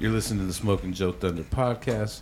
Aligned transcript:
You're 0.00 0.10
listening 0.10 0.40
to 0.40 0.46
the 0.46 0.52
Smoking 0.52 0.92
Joe 0.92 1.12
Thunder 1.12 1.42
podcast. 1.42 2.20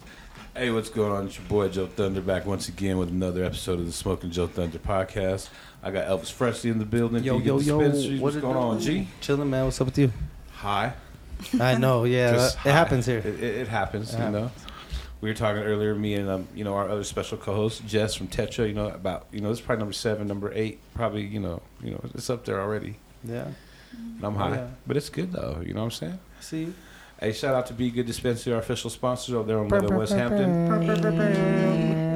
Hey, 0.55 0.71
what's 0.71 0.91
going 0.91 1.13
on? 1.13 1.27
It's 1.27 1.39
your 1.39 1.47
boy 1.49 1.69
Joe 1.69 1.87
Thunder 1.87 2.21
back 2.21 2.45
once 2.45 2.69
again 2.69 2.99
with 2.99 3.09
another 3.09 3.45
episode 3.45 3.79
of 3.81 3.87
the 3.87 3.93
Smoking 3.93 4.31
Joe 4.31 4.47
Thunder 4.47 4.79
podcast. 4.79 5.49
I 5.83 5.91
got 5.91 6.07
Elvis 6.07 6.37
Presley 6.37 6.71
in 6.71 6.79
the 6.79 6.85
building. 6.85 7.25
Yo, 7.25 7.39
yo, 7.39 7.59
yo. 7.59 7.79
What's 8.19 8.37
it 8.37 8.43
going 8.43 8.57
on, 8.57 8.81
G? 8.81 9.09
Chilling, 9.21 9.49
man. 9.51 9.65
What's 9.65 9.81
up 9.81 9.87
with 9.87 9.99
you? 9.99 10.13
Hi. 10.57 10.93
I 11.59 11.77
know, 11.77 12.05
yeah. 12.05 12.33
Just 12.35 12.57
it 12.57 12.61
hi. 12.61 12.71
happens 12.71 13.07
here. 13.07 13.19
It, 13.19 13.27
it, 13.27 13.43
it 13.43 13.69
happens, 13.69 14.15
It 14.15 14.21
you 14.21 14.31
know. 14.31 14.51
We 15.21 15.29
were 15.31 15.35
talking 15.35 15.63
earlier, 15.63 15.95
me 15.95 16.15
and 16.15 16.29
um, 16.29 16.49
you 16.55 16.65
know 16.65 16.75
our 16.75 16.89
other 16.89 17.05
special 17.05 17.39
co-host 17.39 17.87
Jess 17.87 18.15
from 18.15 18.27
Tetra. 18.29 18.67
You 18.69 18.75
know 18.75 18.89
about 18.89 19.27
you 19.33 19.41
know 19.41 19.49
this 19.51 19.61
is 19.61 19.65
probably 19.65 19.81
number 19.81 19.93
seven, 19.93 20.27
number 20.27 20.53
eight, 20.53 20.81
probably 20.95 21.23
you 21.25 21.39
know 21.41 21.63
you 21.83 21.93
know 21.93 22.01
it's 22.15 22.29
up 22.29 22.45
there 22.45 22.61
already. 22.61 22.97
Yeah. 23.25 23.47
And 23.93 24.25
I'm 24.25 24.35
high, 24.35 24.57
Yeah. 24.57 24.67
but 24.87 24.97
it's 24.97 25.09
good 25.09 25.33
though. 25.33 25.63
You 25.65 25.75
know 25.75 25.81
what 25.81 25.87
I'm 25.87 25.91
saying? 25.93 26.19
See. 26.41 26.75
Hey, 27.23 27.33
shout 27.33 27.55
out 27.55 27.67
to 27.67 27.73
Be 27.73 27.89
Good 27.89 28.07
Dispensary, 28.07 28.53
our 28.53 28.59
official 28.59 28.91
sponsors 28.91 29.33
over 29.33 29.47
there 29.47 29.59
on 29.61 29.69
Little 29.69 29.97
West 29.97 30.13
Hampton. 30.13 30.67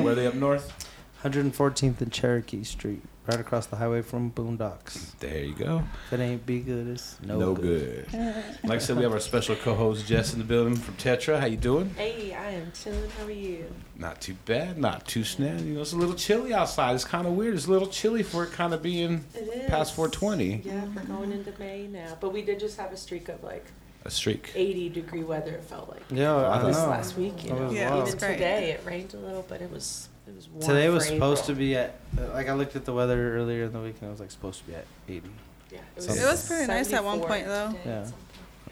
Where 0.02 0.12
are 0.12 0.14
they 0.16 0.26
up 0.26 0.34
north? 0.34 0.84
114th 1.22 2.00
and 2.00 2.10
Cherokee 2.12 2.64
Street, 2.64 3.02
right 3.28 3.38
across 3.38 3.66
the 3.66 3.76
highway 3.76 4.02
from 4.02 4.32
Boondocks. 4.32 5.16
There 5.20 5.44
you 5.44 5.54
go. 5.54 5.84
If 6.08 6.14
it 6.14 6.20
ain't 6.20 6.44
be 6.44 6.58
good, 6.58 6.88
it's 6.88 7.18
no, 7.22 7.38
No, 7.38 7.54
good. 7.54 8.08
good. 8.10 8.44
Like 8.64 8.72
I 8.72 8.78
said, 8.78 8.96
we 8.96 9.04
have 9.04 9.12
our 9.12 9.20
special 9.20 9.54
co-host 9.54 10.08
Jess 10.08 10.32
in 10.32 10.40
the 10.40 10.44
building 10.44 10.74
from 10.74 10.94
Tetra. 10.96 11.38
How 11.38 11.46
you 11.46 11.56
doing? 11.56 11.90
Hey, 11.96 12.34
I 12.34 12.50
am 12.50 12.72
chilling. 12.72 13.08
How 13.10 13.26
are 13.26 13.30
you? 13.30 13.72
Not 13.96 14.20
too 14.20 14.34
bad, 14.44 14.76
not 14.76 15.06
too 15.06 15.22
snap. 15.22 15.60
You 15.60 15.74
know, 15.74 15.82
it's 15.82 15.92
a 15.92 15.96
little 15.96 16.16
chilly 16.16 16.52
outside. 16.52 16.96
It's 16.96 17.04
kind 17.04 17.28
of 17.28 17.34
weird. 17.34 17.54
It's 17.54 17.66
a 17.66 17.70
little 17.70 17.88
chilly 17.88 18.24
for 18.24 18.42
it 18.42 18.50
kind 18.50 18.74
of 18.74 18.82
being 18.82 19.24
It 19.36 19.42
is. 19.42 19.70
past 19.70 19.94
420. 19.94 20.62
Yeah, 20.64 20.84
we're 20.96 21.02
going 21.04 21.30
into 21.30 21.52
May 21.60 21.86
now. 21.86 22.18
But 22.20 22.32
we 22.32 22.42
did 22.42 22.58
just 22.58 22.76
have 22.80 22.90
a 22.92 22.96
streak 22.96 23.28
of 23.28 23.40
like 23.44 23.66
A 24.06 24.10
streak. 24.10 24.52
80 24.54 24.88
degree 24.90 25.24
weather, 25.24 25.50
it 25.52 25.64
felt 25.64 25.88
like. 25.88 26.02
Yeah, 26.10 26.34
I 26.48 26.58
don't 26.58 26.68
this 26.68 26.76
know. 26.78 26.88
last 26.88 27.16
week, 27.16 27.42
you 27.44 27.50
know. 27.50 27.64
was 27.64 27.72
Yeah, 27.74 27.92
it 27.96 28.00
was 28.00 28.08
Even 28.14 28.18
great. 28.20 28.32
today, 28.34 28.70
it 28.70 28.80
rained 28.86 29.12
a 29.14 29.16
little, 29.16 29.44
but 29.48 29.60
it 29.60 29.68
was 29.70 30.08
it 30.28 30.34
was 30.36 30.48
warm. 30.48 30.62
Today 30.64 30.88
was 30.88 31.06
supposed 31.06 31.42
April. 31.44 31.54
to 31.56 31.58
be 31.58 31.76
at, 31.76 31.98
uh, 32.18 32.32
like, 32.32 32.48
I 32.48 32.52
looked 32.52 32.76
at 32.76 32.84
the 32.84 32.92
weather 32.92 33.36
earlier 33.36 33.64
in 33.64 33.72
the 33.72 33.80
week 33.80 33.96
and 34.00 34.08
it 34.08 34.10
was 34.12 34.20
like 34.20 34.30
supposed 34.30 34.60
to 34.60 34.66
be 34.66 34.74
at 34.76 34.86
80. 35.08 35.28
Yeah, 35.72 35.78
It 35.96 36.04
It 36.04 36.24
was 36.24 36.46
pretty 36.46 36.66
nice 36.68 36.92
at 36.92 37.02
one 37.04 37.20
point, 37.20 37.46
though. 37.46 37.68
today 37.68 37.80
Yeah. 37.84 37.98
at 38.00 38.04
some 38.06 38.12
point. 38.14 38.22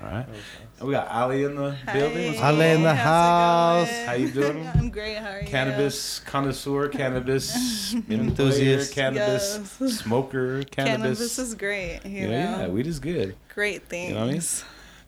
All 0.03 0.09
right. 0.09 0.27
That 0.27 0.33
was 0.33 0.41
And 0.81 0.89
we 0.89 0.94
got 0.94 1.09
Ali 1.09 1.44
in 1.44 1.55
the 1.56 1.77
building. 1.92 2.27
What's 2.28 2.41
Hi. 2.41 2.50
Ale 2.53 2.61
in 2.77 2.83
the 2.83 2.94
house. 2.94 3.89
How's 3.89 3.98
it 3.98 4.05
going? 4.05 4.06
How 4.06 4.14
you 4.14 4.28
doing? 4.53 4.69
I'm 4.75 4.91
great. 4.91 5.16
How 5.16 5.31
are 5.31 5.41
you? 5.41 5.47
Cannabis 5.47 6.19
connoisseur, 6.20 6.89
cannabis 7.00 7.94
Enthusiast. 7.94 8.11
enthusiast, 8.11 8.92
cannabis 8.94 9.78
Yes. 9.81 9.98
smoker, 10.00 10.62
cannabis. 10.64 11.19
Cannabis 11.19 11.39
is 11.39 11.55
great. 11.55 12.00
You 12.05 12.11
yeah, 12.28 12.50
know, 12.56 12.61
yeah, 12.62 12.69
weed 12.69 12.87
is 12.87 12.98
good. 13.00 13.34
great 13.55 13.89
things. 13.89 14.09
You 14.11 14.14
know 14.14 14.20
what 14.22 14.31
I 14.31 14.33
mean? 14.33 14.42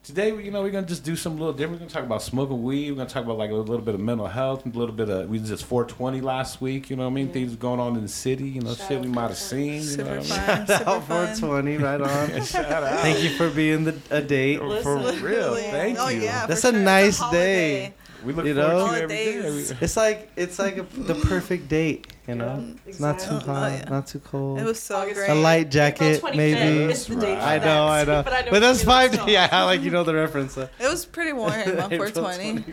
Today, 0.07 0.29
you 0.29 0.53
know, 0.53 0.63
we're 0.63 0.71
gonna 0.71 0.87
just 0.87 1.03
do 1.03 1.17
some 1.17 1.37
little 1.37 1.53
different. 1.53 1.81
We're 1.81 1.89
gonna 1.89 1.91
talk 1.91 2.05
about 2.05 2.23
smoking 2.23 2.63
weed. 2.63 2.93
We're 2.93 2.99
gonna 2.99 3.09
talk 3.09 3.25
about 3.25 3.39
like 3.39 3.51
a 3.51 3.55
little 3.55 3.85
bit 3.85 3.97
of 3.97 4.01
mental 4.01 4.29
health, 4.29 4.65
a 4.65 4.69
little 4.69 4.95
bit 4.95 5.09
of 5.09 5.29
we 5.29 5.41
just 5.41 5.65
420 5.65 6.21
last 6.21 6.61
week. 6.61 6.91
You 6.91 6.95
know 6.95 7.03
what 7.03 7.11
I 7.11 7.15
mean? 7.15 7.27
Yeah. 7.27 7.33
Things 7.33 7.57
going 7.57 7.81
on 7.81 7.97
in 7.97 8.03
the 8.03 8.09
city. 8.09 8.49
You 8.49 8.61
know, 8.61 8.73
Shout 8.75 8.87
shit 8.87 9.01
we 9.01 9.09
might 9.09 9.31
have 9.31 9.37
seen. 9.37 9.83
You 9.83 9.97
know 9.97 10.05
what 10.05 10.13
I 10.13 10.15
mean? 10.19 10.27
Shout 10.27 10.69
Super 10.69 10.91
out 10.91 11.05
fun. 11.09 11.35
420, 11.35 11.77
right 11.79 12.01
on. 12.01 12.43
Shout 12.45 12.85
out. 12.85 13.01
Thank 13.01 13.25
you 13.25 13.31
for 13.31 13.51
being 13.51 13.83
the, 13.83 13.99
a 14.11 14.23
date. 14.23 14.59
for 14.59 14.97
real. 14.97 15.21
Really. 15.21 15.63
Thank 15.63 15.99
oh, 15.99 16.07
you. 16.07 16.21
Yeah, 16.21 16.47
That's 16.47 16.63
a 16.63 16.69
It's 16.69 16.77
nice 16.77 17.19
holiday. 17.19 17.89
day. 17.89 17.95
We 18.27 18.33
look 18.33 18.45
You 18.45 18.55
forward 18.55 18.73
know? 18.79 18.87
to 18.89 18.97
you 18.97 19.03
every 19.05 19.17
day. 19.17 19.77
It's 19.81 19.97
like 20.05 20.31
it's 20.37 20.59
like 20.59 20.77
a, 20.79 20.83
the 20.83 21.15
perfect 21.15 21.69
date, 21.69 22.13
you 22.27 22.35
know. 22.35 22.57
Yeah, 22.61 22.75
It's 22.91 23.01
not 23.01 23.19
too 23.21 23.37
hot, 23.39 23.49
Oh, 23.49 23.75
yeah. 23.75 23.89
not 23.89 24.07
too 24.09 24.19
cold. 24.19 24.59
It 24.59 24.65
was 24.65 24.81
so 24.81 24.97
August 24.97 25.17
great. 25.17 25.31
a 25.31 25.35
light 25.35 25.71
jacket, 25.71 26.23
maybe. 26.35 26.91
is 26.93 27.07
the 27.07 27.17
date 27.17 27.39
I 27.39 27.59
know, 27.59 27.87
I 27.87 28.05
know. 28.05 28.23
But, 28.25 28.33
I 28.33 28.41
know 28.43 28.51
But 28.51 28.61
that's 28.61 28.83
five. 28.83 29.13
still. 29.15 29.29
Yeah, 29.37 29.49
I 29.53 29.65
like 29.65 29.81
you 29.83 29.91
know 29.91 30.03
the 30.05 30.15
reference. 30.15 30.59
Uh, 30.59 30.69
It 30.81 30.89
was 30.89 31.07
pretty 31.07 31.33
warm 31.33 31.53
on 31.53 31.91
420. 31.91 32.65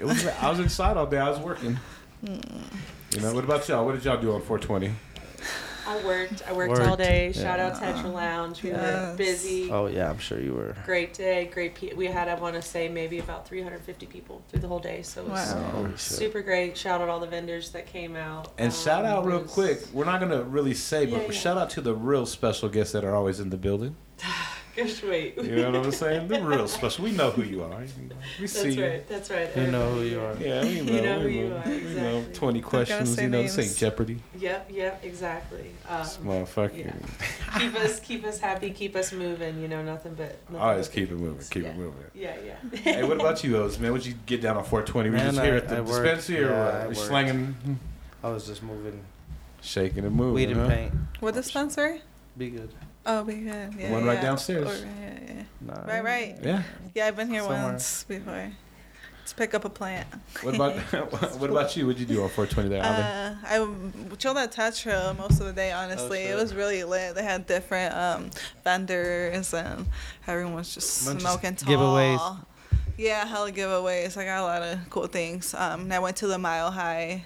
It 0.00 0.04
was, 0.04 0.26
I 0.26 0.50
was 0.50 0.60
inside 0.60 0.96
all 0.98 1.06
day. 1.06 1.18
I 1.18 1.30
was 1.30 1.38
working. 1.38 1.78
Hmm. 2.26 2.34
You 3.14 3.20
know, 3.20 3.32
what 3.34 3.44
about 3.44 3.66
y'all? 3.68 3.84
What 3.86 3.94
did 3.94 4.04
y'all 4.04 4.20
do 4.20 4.32
on 4.32 4.40
420? 4.42 4.92
I 5.86 6.02
worked. 6.04 6.42
I 6.48 6.52
worked, 6.52 6.70
Worked, 6.72 6.82
all 6.88 6.96
day. 6.96 7.32
yeah. 7.34 7.42
Shout 7.42 7.60
out 7.60 7.74
Tetra 7.74 8.12
Lounge. 8.12 8.62
We 8.62 8.70
were 8.70 9.14
busy. 9.16 9.70
Oh 9.70 9.86
yeah, 9.86 10.08
I'm 10.10 10.18
sure 10.18 10.40
you 10.40 10.54
were. 10.54 10.74
Great 10.84 11.12
day. 11.14 11.50
Great. 11.52 11.74
Pe- 11.74 11.94
we 11.94 12.06
had, 12.06 12.28
I 12.28 12.34
want 12.34 12.54
to 12.54 12.62
say, 12.62 12.88
maybe 12.88 13.18
about 13.18 13.46
350 13.46 14.06
people 14.06 14.42
through 14.48 14.60
the 14.60 14.68
whole 14.68 14.78
day. 14.78 15.02
So 15.02 15.22
it 15.22 15.28
was 15.28 15.54
Wow. 15.54 15.90
Super 15.96 16.42
great. 16.42 16.76
Shout 16.76 17.00
out 17.00 17.08
all 17.08 17.20
the 17.20 17.26
vendors 17.26 17.70
that 17.70 17.86
came 17.86 18.16
out. 18.16 18.52
And 18.58 18.72
Um, 18.72 18.78
shout 18.78 19.04
out 19.04 19.24
real 19.26 19.42
was- 19.42 19.50
quick. 19.52 19.80
We're 19.92 20.04
not 20.06 20.20
gonna 20.20 20.42
really 20.42 20.74
say, 20.74 21.06
but 21.06 21.16
Yeah, 21.20 21.24
yeah. 21.26 21.30
shout 21.32 21.58
out 21.58 21.70
to 21.70 21.80
the 21.80 21.94
real 21.94 22.26
special 22.26 22.68
guests 22.68 22.92
that 22.92 23.04
are 23.04 23.14
always 23.14 23.40
in 23.40 23.50
the 23.50 23.56
building. 23.58 23.96
Just 24.76 25.04
wait. 25.04 25.36
You 25.36 25.54
know 25.56 25.70
what 25.70 25.86
I'm 25.86 25.92
saying? 25.92 26.26
The 26.28 26.42
real 26.42 26.66
special. 26.66 27.04
We 27.04 27.12
know 27.12 27.30
who 27.30 27.42
you 27.42 27.62
are. 27.62 27.80
We 28.40 28.46
see 28.48 28.62
That's 28.70 28.76
you. 28.76 28.84
right. 28.86 29.08
That's 29.08 29.30
right. 29.30 29.56
You 29.56 29.66
know 29.68 29.90
who 29.94 30.02
you 30.02 30.20
are. 30.20 30.36
Yeah, 30.36 30.62
we 30.62 30.80
know. 30.80 30.92
You 30.92 31.02
know 31.02 31.20
who 31.20 31.26
we 31.26 31.38
you 31.38 31.48
know. 31.48 31.56
are, 31.56 31.68
We 31.68 31.94
know. 31.94 32.24
20 32.32 32.60
questions. 32.60 33.20
You 33.20 33.28
know, 33.28 33.42
this 33.42 33.52
ain't 33.58 33.66
names. 33.68 33.78
Jeopardy. 33.78 34.20
Yep. 34.38 34.70
Yep. 34.72 35.04
Exactly. 35.04 35.70
Um, 35.88 35.98
This 36.02 36.16
motherfucker. 36.16 36.76
yeah. 36.78 36.92
keep 37.58 37.74
us 37.76 38.00
keep 38.00 38.24
us 38.24 38.40
happy. 38.40 38.70
Keep 38.70 38.96
us 38.96 39.12
moving. 39.12 39.60
You 39.62 39.68
know, 39.68 39.82
nothing 39.84 40.14
but. 40.14 40.38
Nothing 40.50 40.56
Always 40.66 40.88
but 40.88 40.94
keep 40.94 41.10
it 41.10 41.16
moving. 41.16 41.46
Keep 41.50 41.62
yeah. 41.62 41.68
it 41.70 41.76
moving. 41.76 42.04
Yeah. 42.14 42.34
Yeah. 42.44 42.78
hey, 42.80 43.04
what 43.04 43.16
about 43.20 43.44
you, 43.44 43.56
Oz, 43.62 43.78
man? 43.78 43.92
What'd 43.92 44.06
you 44.06 44.14
get 44.26 44.40
down 44.42 44.56
on 44.56 44.64
420? 44.64 45.10
Were 45.10 45.16
you 45.16 45.22
Man, 45.22 45.34
just 45.34 45.44
here 45.44 45.54
at 45.54 45.68
the 45.68 45.76
I 45.76 45.80
worked. 45.82 46.02
dispensary 46.04 46.44
or 46.44 46.48
Yeah, 46.50 46.86
what? 46.86 46.90
I 46.90 46.92
slanging, 46.94 47.78
I 48.24 48.28
was 48.30 48.46
just 48.46 48.62
moving 48.62 49.00
shaking 49.60 50.04
and 50.04 50.14
moving? 50.14 50.34
weed 50.34 50.50
and 50.50 50.60
huh? 50.60 50.68
paint. 50.68 50.92
What 51.20 51.34
the 51.34 51.42
dispensary? 51.42 52.02
Be 52.36 52.50
good. 52.50 52.70
Oh, 53.06 53.22
be 53.24 53.34
good. 53.34 53.74
Yeah, 53.78 53.90
one 53.92 54.04
right 54.04 54.14
yeah. 54.14 54.22
downstairs. 54.22 54.66
Or- 54.82 54.86
yeah, 54.86 55.18
yeah. 55.26 55.42
Nah. 55.60 55.84
Right, 55.86 56.04
right. 56.04 56.36
Yeah. 56.42 56.62
Yeah, 56.94 57.06
I've 57.06 57.16
been 57.16 57.28
here 57.28 57.40
Somewhere. 57.42 57.62
once 57.64 58.04
before. 58.04 58.50
To 59.26 59.34
pick 59.36 59.54
up 59.54 59.64
a 59.64 59.70
plant. 59.70 60.06
What 60.42 60.54
about 60.54 60.76
what 61.38 61.48
about 61.50 61.74
you? 61.76 61.86
What'd 61.86 61.98
you 61.98 62.04
do 62.06 62.22
on 62.22 62.28
420 62.28 62.68
there, 62.68 62.82
Ali? 62.84 62.94
Uh, 63.02 63.34
I 63.46 63.56
w- 63.58 64.16
chilled 64.18 64.36
at 64.36 64.52
Tetra 64.52 65.16
most 65.16 65.40
of 65.40 65.46
the 65.46 65.52
day. 65.54 65.72
Honestly, 65.72 66.20
it 66.24 66.36
was 66.36 66.54
really 66.54 66.84
lit. 66.84 67.14
They 67.14 67.22
had 67.22 67.46
different 67.46 67.94
um, 67.94 68.30
vendors, 68.64 69.54
and 69.54 69.86
everyone 70.26 70.54
was 70.54 70.74
just 70.74 71.06
Bunch 71.06 71.22
smoking 71.22 71.56
tall. 71.56 71.72
giveaways. 71.72 72.44
Yeah, 72.98 73.24
hella 73.24 73.50
giveaways. 73.50 74.14
I 74.18 74.24
got 74.26 74.40
a 74.40 74.42
lot 74.42 74.62
of 74.62 74.78
cool 74.90 75.06
things. 75.06 75.54
Um, 75.54 75.80
and 75.82 75.94
I 75.94 76.00
went 76.00 76.16
to 76.18 76.26
the 76.26 76.38
Mile 76.38 76.70
High 76.70 77.24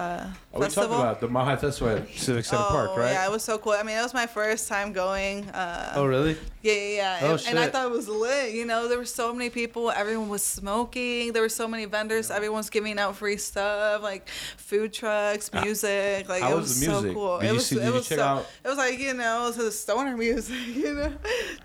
uh, 0.00 0.26
Oh, 0.52 0.58
we 0.60 0.66
talked 0.66 0.86
about 0.88 1.20
the 1.20 1.28
Festival 1.60 1.90
at 1.96 2.08
Civic 2.10 2.44
Center 2.44 2.64
oh, 2.66 2.70
Park, 2.72 2.96
right? 2.96 3.12
yeah, 3.12 3.26
it 3.26 3.30
was 3.30 3.44
so 3.44 3.56
cool. 3.58 3.72
I 3.72 3.82
mean, 3.84 3.96
it 3.96 4.02
was 4.02 4.14
my 4.14 4.26
first 4.26 4.66
time 4.68 4.92
going. 4.92 5.48
Uh, 5.50 5.92
Oh 5.94 6.04
really? 6.06 6.36
yeah, 6.62 6.72
yeah, 6.72 6.88
yeah. 6.96 7.18
Oh, 7.22 7.32
and, 7.34 7.46
and 7.50 7.58
I 7.58 7.68
thought 7.68 7.86
it 7.86 7.92
was 7.92 8.08
lit. 8.08 8.52
You 8.52 8.64
know, 8.66 8.88
there 8.88 8.98
were 8.98 9.04
so 9.04 9.32
many 9.32 9.48
people. 9.50 9.90
Everyone 9.90 10.28
was 10.28 10.42
smoking. 10.44 11.32
There 11.32 11.42
were 11.42 11.48
so 11.62 11.68
many 11.68 11.84
vendors. 11.84 12.30
Everyone's 12.30 12.68
giving 12.70 12.98
out 12.98 13.14
free 13.16 13.36
stuff, 13.36 14.02
like 14.02 14.28
food 14.56 14.92
trucks, 14.92 15.52
music. 15.52 16.28
Like 16.28 16.42
How 16.42 16.52
it 16.52 16.56
was 16.56 16.62
was, 16.70 16.80
the 16.80 16.86
so 16.86 17.12
cool. 17.14 17.38
Did 17.38 17.50
it 17.50 17.52
was. 17.52 17.66
see- 17.66 17.78
it 17.80 17.92
was 17.92 18.06
so. 18.06 18.20
out- 18.22 18.46
It 18.64 18.68
was 18.68 18.78
like 18.78 18.98
you 18.98 19.14
know, 19.14 19.44
it 19.44 19.46
was 19.48 19.56
the 19.56 19.70
stoner 19.70 20.16
music. 20.26 20.56
You 20.74 20.94
know, 20.94 21.12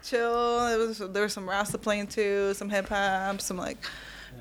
chill. 0.03 0.67
It 0.67 0.77
was. 0.77 0.97
There 0.99 1.23
was 1.23 1.33
some 1.33 1.49
Rasta 1.49 1.77
playing 1.77 2.07
too, 2.07 2.53
some 2.53 2.69
hip 2.69 2.89
hop, 2.89 3.41
some 3.41 3.57
like. 3.57 3.77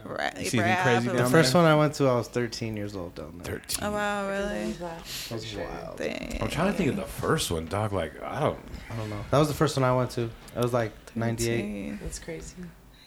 Ra- 0.05 0.31
You 0.39 0.45
see 0.49 0.59
anything 0.59 0.83
crazy 0.83 1.07
down 1.07 1.17
The 1.17 1.23
was- 1.23 1.33
there? 1.33 1.43
first 1.43 1.55
one 1.55 1.65
I 1.65 1.75
went 1.75 1.95
to, 1.95 2.07
I 2.09 2.15
was 2.17 2.29
13 2.29 2.77
years 2.77 2.95
old 2.95 3.15
down 3.15 3.41
there. 3.43 3.55
13. 3.61 3.79
Oh 3.89 3.93
wow, 3.93 4.29
really? 4.29 4.73
That 4.73 5.03
was 5.31 5.55
wild. 5.57 5.97
Dang. 5.99 6.39
I'm 6.41 6.49
trying 6.49 6.71
to 6.73 6.77
think 6.77 6.91
of 6.91 6.97
the 6.97 7.03
first 7.03 7.51
one, 7.51 7.67
dog. 7.67 7.93
Like 7.93 8.23
I 8.23 8.41
don't. 8.41 8.59
I 8.91 8.97
don't 8.97 9.11
know. 9.11 9.25
That 9.31 9.39
was 9.39 9.49
the 9.49 9.55
first 9.55 9.77
one 9.77 9.85
I 9.85 9.95
went 9.97 10.11
to. 10.13 10.23
It 10.23 10.31
was 10.63 10.73
like 10.73 10.93
98. 11.17 11.47
13. 11.57 11.99
That's 12.03 12.19
crazy. 12.19 12.55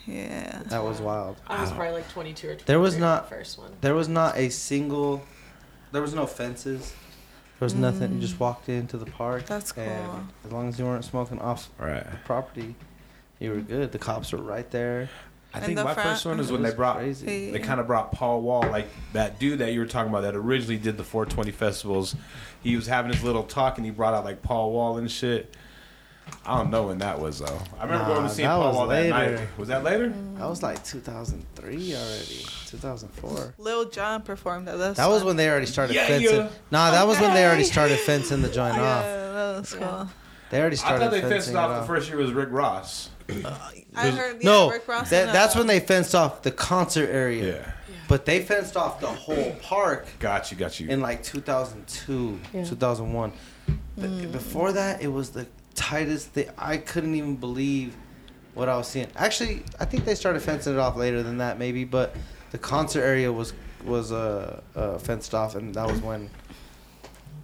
Yeah. 0.06 0.64
That 0.68 0.84
was 0.84 1.02
wild. 1.02 1.38
I 1.48 1.62
was 1.62 1.72
probably 1.72 1.92
like 1.94 2.10
22 2.10 2.48
or 2.48 2.52
23. 2.52 2.66
There 2.66 2.80
was 2.80 2.98
not- 2.98 3.30
the 3.30 3.36
first 3.36 3.58
one. 3.60 3.72
There 3.82 3.94
was 3.96 4.08
not 4.08 4.38
a 4.38 4.50
single. 4.50 5.22
There 5.92 6.02
was 6.02 6.14
no 6.14 6.26
fences. 6.26 6.94
There 7.60 7.66
was 7.66 7.74
nothing. 7.76 8.14
You 8.14 8.20
just 8.20 8.40
walked 8.40 8.70
into 8.70 8.98
the 8.98 9.06
park. 9.08 9.46
That's 9.48 9.72
cool. 9.72 9.84
and 9.84 10.30
as 10.46 10.52
long 10.52 10.70
as 10.70 10.78
you 10.80 10.86
weren't 10.86 11.04
smoking 11.06 11.40
off 11.40 11.70
Right. 11.80 12.10
the 12.10 12.18
property, 12.24 12.76
you 13.40 13.52
were 13.52 13.58
good. 13.62 13.92
The 13.92 13.98
cops 14.00 14.32
were 14.32 14.38
right 14.42 14.70
there. 14.72 15.10
I 15.54 15.60
think 15.60 15.76
my 15.78 15.94
front- 15.94 16.10
first 16.10 16.26
one 16.26 16.40
is 16.40 16.52
when 16.52 16.62
they 16.62 16.72
brought. 16.74 16.98
crazy. 16.98 17.52
They 17.52 17.60
kind 17.60 17.80
of 17.80 17.88
brought 17.88 18.12
Paul 18.12 18.42
Wall, 18.42 18.62
like 18.70 18.88
that 19.14 19.40
dude 19.40 19.60
that 19.60 19.74
you 19.74 19.80
were 19.80 19.86
talking 19.88 20.10
about 20.12 20.22
that 20.22 20.36
originally 20.36 20.78
did 20.78 20.98
the 20.98 21.04
420 21.04 21.52
festivals. 21.52 22.16
He 22.62 22.76
was 22.76 22.86
having 22.88 23.12
his 23.12 23.24
little 23.24 23.44
talk 23.44 23.78
and 23.78 23.86
he 23.86 23.92
brought 23.92 24.14
out 24.14 24.26
like 24.26 24.42
Paul 24.44 24.72
Wall 24.72 24.98
and 24.98 25.10
shit. 25.10 25.56
I 26.46 26.58
don't 26.58 26.70
know 26.70 26.88
when 26.88 26.98
that 26.98 27.20
was 27.22 27.40
though. 27.40 27.60
I 27.80 27.86
remember 27.86 28.06
Nah, 28.06 28.14
going 28.16 28.28
to 28.28 28.34
see 28.34 28.44
that 28.44 28.50
Paul 28.50 28.68
was 28.68 28.76
Wall 28.76 28.88
that 28.88 29.10
later. 29.12 29.38
night. 29.38 29.48
Was 29.58 29.68
that 29.70 29.84
later? 29.86 30.10
That 30.36 30.50
was 30.50 30.62
like 30.62 30.84
2003 30.84 31.96
already. 31.96 32.46
2004. 32.68 33.54
Lil 33.58 33.90
Jon 33.90 34.22
performed 34.24 34.68
at 34.68 34.78
this. 34.78 34.98
That 34.98 35.08
was 35.10 35.24
when 35.24 35.38
they 35.38 35.50
already 35.50 35.66
started 35.68 35.96
Yeah, 35.96 36.08
fencing. 36.08 36.36
yeah. 36.36 36.50
Nah, 36.70 36.92
that 36.92 37.08
was 37.08 37.20
when 37.20 37.34
they 37.34 37.46
already 37.46 37.64
started 37.64 37.98
fencing 38.00 38.42
the 38.42 38.50
joint 38.50 38.76
Yeah, 38.78 38.82
off. 38.82 39.04
that 39.06 39.58
was 39.60 39.74
cool. 39.74 40.10
They 40.50 40.60
already 40.60 40.76
started. 40.76 40.98
I 40.98 41.00
thought 41.06 41.12
they 41.12 41.22
fencing 41.22 41.54
fenced 41.54 41.56
off 41.56 41.70
off. 41.72 41.82
the 41.82 41.88
first 41.88 42.10
year 42.10 42.18
was 42.18 42.32
Rick 42.34 42.50
Ross. 42.52 43.10
I 43.30 44.10
heard. 44.10 44.42
Yeah, 44.42 44.50
no, 44.50 44.70
Rick 44.72 44.88
Ross 44.88 45.10
that, 45.10 45.28
and, 45.28 45.36
that's 45.36 45.56
uh, 45.56 45.60
when 45.60 45.68
they 45.68 45.80
fenced 45.80 46.16
off 46.16 46.42
the 46.44 46.52
concert 46.52 47.10
area. 47.10 47.58
Yeah. 47.58 47.72
But 48.08 48.26
they 48.26 48.42
fenced 48.42 48.78
off 48.78 49.02
the 49.02 49.08
whole 49.08 49.52
park 49.62 50.08
Got 50.20 50.50
you, 50.50 50.56
got 50.58 50.80
you. 50.80 50.88
in 50.90 51.02
like 51.02 51.24
2002, 51.24 52.40
Yeah. 52.54 52.64
2001. 52.64 53.34
But 53.98 54.10
Mm. 54.10 54.32
before 54.32 54.72
that, 54.72 55.02
it 55.02 55.10
was 55.10 55.32
the 55.32 55.46
tightest 55.76 56.30
thing. 56.30 56.50
I 56.58 56.78
couldn't 56.78 57.16
even 57.16 57.36
believe 57.36 57.96
what 58.54 58.70
I 58.70 58.78
was 58.78 58.88
seeing. 58.88 59.08
Actually, 59.18 59.64
I 59.80 59.86
think 59.86 60.06
they 60.06 60.16
started 60.16 60.42
fencing 60.42 60.74
it 60.74 60.80
off 60.80 60.96
later 60.96 61.22
than 61.22 61.40
that, 61.40 61.60
maybe. 61.60 61.84
But 61.84 62.16
the 62.52 62.58
concert 62.58 63.02
area 63.04 63.32
was 63.32 63.54
was 63.84 64.12
uh, 64.12 64.62
uh 64.76 64.98
fenced 65.00 65.34
off, 65.36 65.56
and 65.56 65.76
that 65.76 65.88
was 65.90 66.02
when 66.02 66.30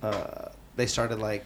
uh 0.02 0.50
they 0.76 0.86
started 0.86 1.20
like 1.20 1.44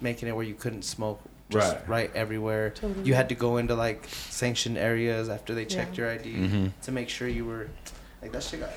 making 0.00 0.28
it 0.28 0.34
where 0.36 0.44
you 0.44 0.54
couldn't 0.54 0.82
smoke 0.82 1.20
just 1.52 1.76
Right. 1.76 1.88
right, 1.88 2.10
everywhere. 2.14 2.70
Totally. 2.70 3.04
You 3.06 3.14
had 3.14 3.28
to 3.28 3.34
go 3.34 3.56
into 3.58 3.74
like 3.74 4.06
sanctioned 4.30 4.78
areas 4.78 5.28
after 5.28 5.54
they 5.54 5.64
checked 5.64 5.96
Yeah. 5.98 6.04
your 6.04 6.12
ID 6.14 6.34
Mhm. 6.34 6.70
to 6.82 6.92
make 6.92 7.08
sure 7.08 7.28
you 7.28 7.44
were 7.44 7.68
like 8.20 8.32
that 8.32 8.42
shit 8.42 8.60
got, 8.60 8.70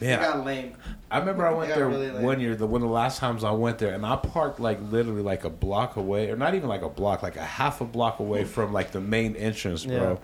it 0.00 0.04
Man, 0.06 0.20
got 0.20 0.44
lame. 0.44 0.74
I 1.10 1.18
remember 1.18 1.46
I 1.46 1.52
went 1.52 1.74
there 1.74 1.88
really 1.88 2.10
one 2.10 2.40
year. 2.40 2.54
The 2.56 2.66
one 2.66 2.82
of 2.82 2.88
the 2.88 2.94
last 2.94 3.18
times 3.18 3.44
I 3.44 3.52
went 3.52 3.78
there, 3.78 3.94
and 3.94 4.04
I 4.04 4.16
parked 4.16 4.58
like 4.60 4.78
literally 4.90 5.22
like 5.22 5.44
a 5.44 5.50
block 5.50 5.96
away, 5.96 6.30
or 6.30 6.36
not 6.36 6.54
even 6.54 6.68
like 6.68 6.82
a 6.82 6.88
block, 6.88 7.22
like 7.22 7.36
a 7.36 7.44
half 7.44 7.80
a 7.80 7.84
block 7.84 8.18
away 8.20 8.44
from 8.44 8.72
like 8.72 8.90
the 8.92 9.00
main 9.00 9.36
entrance, 9.36 9.84
bro. 9.84 9.94
Yeah. 9.96 10.16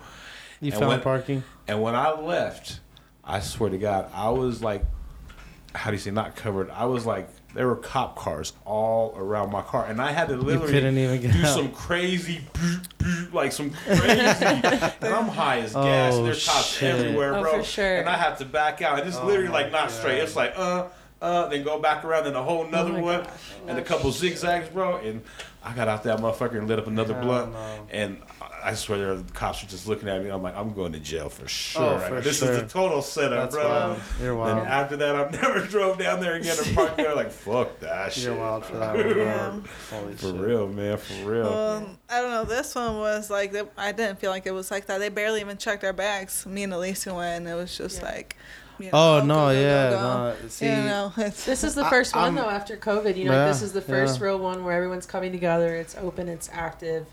You 0.62 0.72
And 0.72 0.74
found 0.80 0.88
when- 0.88 1.00
parking. 1.00 1.44
And 1.68 1.80
when 1.82 1.94
I 1.94 2.10
left, 2.10 2.80
I 3.24 3.40
swear 3.40 3.70
to 3.70 3.78
God, 3.78 4.10
I 4.14 4.28
was 4.30 4.62
like, 4.62 4.84
how 5.74 5.90
do 5.90 5.94
you 5.94 6.00
say, 6.00 6.10
not 6.10 6.34
covered. 6.36 6.68
I 6.70 6.86
was 6.86 7.06
like, 7.06 7.28
there 7.54 7.66
were 7.66 7.76
cop 7.76 8.16
cars 8.16 8.52
all 8.64 9.14
around 9.16 9.50
my 9.52 9.62
car, 9.62 9.86
and 9.86 10.00
I 10.00 10.12
had 10.12 10.28
to 10.28 10.36
literally 10.36 10.72
couldn't 10.72 10.96
even 10.98 11.20
get 11.20 11.32
do 11.32 11.42
out. 11.42 11.54
some 11.54 11.72
crazy, 11.72 12.40
like 13.32 13.52
some 13.52 13.70
crazy, 13.70 14.20
and 14.20 15.04
I'm 15.04 15.28
high 15.28 15.60
as 15.60 15.72
gas, 15.74 16.14
Oh, 16.14 16.18
and 16.18 16.26
there's 16.26 16.46
cops 16.46 16.66
shit. 16.78 16.94
everywhere, 16.94 17.34
Oh, 17.36 17.42
bro. 17.42 17.58
for 17.58 17.64
sure. 17.64 17.96
And 17.98 18.08
I 18.08 18.16
had 18.16 18.36
to 18.38 18.44
back 18.44 18.82
out, 18.82 18.98
and 19.00 19.08
it's 19.08 19.16
Oh, 19.16 19.26
literally 19.26 19.48
like 19.50 19.72
not 19.72 19.88
God. 19.88 19.90
straight. 19.90 20.18
It's 20.18 20.36
like 20.36 20.52
uh, 20.56 20.88
uh, 21.20 21.48
then 21.48 21.62
go 21.64 21.78
back 21.78 22.04
around, 22.04 22.24
then 22.24 22.34
a 22.36 22.42
whole 22.42 22.66
nother 22.66 22.94
Oh 22.96 23.00
one, 23.02 23.22
gosh. 23.24 23.32
and 23.66 23.78
a 23.78 23.82
couple 23.82 24.10
zigzags, 24.12 24.68
bro. 24.68 24.96
And 24.96 25.22
I 25.64 25.74
got 25.74 25.88
out 25.88 26.02
that 26.04 26.18
motherfucker 26.18 26.56
and 26.58 26.68
lit 26.68 26.78
up 26.78 26.86
another 26.86 27.14
Hell 27.14 27.22
blunt, 27.24 27.52
no. 27.52 27.86
and 27.90 28.18
I 28.62 28.74
swear 28.74 29.14
the 29.16 29.32
cops 29.32 29.62
were 29.62 29.68
just 29.68 29.86
looking 29.88 30.08
at 30.08 30.22
me. 30.22 30.30
I'm 30.30 30.42
like, 30.42 30.56
I'm 30.56 30.72
going 30.74 30.92
to 30.92 30.98
jail 31.00 31.28
for 31.28 31.46
sure. 31.48 31.82
Oh, 31.82 31.98
for 31.98 32.14
right? 32.14 32.24
this 32.24 32.38
sure. 32.40 32.52
is 32.52 32.60
the 32.62 32.68
total 32.68 33.02
setup, 33.02 33.50
That's 33.50 33.54
bro. 33.56 33.68
wild. 33.68 34.00
You're 34.20 34.28
Then 34.46 34.56
wild. 34.56 34.66
after 34.66 34.96
that, 34.98 35.14
I've 35.16 35.32
never 35.42 35.60
drove 35.66 35.98
down 35.98 36.20
there 36.20 36.34
again 36.34 36.56
and 36.64 36.74
parked 36.76 36.96
there. 36.96 37.14
Like, 37.14 37.30
fuck 37.30 37.80
that 37.80 38.12
shit. 38.12 38.24
You're 38.24 38.36
wild 38.36 38.64
for 38.64 38.76
that 38.78 38.94
one. 38.96 39.08
Yeah. 39.16 39.50
bro. 39.50 39.62
Holy 40.00 40.14
For 40.14 40.26
shit. 40.26 40.34
real, 40.36 40.68
man. 40.68 40.96
For 40.98 41.30
real. 41.30 41.46
Um, 41.46 41.98
I 42.08 42.20
don't 42.20 42.30
know. 42.30 42.44
This 42.44 42.74
one 42.74 42.98
was 42.98 43.30
like 43.30 43.54
I 43.76 43.92
didn't 43.92 44.18
feel 44.18 44.30
like 44.30 44.46
it 44.46 44.52
was 44.52 44.70
like 44.70 44.86
that. 44.86 44.98
They 44.98 45.08
barely 45.08 45.40
even 45.40 45.56
checked 45.56 45.84
our 45.84 45.92
bags. 45.92 46.44
Me 46.46 46.62
and 46.62 46.72
Elise 46.72 47.06
went, 47.06 47.18
and 47.18 47.48
it 47.48 47.54
was 47.54 47.76
just 47.76 48.00
Yeah. 48.02 48.08
like. 48.10 48.36
You 48.78 48.88
Oh 48.94 49.20
no, 49.22 49.34
go, 49.34 49.48
go, 49.48 49.52
go, 49.54 49.60
yeah, 49.60 49.90
go. 49.90 50.00
no. 50.42 50.48
See, 50.48 50.64
you 50.64 50.72
know, 50.72 51.12
This 51.16 51.64
is 51.64 51.74
the 51.74 51.84
I- 51.84 51.90
first 51.90 52.14
one 52.16 52.24
I'm- 52.24 52.34
though 52.34 52.48
after 52.48 52.78
COVID. 52.78 53.14
You 53.14 53.26
know, 53.26 53.32
Yeah, 53.32 53.46
this 53.48 53.60
is 53.60 53.74
the 53.74 53.82
first 53.82 54.18
yeah. 54.20 54.24
real 54.26 54.38
one 54.38 54.64
where 54.64 54.74
everyone's 54.74 55.04
coming 55.04 55.32
together. 55.32 55.76
It's 55.76 55.94
open. 55.96 56.28
It's 56.28 56.48
active. 56.50 57.04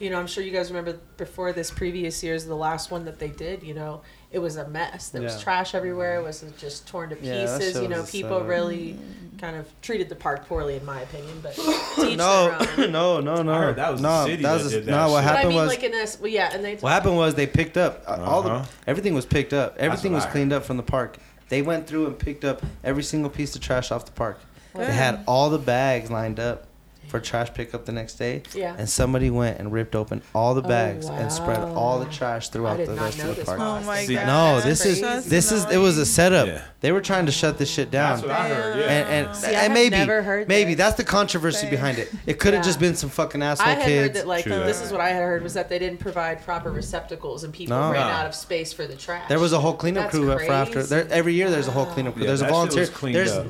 You 0.00 0.08
know, 0.08 0.18
I'm 0.18 0.26
sure 0.26 0.42
you 0.42 0.50
guys 0.50 0.70
remember 0.70 0.98
before 1.18 1.52
this 1.52 1.70
previous 1.70 2.22
year's 2.22 2.46
the 2.46 2.54
last 2.56 2.90
one 2.90 3.04
that 3.04 3.18
they 3.18 3.28
did. 3.28 3.62
You 3.62 3.74
know, 3.74 4.00
it 4.32 4.38
was 4.38 4.56
a 4.56 4.66
mess. 4.66 5.10
There 5.10 5.20
was 5.20 5.40
trash 5.42 5.74
everywhere. 5.74 6.16
It 6.18 6.22
was 6.22 6.42
just 6.58 6.88
torn 6.88 7.10
to 7.10 7.16
pieces. 7.16 7.74
shit 7.74 7.82
you 7.82 7.88
know, 7.88 8.02
people 8.04 8.30
setup. 8.30 8.48
really 8.48 8.96
kind 9.38 9.56
of 9.56 9.66
treated 9.82 10.08
the 10.08 10.14
park 10.14 10.46
poorly, 10.48 10.76
in 10.76 10.84
my 10.86 11.02
opinion. 11.02 11.40
But 11.42 11.54
teach 11.96 12.16
no, 12.16 12.56
their 12.76 12.86
own. 12.86 12.92
no, 12.92 13.20
no, 13.20 13.42
no. 13.42 13.52
I 13.52 13.72
that 13.72 13.92
was 13.92 14.00
the 14.00 14.08
no, 14.08 14.24
city 14.24 14.42
that 14.42 14.56
that 14.56 14.64
was 14.64 14.72
did 14.72 14.86
that 14.86 14.90
no. 14.90 14.96
What 14.96 15.06
shit. 15.06 15.12
But 15.12 15.16
I 15.16 15.22
happened 15.36 15.48
mean, 15.50 15.58
was 15.58 15.68
like 15.68 15.82
in 15.84 15.92
this, 15.92 16.18
well, 16.18 16.28
yeah, 16.30 16.50
and 16.54 16.64
they. 16.64 16.76
what 16.76 16.90
happened 16.92 17.16
was 17.16 17.34
they 17.34 17.46
picked 17.46 17.76
up 17.76 18.02
uh, 18.06 18.24
all 18.24 18.42
the 18.42 18.50
Uh-huh. 18.50 18.64
everything 18.86 19.12
was 19.14 19.26
picked 19.26 19.52
up. 19.52 19.76
Everything 19.76 20.12
was 20.14 20.24
cleaned 20.26 20.54
up 20.54 20.64
from 20.64 20.78
the 20.78 20.82
park. 20.82 21.18
They 21.50 21.60
went 21.60 21.86
through 21.86 22.06
and 22.06 22.18
picked 22.18 22.44
up 22.44 22.62
every 22.82 23.02
single 23.02 23.28
piece 23.30 23.54
of 23.54 23.60
trash 23.60 23.90
off 23.90 24.06
the 24.06 24.12
park. 24.12 24.40
Wow. 24.72 24.86
They 24.86 24.92
had 24.92 25.24
all 25.26 25.50
the 25.50 25.58
bags 25.58 26.10
lined 26.10 26.38
up 26.40 26.66
for 27.08 27.18
trash 27.18 27.52
pickup 27.54 27.86
the 27.86 27.92
next 27.92 28.14
day. 28.14 28.42
Yeah. 28.54 28.74
And 28.78 28.88
somebody 28.88 29.30
went 29.30 29.58
and 29.58 29.72
ripped 29.72 29.96
open 29.96 30.22
all 30.32 30.54
the 30.54 30.62
Oh, 30.62 30.68
bags 30.68 31.06
and 31.08 31.32
spread 31.32 31.58
all 31.58 31.98
the 31.98 32.06
trash 32.06 32.50
throughout 32.50 32.76
the 32.78 32.94
rest 32.94 33.18
of 33.18 33.34
the 33.36 33.44
park. 33.44 33.58
Oh 33.60 33.80
my 33.80 34.04
See, 34.04 34.14
god. 34.14 34.26
No, 34.26 34.60
this 34.60 34.86
is 34.86 35.00
That's 35.00 35.26
this 35.26 35.50
is 35.50 35.64
it 35.70 35.78
was 35.78 35.98
a 35.98 36.06
setup. 36.06 36.46
Yeah. 36.46 36.62
They 36.82 36.92
were 36.92 37.00
trying 37.00 37.26
to 37.26 37.32
shut 37.32 37.58
this 37.58 37.68
shit 37.68 37.90
down. 37.90 38.20
That's 38.20 38.22
what 38.28 38.30
I 38.30 38.48
heard. 38.48 38.78
Yeah. 38.78 38.84
and 38.86 39.26
and, 39.26 39.36
See, 39.36 39.52
and 39.54 39.74
maybe 39.74 39.96
never 39.96 40.22
heard 40.22 40.46
maybe 40.46 40.74
that's 40.74 40.96
the 40.96 41.04
controversy 41.04 41.62
Same. 41.62 41.70
behind 41.70 41.98
it. 41.98 42.12
It 42.26 42.38
could 42.38 42.54
have 42.54 42.62
Yeah. 42.62 42.68
just 42.68 42.78
been 42.78 42.94
some 42.94 43.10
fucking 43.10 43.42
asshole 43.42 43.66
I 43.66 43.70
had 43.74 43.84
kids. 43.86 44.00
heard 44.06 44.14
that 44.14 44.28
like 44.28 44.44
True 44.44 44.52
this 44.60 44.78
that. 44.78 44.84
is 44.86 44.92
what 44.92 45.00
I 45.00 45.08
had 45.08 45.22
heard 45.22 45.42
was 45.42 45.54
that 45.54 45.68
they 45.68 45.80
didn't 45.80 45.98
provide 45.98 46.44
proper 46.44 46.70
receptacles 46.70 47.42
and 47.42 47.52
people 47.52 47.76
No. 47.76 47.90
ran 47.90 47.94
No. 48.06 48.12
out 48.12 48.26
of 48.26 48.34
space 48.36 48.72
for 48.72 48.86
the 48.86 48.94
trash. 48.94 49.28
There 49.28 49.40
was 49.40 49.52
a 49.52 49.58
whole 49.58 49.74
cleanup 49.74 50.04
That's 50.04 50.14
crew 50.14 50.30
for 50.38 50.52
after. 50.52 50.84
There, 50.84 51.08
every 51.10 51.34
year 51.34 51.50
there's 51.50 51.66
a 51.66 51.72
whole 51.72 51.86
cleanup 51.86 52.14
crew. 52.14 52.22
Yeah, 52.22 52.28
there's 52.28 52.42
a 52.42 52.46
volunteer. 52.46 52.80
was 52.82 52.90
cleaned 52.90 53.16
There's 53.16 53.32
up. 53.32 53.46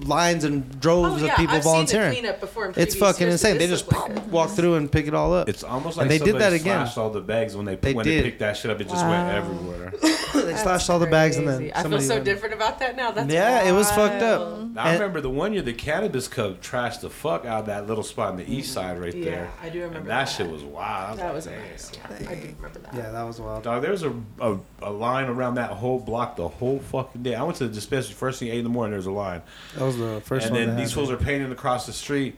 Lines 0.00 0.44
and 0.44 0.64
Oh, 0.74 0.78
droves 0.80 1.22
yeah, 1.22 1.30
of 1.32 1.36
people 1.36 1.54
I've 1.54 1.62
seen 1.62 1.70
the 1.70 1.74
volunteering. 1.74 2.12
cleanup 2.12 2.40
before 2.40 2.66
in 2.66 2.74
It's 2.76 2.94
fucking 2.94 3.22
years, 3.26 3.34
insane. 3.34 3.58
They 3.58 3.66
just 3.66 3.90
like 3.90 4.26
walk 4.30 4.50
through 4.50 4.74
and 4.74 4.90
pick 4.90 5.06
it 5.06 5.14
all 5.14 5.32
up. 5.32 5.48
It's 5.48 5.64
almost 5.64 5.96
like 5.96 6.04
And 6.04 6.10
they 6.10 6.18
did 6.18 6.32
somebody 6.32 6.44
that 6.56 6.60
again. 6.60 6.78
slashed 6.86 6.98
all 6.98 7.10
the 7.10 7.20
bags 7.20 7.56
when 7.56 7.64
they, 7.66 7.76
They 7.76 7.94
when 7.94 8.04
did. 8.04 8.18
they 8.24 8.28
picked 8.30 8.40
that 8.40 8.56
shit 8.56 8.70
up. 8.70 8.80
It 8.80 8.88
just 8.88 8.96
Wow. 9.04 9.10
went 9.10 9.34
everywhere. 9.36 9.92
they 10.02 10.08
That's 10.42 10.62
slashed 10.62 10.90
all 10.90 10.98
the 10.98 11.06
bags 11.06 11.36
and 11.36 11.48
then 11.48 11.58
crazy. 11.58 11.74
I 11.74 11.82
feel 11.84 12.00
so 12.00 12.14
went- 12.14 12.24
different 12.24 12.54
about 12.54 12.78
that 12.80 12.96
now. 12.96 13.10
That's 13.10 13.32
Yeah, 13.32 13.62
it 13.68 13.72
was 13.72 13.90
fucked 13.90 14.22
up. 14.22 14.58
Now, 14.74 14.82
I 14.82 14.90
And- 14.90 15.00
remember 15.00 15.20
the 15.20 15.30
one 15.30 15.52
year 15.52 15.62
the 15.62 15.72
Cannabis 15.72 16.28
Cup 16.28 16.60
trashed 16.62 17.00
the 17.00 17.10
fuck 17.10 17.44
out 17.46 17.60
of 17.60 17.66
that 17.66 17.86
little 17.86 18.04
spot 18.04 18.28
on 18.32 18.36
the 18.36 18.44
east 18.52 18.70
mm-hmm. 18.76 18.88
side 18.88 19.00
right 19.00 19.14
Yeah, 19.14 19.24
there. 19.30 19.50
I 19.62 19.68
do 19.70 19.78
remember 19.78 19.98
And 20.00 20.08
that, 20.08 20.26
that. 20.26 20.28
shit 20.28 20.50
was 20.50 20.62
wild. 20.62 21.18
That 21.18 21.32
was 21.32 21.46
like, 21.46 21.56
nice. 21.70 21.92
Yeah, 21.94 22.16
I 22.30 22.34
do 22.34 22.54
remember 22.56 22.78
that. 22.80 22.94
Yeah, 22.94 23.10
that 23.12 23.22
was 23.22 23.40
wild. 23.40 23.62
Dog, 23.62 23.80
there 23.82 23.90
was 23.92 24.02
a, 24.02 24.12
a 24.40 24.58
a 24.82 24.90
line 24.90 25.28
around 25.28 25.54
that 25.54 25.70
whole 25.70 25.98
block 25.98 26.36
the 26.36 26.46
whole 26.46 26.78
fucking 26.78 27.22
day. 27.22 27.34
I 27.34 27.42
went 27.42 27.56
to 27.58 27.66
the 27.66 27.72
dispensary 27.74 28.14
first 28.14 28.38
thing 28.40 28.48
eight 28.48 28.58
in 28.58 28.64
the 28.64 28.70
morning. 28.70 28.90
There 28.90 28.98
was 28.98 29.06
a 29.06 29.10
line, 29.10 29.42
That 29.76 29.84
was 29.86 29.96
the 29.98 30.20
first 30.24 30.46
and 30.46 30.54
one. 30.56 30.66
then 30.66 30.76
these 30.76 30.92
fools 30.92 31.10
are 31.10 31.16
painting 31.16 31.50
across 31.52 31.86
the 31.86 31.92
street, 31.92 32.36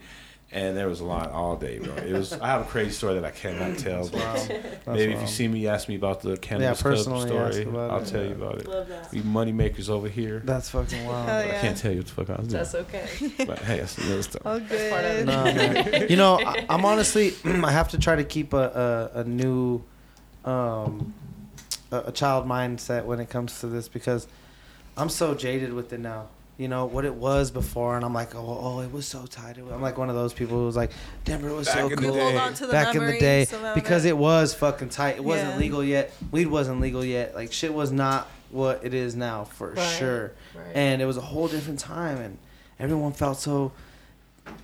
and 0.50 0.76
there 0.76 0.88
was 0.88 1.00
a 1.00 1.04
line 1.04 1.28
all 1.28 1.56
day, 1.56 1.78
bro. 1.78 1.94
It 1.96 2.12
was. 2.12 2.32
I 2.32 2.46
have 2.48 2.62
a 2.62 2.64
crazy 2.64 2.90
story 2.92 3.14
that 3.14 3.24
I 3.24 3.30
cannot 3.30 3.76
tell. 3.78 4.04
Wow. 4.08 4.34
That's 4.34 4.86
Maybe 4.86 5.12
if 5.12 5.20
you 5.20 5.26
see 5.26 5.46
me, 5.48 5.66
ask 5.66 5.88
me 5.88 5.94
about 5.96 6.22
the 6.22 6.36
cannabis 6.38 6.80
Cup 6.82 6.92
personally 6.92 7.30
ask 7.36 7.54
story. 7.58 7.68
about 7.68 7.90
I'll 7.90 8.00
it. 8.02 8.06
tell 8.06 8.24
you 8.24 8.32
about 8.32 8.58
it. 8.60 8.66
Love 8.68 8.88
that. 8.88 9.12
We 9.12 9.20
money 9.22 9.52
makers 9.52 9.90
over 9.90 10.08
here. 10.08 10.40
That's 10.44 10.70
fucking 10.70 11.04
wild. 11.04 11.28
Hell 11.28 11.42
But 11.46 11.54
I 11.54 11.58
can't 11.60 11.76
tell 11.76 11.90
you 11.92 11.98
what 11.98 12.06
the 12.06 12.12
fuck 12.12 12.30
I 12.30 12.36
was 12.40 12.48
doing. 12.48 12.62
That's 12.62 12.74
okay. 12.74 13.08
But 13.46 13.58
hey, 13.58 13.78
that's 13.80 13.98
another 13.98 14.22
story. 14.22 14.42
All 14.46 14.52
part 14.60 14.62
of 14.62 14.70
good. 14.70 15.20
it. 15.20 16.00
No. 16.00 16.06
You 16.08 16.16
know, 16.16 16.40
I, 16.40 16.64
I'm 16.70 16.84
honestly, 16.84 17.34
I 17.44 17.70
have 17.70 17.88
to 17.90 17.98
try 17.98 18.16
to 18.16 18.24
keep 18.24 18.52
a 18.54 19.10
a, 19.14 19.20
a 19.20 19.24
new, 19.24 19.82
um, 20.46 21.12
a, 21.92 22.04
a 22.06 22.12
child 22.12 22.46
mindset 22.46 23.04
when 23.04 23.20
it 23.20 23.28
comes 23.28 23.60
to 23.60 23.66
this 23.66 23.86
because 23.88 24.26
I'm 24.96 25.10
so 25.10 25.34
jaded 25.34 25.74
with 25.74 25.92
it 25.92 26.00
now. 26.00 26.28
You 26.58 26.66
know 26.66 26.86
what 26.86 27.04
it 27.04 27.14
was 27.14 27.52
before, 27.52 27.94
and 27.94 28.04
I'm 28.04 28.12
like, 28.12 28.34
oh, 28.34 28.58
oh, 28.60 28.80
it 28.80 28.92
was 28.92 29.06
so 29.06 29.24
tight. 29.26 29.56
I'm 29.58 29.80
like 29.80 29.96
one 29.96 30.10
of 30.10 30.16
those 30.16 30.32
people 30.32 30.58
who 30.58 30.66
was 30.66 30.74
like, 30.74 30.90
Denver 31.24 31.54
was 31.54 31.68
Back 31.68 31.76
so 31.78 31.84
in 31.86 31.90
the 31.90 31.96
cool. 32.02 32.12
day. 32.14 32.20
Hold 32.20 32.34
on 32.34 32.54
to 32.54 32.66
the 32.66 32.72
Back 32.72 32.94
in 32.96 33.06
the 33.06 33.18
day, 33.18 33.46
because 33.76 34.04
it. 34.04 34.08
it 34.10 34.18
was 34.18 34.54
fucking 34.54 34.88
tight. 34.88 35.16
It 35.16 35.24
wasn't 35.24 35.52
Yeah. 35.52 35.58
legal 35.58 35.84
yet. 35.84 36.12
Weed 36.32 36.48
wasn't 36.48 36.80
legal 36.80 37.04
yet. 37.04 37.34
Like 37.36 37.52
shit 37.52 37.72
was 37.72 37.92
not 37.92 38.26
what 38.50 38.80
it 38.84 38.92
is 38.92 39.14
now 39.14 39.44
for 39.44 39.70
Right. 39.70 39.96
sure 39.98 40.32
Right. 40.54 40.74
and 40.74 41.00
it 41.00 41.04
was 41.04 41.16
a 41.16 41.20
whole 41.20 41.46
different 41.48 41.78
time 41.78 42.16
and 42.18 42.38
everyone 42.80 43.12
felt 43.12 43.38
so 43.38 43.70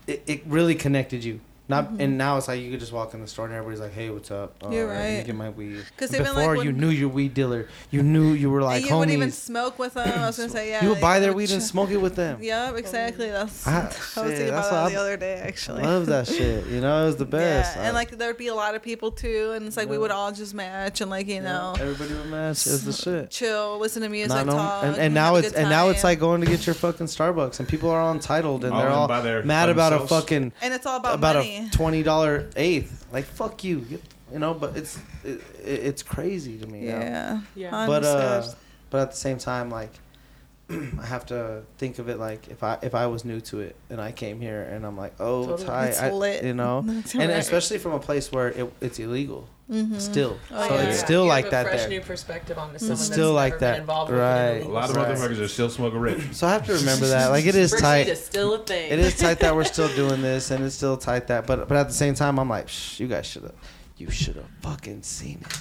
it, 0.07 0.23
it 0.27 0.43
really 0.47 0.75
connected 0.75 1.23
you 1.23 1.39
not 1.67 1.89
and 1.99 2.19
now 2.19 2.37
it's 2.37 2.47
like 2.47 2.61
you 2.61 2.71
could 2.71 2.81
just 2.81 2.93
walk 2.93 3.15
in 3.15 3.21
the 3.23 3.27
store 3.27 3.47
and 3.47 3.55
everybody's 3.55 3.81
like 3.81 3.93
hey 3.93 4.11
what's 4.11 4.31
up? 4.31 4.59
Mm-hmm. 4.59 4.73
You're 4.73 4.91
Uh, 4.93 4.99
let 4.99 5.19
me 5.21 5.25
get 5.25 5.35
my 5.35 5.49
weed. 5.51 5.85
'Cause 5.97 6.11
And 6.11 6.21
even, 6.21 6.35
like, 6.35 6.43
before 6.45 6.57
you 6.57 6.71
when- 6.73 6.81
knew 6.81 6.89
your 6.91 7.09
weed 7.09 7.33
dealer. 7.33 7.69
You 7.91 8.03
knew 8.03 8.33
you 8.33 8.51
were 8.51 8.63
like 8.63 8.83
and 8.83 8.91
you 8.91 8.97
wouldn't 8.99 9.17
even 9.17 9.31
smoke 9.33 9.79
with 9.79 9.95
them. 9.95 10.07
I 10.23 10.27
was 10.27 10.37
gonna 10.37 10.51
say 10.51 10.69
yeah. 10.71 10.83
you 10.83 10.91
would 10.91 11.01
buy 11.01 11.21
their 11.21 11.31
would 11.31 11.37
weed 11.39 11.51
and 11.53 11.63
ch- 11.63 11.65
smoke 11.67 11.91
it 11.91 11.97
with 11.97 12.17
them. 12.17 12.39
Yep, 12.43 12.77
exactly. 12.77 13.31
That's 13.31 13.67
Ah, 13.67 13.71
I 13.81 13.83
was 13.85 13.95
shit, 13.95 14.15
thinking 14.27 14.47
that's 14.55 14.69
about 14.69 14.71
that 14.71 14.83
what 14.83 14.89
the 14.93 14.97
I'm- 14.97 15.01
other 15.07 15.17
day 15.17 15.35
actually. 15.37 15.83
I 15.83 15.87
love 15.87 16.07
that 16.07 16.27
shit 16.29 16.67
you 16.67 16.81
know 16.83 17.03
it 17.03 17.07
was 17.07 17.17
the 17.17 17.25
best. 17.41 17.77
Yeah, 17.77 17.83
I- 17.83 17.87
and 17.87 17.95
like 17.95 18.11
there'd 18.19 18.37
be 18.37 18.49
a 18.49 18.55
lot 18.55 18.75
of 18.75 18.83
people 18.83 19.11
too, 19.11 19.53
and 19.55 19.67
it's 19.67 19.77
like 19.77 19.89
we 19.89 19.97
would 19.99 20.11
all 20.11 20.33
just 20.33 20.53
match 20.55 21.01
and 21.01 21.11
like 21.11 21.27
you 21.29 21.37
yeah, 21.37 21.41
know 21.43 21.75
everybody 21.81 22.13
would 22.15 22.27
match 22.31 22.67
is 22.67 22.85
the 22.85 22.93
shit. 22.93 23.31
chill, 23.31 23.79
listen 23.79 24.03
to 24.03 24.09
music, 24.11 24.29
Not 24.37 24.47
no- 24.47 24.53
talk, 24.53 24.85
and, 24.85 24.97
and 24.97 25.15
now 25.15 25.37
it's 25.37 25.53
and 25.53 25.71
now 25.71 25.89
it's 25.89 26.05
like 26.05 26.21
going 26.21 26.41
to 26.43 26.47
get 26.47 26.67
your 26.67 26.75
fucking 26.75 27.07
Starbucks 27.07 27.59
and 27.59 27.67
people 27.69 27.89
are 27.91 28.01
all 28.01 28.13
entitled 28.13 28.65
and 28.65 28.77
they're 28.77 28.89
all 28.91 29.09
mad 29.09 29.69
about 29.71 29.93
a 29.95 30.01
fucking 30.07 30.53
and 30.61 30.75
it's 30.75 30.85
all 30.85 30.99
about, 30.99 31.15
about 31.15 31.37
money. 31.61 31.71
twenty 31.71 32.03
dollar 32.03 32.51
eighth. 32.57 33.07
Like 33.13 33.25
fuck 33.25 33.65
you, 33.65 33.87
you 34.33 34.39
know. 34.39 34.55
But 34.55 34.77
it's 34.77 34.99
it, 35.25 35.41
it's 35.65 36.03
crazy 36.03 36.59
to 36.59 36.67
me. 36.67 36.81
you 36.87 36.93
know? 36.93 36.99
yeah, 37.01 37.41
Yeah. 37.55 37.87
But 37.87 38.05
uh, 38.05 38.45
but 38.91 39.01
at 39.03 39.11
the 39.13 39.17
same 39.17 39.39
time, 39.39 39.71
like 39.71 39.91
I 40.71 41.05
have 41.07 41.27
to 41.27 41.63
think 41.79 41.99
of 41.99 42.09
it 42.09 42.19
like 42.19 42.49
if 42.49 42.63
I 42.63 42.79
if 42.83 42.95
I 42.95 43.07
was 43.07 43.25
new 43.25 43.41
to 43.43 43.61
it 43.61 43.77
and 43.91 44.01
I 44.01 44.13
came 44.13 44.41
here 44.41 44.63
and 44.63 44.87
I'm 44.87 44.97
like, 44.97 45.15
oh, 45.21 45.41
it's 45.55 45.63
Totally. 45.63 45.67
high, 45.69 45.87
It's 45.87 46.01
I- 46.01 46.11
lit. 46.11 46.45
you 46.45 46.55
know, 46.55 46.79
and 46.87 47.15
right. 47.15 47.31
especially 47.31 47.79
from 47.79 47.93
a 47.93 48.01
place 48.01 48.33
where 48.33 48.49
it, 48.49 48.73
it's 48.81 48.99
illegal 48.99 49.49
Mhm. 49.71 49.99
still. 50.01 50.39
Oh, 50.53 50.69
so 50.69 50.75
yeah. 50.75 50.83
it's 50.83 51.01
still 51.01 51.23
You 51.23 51.29
like 51.29 51.45
have 51.47 51.53
a 51.53 51.57
that 51.57 51.67
fresh 51.67 51.81
there. 51.81 51.89
new 51.89 52.01
perspective 52.03 52.59
on 52.59 52.73
this. 52.75 52.83
Someone 52.83 52.99
It's 52.99 53.05
still 53.07 53.33
like 53.33 53.61
that. 53.61 53.79
involved 53.81 54.11
with 54.13 54.21
it 54.21 54.23
in 54.23 54.29
Right. 54.29 54.63
A 54.63 54.69
lot 54.69 54.91
of 54.91 54.97
Right. 54.97 55.09
motherfuckers 55.09 55.41
are 55.41 55.49
still 55.49 55.71
smoking 55.71 56.01
rich. 56.01 56.21
So 56.33 56.47
I 56.47 56.53
have 56.53 56.67
to 56.67 56.75
remember 56.75 57.07
that. 57.07 57.29
Like 57.31 57.47
it 57.47 57.55
is 57.55 57.71
Fresh 57.71 57.81
tight. 57.83 58.09
is 58.09 58.23
still 58.25 58.53
a 58.55 58.59
thing. 58.59 58.93
It 58.93 58.99
is 58.99 59.17
tight 59.17 59.41
that 59.41 59.55
we're 59.57 59.65
still 59.65 59.89
doing 59.97 60.21
this, 60.21 60.51
and 60.51 60.63
it's 60.65 60.75
still 60.75 60.97
tight 60.99 61.29
that. 61.29 61.47
But 61.47 61.67
but 61.67 61.79
at 61.79 61.89
the 61.89 61.95
same 61.95 62.15
time, 62.15 62.39
I'm 62.39 62.49
like, 62.51 62.69
Shh, 62.69 63.01
you 63.01 63.09
guys 63.09 63.25
should 63.27 63.43
have, 63.45 63.55
you 63.97 64.11
should 64.11 64.37
have 64.37 64.45
fucking 64.61 65.03
seen 65.03 65.41
it. 65.41 65.59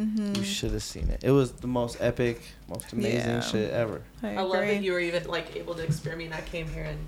Mm-hmm. 0.00 0.36
You 0.36 0.44
should 0.44 0.70
have 0.72 0.82
seen 0.84 1.08
it. 1.10 1.22
It 1.24 1.32
was 1.32 1.50
the 1.52 1.66
most 1.66 1.98
epic, 2.00 2.40
most 2.68 2.92
amazing 2.94 3.28
Yeah. 3.28 3.40
shit 3.42 3.70
ever. 3.72 4.00
I, 4.22 4.36
I 4.36 4.40
love 4.42 4.60
that 4.64 4.82
you 4.82 4.92
were 4.92 5.00
even 5.00 5.24
like 5.24 5.54
able 5.56 5.74
to 5.74 5.82
experiment. 5.82 6.32
I 6.32 6.40
came 6.42 6.66
here 6.68 6.84
and 6.84 6.98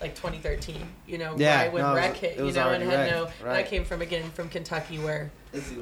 like 0.00 0.14
2013. 0.14 0.76
You 1.06 1.18
know, 1.18 1.34
Yeah, 1.38 1.62
right 1.62 1.72
when 1.72 1.82
no, 1.82 1.94
it 1.94 2.16
hit. 2.16 2.36
You 2.38 2.52
know, 2.52 2.70
and 2.70 2.82
had 2.82 2.98
rec, 2.98 3.10
no. 3.10 3.28
And 3.40 3.50
I 3.50 3.62
came 3.62 3.84
from 3.84 4.02
again 4.02 4.30
from 4.32 4.48
Kentucky 4.48 4.98
where 4.98 5.30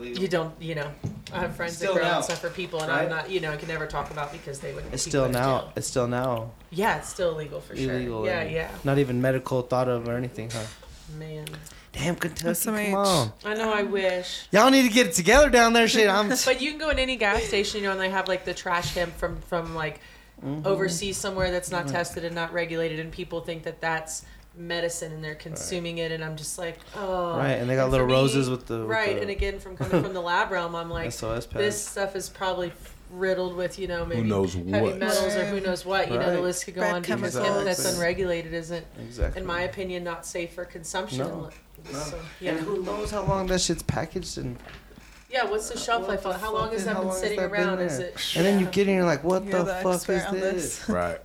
you 0.03 0.29
don't. 0.29 0.55
You 0.63 0.77
know, 0.77 0.91
I 1.33 1.41
have 1.41 1.57
friends 1.57 1.77
Still 1.77 1.95
that 1.95 2.01
grow 2.01 2.09
now, 2.11 2.17
and 2.17 2.25
stuff 2.25 2.41
for 2.41 2.51
people, 2.51 2.81
and 2.81 2.91
right? 2.91 3.03
I'm 3.05 3.11
not. 3.11 3.31
You 3.31 3.41
know, 3.41 3.51
I 3.51 3.57
can 3.57 3.69
never 3.69 3.87
talk 3.87 4.11
about 4.11 4.33
because 4.33 4.61
they 4.61 4.73
would. 4.73 4.85
It's 4.93 5.03
still 5.03 5.29
now. 5.29 5.61
jail. 5.61 5.73
It's 5.77 5.87
still 5.89 6.07
now 6.07 6.51
Yeah, 6.71 6.99
it's 6.99 7.09
still 7.09 7.31
illegal 7.33 7.61
for 7.61 7.75
illegal. 7.75 8.23
sure. 8.25 8.27
Yeah, 8.27 8.41
and 8.41 8.51
yeah. 8.53 8.71
Not 8.85 8.99
even 8.99 9.21
medical 9.21 9.63
thought 9.63 9.89
of 9.89 10.07
or 10.09 10.17
anything, 10.17 10.51
huh? 10.51 10.63
Man, 11.19 11.47
Damn, 11.93 12.17
Kentucky, 12.17 12.55
come 12.65 12.75
SMH. 12.75 12.95
on. 12.95 13.33
I 13.45 13.55
know. 13.55 13.73
I 13.73 13.83
wish. 13.85 14.47
Y'all 14.51 14.71
need 14.71 14.83
to 14.83 14.89
get 14.93 15.07
it 15.09 15.13
together 15.13 15.49
down 15.51 15.73
there. 15.75 15.87
Shit, 15.87 16.09
I'm. 16.09 16.29
But 16.45 16.61
you 16.61 16.71
can 16.71 16.79
go 16.79 16.89
in 16.91 16.99
any 16.99 17.17
gas 17.17 17.43
station, 17.45 17.81
you 17.81 17.87
know, 17.87 17.93
and 17.93 18.01
they 18.01 18.11
have 18.11 18.27
like 18.29 18.45
the 18.45 18.55
trash 18.55 18.95
hemp 18.95 19.17
from 19.17 19.41
from 19.43 19.75
like 19.75 20.01
Mm-hmm. 20.45 20.67
overseas 20.67 21.17
somewhere 21.17 21.51
that's 21.51 21.71
not 21.71 21.89
tested 21.89 22.25
and 22.25 22.35
not 22.35 22.53
regulated, 22.53 23.01
and 23.01 23.11
people 23.11 23.41
think 23.41 23.63
that 23.63 23.81
that's 23.81 24.27
medicine 24.57 25.13
and 25.13 25.25
they're 25.25 25.35
consuming 25.35 25.99
it, 25.99 26.13
and 26.13 26.23
I'm 26.23 26.37
just 26.37 26.59
like, 26.59 26.79
oh. 26.97 27.37
Right, 27.39 27.53
and 27.53 27.69
they 27.69 27.75
got 27.77 27.87
for 27.87 27.93
little 27.93 28.07
me- 28.07 28.13
roses 28.13 28.51
with 28.51 28.67
the 28.67 28.81
with 28.81 28.89
right, 28.89 29.17
the 29.17 29.23
and 29.23 29.31
again, 29.31 29.59
from 29.59 29.77
coming 29.77 30.03
from 30.03 30.13
the 30.13 30.21
lab 30.21 30.51
realm, 30.51 30.75
I'm 30.75 30.91
like, 30.91 31.15
this 31.53 31.87
stuff 31.89 32.15
is 32.15 32.29
probably 32.29 32.73
riddled 33.11 33.55
with 33.55 33.79
you 33.79 33.87
know 33.87 34.05
maybe 34.05 34.23
who 34.23 34.27
knows 34.27 34.55
heavy 34.55 34.71
what? 34.73 34.99
metals 34.99 35.35
or 35.37 35.45
who 35.47 35.61
knows 35.61 35.85
what. 35.85 36.11
You 36.11 36.19
know, 36.19 36.35
the 36.35 36.43
list 36.43 36.65
could 36.65 36.75
go 36.75 36.83
Bad 36.83 36.95
on 36.97 37.03
because 37.03 37.35
chemicals. 37.35 37.55
hemp 37.55 37.65
that's 37.65 37.95
unregulated 37.95 38.53
isn't, 38.53 38.87
exactly. 39.01 39.41
in 39.41 39.47
my 39.47 39.63
opinion, 39.63 40.05
not 40.05 40.27
safe 40.27 40.53
for 40.53 40.65
consumption. 40.65 41.19
No. 41.19 41.51
No. 41.93 41.99
So, 41.99 42.19
yeah. 42.41 42.53
And 42.53 42.61
who 42.61 42.83
knows 42.83 43.11
how 43.11 43.25
long 43.25 43.47
that 43.49 43.61
shit's 43.61 43.83
packaged 43.83 44.39
and 44.39 44.57
Yeah, 45.35 45.51
what's 45.51 45.69
the 45.69 45.77
shelf 45.77 46.03
What 46.03 46.11
life 46.11 46.23
the 46.23 46.33
on? 46.33 46.39
How 46.39 46.55
long 46.55 46.71
has 46.71 46.85
that 46.85 46.97
been 46.97 47.11
sitting 47.11 47.41
that 47.41 47.51
been 47.51 47.61
around? 47.69 47.81
Is 47.81 47.99
it? 47.99 48.15
and 48.37 48.47
then 48.47 48.61
you 48.61 48.67
get 48.67 48.87
in, 48.87 48.95
you're 48.95 49.05
like, 49.05 49.25
what 49.25 49.45
You're 49.45 49.59
the, 49.59 49.65
the 49.65 49.75
fuck 49.83 49.95
is 49.95 50.07
this? 50.07 50.31
this. 50.31 50.89
Right. 50.89 51.19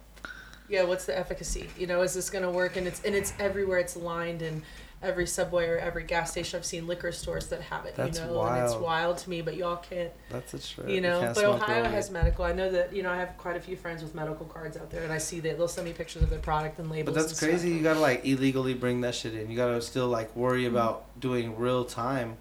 Yeah, 0.68 0.84
what's 0.84 1.06
the 1.06 1.18
efficacy? 1.18 1.68
You 1.78 1.86
know, 1.86 2.02
is 2.02 2.16
this 2.16 2.30
going 2.32 2.44
to 2.44 2.50
work? 2.50 2.76
And 2.76 2.88
it's 2.88 3.04
and 3.04 3.14
it's 3.16 3.34
everywhere. 3.40 3.78
It's 3.80 3.96
lined 3.96 4.42
in 4.42 4.64
every 5.02 5.26
subway 5.28 5.68
or 5.68 5.78
every 5.78 6.04
gas 6.04 6.32
station. 6.32 6.58
I've 6.58 6.66
seen 6.66 6.86
liquor 6.88 7.12
stores 7.12 7.48
that 7.48 7.62
have 7.62 7.86
it. 7.86 7.96
That's 7.96 8.20
you 8.20 8.26
know, 8.26 8.42
and 8.44 8.64
it's 8.64 8.74
wild. 8.74 8.84
wild 8.84 9.18
to 9.20 9.30
me. 9.30 9.42
But 9.42 9.56
y'all 9.58 9.78
can't. 9.78 10.12
That's 10.30 10.54
a 10.56 10.60
trip. 10.60 10.90
You 10.90 11.02
know, 11.02 11.22
can't 11.22 11.36
but 11.36 11.44
Ohio 11.46 11.84
has 11.86 12.10
it. 12.10 12.14
medical. 12.14 12.46
I 12.46 12.54
know 12.54 12.72
that 12.72 12.96
you 12.96 13.02
know 13.04 13.12
I 13.12 13.16
have 13.18 13.36
quite 13.38 13.58
a 13.58 13.62
few 13.62 13.76
friends 13.76 14.02
with 14.04 14.14
medical 14.16 14.46
cards 14.48 14.76
out 14.78 14.90
there, 14.92 15.04
and 15.04 15.12
I 15.14 15.18
see 15.20 15.40
that 15.42 15.58
they'll 15.58 15.68
send 15.68 15.86
me 15.86 15.94
pictures 15.94 16.22
of 16.24 16.30
their 16.32 16.38
product 16.40 16.78
and 16.80 16.90
labels. 16.92 17.16
But 17.16 17.20
that's 17.22 17.32
and 17.32 17.38
stuff. 17.38 17.50
crazy. 17.50 17.72
You 17.72 17.82
gotta 17.82 18.00
like 18.00 18.26
illegally 18.26 18.74
bring 18.76 19.02
that 19.02 19.14
shit 19.16 19.34
in. 19.36 19.50
You 19.50 19.56
gotta 19.58 19.82
still 19.82 20.08
like 20.08 20.36
worry 20.36 20.64
Mm-hmm. 20.66 20.76
about 20.76 21.20
doing 21.20 21.58
real 21.58 21.84
time 21.86 22.38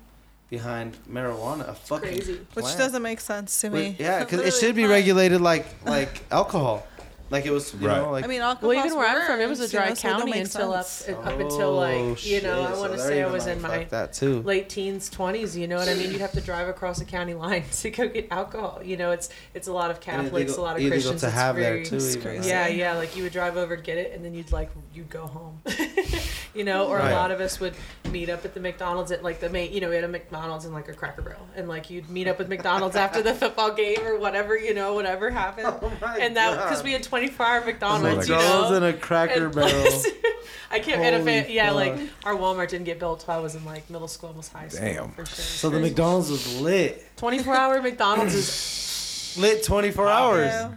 behind 0.50 0.96
marijuana. 1.10 1.68
A 1.68 1.74
fucking 1.74 2.08
crazy. 2.08 2.40
Which 2.54 2.64
plant. 2.64 2.78
doesn't 2.78 3.02
make 3.02 3.20
sense 3.20 3.60
to 3.60 3.70
me. 3.70 3.90
But- 3.96 4.00
yeah, 4.00 4.20
because 4.24 4.40
it 4.40 4.54
should 4.54 4.74
be 4.74 4.82
plant. 4.82 4.92
regulated 4.92 5.40
like 5.40 5.66
like 5.84 6.22
alcohol, 6.30 6.86
like 7.30 7.46
it 7.46 7.50
was. 7.50 7.74
You 7.74 7.86
Right. 7.86 7.96
know, 7.98 8.10
like 8.10 8.24
I 8.24 8.26
mean, 8.28 8.40
alcohol. 8.40 8.68
Well, 8.70 8.84
even 8.86 8.96
where 8.98 9.06
I'm 9.08 9.26
from, 9.26 9.40
it 9.40 9.48
was 9.48 9.60
a 9.60 9.68
dry 9.68 9.94
county 9.94 10.38
until 10.38 10.72
up, 10.72 10.86
sense. 10.86 11.18
up 11.18 11.38
until 11.38 11.74
like 11.74 11.94
oh, 11.96 12.16
you 12.20 12.40
know 12.42 12.60
Oh, 12.60 12.64
I 12.74 12.78
want 12.78 12.92
to 12.92 12.98
they're 12.98 13.06
say 13.08 13.22
I 13.22 13.30
was 13.30 13.46
like, 13.46 13.56
in 13.56 13.62
my 13.62 13.84
that 13.84 14.12
too. 14.12 14.42
late 14.42 14.68
teens, 14.68 15.08
twenties. 15.10 15.56
You 15.56 15.66
know 15.68 15.76
what 15.76 15.88
I 15.88 15.94
mean? 15.94 16.10
You'd 16.10 16.20
have 16.20 16.32
to 16.32 16.40
drive 16.40 16.68
across 16.68 16.98
the 16.98 17.04
county 17.04 17.34
line 17.34 17.64
to 17.72 17.90
go 17.90 18.08
get 18.08 18.28
alcohol. 18.30 18.80
You 18.84 18.96
know, 18.96 19.10
it's 19.12 19.28
it's 19.54 19.68
a 19.68 19.72
lot 19.72 19.90
of 19.90 20.00
Catholics, 20.00 20.32
illegal- 20.32 20.60
a 20.60 20.62
lot 20.64 20.76
of 20.80 20.86
Christians. 20.86 21.20
to 21.20 21.26
it's 21.26 21.34
have 21.36 21.56
very, 21.56 21.76
there 21.78 21.84
too. 21.84 21.96
It's 21.96 22.10
even, 22.16 22.22
crazy. 22.22 22.48
Yeah, 22.48 22.62
right? 22.62 22.76
yeah. 22.76 22.94
Like 22.94 23.16
you 23.16 23.22
would 23.24 23.32
drive 23.32 23.56
over, 23.56 23.76
get 23.76 23.98
it, 23.98 24.12
and 24.14 24.24
then 24.24 24.34
you'd 24.34 24.50
like 24.52 24.70
you'd 24.94 25.10
go 25.10 25.26
home. 25.26 25.60
you 26.54 26.64
know, 26.64 26.86
or 26.88 26.98
Right. 26.98 27.12
a 27.12 27.14
lot 27.14 27.30
of 27.30 27.40
us 27.40 27.60
would 27.60 27.74
meet 28.10 28.28
up 28.30 28.44
at 28.44 28.54
the 28.54 28.60
McDonald's 28.60 29.12
at 29.12 29.22
like 29.22 29.40
the 29.40 29.48
main. 29.50 29.72
You 29.72 29.80
know, 29.80 29.88
we 29.90 29.94
had 29.94 30.04
a 30.04 30.08
McDonald's 30.08 30.64
and 30.64 30.74
like 30.74 30.88
a 30.88 30.94
Cracker 30.94 31.22
Barrel, 31.22 31.46
and 31.54 31.68
like 31.68 31.90
you'd 31.90 32.08
meet 32.10 32.26
up 32.26 32.38
with 32.38 32.48
McDonald's 32.48 32.96
after 32.96 33.22
the 33.22 33.34
football 33.42 33.72
game 33.72 34.04
or 34.04 34.18
whatever. 34.18 34.56
You 34.58 34.74
know, 34.74 34.94
whatever 34.94 35.30
happened. 35.30 35.66
Oh 35.68 35.92
my 36.00 36.16
and 36.18 36.36
that 36.36 36.56
because 36.56 36.82
we 36.82 36.92
had 36.92 37.02
24 37.18 37.46
hour 37.46 37.64
McDonald's. 37.64 38.28
you 38.28 38.34
McDonald's 38.34 38.70
know. 38.70 38.76
and 38.76 38.84
a 38.84 38.92
Cracker 38.92 39.46
And 39.46 39.54
Barrel. 39.54 40.02
I 40.70 40.80
can't. 40.80 41.00
And 41.00 41.14
if 41.16 41.22
Holy 41.22 41.32
it, 41.34 41.50
yeah, 41.50 41.70
like 41.70 41.94
our 42.24 42.34
Walmart 42.34 42.68
didn't 42.68 42.84
get 42.84 42.98
built 42.98 43.20
till 43.20 43.34
I 43.34 43.38
was 43.38 43.54
in 43.54 43.64
like 43.64 43.88
middle 43.88 44.08
school, 44.08 44.28
almost 44.30 44.52
high 44.52 44.68
school. 44.68 44.86
Damn. 44.86 45.10
For 45.12 45.24
sure. 45.24 45.34
So 45.34 45.70
the 45.70 45.80
McDonald's 45.80 46.30
was 46.30 46.60
lit, 46.60 47.04
24 47.16 47.54
hour 47.54 47.82
McDonald's 47.82 48.34
is, 48.34 49.36
lit 49.38 49.62
24 49.64 50.08
hours. 50.08 50.46
Yeah, 50.48 50.74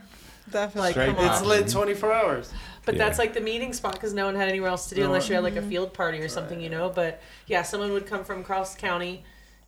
definitely. 0.50 0.82
Like, 0.82 0.92
Straight 0.94 1.16
come 1.16 1.26
on. 1.26 1.32
It's 1.34 1.46
lit 1.46 1.68
24 1.68 2.14
hours. 2.14 2.54
but 2.86 2.98
that's 2.98 3.20
like 3.20 3.34
the 3.34 3.42
meeting 3.42 3.74
spot 3.74 3.94
because 3.94 4.14
no 4.14 4.26
one 4.26 4.36
had 4.36 4.48
anywhere 4.48 4.70
else 4.70 4.88
to 4.90 4.96
do 4.96 5.02
No 5.02 5.08
unless 5.08 5.28
you 5.28 5.36
had 5.36 5.44
like 5.44 5.58
a 5.58 5.62
field 5.62 5.94
party 5.94 6.20
or 6.20 6.30
something, 6.30 6.62
you 6.62 6.70
know. 6.70 6.90
But 6.90 7.22
yeah, 7.48 7.62
someone 7.64 7.92
would 7.92 8.06
come 8.08 8.24
from 8.24 8.42
across 8.42 8.76
county. 8.76 9.24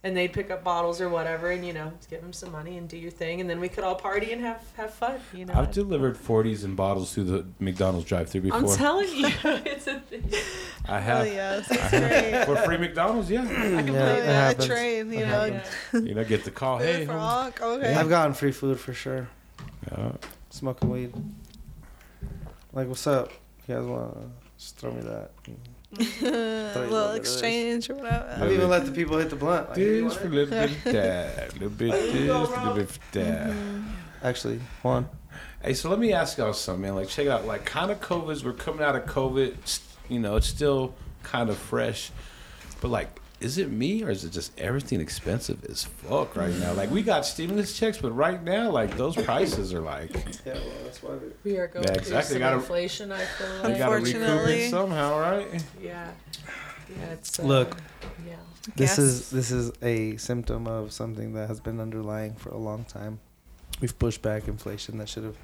And 0.06 0.18
they'd 0.18 0.34
pick 0.34 0.52
up 0.52 0.66
bottles 0.66 1.00
or 1.00 1.08
whatever, 1.08 1.52
and 1.52 1.66
you 1.66 1.72
know, 1.72 1.94
give 2.10 2.20
them 2.20 2.34
some 2.34 2.52
money 2.52 2.78
and 2.78 2.90
do 2.90 2.98
your 2.98 3.10
thing, 3.10 3.40
and 3.40 3.50
then 3.50 3.62
we 3.62 3.70
could 3.70 3.86
all 3.86 3.96
party 3.96 4.34
and 4.34 4.42
have 4.42 4.62
have 4.76 4.94
fun. 4.94 5.18
You 5.34 5.46
know, 5.46 5.54
I've 5.56 5.72
delivered 5.72 6.18
40s 6.18 6.66
and 6.66 6.76
bottles 6.76 7.14
through 7.14 7.24
the 7.24 7.46
McDonald's 7.62 8.06
drive-through 8.06 8.42
before. 8.42 8.60
I'm 8.60 8.68
telling 8.68 9.08
you, 9.08 9.28
it's 9.44 9.88
a 9.88 10.02
thing. 10.02 10.30
I 10.90 10.98
Oh 10.98 11.00
have. 11.00 11.28
yes, 11.28 11.72
I 11.72 11.76
have. 11.76 12.46
For 12.48 12.58
free 12.58 12.76
McDonald's, 12.78 13.32
yeah. 13.32 13.44
I 13.44 13.46
can 13.46 13.54
Yeah, 13.64 13.84
believe 13.84 13.94
it 13.94 14.26
that. 14.26 14.58
happens. 14.60 14.68
You 14.68 14.76
It 14.76 15.06
know. 15.26 15.52
happens. 15.54 16.08
You 16.10 16.14
know, 16.16 16.24
get 16.26 16.44
the 16.44 16.52
call. 16.52 16.78
Food 16.80 16.86
Hey, 16.86 17.06
for 17.06 17.14
home- 17.14 17.54
okay. 17.62 17.94
I've 17.96 18.10
gotten 18.10 18.34
free 18.34 18.52
food 18.52 18.78
for 18.82 18.94
sure. 18.94 19.30
Yeah. 19.90 20.12
Smoking 20.50 20.90
weed. 20.90 21.14
Like, 22.74 22.90
what's 22.90 23.08
up? 23.08 23.32
You 23.68 23.76
guys 23.76 23.86
want 23.86 24.14
to 24.14 24.22
just 24.58 24.78
throw 24.78 24.92
me 24.92 25.02
that? 25.02 25.32
a 26.00 26.04
you 26.04 26.30
little 26.32 26.92
what 26.92 27.16
it 27.16 27.22
is. 27.22 27.34
exchange 27.34 27.90
or 27.90 27.96
whatever. 27.96 28.38
I've 28.42 28.52
even 28.52 28.70
let 28.70 28.86
the 28.86 28.92
people 28.92 29.18
hit 29.18 29.30
the 29.30 29.36
blunt. 29.36 29.70
Like, 29.70 29.78
you 29.78 30.04
This 30.10 30.18
for 30.18 30.24
a 30.24 30.28
it? 30.28 30.32
little 30.34 30.50
bit 30.50 30.72
of 30.72 30.84
that, 30.94 31.50
a 31.50 31.54
little 31.54 31.70
bit 31.70 31.92
this, 31.92 32.16
you 32.16 32.32
a 32.32 32.38
little 32.40 32.74
bit 32.74 32.84
of 32.84 33.00
that. 33.12 33.50
Mm-hmm. 33.52 33.88
Actually, 34.24 34.60
one. 34.82 35.08
Hey, 35.62 35.74
so 35.76 35.90
let 35.90 36.00
me 36.00 36.12
ask 36.14 36.38
y'all 36.38 36.54
something, 36.54 36.82
man. 36.82 36.96
Like, 36.96 37.08
check 37.10 37.26
it 37.28 37.30
out. 37.30 37.46
Like, 37.46 37.64
kind 37.66 37.90
of 37.92 38.02
COVID's, 38.02 38.44
we're 38.44 38.54
coming 38.54 38.84
out 38.84 38.96
of 38.96 39.06
COVID. 39.06 39.80
You 40.10 40.20
know, 40.20 40.36
it's 40.36 40.48
still 40.48 40.94
kind 41.24 41.50
of 41.50 41.58
fresh. 41.58 42.12
But, 42.82 42.90
like, 42.90 43.20
is 43.44 43.58
it 43.58 43.70
me 43.72 44.04
or 44.04 44.10
is 44.10 44.24
it 44.24 44.32
just 44.32 44.58
everything 44.60 45.02
expensive 45.02 45.64
as 45.66 45.84
fuck 45.84 46.36
right 46.36 46.54
now? 46.56 46.74
Like, 46.74 46.90
we 46.92 47.02
got 47.04 47.26
stimulus 47.26 47.78
checks, 47.78 47.98
but 47.98 48.12
right 48.12 48.42
now, 48.44 48.72
like, 48.72 48.96
those 48.98 49.16
prices 49.16 49.74
are 49.74 49.82
like, 49.82 50.12
Yeah, 50.46 50.54
well, 50.54 50.64
that's 50.84 51.04
why. 51.04 51.12
We 51.44 51.58
are 51.58 51.68
going 51.68 51.84
Yeah, 51.86 51.94
through 51.94 52.02
exactly. 52.02 52.34
some 52.34 52.40
Gotta- 52.40 52.56
inflation. 52.56 53.12
I 53.12 53.26
feel 53.26 53.48
we 53.64 53.70
like. 53.70 53.78
got 53.78 53.90
to 53.90 53.96
recoup 53.96 54.16
Unfortunately. 54.16 54.62
it 54.64 54.70
somehow, 54.72 55.20
right? 55.20 55.66
Yeah. 55.82 56.12
Yeah, 56.90 57.06
it's 57.12 57.40
uh, 57.40 57.44
Look. 57.44 57.78
Yeah. 58.26 58.36
This 58.76 58.92
Gas. 58.92 59.00
is 59.00 59.30
this 59.30 59.52
is 59.52 59.72
a 59.82 60.16
symptom 60.18 60.68
of 60.68 60.94
something 60.94 61.34
that 61.34 61.48
has 61.50 61.60
been 61.60 61.80
underlying 61.82 62.36
for 62.36 62.50
a 62.52 62.58
long 62.58 62.86
time. 62.86 63.20
We've 63.82 63.98
pushed 63.98 64.22
back 64.22 64.48
inflation 64.48 64.98
that 65.00 65.10
should 65.10 65.24
have 65.26 65.36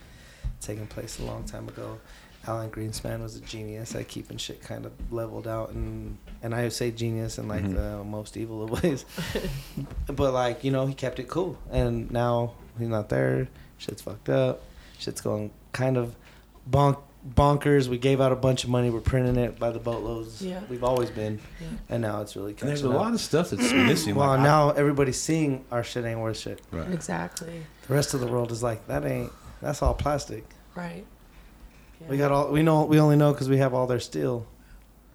taken 0.62 0.88
place 0.88 1.20
a 1.20 1.24
long 1.24 1.44
time 1.44 1.68
ago. 1.68 2.00
Alan 2.48 2.70
Greenspan 2.72 3.22
was 3.22 3.36
a 3.36 3.42
genius 3.42 3.94
at 3.96 4.08
keeping 4.08 4.38
shit 4.38 4.62
kind 4.62 4.86
of 4.86 4.92
leveled 5.12 5.48
out, 5.48 5.72
and 5.72 6.18
and 6.42 6.56
I 6.56 6.70
say 6.70 6.90
genius 6.92 7.38
in 7.38 7.48
like 7.48 7.64
Mhm. 7.64 7.76
the 7.76 8.04
most 8.04 8.38
evil 8.38 8.64
of 8.64 8.82
ways. 8.84 9.06
but 10.08 10.34
like 10.34 10.64
you 10.64 10.72
know, 10.72 10.86
he 10.88 10.94
kept 10.94 11.20
it 11.20 11.28
cool, 11.28 11.58
and 11.72 12.10
now 12.12 12.54
he's 12.78 12.88
not 12.88 13.10
there. 13.10 13.48
Shit's 13.78 14.02
fucked 14.02 14.30
up. 14.30 14.62
Shit's 14.98 15.22
going 15.22 15.52
kind 15.74 15.98
of 15.98 16.16
bonk 16.70 16.98
bonkers. 17.36 17.88
We 17.88 17.98
gave 17.98 18.22
out 18.22 18.32
a 18.32 18.36
bunch 18.36 18.64
of 18.64 18.70
money. 18.70 18.90
We're 18.90 19.02
printing 19.02 19.36
it 19.36 19.60
by 19.60 19.72
the 19.72 19.80
boatloads. 19.80 20.42
Yeah. 20.42 20.62
We've 20.70 20.84
always 20.84 21.10
been, 21.10 21.40
Yeah. 21.62 21.68
and 21.90 22.02
now 22.02 22.22
it's 22.22 22.36
really 22.36 22.52
And 22.52 22.58
catching 22.58 22.68
there's 22.70 22.84
a 22.84 22.90
up. 22.90 22.96
lot 22.96 23.14
of 23.14 23.20
stuff 23.20 23.50
that's 23.50 23.72
missing. 23.74 24.16
Well, 24.16 24.30
like, 24.30 24.40
I- 24.40 24.44
now 24.44 24.70
everybody's 24.72 25.20
seeing 25.20 25.66
our 25.72 25.84
shit 25.84 26.06
ain't 26.06 26.20
worth 26.22 26.38
shit. 26.38 26.62
right. 26.72 26.90
Exactly. 26.92 27.64
The 27.88 27.94
rest 27.94 28.14
of 28.14 28.22
the 28.22 28.28
world 28.28 28.52
is 28.54 28.64
like, 28.64 28.88
that 28.88 29.06
ain't. 29.06 29.32
That's 29.62 29.82
all 29.82 29.94
plastic. 29.94 30.46
Right. 30.76 31.06
We 32.08 32.18
got 32.18 32.32
all. 32.32 32.52
We 32.52 32.64
know. 32.64 32.86
We 32.86 33.00
only 33.00 33.16
know 33.18 33.32
because 33.34 33.50
we 33.50 33.58
have 33.58 33.74
all 33.74 33.88
their 33.88 34.00
steel. 34.00 34.46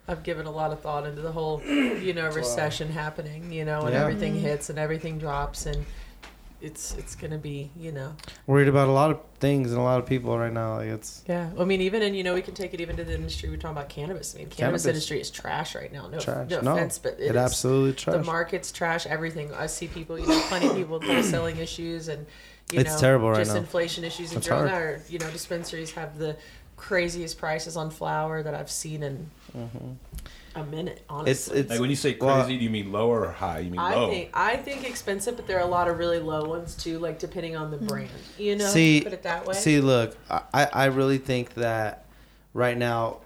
I've 0.06 0.22
given 0.22 0.44
a 0.46 0.50
lot 0.50 0.70
of 0.70 0.80
thought 0.80 1.06
into 1.06 1.22
the 1.22 1.32
whole, 1.32 1.62
you 1.66 2.12
know, 2.12 2.28
recession 2.30 2.90
happening, 2.90 3.50
you 3.50 3.64
know, 3.64 3.82
and 3.82 3.94
Yeah. 3.94 4.02
everything 4.02 4.34
mm-hmm. 4.34 4.42
hits 4.44 4.68
and 4.68 4.78
everything 4.78 5.18
drops 5.18 5.64
and 5.64 5.86
it's 6.60 6.94
it's 6.94 7.14
gonna 7.14 7.38
be, 7.38 7.70
you 7.74 7.90
know. 7.90 8.14
Worried 8.46 8.68
about 8.68 8.88
a 8.88 8.92
lot 8.92 9.10
of 9.10 9.20
things 9.40 9.70
and 9.70 9.80
a 9.80 9.82
lot 9.82 9.98
of 10.00 10.06
people 10.06 10.38
right 10.38 10.52
now. 10.52 10.76
Like 10.76 10.88
it's. 10.88 11.22
Yeah. 11.26 11.50
I 11.58 11.64
mean 11.64 11.80
even 11.80 12.02
and 12.02 12.14
you 12.14 12.22
know, 12.22 12.34
we 12.34 12.42
can 12.42 12.52
take 12.54 12.74
it 12.74 12.80
even 12.82 12.96
to 12.98 13.04
the 13.04 13.14
industry 13.14 13.48
we're 13.48 13.56
talking 13.56 13.76
about 13.78 13.88
cannabis. 13.88 14.34
I 14.34 14.38
mean 14.38 14.48
cannabis, 14.48 14.82
Cannabis. 14.82 14.86
industry 14.86 15.20
is 15.22 15.30
trash 15.30 15.74
right 15.74 15.90
now. 15.92 16.06
No, 16.08 16.18
Trash. 16.20 16.50
no 16.50 16.60
No, 16.60 16.72
offense, 16.74 16.98
but 16.98 17.14
It, 17.14 17.20
it 17.20 17.30
is. 17.30 17.36
absolutely 17.36 17.94
trash. 17.94 18.16
the 18.16 18.24
market's 18.24 18.72
trash, 18.72 19.06
everything. 19.06 19.52
I 19.54 19.66
see 19.66 19.88
people, 19.88 20.18
you 20.18 20.26
know, 20.26 20.40
plenty 20.48 20.66
of 20.68 20.76
people 20.76 21.00
selling 21.22 21.56
issues 21.56 22.08
and 22.08 22.26
you 22.72 22.80
It's 22.80 22.92
know, 22.94 22.98
terrible 23.00 23.30
right 23.30 23.38
just 23.38 23.52
now. 23.52 23.58
inflation 23.60 24.04
issues 24.04 24.32
in 24.32 24.38
It's 24.38 24.46
general. 24.46 24.68
hard. 24.68 24.82
Or, 25.00 25.02
you 25.08 25.18
know, 25.18 25.30
dispensaries 25.30 25.92
have 25.92 26.18
the 26.18 26.36
craziest 26.76 27.38
prices 27.38 27.76
on 27.76 27.90
flower 27.90 28.42
that 28.42 28.54
I've 28.54 28.70
seen 28.70 29.02
in 29.02 29.30
Mhm. 29.56 29.96
a 30.56 30.64
minute, 30.64 31.02
honestly. 31.08 31.30
It's 31.30 31.48
it's. 31.48 31.70
Like 31.70 31.80
when 31.80 31.90
you 31.90 31.96
say 31.96 32.14
crazy, 32.14 32.26
well, 32.26 32.46
do 32.46 32.54
you 32.54 32.70
mean 32.70 32.92
low 32.92 33.08
or 33.10 33.30
high? 33.30 33.60
You 33.60 33.70
mean 33.70 33.80
I 33.80 33.94
low? 33.94 34.10
think 34.10 34.30
I 34.34 34.56
think 34.56 34.88
expensive, 34.88 35.36
but 35.36 35.46
there 35.46 35.58
are 35.58 35.62
a 35.66 35.70
lot 35.70 35.88
of 35.88 35.98
really 35.98 36.18
low 36.18 36.44
ones 36.48 36.74
too, 36.74 36.98
like 36.98 37.18
depending 37.18 37.56
on 37.56 37.70
the 37.70 37.76
brand. 37.76 38.10
You 38.38 38.56
know, 38.56 38.66
See- 38.68 39.00
put 39.02 39.12
it 39.12 39.22
that 39.22 39.46
way. 39.46 39.54
See, 39.54 39.80
look, 39.80 40.16
I 40.30 40.68
I 40.72 40.84
really 40.86 41.18
think 41.18 41.54
that 41.54 42.04
right 42.52 42.76
now, 42.76 43.18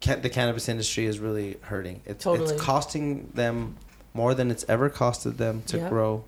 ca- 0.00 0.16
the 0.16 0.28
cannabis 0.30 0.68
industry 0.68 1.06
is 1.06 1.18
really 1.18 1.56
hurting. 1.62 2.02
It's 2.06 2.24
Totally. 2.24 2.54
it's 2.54 2.62
costing 2.62 3.30
them 3.34 3.76
more 4.14 4.34
than 4.34 4.50
it's 4.50 4.64
ever 4.68 4.88
costed 4.90 5.36
them 5.36 5.62
to 5.66 5.76
Yep. 5.78 5.90
grow 5.90 6.24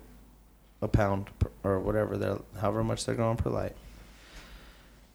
a 0.81 0.87
pound 0.87 1.25
per, 1.39 1.49
or 1.63 1.79
whatever 1.79 2.15
they're 2.17 2.37
however 2.59 2.83
much 2.83 3.05
they're 3.05 3.15
growing 3.15 3.35
per 3.37 3.49
light. 3.49 3.75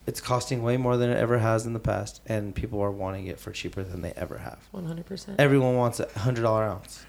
It's 0.07 0.21
costing 0.21 0.61
way 0.63 0.77
more 0.77 0.97
than 0.97 1.09
it 1.09 1.17
ever 1.17 1.39
has 1.39 1.65
in 1.65 1.73
the 1.73 1.79
past, 1.79 2.21
and 2.27 2.53
people 2.53 2.79
are 2.81 2.91
wanting 2.91 3.27
it 3.27 3.39
for 3.39 3.51
cheaper 3.51 3.83
than 3.83 4.01
they 4.01 4.13
ever 4.15 4.37
have. 4.39 4.59
One 4.71 4.85
hundred 4.85 5.05
percent. 5.05 5.39
Everyone 5.39 5.75
wants 5.75 5.99
a 5.99 6.07
hundred 6.19 6.43
dollar 6.43 6.63
ounce, 6.63 7.05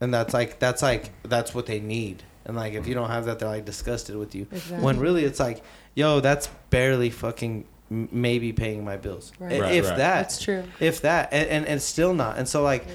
and 0.00 0.12
that's 0.14 0.32
like 0.32 0.58
that's 0.58 0.82
like 0.82 1.10
that's 1.22 1.54
what 1.54 1.66
they 1.66 1.80
need. 1.80 2.22
And 2.44 2.56
like 2.56 2.74
if 2.74 2.86
you 2.86 2.94
don't 2.94 3.10
have 3.10 3.24
that, 3.26 3.38
they're 3.40 3.48
like 3.48 3.64
disgusted 3.64 4.16
with 4.16 4.34
you. 4.34 4.46
Exactly. 4.52 4.78
When 4.84 5.00
really 5.00 5.24
it's 5.24 5.40
like, 5.40 5.62
yo, 5.94 6.20
that's 6.20 6.46
barely 6.70 7.10
fucking 7.10 7.64
m- 7.90 8.08
maybe 8.12 8.52
paying 8.52 8.84
my 8.84 8.96
bills, 8.96 9.32
Right. 9.40 9.60
Right, 9.60 9.74
if 9.74 9.86
right. 9.86 9.96
that. 9.96 10.14
That's 10.22 10.40
true. 10.42 10.62
If 10.78 11.00
that, 11.02 11.30
and, 11.32 11.48
and 11.48 11.66
and 11.66 11.82
still 11.82 12.14
not. 12.14 12.38
And 12.38 12.48
so 12.48 12.62
like 12.62 12.86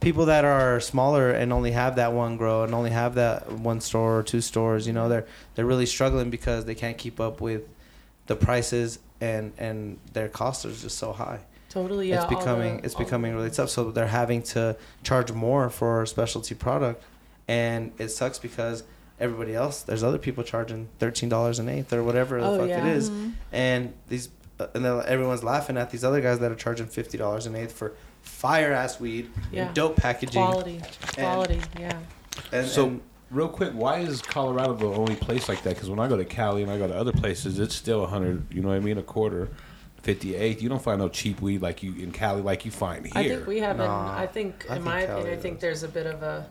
people 0.00 0.26
that 0.26 0.44
are 0.44 0.78
smaller 0.80 1.30
and 1.30 1.52
only 1.54 1.70
have 1.72 1.96
that 1.96 2.12
one 2.12 2.36
grow 2.36 2.64
and 2.64 2.74
only 2.74 2.90
have 2.90 3.14
that 3.14 3.50
one 3.50 3.80
store 3.80 4.18
or 4.18 4.22
two 4.22 4.42
stores, 4.42 4.86
you 4.86 4.92
know, 4.92 5.08
they're 5.08 5.26
they're 5.54 5.64
really 5.66 5.86
struggling 5.86 6.28
because 6.28 6.66
they 6.66 6.74
can't 6.74 6.98
keep 6.98 7.18
up 7.18 7.40
with 7.40 7.62
the 8.28 8.36
prices 8.36 9.00
and 9.20 9.52
and 9.58 9.98
their 10.12 10.28
costs 10.28 10.64
are 10.64 10.70
just 10.72 10.96
so 10.98 11.12
high. 11.12 11.40
Totally. 11.68 12.08
Yeah. 12.08 12.22
it's 12.22 12.32
becoming 12.34 12.78
the- 12.78 12.84
it's 12.84 12.94
becoming 12.94 13.34
really 13.34 13.50
tough. 13.50 13.68
So 13.70 13.90
they're 13.90 14.06
having 14.06 14.42
to 14.54 14.76
charge 15.02 15.32
more 15.32 15.68
for 15.68 16.02
a 16.02 16.06
specialty 16.06 16.54
product, 16.54 17.02
and 17.48 17.92
it 17.98 18.08
sucks 18.08 18.38
because 18.38 18.84
everybody 19.20 19.54
else 19.54 19.82
there's 19.82 20.02
other 20.04 20.18
people 20.18 20.44
charging 20.44 20.88
thirteen 20.98 21.28
dollars 21.28 21.58
an 21.58 21.68
eighth 21.68 21.92
or 21.92 22.02
whatever 22.04 22.40
the 22.40 22.46
Oh, 22.46 22.58
fuck 22.60 22.68
yeah. 22.68 22.86
it 22.86 22.96
is, 22.96 23.10
Mhm. 23.10 23.32
and 23.52 23.92
these 24.08 24.28
uh, 24.60 24.66
and 24.74 24.84
then 24.84 25.02
everyone's 25.06 25.44
laughing 25.44 25.76
at 25.76 25.90
these 25.90 26.04
other 26.04 26.20
guys 26.20 26.38
that 26.38 26.50
are 26.50 26.54
charging 26.56 26.86
fifty 26.86 27.18
dollars 27.18 27.44
an 27.46 27.54
eighth 27.54 27.72
for 27.72 27.92
fire 28.22 28.72
ass 28.72 28.98
weed 29.00 29.30
Yeah. 29.52 29.66
and 29.66 29.74
dope 29.74 29.96
packaging. 29.96 30.42
Quality. 30.42 30.80
Quality. 31.16 31.60
Yeah. 31.78 31.98
And, 32.52 32.66
So, 32.66 32.86
and- 32.86 33.00
real 33.30 33.48
quick, 33.48 33.72
why 33.72 33.98
is 33.98 34.22
Colorado 34.22 34.74
the 34.74 34.86
only 34.86 35.16
place 35.16 35.48
like 35.48 35.62
that? 35.62 35.74
Because 35.74 35.90
when 35.90 35.98
I 35.98 36.08
go 36.08 36.16
to 36.16 36.24
Cali 36.24 36.62
and 36.62 36.70
I 36.70 36.78
go 36.78 36.88
to 36.88 36.94
other 36.94 37.12
places, 37.12 37.58
it's 37.58 37.74
still 37.74 38.04
a 38.04 38.06
hundred. 38.06 38.52
You 38.52 38.62
know 38.62 38.68
what 38.68 38.76
I 38.76 38.80
mean? 38.80 38.98
A 38.98 39.02
quarter, 39.02 39.48
fifty 40.02 40.34
eighth. 40.34 40.62
You 40.62 40.68
don't 40.68 40.82
find 40.82 41.00
no 41.00 41.08
cheap 41.08 41.40
weed 41.40 41.62
like 41.62 41.82
you 41.82 41.94
in 41.96 42.12
Cali, 42.12 42.42
like 42.42 42.64
you 42.64 42.70
find 42.70 43.06
here. 43.06 43.12
I 43.14 43.28
think 43.28 43.46
we 43.46 43.58
have 43.60 43.80
an. 43.80 43.90
I 43.90 44.26
think, 44.26 44.66
I 44.68 44.76
in 44.76 44.82
think 44.82 44.84
my 44.84 45.06
Cali 45.06 45.20
opinion, 45.20 45.38
I 45.38 45.42
think 45.42 45.60
there's 45.60 45.82
a 45.82 45.88
bit 45.88 46.06
of 46.06 46.22
a 46.22 46.48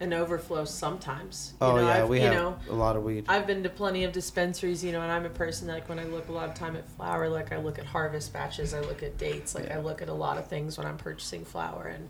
an 0.00 0.12
overflow 0.12 0.64
sometimes. 0.64 1.54
You 1.60 1.66
oh 1.66 1.76
know, 1.76 1.82
yeah, 1.82 2.02
I've, 2.02 2.08
we 2.08 2.18
you 2.18 2.26
have 2.26 2.34
know, 2.34 2.58
a 2.70 2.72
lot 2.72 2.94
of 2.96 3.02
weed. 3.02 3.24
I've 3.28 3.46
been 3.46 3.62
to 3.64 3.68
plenty 3.68 4.04
of 4.04 4.12
dispensaries, 4.12 4.84
you 4.84 4.92
know, 4.92 5.00
and 5.02 5.10
I'm 5.10 5.26
a 5.26 5.30
person 5.30 5.66
that, 5.66 5.74
like 5.74 5.88
when 5.88 5.98
I 5.98 6.04
look 6.04 6.28
a 6.28 6.32
lot 6.32 6.48
of 6.48 6.54
time 6.54 6.76
at 6.76 6.88
flower 6.90 7.28
like 7.28 7.52
I 7.52 7.56
look 7.58 7.78
at 7.78 7.84
harvest 7.84 8.32
batches, 8.32 8.74
I 8.74 8.80
look 8.80 9.02
at 9.02 9.18
dates, 9.18 9.54
like 9.56 9.70
I 9.70 9.80
look 9.80 10.00
at 10.00 10.08
a 10.08 10.14
lot 10.14 10.38
of 10.38 10.46
things 10.46 10.78
when 10.78 10.86
I'm 10.86 10.98
purchasing 10.98 11.44
flower 11.44 11.92
and 11.94 12.08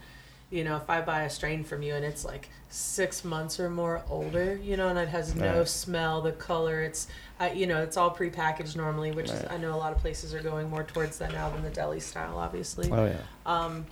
you 0.50 0.64
know, 0.64 0.76
if 0.76 0.88
I 0.88 1.00
buy 1.02 1.23
a 1.23 1.31
strain 1.31 1.62
from 1.64 1.83
you 1.83 1.95
and 1.95 2.05
it's 2.05 2.25
like 2.25 2.49
six 2.71 3.25
months 3.25 3.61
or 3.61 3.69
more 3.69 4.02
older, 4.09 4.57
you 4.62 4.76
know, 4.76 4.88
and 4.88 4.99
it 4.99 5.09
has 5.09 5.35
no 5.35 5.64
smell, 5.64 6.23
the 6.23 6.33
color, 6.33 6.83
it's, 6.83 7.07
I, 7.38 7.52
you 7.52 7.67
know, 7.67 7.83
it's 7.83 7.97
all 7.97 8.14
prepackaged 8.14 8.75
normally, 8.76 9.12
which 9.12 9.31
is 9.31 9.45
I 9.50 9.59
know 9.59 9.75
a 9.75 9.76
lot 9.76 9.93
of 9.93 9.99
places 9.99 10.35
are 10.35 10.40
going 10.43 10.71
more 10.71 10.85
towards 10.85 11.19
that 11.19 11.33
now 11.33 11.50
than 11.50 11.62
the 11.62 11.71
deli 11.71 12.00
style, 12.00 12.38
obviously. 12.38 12.90
oh 12.90 13.07
yeah. 13.07 13.17
Um, 13.45 13.85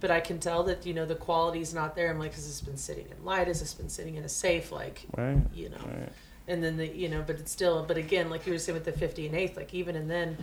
but 0.00 0.10
I 0.10 0.20
can 0.20 0.38
tell 0.38 0.64
that 0.64 0.84
you 0.84 0.92
know 0.92 1.06
the 1.06 1.14
quality's 1.14 1.72
not 1.72 1.96
there. 1.96 2.10
I'm 2.10 2.18
like, 2.18 2.34
has 2.34 2.46
this 2.46 2.60
been 2.60 2.76
sitting 2.76 3.06
in 3.10 3.24
light? 3.24 3.46
Has 3.46 3.60
this 3.60 3.72
been 3.72 3.88
sitting 3.88 4.16
in 4.16 4.24
a 4.24 4.28
safe? 4.28 4.70
Like, 4.70 5.02
Right. 5.16 5.38
you 5.54 5.70
know. 5.70 5.78
Right. 5.78 6.12
And 6.46 6.62
then 6.62 6.76
the 6.76 6.86
you 6.86 7.08
know, 7.08 7.24
but 7.26 7.36
it's 7.36 7.50
still. 7.50 7.82
But 7.88 7.96
again, 7.96 8.28
like 8.28 8.46
you 8.46 8.52
were 8.52 8.58
saying 8.58 8.74
with 8.74 8.84
the 8.84 8.92
50 8.92 9.26
and 9.26 9.34
eighth, 9.34 9.56
like 9.56 9.72
even 9.72 9.96
and 9.96 10.10
then, 10.10 10.36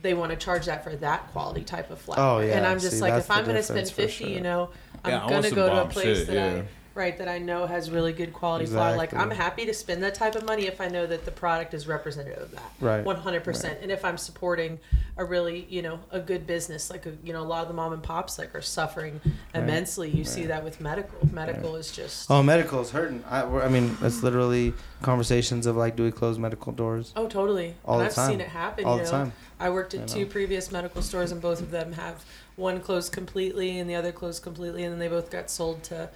they 0.00 0.14
want 0.14 0.30
to 0.30 0.36
charge 0.36 0.64
that 0.66 0.82
for 0.82 0.96
that 0.96 1.30
quality 1.32 1.62
type 1.62 1.90
of 1.90 1.98
flower. 1.98 2.38
Oh, 2.38 2.38
yeah. 2.40 2.56
And 2.56 2.66
I'm 2.66 2.78
just 2.78 2.96
See, 2.96 3.00
like, 3.02 3.14
if 3.14 3.30
I'm 3.30 3.44
going 3.44 3.56
to 3.56 3.62
spend 3.62 3.86
difference 3.86 4.12
for 4.14 4.22
50, 4.24 4.32
you 4.32 4.40
know, 4.40 4.70
Yeah, 5.08 5.24
I'm 5.24 5.30
gonna 5.30 5.50
go 5.50 5.68
to 5.68 5.82
a 5.82 5.86
place 5.86 6.18
shit, 6.18 6.26
that 6.28 6.34
yeah. 6.34 6.62
I 6.62 6.64
right 6.94 7.18
that 7.18 7.28
I 7.28 7.36
know 7.38 7.66
has 7.66 7.90
really 7.90 8.14
good 8.14 8.32
quality 8.32 8.64
flower. 8.64 8.96
Like 8.96 9.12
I'm 9.12 9.30
happy 9.30 9.66
to 9.66 9.74
spend 9.74 10.02
that 10.02 10.14
type 10.14 10.34
of 10.34 10.46
money 10.46 10.66
if 10.66 10.80
I 10.80 10.88
know 10.88 11.06
that 11.06 11.26
the 11.26 11.30
product 11.30 11.74
is 11.74 11.86
representative 11.86 12.44
of 12.44 12.50
that. 12.52 12.72
Right. 12.80 13.04
One 13.04 13.16
hundred 13.16 13.44
percent. 13.44 13.80
And 13.82 13.90
if 13.92 14.02
I'm 14.02 14.16
supporting 14.16 14.78
a 15.18 15.24
really, 15.24 15.66
you 15.68 15.82
know, 15.82 15.98
a 16.10 16.20
good 16.20 16.46
business, 16.46 16.90
like 16.90 17.04
a, 17.04 17.12
you 17.22 17.34
know, 17.34 17.42
a 17.42 17.44
lot 17.44 17.60
of 17.62 17.68
the 17.68 17.74
mom 17.74 17.92
and 17.92 18.02
pops 18.02 18.38
like 18.38 18.54
are 18.54 18.62
suffering 18.62 19.20
immensely. 19.54 20.08
You 20.08 20.24
see 20.24 20.46
that 20.46 20.64
with 20.64 20.80
medical. 20.80 21.18
Medical 21.30 21.76
is 21.76 21.92
just. 21.92 22.30
Oh, 22.30 22.42
medical 22.42 22.80
is 22.80 22.90
hurting. 22.90 23.22
I, 23.28 23.42
I 23.42 23.68
mean, 23.68 23.94
it's 24.00 24.22
literally 24.22 24.72
conversations 25.02 25.66
of 25.66 25.76
like, 25.76 25.96
do 25.96 26.04
we 26.04 26.10
close 26.10 26.38
medical 26.38 26.72
doors? 26.72 27.12
Oh, 27.14 27.28
totally. 27.28 27.74
All 27.84 28.00
and 28.00 28.06
the 28.06 28.10
I've 28.10 28.14
time. 28.14 28.30
seen 28.30 28.40
it 28.40 28.48
happen. 28.48 28.86
All 28.86 28.96
you 28.96 29.04
the 29.04 29.12
know, 29.12 29.18
time. 29.18 29.32
I 29.60 29.68
worked 29.68 29.92
at 29.92 30.00
You 30.00 30.06
two 30.06 30.20
know. 30.20 30.30
previous 30.30 30.72
medical 30.72 31.02
stores, 31.02 31.30
and 31.30 31.42
both 31.42 31.60
of 31.60 31.70
them 31.70 31.92
have 31.92 32.24
one 32.56 32.80
closed 32.80 33.12
completely 33.12 33.78
and 33.78 33.88
the 33.88 33.94
other 33.94 34.12
closed 34.12 34.42
completely, 34.42 34.84
and 34.84 34.92
then 34.92 34.98
they 34.98 35.08
both 35.08 35.30
got 35.30 35.50
sold 35.50 35.82
to, 35.84 36.10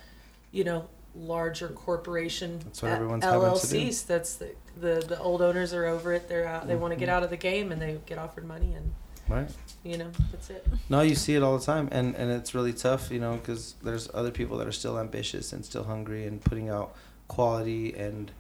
you 0.53 0.65
know, 0.65 0.89
larger 1.15 1.69
corporation 1.69 2.61
That's 2.65 2.83
what 2.83 2.93
everyone's 2.93 3.25
having 3.25 3.41
to 3.41 3.67
do. 3.67 3.77
LLCs. 3.77 4.07
That's 4.07 4.37
the, 4.37 4.55
the 4.81 5.05
the 5.07 5.19
old 5.19 5.43
owners 5.43 5.73
are 5.75 5.87
over 5.87 6.13
it. 6.13 6.29
They're 6.29 6.47
out. 6.47 6.67
They 6.67 6.77
want 6.77 6.93
to 6.93 6.97
get 6.99 7.09
mm-hmm. 7.09 7.17
out 7.17 7.23
of 7.23 7.31
the 7.31 7.37
game, 7.37 7.73
and 7.73 7.81
they 7.81 7.99
get 8.07 8.19
offered 8.19 8.45
money, 8.45 8.75
and 8.75 8.93
Right. 9.31 9.49
you 9.85 9.97
know, 9.97 10.11
that's 10.33 10.51
it. 10.51 10.67
No, 10.89 11.03
you 11.03 11.15
see 11.15 11.37
it 11.37 11.43
all 11.43 11.57
the 11.57 11.65
time, 11.65 11.89
and 11.93 12.17
and 12.17 12.31
it's 12.33 12.53
really 12.53 12.73
tough, 12.73 13.13
you 13.13 13.21
know, 13.21 13.37
because 13.37 13.75
there's 13.83 14.09
other 14.13 14.33
people 14.33 14.59
that 14.59 14.67
are 14.67 14.73
still 14.73 14.99
ambitious 14.99 15.53
and 15.53 15.65
still 15.65 15.85
hungry 15.85 16.27
and 16.27 16.43
putting 16.43 16.69
out 16.69 16.97
quality, 17.29 17.95
and 17.95 18.33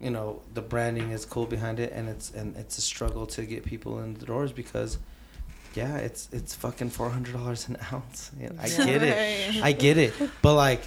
you 0.00 0.10
know 0.10 0.40
the 0.54 0.62
branding 0.62 1.10
is 1.10 1.26
cool 1.26 1.44
behind 1.44 1.78
it, 1.78 1.92
and 1.92 2.08
it's 2.08 2.32
and 2.32 2.56
it's 2.56 2.78
a 2.78 2.80
struggle 2.80 3.26
to 3.26 3.44
get 3.44 3.64
people 3.64 4.00
in 4.00 4.14
the 4.14 4.24
doors 4.24 4.52
because, 4.52 4.98
yeah, 5.76 5.96
it's 5.98 6.28
it's 6.32 6.54
fucking 6.54 6.90
four 6.90 7.10
hundred 7.10 7.34
dollars 7.34 7.68
an 7.68 7.76
ounce. 7.92 8.30
You 8.40 8.48
know, 8.50 8.56
I 8.60 8.66
Yeah. 8.66 8.84
get 8.86 9.02
it, 9.02 9.62
I 9.64 9.72
get 9.72 9.98
it, 9.98 10.14
but 10.42 10.54
like. 10.54 10.82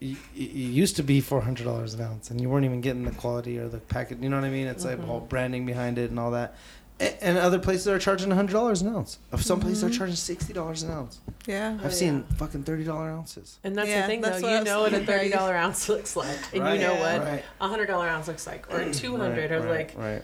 It 0.00 0.18
used 0.36 0.96
to 0.96 1.02
be 1.02 1.22
four 1.22 1.40
hundred 1.40 1.64
dollars 1.64 1.94
an 1.94 2.02
ounce, 2.02 2.30
and 2.30 2.38
you 2.38 2.50
weren't 2.50 2.66
even 2.66 2.82
getting 2.82 3.04
the 3.04 3.10
quality 3.12 3.58
or 3.58 3.68
the 3.68 3.78
package. 3.78 4.18
You 4.20 4.28
know 4.28 4.36
what 4.36 4.44
I 4.44 4.50
mean? 4.50 4.66
It's 4.66 4.84
like 4.84 4.98
Mhm. 4.98 5.08
all 5.08 5.20
branding 5.20 5.64
behind 5.64 5.96
it 5.96 6.10
and 6.10 6.18
all 6.18 6.32
that. 6.32 6.56
A- 7.00 7.24
And 7.24 7.38
other 7.38 7.58
places 7.58 7.88
are 7.88 7.98
charging 7.98 8.30
hundred 8.30 8.52
dollars 8.52 8.82
an 8.82 8.94
ounce. 8.94 9.18
Some 9.38 9.60
places 9.60 9.82
are 9.82 9.88
Mhm. 9.88 9.96
charging 9.96 10.16
sixty 10.16 10.52
dollars 10.52 10.82
an 10.82 10.90
ounce. 10.90 11.20
Yeah. 11.46 11.78
Oh, 11.80 11.86
I've 11.86 11.94
seen 11.94 12.24
yeah. 12.28 12.36
fucking 12.36 12.64
thirty 12.64 12.84
dollar 12.84 13.08
ounces. 13.08 13.58
And 13.64 13.76
that's 13.78 13.88
Yeah, 13.88 14.02
the 14.02 14.06
thing, 14.08 14.20
that's 14.20 14.42
though. 14.42 14.48
what 14.48 14.52
I 14.54 14.58
You 14.58 14.64
know 14.64 14.80
what 14.82 14.92
a 14.92 15.06
thirty 15.06 15.30
dollar 15.30 15.54
ounce 15.56 15.88
looks 15.88 16.16
like, 16.16 16.28
and 16.52 16.62
Right, 16.62 16.74
you 16.78 16.86
know 16.86 16.92
yeah. 16.94 17.18
what 17.18 17.26
Right. 17.26 17.44
a 17.62 17.68
hundred 17.68 17.86
dollar 17.86 18.06
ounce 18.08 18.28
looks 18.28 18.46
like, 18.46 18.70
or 18.74 18.80
a 18.80 18.92
two 18.92 19.16
hundred, 19.16 19.52
or 19.52 19.60
right, 19.60 19.70
like 19.70 19.92
right, 19.96 20.22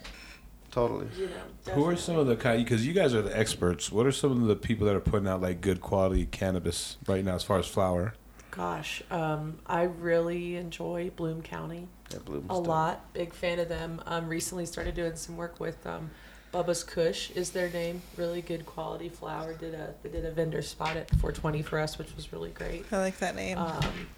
totally. 0.70 1.06
you 1.16 1.28
know. 1.66 1.72
Who 1.74 1.84
are 1.86 1.96
some 1.96 2.16
of 2.16 2.26
the 2.26 2.36
kind? 2.36 2.64
Because 2.64 2.86
you 2.86 2.92
guys 2.92 3.14
are 3.14 3.22
the 3.22 3.36
experts. 3.36 3.90
What 3.92 4.06
are 4.06 4.12
some 4.12 4.42
of 4.42 4.48
the 4.48 4.56
people 4.56 4.86
that 4.86 4.96
are 4.96 5.00
putting 5.00 5.28
out 5.28 5.40
like 5.42 5.60
good 5.60 5.80
quality 5.80 6.26
cannabis 6.26 6.96
right 7.06 7.24
now, 7.24 7.34
as 7.34 7.42
far 7.42 7.58
as 7.58 7.66
flower? 7.66 8.14
Gosh, 8.50 9.02
um, 9.12 9.58
I 9.66 9.82
really 9.82 10.56
enjoy 10.56 11.10
Bloom 11.14 11.40
County. 11.42 11.86
Yeah, 12.10 12.18
Bloom's 12.24 12.46
a 12.46 12.54
dope. 12.54 12.66
lot. 12.66 13.12
Big 13.14 13.32
fan 13.32 13.60
of 13.60 13.68
them. 13.68 14.02
Um, 14.06 14.28
recently 14.28 14.66
started 14.66 14.94
doing 14.94 15.14
some 15.14 15.36
work 15.36 15.60
with 15.60 15.86
um, 15.86 16.10
Bubba's 16.52 16.82
Kush 16.82 17.30
is 17.30 17.50
their 17.50 17.70
name. 17.70 18.02
Really 18.16 18.42
good 18.42 18.66
quality 18.66 19.08
flower. 19.08 19.54
Did 19.54 19.74
a 19.74 19.94
they 20.02 20.08
did 20.08 20.24
a 20.24 20.32
vendor 20.32 20.62
spot 20.62 20.96
at 20.96 21.08
420 21.10 21.62
for 21.62 21.78
us, 21.78 21.96
which 21.96 22.14
was 22.16 22.32
really 22.32 22.50
great. 22.50 22.84
I 22.90 22.98
like 22.98 23.18
that 23.18 23.36
name. 23.36 23.56
Um, 23.58 24.08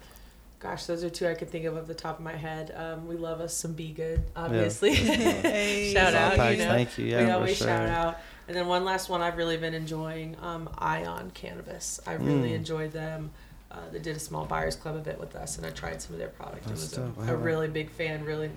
gosh, 0.63 0.85
those 0.85 1.03
are 1.03 1.09
two 1.09 1.27
I 1.27 1.33
could 1.35 1.49
think 1.49 1.65
of 1.65 1.75
off 1.77 1.85
the 1.87 1.93
top 1.93 2.17
of 2.19 2.23
my 2.25 2.31
head. 2.35 2.73
Um, 2.75 3.07
we 3.07 3.17
love 3.17 3.41
us 3.41 3.53
some 3.53 3.73
Be 3.73 3.91
Good, 3.91 4.23
obviously. 4.35 4.95
Hey. 4.95 5.91
shout 5.93 6.13
out, 6.15 6.35
Packs, 6.35 6.57
you 6.57 6.65
know. 6.65 6.71
Thank 6.71 6.97
you. 6.97 7.05
Yeah, 7.05 7.25
we 7.25 7.31
always 7.31 7.57
sure. 7.57 7.67
shout 7.67 7.89
out. 7.89 8.17
And 8.47 8.55
then 8.55 8.67
one 8.67 8.85
last 8.85 9.09
one 9.09 9.21
I've 9.21 9.37
really 9.37 9.57
been 9.57 9.73
enjoying, 9.73 10.35
um, 10.41 10.69
Ion 10.77 11.31
Cannabis. 11.33 11.99
I 12.07 12.13
really 12.13 12.51
Mm. 12.51 12.55
enjoyed 12.55 12.91
them. 12.93 13.31
Uh, 13.71 13.77
they 13.91 13.99
did 13.99 14.15
a 14.15 14.19
small 14.19 14.45
buyers 14.45 14.75
club 14.75 14.95
event 14.95 15.19
with 15.19 15.35
us, 15.35 15.57
and 15.57 15.65
I 15.65 15.69
tried 15.71 16.01
some 16.01 16.13
of 16.13 16.19
their 16.19 16.29
product. 16.29 16.65
That's 16.67 16.93
it 16.93 16.99
was 16.99 17.09
dope. 17.09 17.17
A, 17.17 17.21
a 17.21 17.25
haven't- 17.25 17.43
really 17.43 17.67
big 17.67 17.89
fan. 17.89 18.23
Really 18.23 18.49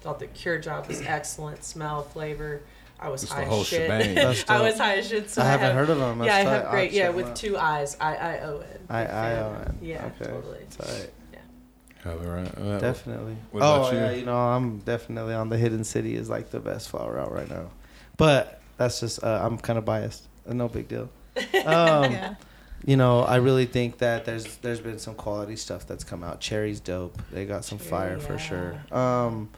thought 0.00 0.18
the 0.18 0.26
cure 0.26 0.58
job 0.58 0.86
was 0.88 1.00
excellent. 1.06 1.62
Smell, 1.64 2.02
flavor. 2.02 2.62
I 3.04 3.08
was 3.08 3.22
It's 3.22 3.32
high 3.32 3.44
the 3.44 3.50
whole 3.50 3.60
as 3.60 3.66
shit. 3.66 3.82
shebang. 3.82 4.14
That's 4.14 4.44
I 4.48 4.60
was 4.62 4.78
high 4.78 4.96
as 4.96 5.08
shit. 5.08 5.30
So 5.30 5.42
I 5.42 5.44
haven't 5.44 5.66
have, 5.66 5.74
heard 5.76 5.90
of 5.90 5.98
them. 5.98 6.22
Yeah, 6.22 6.24
I 6.24 6.26
Let's 6.36 6.44
try- 6.44 6.52
have 6.54 6.64
I'll 6.64 6.70
great. 6.70 6.92
Yeah, 6.92 7.08
with 7.10 7.26
out. 7.26 7.36
two 7.36 7.56
eyes. 7.58 7.96
I 8.00 8.16
I 8.16 8.38
O 8.40 8.58
N. 8.60 8.66
I 8.88 9.02
Big 9.04 9.10
I 9.10 9.12
fan 9.12 9.42
O 9.42 9.60
it. 9.60 9.74
Yeah, 9.82 10.10
okay. 10.20 10.30
totally. 10.30 10.58
Tight. 10.78 11.10
All 12.06 12.16
right. 12.18 12.58
Uh, 12.58 12.78
Definitely. 12.80 13.36
what 13.50 13.62
oh 13.62 13.80
about 13.82 13.92
you? 13.94 13.98
yeah, 13.98 14.10
you 14.10 14.24
know 14.26 14.36
I'm 14.36 14.78
definitely 14.80 15.32
on 15.34 15.48
the 15.48 15.56
Hidden 15.56 15.84
City 15.84 16.16
is 16.16 16.28
like 16.28 16.50
the 16.50 16.60
best 16.60 16.90
flower 16.90 17.18
out 17.18 17.32
right 17.32 17.48
now, 17.48 17.70
but 18.18 18.60
that's 18.76 19.00
just 19.00 19.24
uh, 19.24 19.40
I'm 19.42 19.56
kind 19.58 19.78
of 19.78 19.84
biased. 19.86 20.28
Uh, 20.48 20.52
No 20.54 20.68
big 20.68 20.88
deal. 20.88 21.08
Um, 21.64 22.12
yeah. 22.12 22.34
You 22.86 22.98
know, 22.98 23.20
I 23.20 23.36
really 23.36 23.64
think 23.64 23.98
that 23.98 24.26
there's 24.26 24.56
there's 24.58 24.80
been 24.80 24.98
some 24.98 25.14
quality 25.14 25.56
stuff 25.56 25.86
that's 25.86 26.04
come 26.04 26.22
out. 26.22 26.40
Cherry's 26.40 26.80
dope. 26.80 27.16
They 27.32 27.46
got 27.46 27.64
some 27.64 27.78
fire 27.78 28.18
Cherry, 28.18 28.20
for 28.20 28.38
sure. 28.38 28.72
Um, 28.92 29.48
I, 29.54 29.56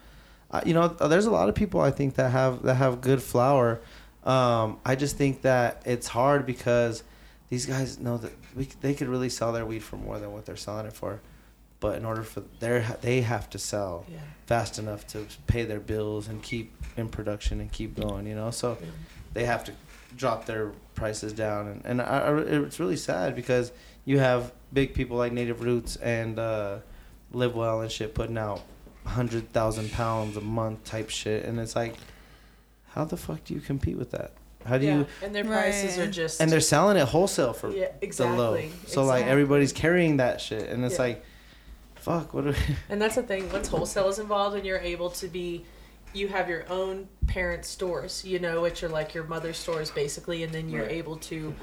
you 0.65 0.73
know, 0.73 0.87
there's 0.87 1.25
a 1.25 1.31
lot 1.31 1.49
of 1.49 1.55
people 1.55 1.81
I 1.81 1.91
think 1.91 2.15
that 2.15 2.31
have 2.31 2.63
that 2.63 2.75
have 2.75 3.01
good 3.01 3.21
flower. 3.21 3.79
Um, 4.23 4.79
I 4.85 4.95
just 4.95 5.17
think 5.17 5.41
that 5.43 5.81
it's 5.85 6.07
hard 6.07 6.45
because 6.45 7.03
these 7.49 7.65
guys 7.65 7.97
know 7.99 8.17
that 8.17 8.31
we 8.55 8.65
they 8.81 8.93
could 8.93 9.07
really 9.07 9.29
sell 9.29 9.51
their 9.53 9.65
weed 9.65 9.83
for 9.83 9.97
more 9.97 10.19
than 10.19 10.31
what 10.33 10.45
they're 10.45 10.55
selling 10.57 10.85
it 10.85 10.93
for, 10.93 11.21
but 11.79 11.97
in 11.97 12.05
order 12.05 12.23
for 12.23 12.41
their 12.59 12.81
they 13.01 13.21
have 13.21 13.49
to 13.51 13.59
sell 13.59 14.05
Yeah. 14.09 14.19
fast 14.45 14.79
enough 14.79 15.05
to 15.07 15.25
pay 15.47 15.63
their 15.63 15.79
bills 15.79 16.27
and 16.27 16.41
keep 16.43 16.73
in 16.97 17.09
production 17.09 17.61
and 17.61 17.71
keep 17.71 17.99
going. 17.99 18.25
You 18.27 18.35
know, 18.35 18.51
so 18.51 18.77
yeah. 18.81 18.87
they 19.33 19.45
have 19.45 19.63
to 19.65 19.71
drop 20.15 20.45
their 20.45 20.71
prices 20.95 21.31
down 21.33 21.67
and, 21.67 21.85
and 21.85 22.01
I, 22.01 22.19
I, 22.19 22.37
it's 22.39 22.79
really 22.79 22.95
sad 22.97 23.35
because 23.35 23.71
you 24.03 24.17
have 24.19 24.51
big 24.73 24.93
people 24.93 25.15
like 25.17 25.31
native 25.31 25.61
roots 25.61 25.95
and 25.97 26.39
uh, 26.39 26.79
LivWell 27.33 27.81
and 27.83 27.91
shit 27.91 28.15
putting 28.15 28.37
out 28.37 28.61
100000 29.07 29.91
pounds 29.91 30.37
a 30.37 30.41
month 30.41 30.83
type 30.83 31.09
shit 31.09 31.45
and 31.45 31.59
it's 31.59 31.75
like 31.75 31.95
how 32.89 33.05
the 33.05 33.17
fuck 33.17 33.43
do 33.45 33.53
you 33.53 33.59
compete 33.59 33.97
with 33.97 34.11
that? 34.11 34.31
How 34.65 34.77
do 34.77 34.85
yeah. 34.85 34.97
you? 34.99 35.07
and 35.23 35.33
their 35.33 35.45
prices 35.45 35.97
are 35.97 36.09
just 36.11 36.41
And 36.41 36.51
they're 36.51 36.59
selling 36.59 36.97
it 36.97 37.07
wholesale 37.07 37.53
for 37.53 37.69
yeah, 37.69 37.89
the 37.99 38.05
exactly. 38.05 38.37
low. 38.37 38.69
So 38.87 39.03
like 39.05 39.25
everybody's 39.25 39.71
carrying 39.71 40.17
that 40.17 40.41
shit, 40.41 40.67
and 40.69 40.83
it's 40.83 40.95
Yeah. 40.95 41.01
like, 41.03 41.25
fuck, 41.95 42.33
what? 42.33 42.45
Do 42.45 42.49
we, 42.51 42.55
And 42.89 43.01
that's 43.01 43.15
the 43.15 43.23
thing. 43.23 43.49
Once 43.51 43.67
wholesale 43.67 44.09
is 44.09 44.19
involved, 44.19 44.55
and 44.57 44.65
you're 44.65 44.79
able 44.79 45.09
to 45.11 45.27
be, 45.27 45.63
you 46.13 46.27
have 46.29 46.49
your 46.49 46.65
own 46.69 47.07
parent 47.27 47.65
stores, 47.65 48.25
you 48.25 48.39
know, 48.39 48.61
which 48.61 48.83
are 48.83 48.89
like 48.89 49.13
your 49.13 49.25
mother 49.25 49.53
stores 49.53 49.91
basically, 49.91 50.43
and 50.43 50.51
then 50.51 50.67
you're 50.69 50.83
Right. 50.83 50.91
able 50.93 51.17
to 51.17 51.53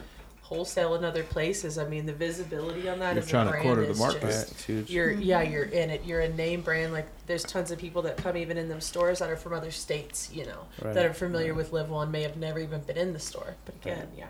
wholesale 0.45 0.95
in 0.95 1.05
other 1.05 1.23
places. 1.25 1.79
I 1.79 1.89
mean, 1.89 2.05
the 2.05 2.13
visibility 2.13 2.87
on 2.89 2.99
that 2.99 3.15
You're 3.15 3.25
as 3.25 3.31
trying 3.31 3.47
a 3.49 3.51
to 3.51 3.51
brand 3.53 3.65
corner 3.67 3.83
the 3.87 3.91
is 3.93 3.99
market. 3.99 4.23
right, 4.23 4.31
just. 4.31 4.51
it's 4.53 4.65
huge. 4.65 4.91
You're 4.91 5.11
yeah, 5.11 5.43
Mm-hmm. 5.43 5.53
you're 5.53 5.65
in 5.65 5.89
it. 5.91 6.05
You're 6.05 6.21
a 6.21 6.29
name 6.29 6.61
brand. 6.61 6.93
Like 6.93 7.07
there's 7.27 7.43
tons 7.45 7.71
of 7.71 7.79
people 7.79 8.03
that 8.03 8.19
come 8.19 8.37
even 8.37 8.59
in 8.59 8.69
them 8.69 8.81
stores 8.83 9.21
that 9.21 9.31
are 9.31 9.37
from 9.37 9.55
other 9.55 9.71
states, 9.71 10.31
you 10.33 10.45
know, 10.45 10.67
Right. 10.83 10.95
that 10.95 11.07
are 11.07 11.15
familiar 11.15 11.55
with 11.55 11.73
Live 11.73 11.89
One, 11.89 12.11
may 12.11 12.23
have 12.23 12.37
never 12.37 12.59
even 12.59 12.83
been 12.83 12.99
in 12.99 13.15
the 13.15 13.19
store. 13.19 13.55
But 13.65 13.75
again, 13.77 14.09
yeah. 14.19 14.27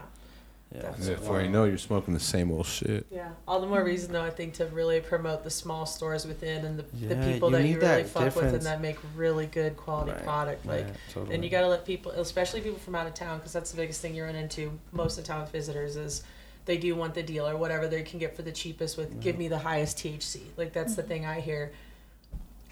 Yeah, 0.74 0.82
That's 0.82 1.08
Yeah, 1.08 1.14
Before 1.14 1.40
you 1.40 1.48
know, 1.48 1.64
you're 1.64 1.78
smoking 1.78 2.14
the 2.14 2.20
same 2.20 2.50
old 2.50 2.66
shit. 2.66 3.06
Yeah, 3.10 3.30
all 3.46 3.60
the 3.60 3.66
more 3.66 3.82
reason 3.84 4.12
though 4.12 4.22
I 4.24 4.30
think 4.30 4.54
to 4.54 4.66
really 4.66 5.00
promote 5.00 5.44
the 5.44 5.50
small 5.50 5.86
stores 5.86 6.26
within 6.26 6.64
and 6.64 6.78
the, 6.78 6.82
the 7.06 7.16
people 7.32 7.50
you 7.50 7.56
that 7.56 7.64
you 7.64 7.78
really 7.80 8.02
that 8.02 8.08
fuck 8.08 8.34
with 8.36 8.54
and 8.54 8.62
that 8.62 8.80
make 8.80 8.98
really 9.14 9.46
good 9.46 9.76
quality 9.76 10.12
Right, 10.12 10.24
product. 10.24 10.66
Like, 10.66 10.84
right, 10.86 10.94
totally. 11.12 11.34
and 11.34 11.44
you 11.44 11.50
gotta 11.50 11.68
let 11.68 11.84
people, 11.84 12.12
especially 12.12 12.60
people 12.60 12.78
from 12.78 12.94
out 12.94 13.06
of 13.06 13.14
town, 13.14 13.38
because 13.38 13.52
that's 13.52 13.70
the 13.70 13.76
biggest 13.76 14.00
thing 14.00 14.14
you 14.14 14.24
run 14.24 14.34
into 14.34 14.78
most 14.92 15.16
of 15.18 15.24
the 15.24 15.28
time 15.28 15.40
with 15.42 15.50
visitors 15.52 15.96
is 15.96 16.22
they 16.66 16.76
do 16.78 16.94
want 16.96 17.14
the 17.14 17.22
deal 17.22 17.46
or 17.46 17.56
whatever 17.56 17.86
they 17.86 18.02
can 18.02 18.18
get 18.18 18.34
for 18.34 18.42
the 18.42 18.52
cheapest 18.52 18.96
with 18.96 19.20
give 19.20 19.38
me 19.38 19.48
the 19.48 19.58
highest 19.58 19.98
THC. 19.98 20.40
Like 20.56 20.72
that's 20.72 20.96
the 20.96 21.02
thing 21.02 21.26
I 21.26 21.40
hear 21.40 21.72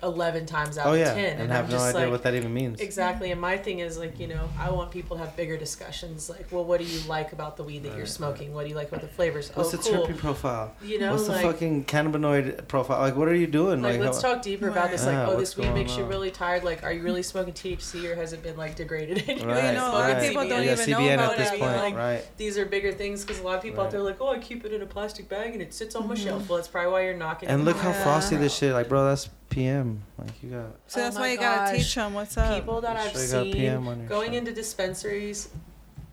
eleven 0.03 0.47
times 0.47 0.79
out 0.79 0.87
oh 0.87 0.93
of 0.93 0.99
yeah, 0.99 1.15
ten, 1.15 1.25
and, 1.25 1.41
and, 1.43 1.53
have 1.53 1.65
I'm 1.65 1.71
no 1.71 1.77
just 1.77 1.95
idea 1.95 2.01
like. 2.03 2.11
what 2.11 2.23
that 2.25 2.35
even 2.35 2.53
means. 2.53 2.81
Exactly, 2.81 3.31
and 3.31 3.41
my 3.41 3.57
thing 3.57 3.79
is 3.79 3.99
like 3.99 4.19
you 4.19 4.27
know 4.27 4.49
I 4.59 4.71
want 4.71 4.91
people 4.91 5.17
to 5.17 5.25
have 5.25 5.37
bigger 5.37 5.57
discussions. 5.57 6.29
Like, 6.29 6.47
well, 6.51 6.65
what 6.65 6.81
do 6.81 6.87
you 6.87 7.01
like 7.09 7.33
about 7.33 7.57
the 7.57 7.65
weed 7.65 7.83
that 7.85 7.91
you're 7.91 8.01
Right, 8.01 8.09
smoking? 8.09 8.53
What 8.53 8.65
do 8.65 8.71
you 8.71 8.75
like 8.75 8.89
about 8.89 9.01
the 9.01 9.09
flavors? 9.09 9.51
What's 9.55 9.75
oh, 9.75 9.77
the 9.77 9.83
cool. 9.83 10.07
terpene 10.07 10.19
profile? 10.19 10.75
You 10.83 10.99
know, 10.99 11.13
What's 11.13 11.27
the 11.27 11.33
like, 11.33 11.43
fucking 11.43 11.85
cannabinoid 11.85 12.69
profile? 12.69 13.01
Like, 13.01 13.17
what 13.17 13.29
are 13.29 13.35
you 13.35 13.47
doing? 13.47 13.83
like, 13.83 14.01
let's 14.01 14.21
how- 14.21 14.35
talk 14.35 14.43
deeper 14.43 14.69
about 14.69 14.91
this. 14.91 15.05
Like, 15.05 15.15
Yeah, 15.15 15.29
oh, 15.29 15.39
this 15.39 15.57
weed 15.57 15.65
going 15.65 15.75
makes 15.75 15.97
you 15.97 16.05
really 16.05 16.31
tired. 16.31 16.65
Like, 16.65 16.83
are 16.83 16.93
you 16.93 17.03
really 17.03 17.23
smoking 17.23 17.55
THC 17.55 18.11
or 18.11 18.15
has 18.17 18.33
it 18.33 18.43
been 18.43 18.57
like 18.57 18.77
degraded? 18.77 19.25
And 19.33 19.41
you're 19.41 19.57
you 19.57 19.73
know, 19.73 19.89
a 19.89 19.93
lot 19.93 20.11
of 20.11 20.23
people 20.23 20.47
don't 20.49 20.65
yeah, 20.65 20.73
even 20.73 20.91
know 20.91 21.15
about 21.15 21.39
it. 21.39 21.49
point, 21.49 21.97
Like. 21.97 22.37
These 22.37 22.59
are 22.59 22.67
bigger 22.67 22.93
things 22.93 23.25
because 23.25 23.41
a 23.41 23.45
lot 23.45 23.57
of 23.57 23.63
people 23.63 23.83
out 23.83 23.91
there 23.91 24.01
are 24.01 24.05
like, 24.05 24.21
oh, 24.21 24.29
I 24.29 24.39
keep 24.39 24.65
it 24.65 24.73
in 24.73 24.83
a 24.83 24.87
plastic 24.87 25.29
bag 25.29 25.53
and 25.53 25.63
it 25.63 25.73
sits 25.73 25.95
on 25.95 26.07
my 26.07 26.15
mm-hmm. 26.15 26.25
shelf. 26.25 26.49
Well, 26.49 26.57
that's 26.57 26.69
probably 26.69 26.93
why 26.93 27.05
you're 27.05 27.17
knocking. 27.17 27.49
It. 27.49 27.53
And 27.53 27.65
look 27.65 27.77
how 27.77 27.93
frosty 27.93 28.37
this 28.37 28.57
shit. 28.57 28.73
Like, 28.73 28.89
bro, 28.89 29.05
that's 29.07 29.29
PM. 29.53 30.03
Like, 30.19 30.43
you 30.43 30.51
got. 30.51 30.67
So 30.87 31.01
Oh 31.01 31.05
that's 31.05 31.15
my 31.17 31.21
why 31.23 31.33
you 31.33 31.39
gotta 31.39 31.73
gosh. 31.73 31.83
teach 31.85 31.95
them 31.95 32.15
what's 32.15 32.37
up. 32.37 32.55
People 32.55 32.81
that 32.81 32.97
I've 32.97 33.13
Sure 33.13 33.21
seen 33.21 33.53
PM 33.53 34.07
going 34.09 34.35
into 34.35 34.53
dispensaries. 34.53 35.49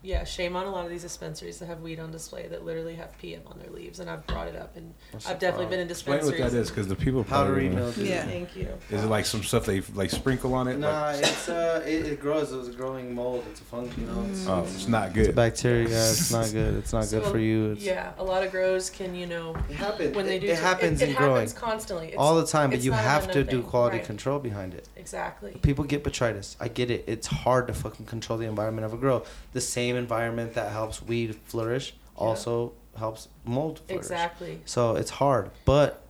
Yeah, 0.02 0.24
shame 0.24 0.56
on 0.56 0.64
a 0.66 0.70
lot 0.70 0.84
of 0.84 0.90
these 0.90 1.02
dispensaries 1.02 1.58
that 1.58 1.66
have 1.66 1.80
weed 1.82 2.00
on 2.00 2.10
display 2.10 2.48
that 2.48 2.64
literally 2.64 2.94
have 2.94 3.16
PM 3.18 3.42
on 3.46 3.58
their 3.58 3.70
leaves, 3.70 4.00
and 4.00 4.08
I've 4.08 4.26
brought 4.26 4.48
it 4.48 4.56
up, 4.56 4.74
and 4.76 4.94
What's 5.10 5.26
I've 5.26 5.38
definitely 5.38 5.66
problem? 5.66 5.70
been 5.70 5.80
in 5.80 5.88
dispensaries. 5.88 6.28
Explain 6.30 6.46
dispensaries. 6.46 6.52
what 6.52 6.52
that 6.52 6.60
is, 6.62 6.70
because 6.70 6.88
the 6.88 6.96
people 7.04 7.22
Powdery 7.24 7.68
probably 7.68 7.68
don't 7.68 7.96
mildew. 7.96 8.04
Yeah. 8.04 8.24
Thank 8.24 8.56
you. 8.56 8.68
Is 8.90 9.04
it 9.04 9.06
like 9.08 9.26
some 9.26 9.42
stuff 9.42 9.66
they 9.66 9.82
like 9.94 10.10
sprinkle 10.10 10.54
on 10.54 10.68
it? 10.68 10.78
Nah, 10.78 11.02
Like, 11.02 11.18
it's 11.18 11.48
uh, 11.50 11.84
it, 11.86 12.06
it 12.06 12.20
grows. 12.20 12.50
It's 12.50 12.68
a 12.68 12.72
growing 12.72 13.14
mold. 13.14 13.44
It's 13.50 13.60
a 13.60 13.64
fungus, 13.64 13.98
you 13.98 14.06
know. 14.06 14.24
It's, 14.30 14.46
oh, 14.46 14.62
it's 14.62 14.88
not 14.88 15.08
it's 15.08 15.14
good. 15.16 15.34
bacteria. 15.34 15.84
It's 15.88 16.32
not 16.32 16.50
good. 16.50 16.76
It's 16.76 16.92
not 16.94 17.10
good 17.10 17.24
for 17.24 17.38
you. 17.38 17.72
It's, 17.72 17.82
Yeah, 17.84 18.12
a 18.16 18.24
lot 18.24 18.42
of 18.42 18.50
grows 18.50 18.88
can, 18.88 19.14
you 19.14 19.26
know, 19.26 19.54
It 19.68 19.76
happens. 19.76 20.16
when 20.16 20.24
they 20.24 20.36
it, 20.36 20.40
do 20.40 20.46
it 20.46 20.58
happens 20.58 21.02
it, 21.02 21.10
in 21.10 21.10
it 21.10 21.18
growing 21.18 21.34
happens 21.34 21.52
constantly. 21.52 22.08
It's, 22.08 22.16
all 22.16 22.36
the 22.40 22.46
time, 22.46 22.70
but 22.70 22.80
you 22.80 22.92
have 22.92 23.30
to 23.32 23.44
do 23.44 23.62
quality 23.62 23.98
right. 23.98 24.06
control 24.06 24.38
behind 24.38 24.72
it. 24.72 24.88
exactly. 24.96 25.52
People 25.60 25.84
get 25.84 26.04
botrytis. 26.04 26.56
I 26.58 26.68
get 26.68 26.90
it. 26.90 27.04
It's 27.06 27.26
hard 27.26 27.66
to 27.66 27.74
fucking 27.74 28.06
control 28.06 28.38
the 28.38 28.46
environment 28.46 28.86
of 28.86 28.94
a 28.94 28.96
grow. 28.96 29.24
The 29.52 29.60
same 29.60 29.89
environment 29.96 30.54
that 30.54 30.70
helps 30.72 31.02
weed 31.02 31.34
flourish 31.46 31.94
also 32.16 32.72
helps 32.98 33.28
mold 33.44 33.78
flourish. 33.80 34.04
Exactly. 34.04 34.60
So 34.64 34.96
it's 34.96 35.10
hard, 35.10 35.50
but 35.64 36.02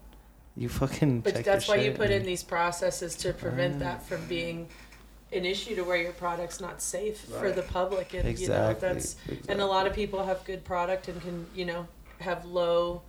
you 0.57 0.69
fucking. 0.69 1.21
But 1.21 1.35
check 1.37 1.45
that's 1.45 1.69
why 1.69 1.77
you 1.77 1.93
put 1.93 2.11
in 2.11 2.25
these 2.25 2.43
processes 2.43 3.15
to 3.17 3.33
prevent 3.33 3.77
Ah. 3.77 3.79
that 3.81 4.03
from 4.03 4.25
being 4.27 4.69
an 5.33 5.45
issue 5.45 5.77
to 5.77 5.83
where 5.85 5.97
your 5.97 6.13
product's 6.13 6.61
not 6.61 6.83
safe 6.83 7.21
for 7.21 7.53
the 7.53 7.63
public 7.63 8.15
and 8.15 8.27
Exactly. 8.27 8.43
you 8.45 8.49
know 8.49 8.75
that's 8.81 9.15
exactly. 9.29 9.53
and 9.53 9.61
a 9.61 9.67
lot 9.67 9.87
of 9.87 9.93
people 9.93 10.25
have 10.25 10.43
good 10.45 10.65
product 10.65 11.07
and 11.07 11.23
can 11.23 11.47
you 11.55 11.65
know 11.65 11.87
have 12.19 12.45
low 12.47 13.03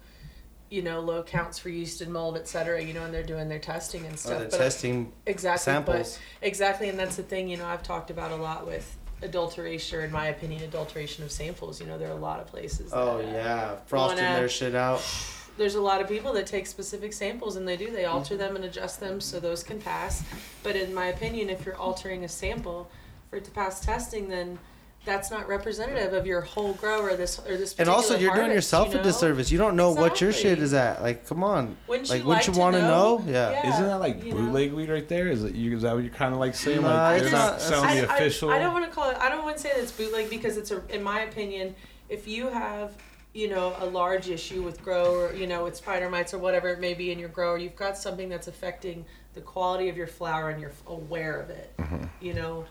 you 0.69 0.83
know 0.83 0.99
low 0.99 1.23
counts 1.23 1.57
for 1.57 1.69
yeast 1.69 1.99
and 1.99 2.13
mold 2.13 2.37
et 2.37 2.47
cetera 2.47 2.79
you 2.79 2.93
know 2.93 3.03
and 3.05 3.11
they're 3.13 3.23
doing 3.23 3.49
their 3.49 3.57
testing 3.59 4.03
and 4.05 4.13
Oh, 4.13 4.17
stuff 4.17 4.37
they're 4.39 4.49
but 4.49 4.57
testing 4.59 5.11
exactly 5.25 5.63
samples. 5.73 6.19
but 6.39 6.47
exactly 6.47 6.89
and 6.89 6.99
that's 6.99 7.15
the 7.15 7.23
thing 7.23 7.49
you 7.49 7.57
know 7.57 7.65
i've 7.65 7.81
talked 7.81 8.11
about 8.11 8.29
a 8.31 8.35
lot 8.35 8.67
with 8.67 8.97
adulteration 9.21 9.99
or 9.99 10.01
in 10.03 10.11
my 10.11 10.27
opinion 10.27 10.63
adulteration 10.63 11.23
of 11.23 11.31
samples 11.31 11.79
you 11.79 11.85
know 11.87 11.97
there 11.97 12.09
are 12.09 12.17
a 12.17 12.25
lot 12.29 12.39
of 12.39 12.47
places 12.47 12.91
Oh 12.93 13.17
that, 13.19 13.25
uh, 13.25 13.31
yeah, 13.31 13.75
frosting 13.85 14.23
wanna- 14.23 14.37
their 14.37 14.49
shit 14.49 14.75
out. 14.75 15.01
there's 15.57 15.75
a 15.75 15.81
lot 15.81 16.01
of 16.01 16.07
people 16.07 16.33
that 16.33 16.47
take 16.47 16.65
specific 16.65 17.13
samples 17.13 17.55
and 17.55 17.67
they 17.67 17.77
do 17.77 17.91
they 17.91 18.03
Mm-hmm. 18.03 18.13
alter 18.15 18.37
them 18.37 18.55
and 18.55 18.65
adjust 18.65 18.99
them 18.99 19.21
so 19.21 19.39
those 19.39 19.63
can 19.63 19.79
pass 19.79 20.23
but 20.63 20.75
in 20.75 20.93
my 20.93 21.07
opinion 21.07 21.49
if 21.49 21.65
you're 21.65 21.75
altering 21.77 22.23
a 22.23 22.27
sample 22.29 22.89
for 23.29 23.35
it 23.37 23.45
to 23.45 23.51
pass 23.51 23.79
testing 23.79 24.27
then 24.29 24.57
that's 25.03 25.31
not 25.31 25.47
representative 25.47 26.13
of 26.13 26.27
your 26.27 26.41
whole 26.41 26.73
grow 26.73 27.01
or 27.01 27.15
this 27.15 27.39
or 27.39 27.57
this 27.57 27.75
And 27.79 27.89
also, 27.89 28.17
you're 28.17 28.35
doing 28.35 28.51
yourself 28.51 28.93
you 28.93 28.99
a 28.99 29.03
disservice. 29.03 29.51
You 29.51 29.57
don't 29.57 29.75
know 29.75 29.91
what 29.91 30.21
your 30.21 30.31
shit 30.31 30.59
is 30.59 30.73
at. 30.73 31.01
Like, 31.01 31.25
come 31.25 31.43
on. 31.43 31.75
Wouldn't 31.87 32.09
like, 32.09 32.21
you 32.21 32.27
wouldn't 32.27 32.47
like 32.47 32.55
you 32.55 32.59
want 32.59 32.75
to 32.75 32.81
know? 32.81 33.17
know? 33.17 33.23
Yeah. 33.25 33.51
Yeah. 33.51 33.73
Isn't 33.73 33.85
that 33.87 33.99
like 33.99 34.23
you 34.23 34.31
know? 34.33 34.37
bootleg 34.37 34.73
weed 34.73 34.89
right 34.89 35.07
there? 35.07 35.29
Is 35.29 35.43
it 35.43 35.55
you? 35.55 35.75
Is 35.75 35.81
that 35.81 35.95
what 35.95 36.03
you're 36.03 36.13
kind 36.13 36.33
of 36.33 36.39
like 36.39 36.53
saying? 36.53 36.81
Nah, 36.81 37.03
like 37.03 37.21
it's 37.21 37.31
they're 37.31 37.39
not 37.39 37.51
not- 37.53 37.61
selling 37.61 37.89
I, 37.89 38.01
the 38.01 38.11
I- 38.11 38.15
official. 38.15 38.51
I, 38.51 38.59
don't 38.59 38.73
want 38.73 38.85
to 38.85 38.91
call 38.91 39.09
it. 39.09 39.17
I 39.17 39.29
don't 39.29 39.43
want 39.43 39.57
to 39.57 39.63
say 39.63 39.69
that 39.69 39.79
it's 39.79 39.91
bootleg 39.91 40.29
because 40.29 40.57
it's 40.57 40.69
a. 40.69 40.83
In 40.93 41.01
my 41.01 41.21
opinion, 41.21 41.75
if 42.07 42.27
you 42.27 42.49
have, 42.49 42.93
you 43.33 43.49
know, 43.49 43.75
a 43.79 43.85
large 43.87 44.29
issue 44.29 44.61
with 44.61 44.83
grow 44.83 45.15
or 45.15 45.33
you 45.33 45.47
know 45.47 45.63
with 45.63 45.75
spider 45.75 46.09
mites 46.11 46.31
or 46.33 46.37
whatever 46.37 46.69
it 46.69 46.79
may 46.79 46.93
be 46.93 47.11
in 47.11 47.17
your 47.17 47.29
grower, 47.29 47.57
you've 47.57 47.75
got 47.75 47.97
something 47.97 48.29
that's 48.29 48.47
affecting 48.47 49.03
the 49.33 49.41
quality 49.41 49.89
of 49.89 49.97
your 49.97 50.07
flower 50.07 50.49
and 50.51 50.61
you're 50.61 50.73
aware 50.85 51.39
of 51.39 51.49
it. 51.49 51.73
Mm-hmm. 51.79 52.03
You 52.19 52.33
know, 52.35 52.65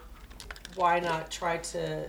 why 0.76 1.00
not 1.00 1.30
try 1.30 1.56
to 1.56 2.08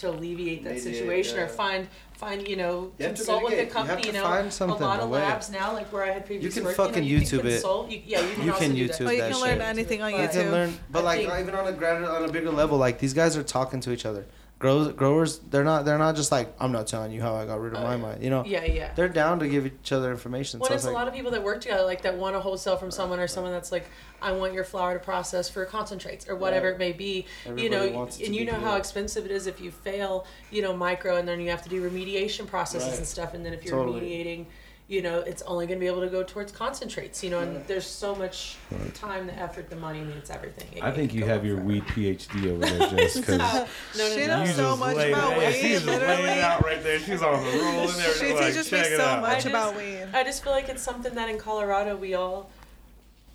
to 0.00 0.10
alleviate 0.10 0.64
that 0.64 0.74
Mediate, 0.74 0.94
situation 0.94 1.36
yeah. 1.36 1.44
or 1.44 1.48
find 1.48 1.86
find 2.14 2.46
you 2.46 2.56
know 2.56 2.92
You 2.98 3.06
consult 3.06 3.42
with 3.44 3.52
a 3.52 3.56
mitigate. 3.56 3.72
You 3.74 3.78
have 3.80 3.86
company. 3.88 4.02
to 4.02 4.06
You, 4.08 4.12
know, 4.14 4.22
find 4.24 4.52
something, 4.52 4.82
a 4.82 4.86
lot 4.86 5.00
a 5.00 5.02
of 5.04 5.10
way. 5.10 5.20
labs 5.20 5.50
now, 5.50 5.72
like 5.72 5.92
where 5.92 6.04
I 6.04 6.10
had 6.12 6.26
previously 6.26 6.60
can 6.60 6.64
worked, 6.64 6.76
fucking 6.76 7.04
you 7.04 7.16
know, 7.16 7.20
you 7.22 7.26
YouTube 7.26 7.38
can 7.40 7.46
it. 7.48 7.60
You, 7.88 8.02
yeah, 8.06 8.20
you 8.20 8.34
can, 8.34 8.44
You 8.44 8.52
also 8.52 8.64
can 8.64 8.74
do 8.74 8.86
that. 8.88 8.96
YouTube 9.00 9.06
Oh, 9.06 9.10
you 9.10 9.18
that 9.20 9.32
can 9.32 9.40
learn 9.40 9.50
shit. 9.58 9.60
anything 9.62 10.02
on 10.02 10.10
You 10.10 10.16
can 10.16 10.28
YouTube. 10.28 10.50
learn, 10.50 10.78
but 10.90 11.04
like 11.04 11.20
think- 11.26 11.40
even 11.40 11.54
on 11.54 11.66
a 11.66 11.72
grand, 11.72 12.04
on 12.04 12.24
a 12.28 12.32
bigger 12.32 12.50
level, 12.50 12.76
like 12.78 12.98
these 12.98 13.14
guys 13.14 13.36
are 13.36 13.42
talking 13.42 13.80
to 13.80 13.92
each 13.92 14.04
other. 14.04 14.26
Grows, 14.60 14.92
growers, 14.92 15.38
they're 15.38 15.64
not, 15.64 15.86
they're 15.86 15.96
not 15.96 16.14
just 16.16 16.30
like 16.30 16.54
I'm 16.60 16.70
not 16.70 16.86
telling 16.86 17.12
you 17.12 17.22
how 17.22 17.34
I 17.34 17.46
got 17.46 17.58
rid 17.62 17.72
of 17.72 17.78
Oh, 17.78 17.82
my 17.82 17.94
yeah. 17.94 18.02
mind. 18.02 18.22
You 18.22 18.28
know, 18.28 18.44
Yeah, 18.44 18.62
yeah. 18.66 18.92
they're 18.94 19.08
down 19.08 19.38
to 19.38 19.48
give 19.48 19.64
each 19.64 19.90
other 19.90 20.10
information. 20.10 20.60
Well, 20.60 20.68
so 20.68 20.74
it's 20.74 20.84
it's 20.84 20.90
a 20.90 20.94
lot 20.94 21.08
of 21.08 21.14
people 21.14 21.30
that 21.30 21.42
work 21.42 21.62
together, 21.62 21.82
like 21.84 22.02
that 22.02 22.14
want 22.18 22.36
to 22.36 22.40
wholesale 22.40 22.76
from 22.76 22.90
someone 22.90 23.18
or 23.20 23.26
someone 23.26 23.52
that's 23.52 23.72
like, 23.72 23.86
I 24.20 24.32
want 24.32 24.52
your 24.52 24.64
flower 24.64 24.92
to 24.92 25.02
process 25.02 25.48
for 25.48 25.64
concentrates 25.64 26.28
or 26.28 26.36
whatever 26.36 26.68
it 26.68 26.78
may 26.78 26.92
be. 26.92 27.24
Everybody 27.46 27.62
you 27.64 27.70
know, 27.70 28.02
and 28.04 28.36
you 28.36 28.44
know 28.44 28.52
good. 28.52 28.60
how 28.62 28.76
expensive 28.76 29.24
it 29.24 29.30
is 29.30 29.46
if 29.46 29.62
you 29.62 29.70
fail, 29.70 30.26
you 30.50 30.60
know, 30.60 30.76
micro, 30.76 31.16
and 31.16 31.26
then 31.26 31.40
you 31.40 31.48
have 31.48 31.62
to 31.62 31.70
do 31.70 31.80
remediation 31.90 32.46
processes 32.46 32.88
Right. 32.90 32.98
and 32.98 33.06
stuff. 33.06 33.32
And 33.32 33.42
then 33.46 33.54
if 33.54 33.64
you're 33.64 33.74
Totally. 33.82 34.02
remediating, 34.02 34.44
you 34.90 35.00
know, 35.02 35.20
it's 35.20 35.40
only 35.42 35.68
going 35.68 35.78
to 35.78 35.80
be 35.80 35.86
able 35.86 36.00
to 36.00 36.08
go 36.08 36.24
towards 36.24 36.50
concentrates. 36.50 37.22
You 37.22 37.30
know, 37.30 37.38
and 37.38 37.64
there's 37.68 37.86
so 37.86 38.12
much 38.12 38.56
Right. 38.72 38.92
time, 38.92 39.28
the 39.28 39.34
effort, 39.38 39.70
the 39.70 39.76
money. 39.76 40.00
I 40.00 40.02
mean, 40.04 40.16
it's 40.16 40.30
everything. 40.30 40.66
It 40.76 40.82
I 40.82 40.90
think 40.90 41.14
you 41.14 41.24
have 41.26 41.46
your 41.46 41.58
forever. 41.58 41.68
weed 41.68 41.84
PhD 41.84 42.50
over 42.50 42.66
there 42.66 42.88
just 42.98 43.16
because. 43.20 43.38
No, 43.38 43.66
no, 43.96 44.08
She 44.16 44.26
no. 44.26 44.44
knows 44.44 44.54
so 44.56 44.76
much 44.76 44.96
about 44.96 45.32
it- 45.34 45.38
weed, 45.38 45.52
She's 45.54 45.72
just 45.82 45.86
laying 45.86 46.00
literally. 46.00 46.40
out 46.40 46.64
right 46.64 46.82
there. 46.82 46.98
She's 46.98 47.22
on 47.22 47.32
the 47.44 47.50
roll 47.60 47.80
and 47.82 47.90
She 47.92 48.00
everything. 48.00 48.34
Like, 48.36 48.46
teaches 48.48 48.72
me 48.72 48.78
check 48.78 48.86
so 48.88 49.00
out. 49.04 49.20
much 49.22 49.34
just- 49.36 49.46
about 49.46 49.76
weed. 49.76 50.08
I 50.12 50.24
just 50.24 50.42
feel 50.42 50.52
like 50.52 50.68
it's 50.68 50.82
something 50.82 51.14
that 51.14 51.28
in 51.28 51.38
Colorado 51.38 51.96
we 51.96 52.14
all 52.14 52.50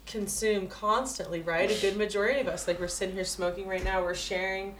consume 0.05 0.67
constantly, 0.67 1.41
right? 1.41 1.71
A 1.71 1.81
good 1.81 1.95
majority 1.95 2.41
of 2.41 2.49
us, 2.49 2.67
like 2.67 2.81
we're 2.81 2.89
sitting 2.89 3.15
here 3.15 3.23
smoking 3.23 3.65
right 3.65 3.83
now, 3.83 4.01
we're 4.03 4.13
sharing. 4.13 4.75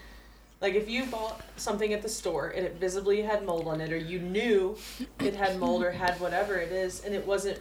Like 0.62 0.74
if 0.74 0.90
you 0.90 1.06
bought 1.06 1.42
something 1.58 1.94
at 1.94 2.02
the 2.02 2.10
store 2.10 2.50
and 2.50 2.66
it 2.66 2.76
visibly 2.76 3.22
had 3.22 3.46
mold 3.46 3.68
on 3.68 3.82
it, 3.82 3.92
or 3.92 3.98
you 3.98 4.20
knew 4.20 4.78
it 5.20 5.36
had 5.36 5.60
mold 5.60 5.84
or 5.84 5.92
had 5.92 6.20
whatever 6.20 6.56
it 6.56 6.72
is, 6.72 7.04
and 7.04 7.14
it 7.14 7.26
wasn't, 7.28 7.60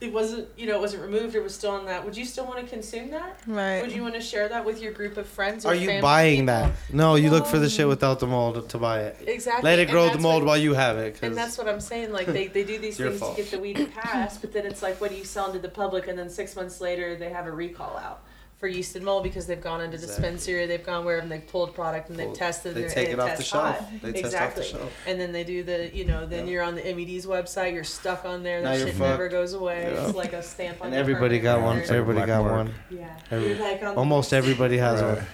it 0.00 0.12
wasn't, 0.12 0.48
you 0.56 0.66
know, 0.66 0.76
it 0.76 0.80
wasn't 0.80 1.02
removed 1.02 1.36
or 1.36 1.42
was 1.42 1.54
still 1.54 1.70
on 1.70 1.84
that. 1.86 2.04
Would 2.04 2.16
you 2.16 2.24
still 2.24 2.46
want 2.46 2.58
to 2.58 2.66
consume 2.66 3.10
that? 3.10 3.38
Right. 3.46 3.80
Would 3.80 3.92
you 3.92 4.02
want 4.02 4.14
to 4.14 4.20
share 4.20 4.48
that 4.48 4.64
with 4.64 4.82
your 4.82 4.92
group 4.92 5.18
of 5.18 5.26
friends? 5.26 5.64
Or 5.64 5.68
are 5.68 5.74
you 5.74 5.86
family 5.86 6.02
buying 6.02 6.40
people? 6.46 6.54
that? 6.54 6.72
No, 6.92 7.14
you 7.14 7.30
look 7.30 7.46
for 7.46 7.58
the 7.58 7.68
shit 7.70 7.86
without 7.86 8.18
the 8.18 8.26
mold 8.26 8.68
to 8.68 8.78
buy 8.78 9.02
it. 9.02 9.16
Exactly. 9.26 9.70
Let 9.70 9.78
it 9.78 9.88
grow 9.88 10.08
the 10.10 10.18
mold 10.18 10.42
what- 10.42 10.48
while 10.48 10.58
you 10.58 10.74
have 10.74 10.98
it. 10.98 11.18
And 11.22 11.36
that's 11.36 11.56
what 11.58 11.68
I'm 11.68 11.80
saying. 11.80 12.12
Like 12.12 12.26
they, 12.26 12.48
they 12.48 12.64
do 12.64 12.78
these 12.86 12.96
things 12.96 13.20
fault. 13.20 13.36
to 13.36 13.42
get 13.42 13.50
the 13.52 13.60
weed 13.60 13.76
to 13.76 13.86
pass, 13.86 14.36
but 14.36 14.52
then 14.52 14.66
it's 14.66 14.82
like, 14.82 15.00
what 15.00 15.10
do 15.10 15.16
you 15.16 15.24
sell 15.24 15.52
to 15.52 15.58
the 15.58 15.68
public? 15.68 16.08
And 16.08 16.18
then 16.18 16.28
six 16.28 16.56
months 16.56 16.80
later, 16.80 17.14
they 17.14 17.30
have 17.30 17.46
a 17.46 17.52
recall 17.52 17.96
out 17.98 18.24
for 18.60 18.68
yeast 18.68 18.94
and 18.94 19.02
mold 19.02 19.22
because 19.22 19.46
they've 19.46 19.60
gone 19.62 19.80
into 19.80 19.94
Exactly. 19.94 20.16
dispensary, 20.22 20.66
they've 20.66 20.84
gone 20.84 21.06
wherever, 21.06 21.22
and 21.22 21.32
they've 21.32 21.46
pulled 21.46 21.74
product 21.74 22.10
and 22.10 22.18
they've 22.18 22.26
Pulled- 22.26 22.36
tested. 22.38 22.74
they 22.74 22.82
and 22.84 22.92
take 22.92 23.08
and 23.08 23.14
it 23.18 23.20
off 23.20 23.38
the 23.38 23.42
shelf. 23.42 23.78
hot. 23.78 23.88
They 24.02 24.12
test 24.12 24.24
exactly. 24.26 24.62
off 24.64 24.70
the 24.72 24.78
shelf. 24.78 24.92
And 25.06 25.18
then 25.18 25.32
they 25.32 25.44
do 25.44 25.62
the, 25.62 25.90
you 25.96 26.04
know, 26.04 26.26
then 26.26 26.44
Yeah. 26.46 26.52
you're 26.52 26.62
on 26.62 26.74
the 26.74 26.86
MED's 26.86 27.24
website, 27.24 27.72
you're 27.72 27.84
stuck 27.84 28.26
on 28.26 28.42
there. 28.42 28.60
That 28.60 28.76
you're 28.76 28.88
shit 28.88 28.96
fucked. 28.96 29.08
never 29.12 29.28
goes 29.30 29.54
away. 29.54 29.90
Yeah. 29.90 30.06
It's 30.08 30.14
like 30.14 30.34
a 30.34 30.42
stamp 30.42 30.82
on 30.82 30.88
And 30.88 30.96
everybody 30.96 31.38
got 31.38 31.62
one. 31.62 31.78
Everybody 31.80 32.26
got 32.26 32.42
one. 32.44 32.74
Yeah. 32.90 33.08
Every- 33.30 33.54
like 33.54 33.82
on 33.82 33.94
the- 33.94 33.98
Almost 33.98 34.34
everybody 34.34 34.76
has 34.76 35.00
Right. 35.00 35.16
one. 35.16 35.26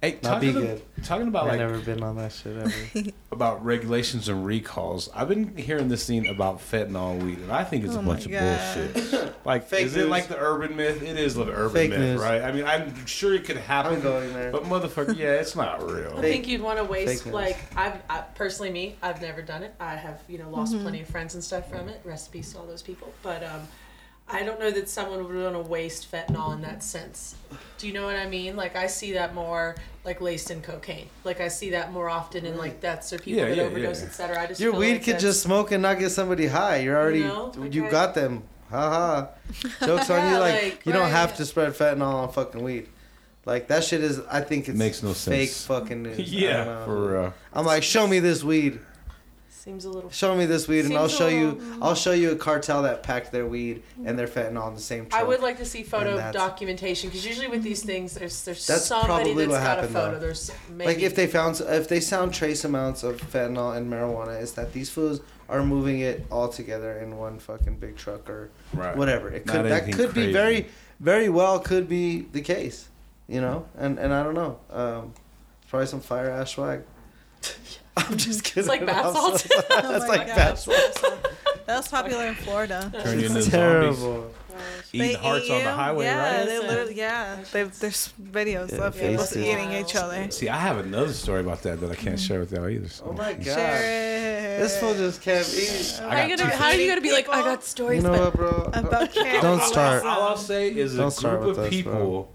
Hey, 0.00 0.18
Not 0.22 0.40
be 0.40 0.52
talking, 0.52 0.66
good. 0.66 0.82
talking 1.04 1.28
about 1.28 1.44
I've 1.44 1.50
like 1.50 1.58
never 1.60 1.78
been 1.78 2.02
on 2.02 2.16
that 2.16 2.32
shit 2.32 2.56
ever. 2.56 3.10
about 3.32 3.64
regulations 3.64 4.28
and 4.28 4.44
recalls. 4.44 5.08
I've 5.14 5.28
been 5.28 5.56
hearing 5.56 5.88
this 5.88 6.06
thing 6.06 6.26
about 6.28 6.58
fentanyl 6.58 7.22
weed, 7.22 7.38
and 7.38 7.50
I 7.52 7.64
think 7.64 7.84
it's 7.84 7.94
Oh 7.94 8.00
a 8.00 8.02
my 8.02 8.12
bunch 8.14 8.26
of 8.26 8.32
bullshit. 8.32 9.34
Like, 9.44 9.66
Fake 9.66 9.86
is 9.86 9.96
it 9.96 10.06
like 10.08 10.28
the 10.28 10.38
urban 10.38 10.76
myth? 10.76 11.02
It 11.02 11.16
is 11.18 11.34
the 11.34 11.44
urban 11.50 11.72
Fake 11.74 11.90
myth, 11.90 11.98
news. 11.98 12.20
right? 12.20 12.42
I 12.42 12.52
mean, 12.52 12.64
I'm 12.64 13.06
sure 13.06 13.34
it 13.34 13.42
could 13.44 13.56
happen, 13.56 13.94
I'm 13.94 14.00
going 14.00 14.32
there. 14.32 14.52
but 14.52 14.62
motherfucker, 14.64 15.16
yeah, 15.16 15.32
it's 15.32 15.56
not 15.56 15.82
real. 15.82 16.14
I 16.16 16.20
think 16.20 16.46
you'd 16.46 16.60
want 16.62 16.78
to 16.78 16.84
waste 16.84 17.24
fake 17.24 17.32
like 17.32 17.58
I've 17.76 18.00
I, 18.08 18.20
personally 18.36 18.70
me. 18.70 18.96
I've 19.02 19.20
never 19.20 19.42
done 19.42 19.64
it. 19.64 19.74
I 19.80 19.96
have 19.96 20.20
you 20.28 20.38
know 20.38 20.48
lost 20.48 20.78
plenty 20.80 21.00
of 21.00 21.08
friends 21.08 21.34
and 21.34 21.42
stuff 21.42 21.68
from 21.68 21.88
it. 21.88 22.00
Rest 22.04 22.28
in 22.28 22.32
peace 22.38 22.52
to 22.52 22.58
all 22.58 22.66
those 22.66 22.82
people. 22.82 23.12
But 23.24 23.42
um, 23.42 23.62
I 24.28 24.42
don't 24.44 24.58
know 24.58 24.70
that 24.70 24.88
someone 24.88 25.24
would 25.24 25.34
want 25.36 25.54
to 25.54 25.70
waste 25.70 26.10
fentanyl 26.10 26.54
in 26.54 26.62
that 26.62 26.82
sense. 26.82 27.34
Do 27.78 27.86
you 27.86 27.92
know 27.92 28.04
what 28.04 28.16
I 28.16 28.26
mean? 28.28 28.56
Like 28.56 28.76
I 28.76 28.86
see 28.86 29.12
that 29.12 29.34
more 29.34 29.74
like 30.04 30.20
laced 30.20 30.50
in 30.50 30.62
cocaine. 30.62 31.08
Like 31.24 31.40
I 31.40 31.48
see 31.48 31.70
that 31.70 31.92
more 31.92 32.08
often 32.08 32.46
in 32.46 32.56
like 32.56 32.80
deaths 32.80 33.12
or 33.12 33.18
people 33.18 33.40
Yeah, 33.42 33.48
that 33.48 33.56
yeah, 33.56 33.62
overdose, 33.64 34.00
yeah. 34.00 34.06
etc. 34.06 34.40
I 34.40 34.46
just 34.46 34.60
Your 34.60 34.72
weed 34.72 34.92
like 34.94 35.04
could 35.04 35.18
just 35.18 35.42
smoke 35.42 35.70
and 35.72 35.82
not 35.82 35.98
get 35.98 36.10
somebody 36.10 36.46
high. 36.46 36.78
You're 36.78 36.96
already 36.96 37.18
You 37.20 37.28
know, 37.28 37.52
like 37.56 37.74
you 37.74 37.86
I- 37.86 37.90
got 37.90 38.14
them. 38.14 38.44
Ha 38.70 38.88
ha. 38.90 39.28
Jokes 39.86 40.08
on 40.08 40.32
you. 40.32 40.38
Like, 40.38 40.62
like, 40.62 40.86
you 40.86 40.92
don't 40.94 41.10
have 41.10 41.36
to 41.36 41.44
spread 41.44 41.72
fentanyl 41.74 42.14
on 42.14 42.32
fucking 42.32 42.62
weed. 42.62 42.88
Like 43.44 43.68
that 43.68 43.84
shit 43.84 44.02
is. 44.02 44.20
I 44.30 44.40
think 44.40 44.68
it's 44.68 44.78
Makes 44.78 45.02
no 45.02 45.12
fake 45.12 45.50
sense. 45.50 45.66
fucking 45.66 46.02
news. 46.04 46.18
Yeah, 46.32 46.84
for 46.86 47.16
uh, 47.18 47.32
I'm 47.52 47.66
like, 47.66 47.82
show 47.82 48.06
me 48.06 48.18
this 48.20 48.42
weed. 48.42 48.78
Seems 49.62 49.84
a 49.84 49.90
little. 49.90 50.10
Show 50.10 50.34
me 50.34 50.44
this 50.44 50.66
weed, 50.66 50.86
and 50.86 50.96
I'll 50.96 51.08
Seems 51.08 51.20
a 51.20 51.22
show 51.22 51.28
you. 51.28 51.78
I'll 51.80 51.94
show 51.94 52.12
you 52.12 52.32
a 52.32 52.36
cartel 52.36 52.82
that 52.82 53.04
packed 53.04 53.30
their 53.30 53.46
weed 53.46 53.82
and 54.04 54.18
their 54.18 54.26
fentanyl 54.26 54.66
in 54.68 54.74
the 54.74 54.80
same 54.80 55.06
truck. 55.06 55.20
I 55.20 55.24
would 55.24 55.40
like 55.40 55.58
to 55.58 55.64
see 55.64 55.84
photo 55.84 56.16
documentation 56.32 57.08
because 57.08 57.24
usually 57.24 57.46
with 57.46 57.62
these 57.62 57.82
things, 57.84 58.14
there's 58.14 58.44
there's 58.44 58.66
That's 58.66 58.86
somebody 58.86 59.06
probably 59.06 59.46
that's 59.46 59.50
what 59.50 59.58
got 59.58 59.76
happened, 59.76 59.96
a 59.96 60.00
photo. 60.00 60.12
though. 60.14 60.18
There's 60.18 60.50
maybe 60.68 60.92
like 60.92 61.02
if 61.02 61.14
they 61.14 61.28
found 61.28 61.60
if 61.60 61.88
they 61.88 62.00
found 62.00 62.34
trace 62.34 62.64
amounts 62.64 63.04
of 63.04 63.20
fentanyl 63.20 63.76
and 63.76 63.90
marijuana, 63.90 64.40
is 64.40 64.52
that 64.54 64.72
these 64.72 64.90
fools 64.90 65.20
are 65.48 65.62
moving 65.62 66.00
it 66.00 66.26
all 66.30 66.48
together 66.48 66.98
in 66.98 67.16
one 67.16 67.38
fucking 67.38 67.76
big 67.76 67.96
truck 67.96 68.28
or 68.28 68.50
right. 68.72 68.96
whatever. 68.96 69.28
It 69.28 69.46
Not 69.46 69.56
could 69.56 69.64
that 69.66 69.82
anything 69.84 69.94
could 69.94 70.14
be 70.14 70.32
very 70.32 70.66
very 70.98 71.28
well 71.28 71.60
could 71.60 71.88
be 71.88 72.22
the 72.32 72.40
case, 72.40 72.88
you 73.28 73.40
know. 73.40 73.66
And 73.76 73.98
and 74.00 74.12
I 74.12 74.24
don't 74.24 74.34
know. 74.34 74.58
Um, 74.70 75.14
probably 75.68 75.86
some 75.86 76.00
fire 76.00 76.30
ash 76.30 76.54
swag. 76.54 76.82
I'm 77.96 78.16
just 78.16 78.44
kidding. 78.44 78.60
It's 78.60 78.68
like 78.68 78.86
bath 78.86 79.06
I'm 79.06 79.14
salt. 79.14 79.40
so- 79.40 79.48
Oh 79.70 79.82
That's 79.92 80.08
my 80.08 80.16
like 80.16 80.26
God. 80.28 80.36
bath 80.36 80.58
salt. 80.60 81.18
That 81.66 81.76
was 81.76 81.88
popular 81.88 82.26
in 82.26 82.34
Florida. 82.34 82.90
Turn 83.04 83.20
you 83.20 83.26
into 83.26 83.38
It's 83.38 83.48
zombies. 83.48 83.98
terrible. 84.00 84.30
Eating 84.92 85.16
hearts 85.16 85.48
on 85.48 85.62
the 85.62 85.72
highway, 85.72 86.04
yeah, 86.06 86.38
right? 86.38 86.46
They 86.46 86.58
literally, 86.58 86.94
yeah, 86.96 87.36
they, 87.52 87.62
there's 87.62 88.12
videos 88.20 88.72
Yeah, 88.72 88.84
of 88.86 88.94
people 88.94 89.18
face 89.24 89.36
it. 89.36 89.46
eating 89.46 89.72
each 89.72 89.94
other. 89.94 90.28
See, 90.32 90.48
I 90.48 90.58
have 90.58 90.78
another 90.78 91.12
story 91.12 91.40
about 91.40 91.62
that 91.62 91.80
that 91.80 91.90
I 91.90 91.94
can't 91.94 92.18
share 92.18 92.40
with 92.40 92.50
y'all 92.52 92.68
either. 92.68 92.88
So. 92.88 93.04
Oh 93.08 93.12
my 93.12 93.32
god. 93.34 93.44
Share 93.44 94.56
it. 94.56 94.60
This 94.60 94.78
fool 94.80 94.92
just 94.94 95.22
can't 95.22 95.48
eat. 95.54 95.98
How 96.00 96.08
are 96.08 96.26
you 96.28 96.36
gonna? 96.36 96.50
How 96.54 96.66
are 96.66 96.74
you 96.74 96.88
gonna 96.88 97.00
be 97.00 97.12
like? 97.12 97.28
I 97.28 97.36
people. 97.36 97.42
got 97.52 97.60
You 97.60 97.66
stories, 97.66 98.02
know 98.02 98.10
but 98.10 98.20
what, 98.20 98.34
bro? 98.34 98.50
About 98.74 99.12
cannibalism. 99.12 99.40
Don't 99.40 99.62
start. 99.62 100.04
All 100.04 100.22
I'll 100.22 100.36
say 100.36 100.68
is 100.74 100.94
a 100.94 100.98
Don't 100.98 101.10
start 101.12 101.40
group 101.40 101.50
with 101.56 101.58
of 101.58 101.64
us, 101.66 101.70
people, 101.70 101.92
bro. 101.92 102.28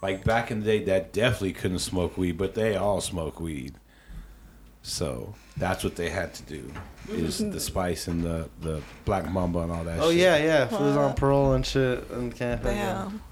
like 0.00 0.24
back 0.24 0.50
in 0.50 0.60
the 0.60 0.66
day, 0.66 0.84
that 0.84 1.12
definitely 1.12 1.52
couldn't 1.52 1.80
smoke 1.80 2.16
weed, 2.16 2.38
but 2.38 2.54
they 2.54 2.74
all 2.74 3.00
smoke 3.02 3.38
weed. 3.38 3.74
So 4.82 5.34
that's 5.56 5.84
what 5.84 5.96
they 5.96 6.10
had 6.10 6.34
to 6.34 6.42
do. 6.44 6.72
Is 7.10 7.38
the 7.38 7.60
spice 7.60 8.08
and 8.08 8.22
the, 8.22 8.48
the 8.60 8.80
black 9.04 9.30
mamba 9.30 9.60
and 9.60 9.72
all 9.72 9.84
that. 9.84 9.98
Oh 10.00 10.10
shit. 10.10 10.20
yeah, 10.20 10.36
yeah. 10.38 10.66
Fools 10.66 10.96
on 10.96 11.14
parole 11.14 11.52
and 11.52 11.64
shit 11.64 12.08
and 12.10 12.34
can't. 12.34 12.62
Damn. 12.62 13.22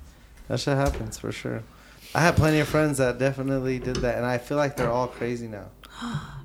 That 0.49 0.61
shit 0.61 0.77
happens 0.77 1.19
for 1.19 1.33
sure. 1.33 1.63
I 2.15 2.21
have 2.21 2.35
plenty 2.37 2.59
of 2.59 2.69
friends 2.69 2.99
that 2.99 3.19
definitely 3.19 3.79
did 3.79 3.97
that, 3.97 4.17
and 4.17 4.27
I 4.27 4.39
feel 4.39 4.57
like 4.57 4.77
they're 4.77 4.91
all 4.91 5.07
crazy 5.07 5.47
now. 5.47 5.67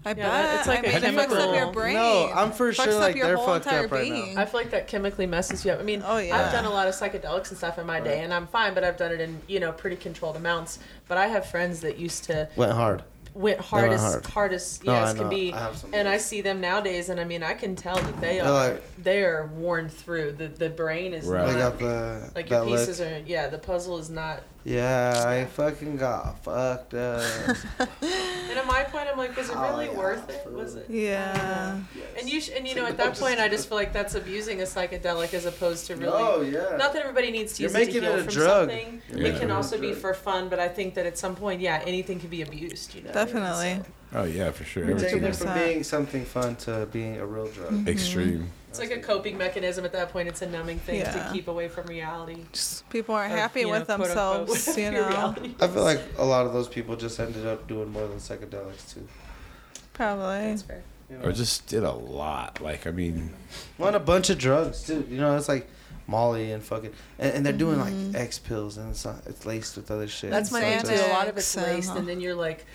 I 0.07 0.13
bet. 0.13 0.59
it's 0.59 0.67
like 0.67 0.85
I 0.87 0.91
a 0.91 1.01
mean, 1.01 1.19
it 1.19 1.29
fucks 1.29 1.39
up 1.49 1.55
your 1.55 1.71
brain. 1.71 1.95
No, 1.95 2.31
I'm 2.35 2.51
for 2.51 2.71
Fucks 2.71 2.83
sure 2.83 2.93
up 2.93 2.99
like 2.99 3.15
your 3.15 3.25
they're 3.25 3.35
whole 3.37 3.47
fucked 3.47 3.65
entire 3.65 3.85
up 3.85 3.91
right 3.91 4.03
being. 4.11 4.35
now. 4.35 4.41
I 4.41 4.45
feel 4.45 4.59
like 4.59 4.69
that 4.69 4.87
chemically 4.87 5.25
messes 5.25 5.65
you 5.65 5.71
up. 5.71 5.79
I 5.79 5.83
mean, 5.83 6.03
Oh, 6.05 6.17
yeah. 6.19 6.37
I've 6.37 6.51
done 6.51 6.65
a 6.65 6.69
lot 6.69 6.87
of 6.87 6.93
psychedelics 6.93 7.49
and 7.49 7.57
stuff 7.57 7.79
in 7.79 7.87
my 7.87 7.99
day, 7.99 8.23
and 8.23 8.31
I'm 8.31 8.45
fine, 8.45 8.75
but 8.75 8.83
I've 8.83 8.97
done 8.97 9.11
it 9.11 9.19
in 9.21 9.41
you 9.47 9.59
know 9.59 9.71
pretty 9.71 9.95
controlled 9.95 10.35
amounts. 10.35 10.77
But 11.07 11.17
I 11.17 11.25
have 11.27 11.47
friends 11.49 11.79
that 11.81 11.97
used 11.97 12.25
to 12.25 12.47
Went 12.55 12.73
hard. 12.73 13.03
Went 13.35 13.59
hard 13.59 13.83
went 13.89 13.93
as 13.93 14.01
hard. 14.01 14.25
hard 14.25 14.53
as 14.53 14.83
No, 14.83 14.93
yeah, 14.93 15.03
as 15.09 15.13
can 15.13 15.29
be. 15.29 15.53
I 15.53 15.71
and 15.93 16.07
I 16.07 16.17
see 16.17 16.41
them 16.41 16.59
nowadays, 16.61 17.09
and 17.09 17.19
I 17.19 17.25
mean, 17.25 17.43
I 17.43 17.53
can 17.53 17.75
tell 17.75 17.95
that 17.97 18.21
they 18.21 18.37
They're 18.37 18.49
like- 18.49 18.83
they 19.03 19.23
are 19.23 19.45
worn 19.53 19.89
through. 19.89 20.31
The 20.33 20.47
the 20.47 20.69
brain 20.69 21.13
is 21.13 21.25
Right. 21.25 21.45
They 21.45 21.59
not 21.59 21.77
got 21.77 21.79
the 21.79 22.31
like 22.35 22.49
your 22.49 22.59
that 22.61 22.65
look. 22.69 22.79
pieces 22.79 23.01
are 23.01 23.21
yeah. 23.25 23.47
The 23.47 23.59
puzzle 23.59 23.97
is 23.99 24.09
not. 24.09 24.41
Yeah, 24.65 25.23
I 25.27 25.45
fucking 25.45 25.97
got 25.97 26.43
fucked 26.43 26.95
up. 26.95 27.23
And 28.55 28.59
at 28.59 28.67
my 28.67 28.83
point, 28.83 29.07
I'm 29.11 29.17
like, 29.17 29.35
was 29.35 29.49
it 29.49 29.55
Oh, 29.57 29.69
really 29.69 29.87
yeah, 29.87 29.97
worth 29.97 30.29
it? 30.29 30.49
Was 30.51 30.75
it? 30.75 30.85
Yeah. 30.89 31.79
And 32.17 32.29
you 32.29 32.39
sh- 32.39 32.51
and 32.55 32.65
you 32.65 32.73
know 32.73 32.85
at 32.85 32.95
that 32.97 33.15
point, 33.19 33.37
I 33.39 33.49
just 33.49 33.67
feel 33.67 33.77
like 33.77 33.91
that's 33.91 34.15
abusing 34.15 34.61
a 34.61 34.63
psychedelic 34.63 35.33
as 35.33 35.45
opposed 35.45 35.87
to 35.87 35.95
really. 35.97 36.13
oh 36.15 36.41
yeah. 36.41 36.77
Not 36.77 36.93
that 36.93 37.01
everybody 37.01 37.31
needs 37.31 37.53
to 37.57 37.63
You're 37.63 37.71
use 37.71 37.79
it 37.89 37.91
to 37.93 37.99
heal 37.99 38.13
it 38.13 38.19
a 38.19 38.23
from 38.23 38.33
drug. 38.33 38.69
something. 38.69 39.01
You're 39.13 39.27
It 39.27 39.39
can 39.41 39.51
also 39.51 39.77
be 39.77 39.91
for 39.93 40.13
fun, 40.13 40.47
but 40.47 40.59
I 40.59 40.69
think 40.69 40.93
that 40.93 41.05
at 41.05 41.17
some 41.17 41.35
point, 41.35 41.59
yeah, 41.59 41.81
anything 41.85 42.17
can 42.19 42.29
be 42.29 42.43
abused. 42.43 42.95
You 42.95 43.01
know. 43.01 43.11
Definitely. 43.11 43.81
So 44.13 44.19
Oh 44.19 44.23
yeah, 44.23 44.51
for 44.51 44.63
sure. 44.63 44.85
You're 44.87 44.97
taking 44.99 45.23
it 45.25 45.35
from 45.35 45.53
being 45.53 45.83
something 45.83 46.23
fun 46.23 46.55
to 46.57 46.87
being 46.93 47.17
a 47.17 47.25
real 47.25 47.47
drug. 47.47 47.87
extreme. 47.89 48.49
It's 48.79 48.89
like 48.91 48.97
a 48.99 49.01
coping 49.01 49.37
mechanism 49.37 49.85
at 49.85 49.91
that 49.93 50.09
point. 50.11 50.27
It's 50.27 50.41
a 50.41 50.49
numbing 50.49 50.79
thing 50.79 50.99
Yeah. 50.99 51.11
to 51.11 51.29
keep 51.33 51.47
away 51.47 51.67
from 51.67 51.85
reality. 51.87 52.37
Just 52.51 52.87
people 52.89 53.15
aren't 53.15 53.33
Or, 53.33 53.37
happy 53.37 53.61
you 53.61 53.65
know, 53.67 53.71
with 53.73 53.85
quote, 53.87 54.01
unquote, 54.01 54.47
themselves, 54.47 54.77
you 54.77 54.91
know. 54.91 55.07
reality. 55.07 55.55
I 55.59 55.67
feel 55.67 55.83
like 55.83 56.01
a 56.17 56.25
lot 56.25 56.45
of 56.45 56.53
those 56.53 56.67
people 56.67 56.95
just 56.95 57.19
ended 57.19 57.45
up 57.45 57.67
doing 57.67 57.89
more 57.91 58.07
than 58.07 58.17
psychedelics 58.17 58.93
too. 58.93 59.07
Probably. 59.93 60.25
That's 60.49 60.61
fair. 60.63 60.83
You 61.09 61.17
know? 61.17 61.25
Or 61.25 61.31
just 61.31 61.67
did 61.67 61.83
a 61.83 61.91
lot. 61.91 62.61
Like 62.61 62.87
I 62.87 62.91
mean, 62.91 63.31
on 63.79 63.95
a 63.95 63.99
bunch 63.99 64.29
of 64.29 64.37
drugs 64.37 64.83
too. 64.83 65.05
You 65.09 65.17
know, 65.17 65.37
it's 65.37 65.47
like 65.47 65.67
Molly 66.07 66.51
and 66.51 66.63
fucking, 66.63 66.91
and, 67.19 67.33
and 67.33 67.45
they're 67.45 67.53
doing 67.53 67.79
like 67.79 68.15
X 68.19 68.39
pills, 68.39 68.77
and 68.77 68.89
it's 68.91 69.05
not, 69.05 69.17
it's 69.27 69.45
laced 69.45 69.75
with 69.77 69.89
other 69.91 70.07
shit. 70.07 70.31
That's 70.31 70.51
my 70.51 70.61
like 70.61 70.85
thing 70.85 70.99
A 71.11 71.13
lot 71.13 71.27
of 71.27 71.37
it's 71.37 71.55
laced, 71.55 71.91
uh, 71.91 71.95
and 71.97 72.07
then 72.07 72.21
you're 72.21 72.35
like, 72.35 72.65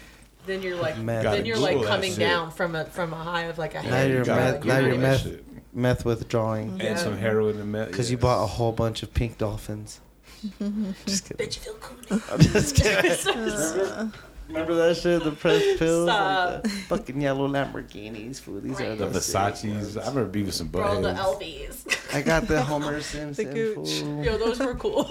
then 0.47 0.63
you're 0.63 0.77
like, 0.77 0.97
Meth. 0.99 1.25
Gotta 1.25 1.37
then 1.39 1.47
you're 1.47 1.57
Google 1.57 1.79
like 1.81 1.87
coming 1.89 2.15
down 2.15 2.51
from 2.53 2.75
a 2.77 2.85
from 2.87 3.13
a 3.13 3.17
high 3.17 3.43
of 3.43 3.59
like 3.59 3.75
a 3.75 3.83
Now 3.83 3.89
head. 3.91 4.11
you're 4.11 4.19
you 4.21 4.25
gotta 4.25 4.53
meth- 4.53 4.65
now 4.65 4.79
you're 4.79 4.97
meth- 4.97 5.23
shit. 5.23 5.45
Meth 5.73 6.05
withdrawing 6.05 6.79
Yeah. 6.79 6.87
and 6.87 6.99
some 6.99 7.17
heroin 7.17 7.59
and 7.61 7.71
meth. 7.73 7.89
because 7.89 8.11
you 8.11 8.17
bought 8.19 8.43
a 8.43 8.47
whole 8.47 8.73
bunch 8.73 9.03
of 9.03 9.13
pink 9.15 9.39
dolphins. 9.39 10.01
just 11.07 11.25
kidding. 11.29 11.37
Bet 11.37 11.57
you 11.57 11.63
feel 11.63 11.75
cool. 11.75 12.21
I'm 12.33 12.41
just 12.41 12.77
kidding. 12.77 14.13
Remember 14.49 14.75
that 14.75 14.97
shit? 14.97 15.23
The 15.23 15.31
pressed 15.31 15.79
pills, 15.79 16.09
Stop. 16.09 16.51
like 16.55 16.63
the 16.65 16.69
fucking 16.71 17.21
yellow 17.21 17.47
Lamborghinis. 17.47 18.41
Fool. 18.41 18.61
These 18.61 18.81
are 18.81 18.97
the 18.97 19.07
the 19.07 19.21
sick 19.21 19.37
Versace's. 19.37 19.65
ones. 19.65 19.97
I 19.97 20.09
remember 20.09 20.39
Beavis 20.39 20.61
and 20.61 20.73
Bro, 20.73 21.03
the 21.03 21.11
Butthead. 21.11 21.17
LVs. 21.39 22.15
I 22.17 22.23
got 22.23 22.49
the 22.49 22.61
Homer 22.61 23.01
Simpson. 23.01 23.53
Gooch. 23.55 24.01
fool. 24.01 24.25
Yo, 24.25 24.39
those 24.39 24.59
were 24.59 24.75
cool. 24.75 25.09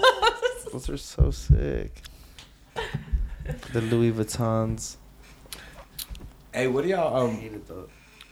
Those 0.72 0.90
are 0.90 0.96
so 0.98 1.30
sick. 1.30 2.02
The 3.72 3.80
Louis 3.80 4.12
Vuittons. 4.12 4.96
Hey, 6.52 6.66
what 6.66 6.82
do 6.84 6.90
y'all 6.90 7.16
I 7.16 7.30
um? 7.30 7.88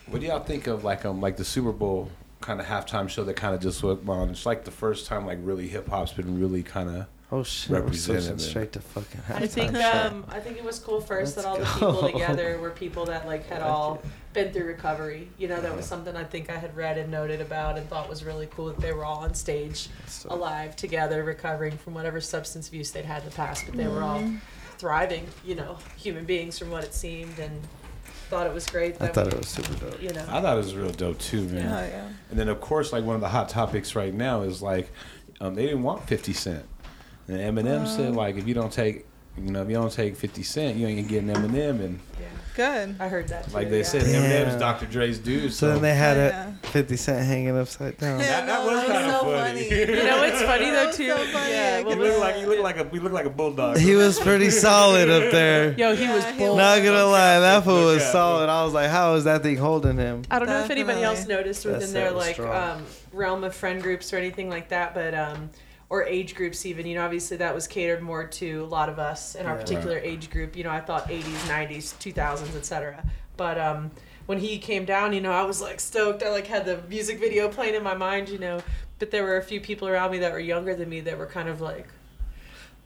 Hated 0.08 0.12
those. 0.12 0.12
What 0.12 0.20
do 0.20 0.26
y'all 0.26 0.44
think 0.44 0.66
of 0.66 0.84
like 0.84 1.04
um 1.04 1.20
like 1.20 1.36
the 1.36 1.44
Super 1.44 1.72
Bowl 1.72 2.10
kind 2.40 2.60
of 2.60 2.66
halftime 2.66 3.08
show 3.08 3.24
that 3.24 3.34
kind 3.34 3.54
of 3.54 3.60
just 3.60 3.82
went 3.82 4.08
on? 4.08 4.30
It's 4.30 4.46
like 4.46 4.64
the 4.64 4.70
first 4.70 5.06
time 5.06 5.26
like 5.26 5.38
really 5.42 5.68
hip 5.68 5.88
hop's 5.88 6.12
been 6.12 6.40
really 6.40 6.62
kind 6.62 6.88
of 6.90 7.06
Oh 7.30 7.42
shit! 7.42 7.72
We're 7.72 7.80
switching 7.92 8.14
Represented. 8.14 8.40
straight 8.40 8.72
to 8.72 8.80
fucking. 8.80 9.20
I 9.28 9.46
think 9.46 9.74
um, 9.74 10.24
I 10.30 10.40
think 10.40 10.56
it 10.56 10.64
was 10.64 10.78
cool 10.78 11.02
first 11.02 11.36
Let's 11.36 11.46
that 11.46 11.50
all 11.50 11.58
the 11.58 11.66
people 11.66 12.10
together 12.10 12.58
were 12.58 12.70
people 12.70 13.04
that 13.04 13.26
like 13.26 13.46
had 13.50 13.60
Like 13.60 13.70
all 13.70 13.96
it. 13.96 14.04
been 14.32 14.50
through 14.50 14.64
recovery. 14.64 15.28
You 15.36 15.48
know, 15.48 15.60
that 15.60 15.76
was 15.76 15.84
something 15.84 16.16
I 16.16 16.24
think 16.24 16.48
I 16.48 16.56
had 16.56 16.74
read 16.74 16.96
and 16.96 17.10
noted 17.10 17.42
about 17.42 17.76
and 17.76 17.86
thought 17.90 18.08
was 18.08 18.24
really 18.24 18.46
cool 18.46 18.68
that 18.68 18.78
they 18.80 18.94
were 18.94 19.04
all 19.04 19.18
on 19.18 19.34
stage, 19.34 19.90
So- 20.06 20.30
alive 20.30 20.74
together, 20.74 21.22
recovering 21.22 21.76
from 21.76 21.92
whatever 21.92 22.18
substance 22.22 22.66
abuse 22.68 22.92
they'd 22.92 23.04
had 23.04 23.22
in 23.24 23.28
the 23.28 23.34
past, 23.34 23.66
but 23.66 23.76
they 23.76 23.88
were 23.88 24.00
all 24.02 24.24
thriving. 24.78 25.26
You 25.44 25.56
know, 25.56 25.76
human 25.98 26.24
beings 26.24 26.58
from 26.58 26.70
what 26.70 26.82
it 26.82 26.94
seemed, 26.94 27.38
and 27.38 27.60
thought 28.28 28.46
it 28.46 28.52
was 28.54 28.66
great. 28.66 28.96
I 29.00 29.08
thought 29.08 29.26
we- 29.26 29.32
it 29.32 29.38
was 29.38 29.48
super 29.48 29.74
dope. 29.74 30.02
You 30.02 30.10
know, 30.12 30.24
I 30.28 30.40
thought 30.40 30.54
it 30.54 30.58
was 30.58 30.74
real 30.74 30.90
dope 30.90 31.18
too, 31.18 31.42
man. 31.48 31.64
Yeah, 31.64 31.86
yeah. 31.88 32.08
And 32.30 32.38
then 32.38 32.48
of 32.48 32.60
course, 32.60 32.92
like 32.92 33.04
one 33.04 33.14
of 33.14 33.20
the 33.20 33.28
hot 33.28 33.48
topics 33.48 33.94
right 33.94 34.12
now 34.14 34.42
is 34.42 34.60
like, 34.62 34.90
um, 35.40 35.54
they 35.54 35.64
didn't 35.66 35.82
want 35.82 36.06
Fifty 36.06 36.32
Cent, 36.32 36.64
and 37.28 37.38
Eminem 37.38 37.86
said 37.86 38.14
like, 38.14 38.36
if 38.36 38.46
you 38.46 38.54
don't 38.54 38.72
take, 38.72 39.06
you 39.36 39.50
know, 39.50 39.62
if 39.62 39.68
you 39.68 39.74
don't 39.74 39.92
take 39.92 40.16
Fifty 40.16 40.42
Cent, 40.42 40.76
you 40.76 40.86
ain't 40.86 40.98
gonna 41.08 41.08
get 41.08 41.22
an 41.36 41.42
Eminem, 41.50 41.80
and 41.84 42.00
yeah, 42.20 42.26
Good. 42.58 42.96
I 42.98 43.06
heard 43.08 43.28
that. 43.28 43.44
Too, 43.46 43.52
like 43.52 43.70
they 43.70 43.78
yeah. 43.78 43.82
said, 43.84 44.02
Damn. 44.02 44.48
Eminem's 44.48 44.58
Dr. 44.58 44.86
Dre's 44.86 45.20
dude. 45.20 45.52
So 45.52 45.68
So, 45.68 45.72
then 45.74 45.82
they 45.82 45.94
had 45.94 46.16
Yeah. 46.16 46.52
a 46.60 46.66
50 46.66 46.96
Cent 46.96 47.24
hanging 47.24 47.56
upside 47.56 47.96
down. 47.98 48.18
That- 48.18 48.46
that 48.46 48.64
No, 48.64 48.66
was 48.66 48.86
that 48.86 49.00
kinda 49.00 49.10
so 49.20 49.24
funny. 49.30 49.68
You 49.98 50.02
know 50.04 50.18
what's 50.18 50.42
funny 50.42 50.70
though 50.70 50.90
too? 50.90 51.08
so 51.08 51.16
funny. 51.26 51.52
Yeah, 51.52 51.76
I 51.78 51.82
what 51.84 51.96
he 51.96 52.02
looked 52.02 52.18
like 52.18 52.34
he 52.36 52.46
looked 52.46 52.62
like 52.62 52.76
a 52.78 52.84
he 52.88 52.98
looked 52.98 53.14
like 53.14 53.26
a 53.26 53.30
bulldog. 53.30 53.78
He 53.78 53.94
was 53.94 54.18
pretty 54.18 54.50
solid 54.66 55.08
up 55.08 55.30
there. 55.30 55.72
Yo, 55.78 55.94
he 55.94 56.08
was 56.08 56.24
Yeah, 56.24 56.32
he 56.32 56.38
bold. 56.40 56.58
Not 56.58 56.82
gonna 56.82 57.04
lie, 57.06 57.38
that 57.38 57.62
fool 57.62 57.84
was 57.86 58.02
solid. 58.04 58.48
I 58.48 58.64
was 58.64 58.74
like, 58.74 58.90
how 58.90 59.14
is 59.14 59.22
that 59.22 59.44
thing 59.44 59.56
holding 59.56 59.96
him? 59.96 60.22
I 60.30 60.40
don't 60.40 60.48
know 60.48 60.58
if 60.64 60.70
anybody 60.70 61.02
else 61.04 61.28
noticed 61.28 61.64
within 61.64 61.92
their 61.92 62.10
like 62.10 62.40
um, 62.40 62.84
realm 63.12 63.44
of 63.44 63.54
friend 63.54 63.80
groups 63.80 64.12
or 64.12 64.16
anything 64.16 64.50
like 64.50 64.70
that, 64.70 64.94
but 64.94 65.14
um, 65.14 65.50
or 65.90 66.04
age 66.04 66.34
groups 66.34 66.66
even. 66.66 66.86
You 66.86 66.96
know, 66.96 67.04
obviously 67.04 67.36
that 67.38 67.54
was 67.54 67.66
catered 67.66 68.02
more 68.02 68.26
to 68.26 68.64
a 68.64 68.66
lot 68.66 68.88
of 68.88 68.98
us 68.98 69.34
in 69.34 69.46
our 69.46 69.54
Yeah. 69.54 69.60
particular 69.62 69.98
age 69.98 70.30
group. 70.30 70.56
You 70.56 70.64
know, 70.64 70.70
I 70.70 70.80
thought 70.80 71.08
80s, 71.08 71.48
90s, 71.48 71.94
2000s, 71.98 72.54
etc. 72.56 73.04
But 73.36 73.58
um, 73.58 73.90
when 74.26 74.38
he 74.38 74.58
came 74.58 74.84
down, 74.84 75.12
you 75.12 75.20
know, 75.20 75.32
I 75.32 75.42
was 75.44 75.60
like 75.62 75.80
stoked. 75.80 76.22
I 76.22 76.30
like 76.30 76.46
had 76.46 76.66
the 76.66 76.82
music 76.88 77.18
video 77.18 77.48
playing 77.48 77.74
in 77.74 77.82
my 77.82 77.94
mind, 77.94 78.28
you 78.28 78.38
know. 78.38 78.60
But 78.98 79.10
there 79.10 79.22
were 79.22 79.36
a 79.36 79.42
few 79.42 79.60
people 79.60 79.88
around 79.88 80.10
me 80.10 80.18
that 80.18 80.32
were 80.32 80.40
younger 80.40 80.74
than 80.74 80.88
me 80.88 81.00
that 81.02 81.16
were 81.16 81.26
kind 81.26 81.48
of 81.48 81.60
like, 81.60 81.86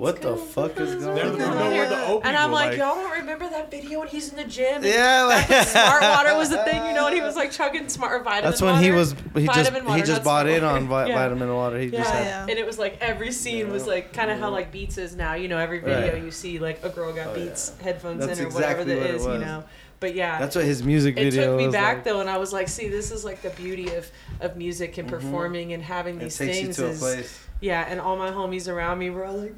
What 0.03 0.21
the 0.21 0.37
fuck 0.37 0.81
is 0.81 0.97
going 0.97 1.17
on? 1.17 1.39
no, 1.39 1.89
the 1.89 2.07
old 2.09 2.27
and 2.27 2.37
I'm 2.37 2.51
like, 2.51 2.77
y'all 2.77 2.97
don't 2.97 3.21
remember 3.21 3.49
that 3.49 3.71
video 3.71 4.01
when 4.01 4.09
he's 4.09 4.31
in 4.31 4.37
the 4.37 4.43
gym? 4.43 4.79
And 4.79 4.85
Yeah, 4.85 5.23
like 5.23 5.47
Smart 5.69 6.03
water 6.03 6.37
was 6.37 6.51
the 6.51 6.57
thing, 6.65 6.85
you 6.89 6.95
know, 6.95 7.07
and 7.07 7.15
he 7.15 7.21
was 7.21 7.37
like 7.37 7.53
chugging 7.53 7.89
smart 7.89 8.21
or 8.21 8.25
vitamin. 8.25 8.51
That's 8.51 8.61
when 8.61 8.83
he 8.83 8.91
was 8.91 9.15
he 9.37 9.47
just 9.47 9.73
water, 9.73 9.95
he 9.95 10.03
just 10.03 10.25
bought 10.25 10.47
smart 10.47 10.59
in 10.59 10.65
on 10.65 10.89
vi- 10.89 11.07
Yeah. 11.07 11.15
vitamin 11.15 11.55
water. 11.55 11.79
He 11.79 11.87
Yeah. 11.87 11.99
just 12.01 12.11
had, 12.11 12.25
Yeah. 12.25 12.41
and 12.51 12.59
it 12.59 12.67
was 12.67 12.81
like 12.81 12.99
every 13.01 13.31
scene 13.31 13.71
was 13.71 13.87
like 13.87 14.13
kind 14.13 14.33
of 14.33 14.41
how 14.41 14.51
like 14.51 14.73
Beats 14.73 14.99
is 14.99 15.15
now. 15.15 15.35
You 15.35 15.47
know, 15.47 15.59
every 15.59 15.79
video 15.79 16.15
Right. 16.15 16.23
you 16.25 16.33
see 16.33 16.59
like 16.59 16.83
a 16.83 16.89
girl 16.89 17.13
got 17.13 17.29
Oh, 17.29 17.35
Beats 17.35 17.73
headphones 17.81 18.27
That's 18.27 18.41
in 18.41 18.47
or 18.47 18.49
whatever 18.49 18.81
exactly 18.83 18.95
that 18.97 19.01
what 19.03 19.11
it 19.11 19.15
is. 19.15 19.25
You 19.25 19.39
know, 19.39 19.63
but 20.01 20.17
yeah, 20.17 20.41
That's 20.41 20.57
what 20.57 20.65
his 20.65 20.83
music 20.83 21.15
video. 21.15 21.43
it 21.43 21.47
took 21.47 21.57
me 21.59 21.69
back 21.71 21.99
like. 21.99 22.05
though, 22.07 22.19
and 22.19 22.29
I 22.29 22.39
was 22.39 22.53
like, 22.53 22.67
see, 22.67 22.89
this 22.89 23.13
is 23.13 23.25
like 23.25 23.41
the 23.43 23.51
beauty 23.51 23.95
of 23.95 24.11
of 24.41 24.57
music 24.57 24.99
and 24.99 25.07
mm-hmm. 25.09 25.17
performing 25.17 25.73
and 25.75 25.81
having 25.81 26.17
It 26.17 26.25
these 26.25 26.39
takes 26.39 26.57
you 26.59 26.73
things. 26.73 26.77
to 26.79 26.87
a 26.91 26.95
place. 26.95 27.39
Yeah, 27.61 27.87
and 27.89 28.01
all 28.01 28.17
my 28.17 28.33
homies 28.33 28.67
around 28.67 28.99
me 28.99 29.09
were 29.11 29.25
all 29.25 29.37
like. 29.37 29.55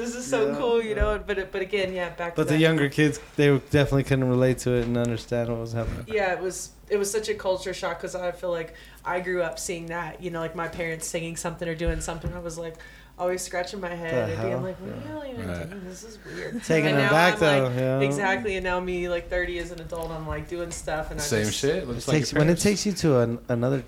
"Fuck, 0.00 0.06
This 0.06 0.14
is 0.16 0.26
so 0.26 0.48
Yeah, 0.50 0.56
cool, 0.58 0.82
you 0.82 0.90
yeah. 0.90 0.94
know. 0.96 1.20
But 1.26 1.52
but 1.52 1.62
again, 1.62 1.92
yeah, 1.92 2.10
back. 2.10 2.34
But 2.36 2.42
to 2.44 2.48
the 2.48 2.54
that. 2.54 2.60
younger 2.60 2.88
kids, 2.88 3.20
they 3.36 3.48
definitely 3.70 4.04
couldn't 4.04 4.28
relate 4.28 4.58
to 4.58 4.72
it 4.72 4.86
and 4.86 4.96
understand 4.96 5.48
what 5.48 5.58
was 5.60 5.72
happening. 5.72 6.04
yeah 6.08 6.32
it 6.32 6.40
was 6.40 6.70
it 6.88 6.96
was 6.98 7.10
such 7.10 7.28
a 7.28 7.34
culture 7.34 7.72
shock 7.72 7.98
because 7.98 8.16
i 8.16 8.32
feel 8.32 8.50
like 8.50 8.74
i 9.04 9.20
grew 9.20 9.42
up 9.42 9.60
seeing 9.60 9.86
that 9.86 10.20
you 10.20 10.28
know 10.30 10.40
like 10.40 10.56
my 10.56 10.66
parents 10.66 11.06
singing 11.06 11.36
something 11.36 11.68
or 11.68 11.74
doing 11.76 12.00
something 12.00 12.32
i 12.34 12.38
was 12.40 12.58
like 12.58 12.74
always 13.16 13.42
scratching 13.42 13.80
my 13.80 13.94
head 13.94 14.30
and 14.30 14.42
being 14.42 14.60
like 14.62 14.76
what 14.80 14.90
are 14.90 14.96
Yeah. 15.06 15.12
y'all 15.14 15.32
even 15.32 15.46
Right. 15.48 15.70
doing 15.70 15.84
this 15.84 16.02
is 16.02 16.18
weird 16.24 16.64
Taking 16.64 16.88
and 16.90 16.96
them 16.98 17.04
now 17.06 17.10
back 17.10 17.34
I'm 17.34 17.40
though, 17.40 17.62
like, 17.68 17.76
yeah. 17.78 18.00
exactly 18.00 18.56
and 18.56 18.64
now 18.64 18.80
me 18.80 19.08
like 19.08 19.28
30 19.30 19.58
as 19.60 19.70
an 19.70 19.80
adult 19.80 20.10
i'm 20.10 20.26
like 20.26 20.48
doing 20.48 20.72
stuff 20.72 21.12
and 21.12 21.20
I 21.20 21.22
Same 21.22 21.44
just, 21.44 21.58
shit. 21.58 21.76
It 21.76 21.88
Looks 21.88 22.08
like 22.08 22.16
takes, 22.18 22.32
your 22.32 22.40
when 22.40 22.48
it 22.50 22.58
takes 22.58 22.84
you 22.86 22.92
to 22.92 23.18
an, 23.20 23.38
another 23.48 23.84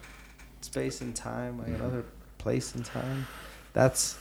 space 0.60 1.00
and 1.00 1.16
time, 1.16 1.58
like 1.58 1.66
mm-hmm. 1.68 1.82
another 1.82 2.04
place 2.38 2.74
and 2.76 2.84
time, 2.84 3.26
that's 3.72 4.16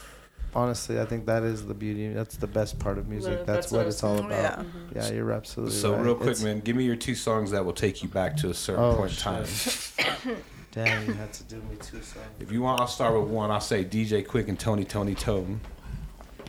honestly, 0.56 1.00
I 1.00 1.06
think 1.06 1.26
that 1.26 1.44
is 1.44 1.66
the 1.66 1.74
beauty. 1.74 2.10
That's 2.14 2.38
the 2.38 2.48
best 2.48 2.78
part 2.80 2.98
of 2.98 3.08
music. 3.08 3.30
Literally, 3.32 3.46
That's, 3.46 3.66
that's 3.68 3.72
what 3.72 3.78
what 3.80 3.88
it's 3.88 4.04
all 4.04 4.20
about. 4.20 4.58
thinking. 4.66 4.82
Yeah, 4.96 5.02
Mhm. 5.04 5.16
you're 5.16 5.32
absolutely 5.32 5.74
right. 5.76 5.82
So 5.82 5.94
right. 5.94 6.02
real 6.06 6.16
quick, 6.16 6.28
It's- 6.32 6.44
man, 6.44 6.60
give 6.60 6.76
me 6.76 6.84
your 6.86 6.96
two 6.96 7.16
songs 7.16 7.52
that 7.52 7.64
will 7.66 7.74
take 7.74 8.04
you 8.04 8.10
back 8.10 8.38
to 8.38 8.50
a 8.50 8.54
certain 8.54 8.84
Oh, 8.84 8.96
point 8.96 9.12
in 9.12 9.18
time. 9.18 9.46
Damn, 10.72 11.06
you 11.06 11.14
had 11.14 11.34
to 11.34 11.44
do 11.44 11.58
me 11.58 11.76
two 11.82 12.02
songs. 12.02 12.26
If 12.40 12.52
you 12.52 12.62
want, 12.62 12.80
I'll 12.80 12.88
start 12.88 13.20
with 13.20 13.30
one. 13.30 13.52
I'll 13.52 13.60
say 13.60 13.84
DJ 13.84 14.24
Quik 14.26 14.48
and 14.48 14.58
Tony 14.58 14.86
Toni 14.86 15.16
Toné. 15.16 15.58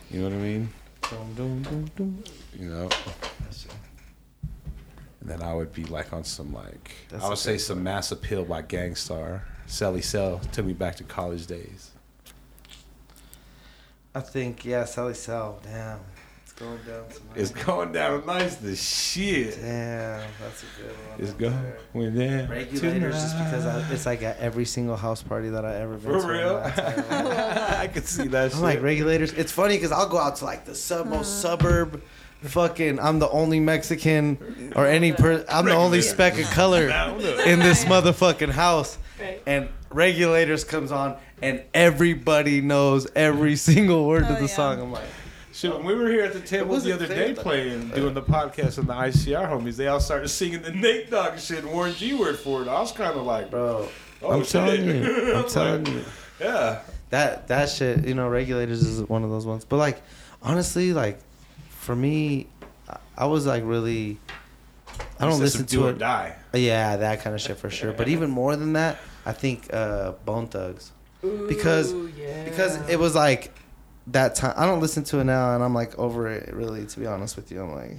You 0.09 0.19
know 0.21 0.25
what 0.29 0.33
I 0.33 0.37
mean? 0.37 0.69
Dum, 1.01 1.33
dum, 1.35 1.61
dum, 1.63 1.85
dum. 1.97 2.23
You 2.57 2.69
know. 2.69 2.89
And 5.21 5.29
then 5.29 5.41
I 5.41 5.53
would 5.53 5.71
be 5.73 5.85
like 5.85 6.11
on 6.13 6.23
some 6.23 6.53
like 6.53 6.91
That's 7.09 7.23
I 7.23 7.27
a 7.27 7.29
would 7.29 7.37
say 7.37 7.57
some 7.57 7.83
Mass 7.83 8.11
Appeal 8.11 8.43
by 8.45 8.61
Gang 8.61 8.95
Starr. 8.95 9.43
Sally 9.65 10.01
Cell 10.01 10.39
took 10.51 10.65
me 10.65 10.73
back 10.73 10.95
to 10.97 11.03
college 11.03 11.47
days. 11.47 11.91
I 14.15 14.19
think 14.19 14.63
yeah, 14.65 14.85
Sally 14.85 15.13
Cell. 15.15 15.59
Damn, 15.63 15.99
it's 16.43 16.51
going 16.53 16.77
down 16.87 17.03
tonight. 17.09 17.35
It's 17.35 17.51
going 17.51 17.91
down 17.91 18.25
nice 18.25 18.55
the 18.55 18.75
shit. 18.75 19.55
Damn, 19.59 20.21
that's 20.39 20.63
a 20.63 20.81
good 20.81 20.91
one. 20.91 21.19
It's 21.19 21.31
right 21.31 21.93
going 21.93 22.15
there. 22.15 22.41
down. 22.43 22.49
Regulators, 22.49 23.15
just 23.15 23.37
because 23.37 23.65
I, 23.65 23.91
it's 23.91 24.05
like 24.05 24.21
at 24.21 24.37
every 24.39 24.65
single 24.65 24.95
house 24.97 25.23
party 25.23 25.49
that 25.49 25.65
I 25.65 25.75
ever 25.77 25.93
been 25.97 26.01
For 26.01 26.19
to. 26.19 26.23
in 26.23 26.27
real? 26.27 26.59
my 26.59 26.65
entire 26.69 26.95
life. 27.25 27.79
I 27.79 27.87
could 27.87 28.05
see 28.05 28.27
that. 28.27 28.53
I'm 28.53 28.61
like 28.61 28.81
regulators. 28.83 29.33
It's 29.33 29.51
funny 29.51 29.75
because 29.77 29.91
I'll 29.91 30.09
go 30.09 30.19
out 30.19 30.35
to 30.37 30.45
like 30.45 30.65
the 30.65 30.75
sub 30.75 31.07
most 31.07 31.41
suburb. 31.41 32.01
Fucking, 32.43 32.99
I'm 32.99 33.19
the 33.19 33.29
only 33.29 33.61
Mexican 33.61 34.73
or 34.75 34.85
any 34.85 35.13
per. 35.13 35.45
I'm 35.47 35.63
the 35.63 35.73
only 35.75 36.01
speck 36.01 36.37
of 36.37 36.45
color 36.51 36.89
in 37.45 37.59
this 37.59 37.85
motherfucking 37.85 38.49
house. 38.51 38.97
And 39.47 39.69
regulators 39.93 40.63
comes 40.63 40.91
on, 40.91 41.17
and 41.41 41.61
everybody 41.73 42.61
knows 42.61 43.07
every 43.15 43.55
single 43.69 44.05
word 44.07 44.23
Oh, 44.27 44.33
of 44.33 44.39
the 44.39 44.47
yeah. 44.47 44.55
song. 44.55 44.81
I'm 44.81 44.91
like, 44.91 45.03
Shit, 45.53 45.71
when 45.71 45.85
we 45.85 45.93
were 45.93 46.09
here 46.09 46.23
at 46.23 46.33
the 46.33 46.39
table 46.41 46.75
the 46.79 46.91
other 46.93 47.05
clear, 47.05 47.27
day 47.27 47.33
though. 47.33 47.41
playing, 47.43 47.89
doing 47.89 48.15
the 48.15 48.23
podcast 48.23 48.79
and 48.79 48.87
the 48.87 48.93
ICR 48.93 49.47
homies, 49.47 49.75
they 49.75 49.87
all 49.87 49.99
started 49.99 50.27
singing 50.29 50.63
the 50.63 50.71
Nate 50.71 51.11
Dogg 51.11 51.37
shit 51.37 51.59
and 51.59 51.71
Warren 51.71 51.93
G 51.93 52.15
word 52.15 52.39
for 52.39 52.63
it. 52.63 52.67
I 52.67 52.79
was 52.79 52.91
kind 52.91 53.15
of 53.17 53.23
like, 53.27 53.51
bro, 53.51 53.87
oh, 54.23 54.31
I'm 54.31 54.39
shit. 54.41 54.49
telling 54.49 54.83
you, 54.83 55.33
I 55.35 55.39
I'm 55.43 55.47
telling 55.49 55.83
like, 55.83 55.93
you. 55.93 56.03
Yeah. 56.39 56.79
that 57.11 57.47
that 57.49 57.69
shit 57.69 58.07
you 58.07 58.15
know 58.15 58.27
regulators 58.27 58.81
is 58.81 59.07
one 59.07 59.23
of 59.23 59.29
those 59.29 59.45
ones 59.45 59.63
but 59.63 59.77
like 59.77 60.01
honestly 60.41 60.91
like 60.91 61.19
for 61.69 61.95
me 61.95 62.47
I- 62.89 62.97
i 63.19 63.25
was 63.27 63.45
like 63.45 63.63
really 63.63 64.17
i 65.19 65.25
don't 65.25 65.29
You 65.29 65.35
said 65.37 65.41
listen 65.43 65.57
some 65.59 65.65
do 65.67 65.77
to 65.83 65.87
or 65.87 65.91
it 65.91 65.99
die. 65.99 66.35
yeah 66.53 66.97
that 66.97 67.21
kind 67.21 67.35
of 67.35 67.39
shit 67.41 67.57
for 67.57 67.69
sure 67.69 67.93
but 67.93 68.07
even 68.09 68.29
more 68.31 68.55
than 68.55 68.73
that 68.73 68.97
i 69.25 69.31
think 69.31 69.71
uh 69.73 70.11
bone 70.25 70.47
thugs 70.47 70.91
because- 71.47 71.93
yeah. 72.17 72.43
because 72.43 72.77
it 72.89 72.97
was 72.99 73.15
like 73.15 73.51
that 74.07 74.35
time 74.35 74.53
i 74.57 74.65
don't 74.65 74.81
listen 74.81 75.03
to 75.03 75.19
it 75.19 75.23
now 75.23 75.55
and 75.55 75.63
i'm 75.63 75.73
like 75.73 75.97
over 75.97 76.27
it 76.29 76.53
really 76.53 76.85
to 76.85 76.99
be 76.99 77.05
honest 77.05 77.35
with 77.35 77.51
you 77.51 77.61
i'm 77.61 77.73
like 77.73 77.95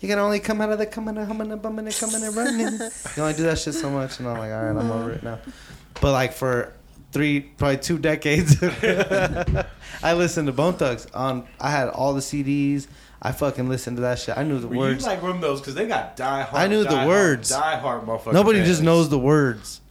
you 0.00 0.08
can 0.08 0.18
only 0.18 0.40
come 0.40 0.60
out 0.60 0.70
of 0.72 0.78
the 0.78 0.86
coming 0.86 1.16
and 1.16 1.26
humming 1.28 1.52
and 1.52 1.62
bumming 1.62 1.86
and 1.86 1.94
coming 1.94 2.24
and 2.24 2.34
running. 2.34 2.72
you 3.16 3.22
only 3.22 3.34
do 3.34 3.44
that 3.44 3.56
shit 3.56 3.72
so 3.74 3.88
much, 3.88 4.18
and 4.18 4.26
I'm 4.26 4.36
like, 4.36 4.50
all 4.50 4.60
right, 4.64 4.70
I'm 4.76 4.90
over 4.90 5.12
it 5.12 5.22
now. 5.22 5.38
But 6.00 6.10
like 6.10 6.32
for 6.32 6.72
three, 7.12 7.38
probably 7.38 7.76
two 7.76 7.98
decades, 7.98 8.60
I 10.02 10.14
listened 10.14 10.46
to 10.48 10.52
Bone 10.52 10.74
Thugs 10.74 11.06
on. 11.14 11.46
I 11.60 11.70
had 11.70 11.88
all 11.88 12.14
the 12.14 12.20
CDs. 12.20 12.88
I 13.20 13.30
fucking 13.30 13.68
listened 13.68 13.98
to 13.98 14.00
that 14.00 14.18
shit. 14.18 14.36
I 14.36 14.42
knew 14.42 14.58
the 14.58 14.66
Were 14.66 14.76
words. 14.76 15.04
you 15.04 15.08
like 15.10 15.22
one 15.22 15.40
those? 15.40 15.60
Because 15.60 15.76
they 15.76 15.86
got 15.86 16.16
die 16.16 16.42
hard. 16.42 16.60
I 16.64 16.66
knew 16.66 16.78
the 16.82 16.88
die 16.88 16.94
hard- 16.96 17.08
words. 17.08 17.50
Die 17.50 17.76
hard 17.78 18.02
motherfucker. 18.02 18.32
Nobody 18.32 18.64
just 18.64 18.82
knows 18.82 19.08
the 19.08 19.20
words 19.20 19.81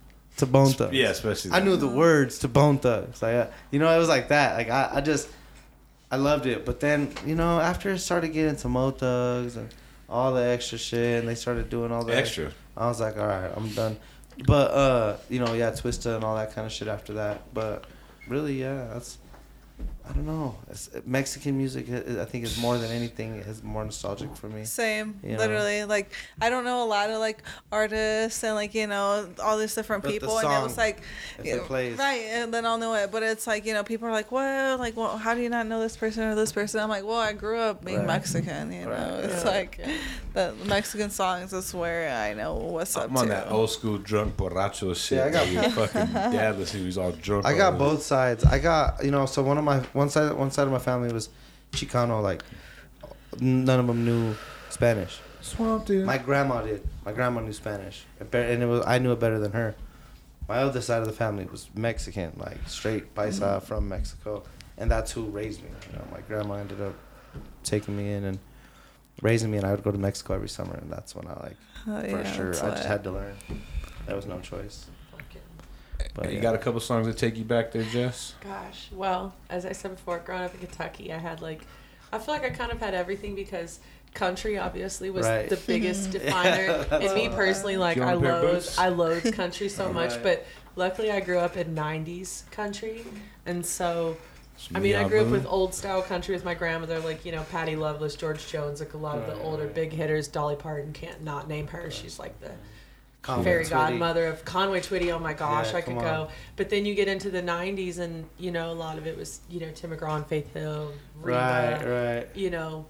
to 0.41 0.45
Bone 0.45 0.71
Thugs. 0.73 0.93
Yeah, 0.93 1.09
especially. 1.09 1.51
I 1.51 1.61
knew 1.61 1.77
the 1.77 1.87
words 1.87 2.39
to 2.39 2.47
Bone 2.47 2.77
Thugs. 2.77 3.21
Like, 3.21 3.35
uh, 3.35 3.47
you 3.71 3.79
know, 3.79 3.89
it 3.95 3.97
was 3.97 4.09
like 4.09 4.27
that. 4.27 4.57
Like, 4.57 4.69
I, 4.69 4.89
I 4.95 5.01
just, 5.01 5.29
I 6.11 6.17
loved 6.17 6.45
it. 6.45 6.65
But 6.65 6.79
then, 6.79 7.13
you 7.25 7.35
know, 7.35 7.59
after 7.59 7.89
it 7.89 7.99
started 7.99 8.33
getting 8.33 8.57
to 8.57 8.67
Mo 8.67 8.91
Thugs 8.91 9.55
and 9.55 9.73
all 10.09 10.33
the 10.33 10.43
extra 10.43 10.77
shit, 10.77 11.19
and 11.19 11.27
they 11.27 11.35
started 11.35 11.69
doing 11.69 11.91
all 11.91 12.03
the 12.03 12.15
extra. 12.15 12.51
I 12.75 12.87
was 12.87 12.99
like, 12.99 13.17
all 13.17 13.27
right, 13.27 13.49
I'm 13.55 13.69
done. 13.69 13.97
But 14.45 14.71
uh, 14.71 15.17
you 15.29 15.39
know, 15.39 15.53
yeah, 15.53 15.71
Twista 15.71 16.15
and 16.15 16.23
all 16.23 16.35
that 16.35 16.53
kind 16.53 16.65
of 16.65 16.73
shit 16.73 16.87
after 16.87 17.13
that. 17.13 17.53
But 17.53 17.85
really, 18.27 18.59
yeah, 18.59 18.87
that's. 18.93 19.17
I 20.11 20.13
don't 20.13 20.25
know. 20.27 20.55
It's, 20.69 20.89
uh, 20.93 20.99
Mexican 21.05 21.57
music, 21.57 21.85
I 21.89 22.21
I 22.21 22.25
think, 22.25 22.43
is 22.43 22.57
more 22.59 22.77
than 22.77 22.91
anything 22.91 23.35
is 23.35 23.63
more 23.63 23.85
nostalgic 23.85 24.35
for 24.35 24.49
me. 24.49 24.65
Same, 24.65 25.19
You 25.23 25.31
know? 25.33 25.37
literally. 25.39 25.85
Like 25.85 26.11
I 26.41 26.49
don't 26.49 26.65
know 26.65 26.83
a 26.83 26.89
lot 26.97 27.09
of 27.09 27.19
like 27.19 27.41
artists 27.71 28.43
and 28.43 28.55
like 28.55 28.75
you 28.75 28.87
know 28.87 29.29
all 29.41 29.57
these 29.57 29.73
different 29.73 30.03
But 30.03 30.09
the 30.09 30.19
people, 30.19 30.37
and 30.37 30.47
it 30.51 30.63
was 30.63 30.77
like 30.77 31.01
if 31.39 31.45
you 31.45 31.55
it 31.55 31.63
plays. 31.63 31.97
right, 31.97 32.23
and 32.37 32.53
then 32.53 32.65
I'll 32.65 32.77
know 32.77 32.93
it. 32.95 33.09
But 33.11 33.23
it's 33.23 33.47
like 33.47 33.65
you 33.65 33.73
know 33.73 33.83
people 33.83 34.07
are 34.07 34.11
like, 34.11 34.31
well, 34.31 34.77
like 34.77 34.97
well, 34.97 35.17
how 35.17 35.33
do 35.33 35.41
you 35.41 35.49
not 35.49 35.65
know 35.67 35.79
this 35.79 35.95
person 35.95 36.23
or 36.23 36.35
this 36.35 36.51
person? 36.51 36.81
I'm 36.81 36.89
like, 36.89 37.05
well, 37.05 37.19
I 37.19 37.33
grew 37.33 37.57
up 37.57 37.83
being 37.85 37.99
Right. 37.99 38.07
Mexican. 38.07 38.71
You 38.73 38.85
know, 38.85 39.21
it's 39.23 39.43
Yeah. 39.45 39.49
like 39.49 39.79
the 40.33 40.53
Mexican 40.65 41.09
songs 41.09 41.53
is 41.53 41.73
where 41.73 42.11
I 42.11 42.33
know 42.33 42.55
what's 42.55 42.95
up 42.97 43.09
I'm 43.09 43.17
on 43.17 43.23
to. 43.25 43.29
that 43.31 43.51
old 43.51 43.69
school 43.69 43.97
drunk 43.97 44.35
borracho 44.37 44.95
shit. 44.95 45.17
Yeah, 45.19 45.25
I 45.25 45.29
got- 45.29 45.47
where 45.51 45.69
fucking 45.87 46.13
dad 46.13 46.57
was 46.57 46.71
he 46.71 46.83
was 46.85 46.97
all 46.97 47.11
drunk. 47.11 47.45
I 47.45 47.53
got 47.55 47.73
on- 47.73 47.79
both 47.79 48.01
sides. 48.03 48.43
I 48.45 48.59
got 48.59 49.03
you 49.05 49.11
know, 49.11 49.25
so 49.25 49.41
one 49.43 49.57
of 49.57 49.63
my 49.63 49.79
one 49.93 50.00
side 50.09 50.33
one 50.33 50.51
side 50.51 50.67
of 50.67 50.71
my 50.71 50.79
family 50.79 51.11
was 51.11 51.29
Chicano, 51.71 52.21
like 52.21 52.43
none 53.39 53.79
of 53.79 53.87
them 53.87 54.05
knew 54.05 54.35
Spanish. 54.69 55.19
Swamp 55.41 55.85
dude. 55.85 56.05
My 56.05 56.17
grandma 56.17 56.61
did. 56.61 56.83
My 57.05 57.11
grandma 57.11 57.41
knew 57.41 57.53
Spanish, 57.53 58.05
and 58.19 58.33
it 58.33 58.65
was 58.65 58.85
I 58.85 58.99
knew 58.99 59.11
it 59.11 59.19
better 59.19 59.39
than 59.39 59.51
her. 59.53 59.75
My 60.47 60.57
other 60.57 60.81
side 60.81 61.01
of 61.01 61.07
the 61.07 61.13
family 61.13 61.45
was 61.45 61.69
Mexican, 61.75 62.33
like 62.37 62.57
straight 62.67 63.15
paisa 63.15 63.57
mm-hmm. 63.57 63.65
from 63.65 63.87
Mexico, 63.87 64.43
and 64.77 64.91
that's 64.91 65.11
who 65.11 65.23
raised 65.25 65.63
me. 65.63 65.69
You 65.89 65.97
know, 65.97 66.05
my 66.11 66.21
grandma 66.21 66.55
ended 66.55 66.81
up 66.81 66.95
taking 67.63 67.95
me 67.95 68.11
in 68.11 68.25
and 68.25 68.39
raising 69.21 69.49
me, 69.49 69.57
and 69.57 69.65
I 69.65 69.71
would 69.71 69.83
go 69.83 69.91
to 69.91 69.97
Mexico 69.97 70.33
every 70.33 70.49
summer, 70.49 70.75
and 70.75 70.91
that's 70.91 71.15
when 71.15 71.27
I 71.27 71.33
like 71.41 71.57
Oh, 71.87 71.99
for 72.01 72.07
yeah, 72.07 72.31
sure 72.31 72.49
I 72.49 72.69
just 72.71 72.85
had 72.85 73.03
to 73.05 73.11
learn. 73.11 73.35
There 74.05 74.15
was 74.15 74.27
no 74.27 74.39
choice. 74.39 74.85
But 76.13 76.29
you 76.29 76.37
yeah. 76.37 76.41
got 76.41 76.55
a 76.55 76.57
couple 76.57 76.79
songs 76.79 77.07
that 77.07 77.17
take 77.17 77.37
you 77.37 77.43
back 77.43 77.71
there, 77.71 77.83
Jess? 77.83 78.35
Gosh, 78.41 78.89
well, 78.91 79.33
as 79.49 79.65
I 79.65 79.71
said 79.71 79.91
before, 79.91 80.19
growing 80.19 80.43
up 80.43 80.53
in 80.53 80.59
Kentucky, 80.59 81.11
I 81.13 81.17
had 81.17 81.41
like, 81.41 81.61
I 82.11 82.19
feel 82.19 82.33
like 82.33 82.43
I 82.43 82.49
kind 82.49 82.71
of 82.71 82.79
had 82.79 82.93
everything 82.93 83.35
because 83.35 83.79
country 84.13 84.57
obviously 84.57 85.09
was 85.09 85.25
Right. 85.25 85.49
the 85.49 85.57
biggest 85.57 86.11
definer. 86.11 86.85
and 86.91 87.13
me 87.13 87.29
personally, 87.33 87.77
like 87.77 87.97
I 87.97 88.15
want 88.15 88.17
a 88.17 88.19
pair 88.21 88.35
of 88.35 88.43
loathe. 88.43 88.67
I 88.77 88.89
loathe 88.89 89.33
country 89.33 89.69
so 89.69 89.91
much. 89.99 90.21
But 90.21 90.45
luckily, 90.75 91.11
I 91.11 91.19
grew 91.19 91.39
up 91.39 91.57
in 91.57 91.73
'90s 91.75 92.49
country, 92.51 93.05
and 93.45 93.65
so 93.65 94.17
I 94.75 94.79
mean, 94.79 94.95
I 94.95 95.07
grew 95.07 95.21
up 95.21 95.27
with 95.27 95.45
old 95.47 95.73
style 95.73 96.01
country 96.01 96.35
with 96.35 96.45
my 96.45 96.53
grandmother, 96.53 96.99
like 96.99 97.25
you 97.25 97.31
know 97.31 97.43
Patty 97.51 97.75
Loveless, 97.75 98.15
George 98.15 98.47
Jones, 98.47 98.79
like 98.79 98.93
a 98.93 98.97
lot 98.97 99.17
of 99.17 99.25
the 99.27 99.41
older 99.41 99.65
right. 99.65 99.73
big 99.73 99.91
hitters. 99.91 100.27
Dolly 100.27 100.55
Parton 100.55 100.93
can't 100.93 101.23
not 101.23 101.47
name 101.47 101.67
her. 101.67 101.89
She's 101.89 102.19
like 102.19 102.39
the 102.39 102.51
Conway 103.21 103.43
fairy 103.43 103.63
Twitty. 103.65 103.69
godmother 103.69 104.25
of 104.27 104.43
Conway 104.45 104.81
Twitty. 104.81 105.11
Oh 105.11 105.19
my 105.19 105.33
gosh, 105.33 105.71
Yeah, 105.71 105.77
I 105.77 105.81
could 105.81 105.93
come 105.95 106.03
go. 106.03 106.29
But 106.55 106.69
then 106.69 106.85
you 106.85 106.95
get 106.95 107.07
into 107.07 107.29
the 107.29 107.41
'90s, 107.41 107.99
and 107.99 108.25
you 108.39 108.51
know 108.51 108.71
a 108.71 108.73
lot 108.73 108.97
of 108.97 109.05
it 109.07 109.15
was 109.17 109.41
you 109.49 109.59
know 109.59 109.69
Tim 109.71 109.91
McGraw 109.91 110.15
and 110.17 110.25
Faith 110.25 110.53
Hill, 110.53 110.91
Reba, 111.21 111.37
Right, 111.83 112.15
right. 112.17 112.27
you 112.35 112.49
know, 112.49 112.85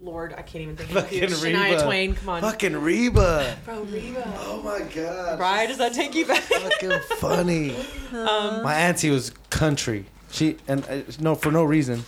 Lord, 0.00 0.32
I 0.32 0.42
can't 0.42 0.62
even 0.62 0.76
think 0.76 0.90
of 0.90 1.02
Fucking 1.02 1.22
it. 1.24 1.30
Shania 1.30 1.70
Reba. 1.72 1.82
Twain, 1.84 2.14
come 2.14 2.28
on, 2.30 2.40
Fucking 2.40 2.76
Reba. 2.80 3.56
bro, 3.64 3.82
Reba. 3.82 4.32
Oh 4.38 4.62
my 4.62 4.80
god. 4.94 5.38
Right? 5.38 5.66
Does 5.66 5.78
that 5.78 5.92
take 5.92 6.14
you 6.14 6.24
back? 6.24 6.42
Fucking 6.44 7.00
funny. 7.18 7.74
Um, 8.10 8.62
My 8.62 8.72
auntie 8.74 9.10
was 9.10 9.32
country. 9.50 10.06
She 10.30 10.56
and 10.66 10.82
uh, 10.88 11.02
no 11.20 11.34
for 11.34 11.52
no 11.52 11.62
reason. 11.62 12.04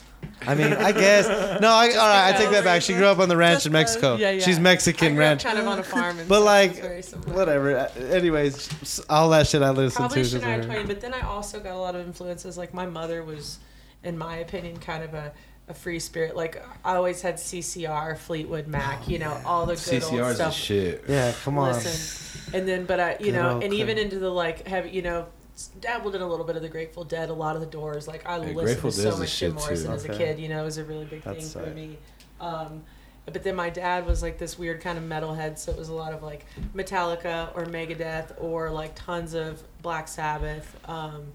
I 0.47 0.55
mean, 0.55 0.73
I 0.73 0.93
guess 0.93 1.27
no. 1.61 1.69
I, 1.69 1.89
all 1.91 2.09
right, 2.09 2.35
I 2.35 2.39
take 2.39 2.51
that 2.51 2.65
back. 2.65 2.83
She 2.83 2.95
grew 2.95 3.07
up 3.07 3.19
on 3.19 3.29
the 3.29 3.37
ranch 3.37 3.67
in 3.67 3.73
Mexico. 3.73 4.17
Yeah, 4.17 4.31
yeah. 4.31 4.45
She's 4.45 4.59
I 4.59 4.63
Mexican 4.63 5.15
grew 5.15 5.25
up 5.25 5.29
ranch. 5.29 5.45
kind 5.45 5.59
of 5.59 5.67
on 5.67 5.79
a 5.79 5.83
farm, 5.83 6.19
and 6.19 6.29
But, 6.29 6.39
so 6.39 6.45
like, 6.45 6.71
it's 6.73 6.81
very 6.81 7.03
similar. 7.03 7.35
Whatever. 7.35 7.77
Anyways, 8.11 9.05
all 9.11 9.29
that 9.31 9.47
shit 9.47 9.63
I 9.63 9.71
listen 9.71 9.99
Probably 9.99 10.15
to. 10.17 10.21
is 10.21 10.35
Shania 10.35 10.57
her. 10.57 10.63
Twain, 10.65 10.87
but 10.87 11.01
then 11.01 11.13
I 11.15 11.21
also 11.21 11.61
got 11.61 11.75
a 11.75 11.79
lot 11.79 11.95
of 11.95 12.07
influences. 12.07 12.57
Like 12.57 12.73
my 12.73 12.87
mother 12.87 13.23
was, 13.23 13.59
in 14.03 14.17
my 14.17 14.37
opinion, 14.39 14.79
kind 14.79 15.03
of 15.05 15.13
a, 15.15 15.33
a 15.69 15.75
free 15.75 15.99
spirit. 15.99 16.35
Like 16.37 16.63
I 16.85 16.95
always 16.95 17.21
had 17.23 17.35
CCR, 17.37 18.17
Fleetwood 18.17 18.67
Mac, 18.67 19.09
you 19.09 19.19
know, 19.19 19.39
all 19.45 19.67
the 19.67 19.75
good 19.75 20.03
old 20.03 20.13
CCR's 20.13 20.39
the 20.39 20.51
stuff. 20.51 20.55
shit. 20.55 21.05
Yeah, 21.07 21.33
come 21.45 21.59
on. 21.59 21.73
Listen, 21.75 22.55
and 22.55 22.67
then 22.69 22.87
but 22.87 22.99
I, 22.99 23.11
you 23.21 23.27
Good 23.27 23.35
know, 23.35 23.51
old 23.55 23.65
and 23.65 23.75
even 23.75 23.99
into 23.99 24.19
the 24.19 24.31
like, 24.31 24.67
have 24.67 24.93
you 24.93 25.03
know, 25.03 25.27
dabbled 25.69 26.15
in 26.15 26.23
a 26.23 26.27
little 26.29 26.45
bit 26.45 26.57
of 26.57 26.63
the 26.63 26.69
Grateful 26.69 27.05
Dead, 27.05 27.29
a 27.31 27.33
lot 27.33 27.55
of 27.55 27.61
the 27.61 27.67
Doors. 27.67 28.07
Like 28.09 28.27
I 28.27 28.39
listened 28.39 28.57
Grateful 28.57 28.91
to 28.91 28.97
so 28.97 29.03
Dead's 29.05 29.19
much 29.21 29.39
Jim 29.39 29.53
shit, 29.53 29.59
too. 29.59 29.65
Morrison 29.65 29.93
as 29.93 30.05
a 30.05 30.09
kid. 30.09 30.39
You 30.39 30.49
know, 30.49 30.63
it 30.63 30.65
was 30.65 30.79
a 30.79 30.85
really 30.85 31.05
big 31.05 31.23
That's 31.23 31.53
thing 31.53 31.65
for 31.65 31.71
me. 31.71 31.99
Um, 32.41 32.83
but 33.27 33.45
then 33.45 33.55
my 33.55 33.71
dad 33.71 34.07
was 34.07 34.23
like 34.23 34.39
this 34.39 34.59
weird 34.59 34.81
kind 34.81 34.99
of 34.99 35.05
metalhead, 35.05 35.59
so 35.59 35.71
it 35.71 35.79
was 35.79 35.89
a 35.89 35.95
lot 35.95 36.13
of 36.13 36.23
like 36.23 36.47
Metallica 36.75 37.55
or 37.55 37.65
Megadeth 37.67 38.33
or 38.43 38.71
like 38.71 38.95
tons 38.95 39.35
of 39.35 39.63
Black 39.83 40.09
Sabbath. 40.09 40.77
Um, 40.89 41.27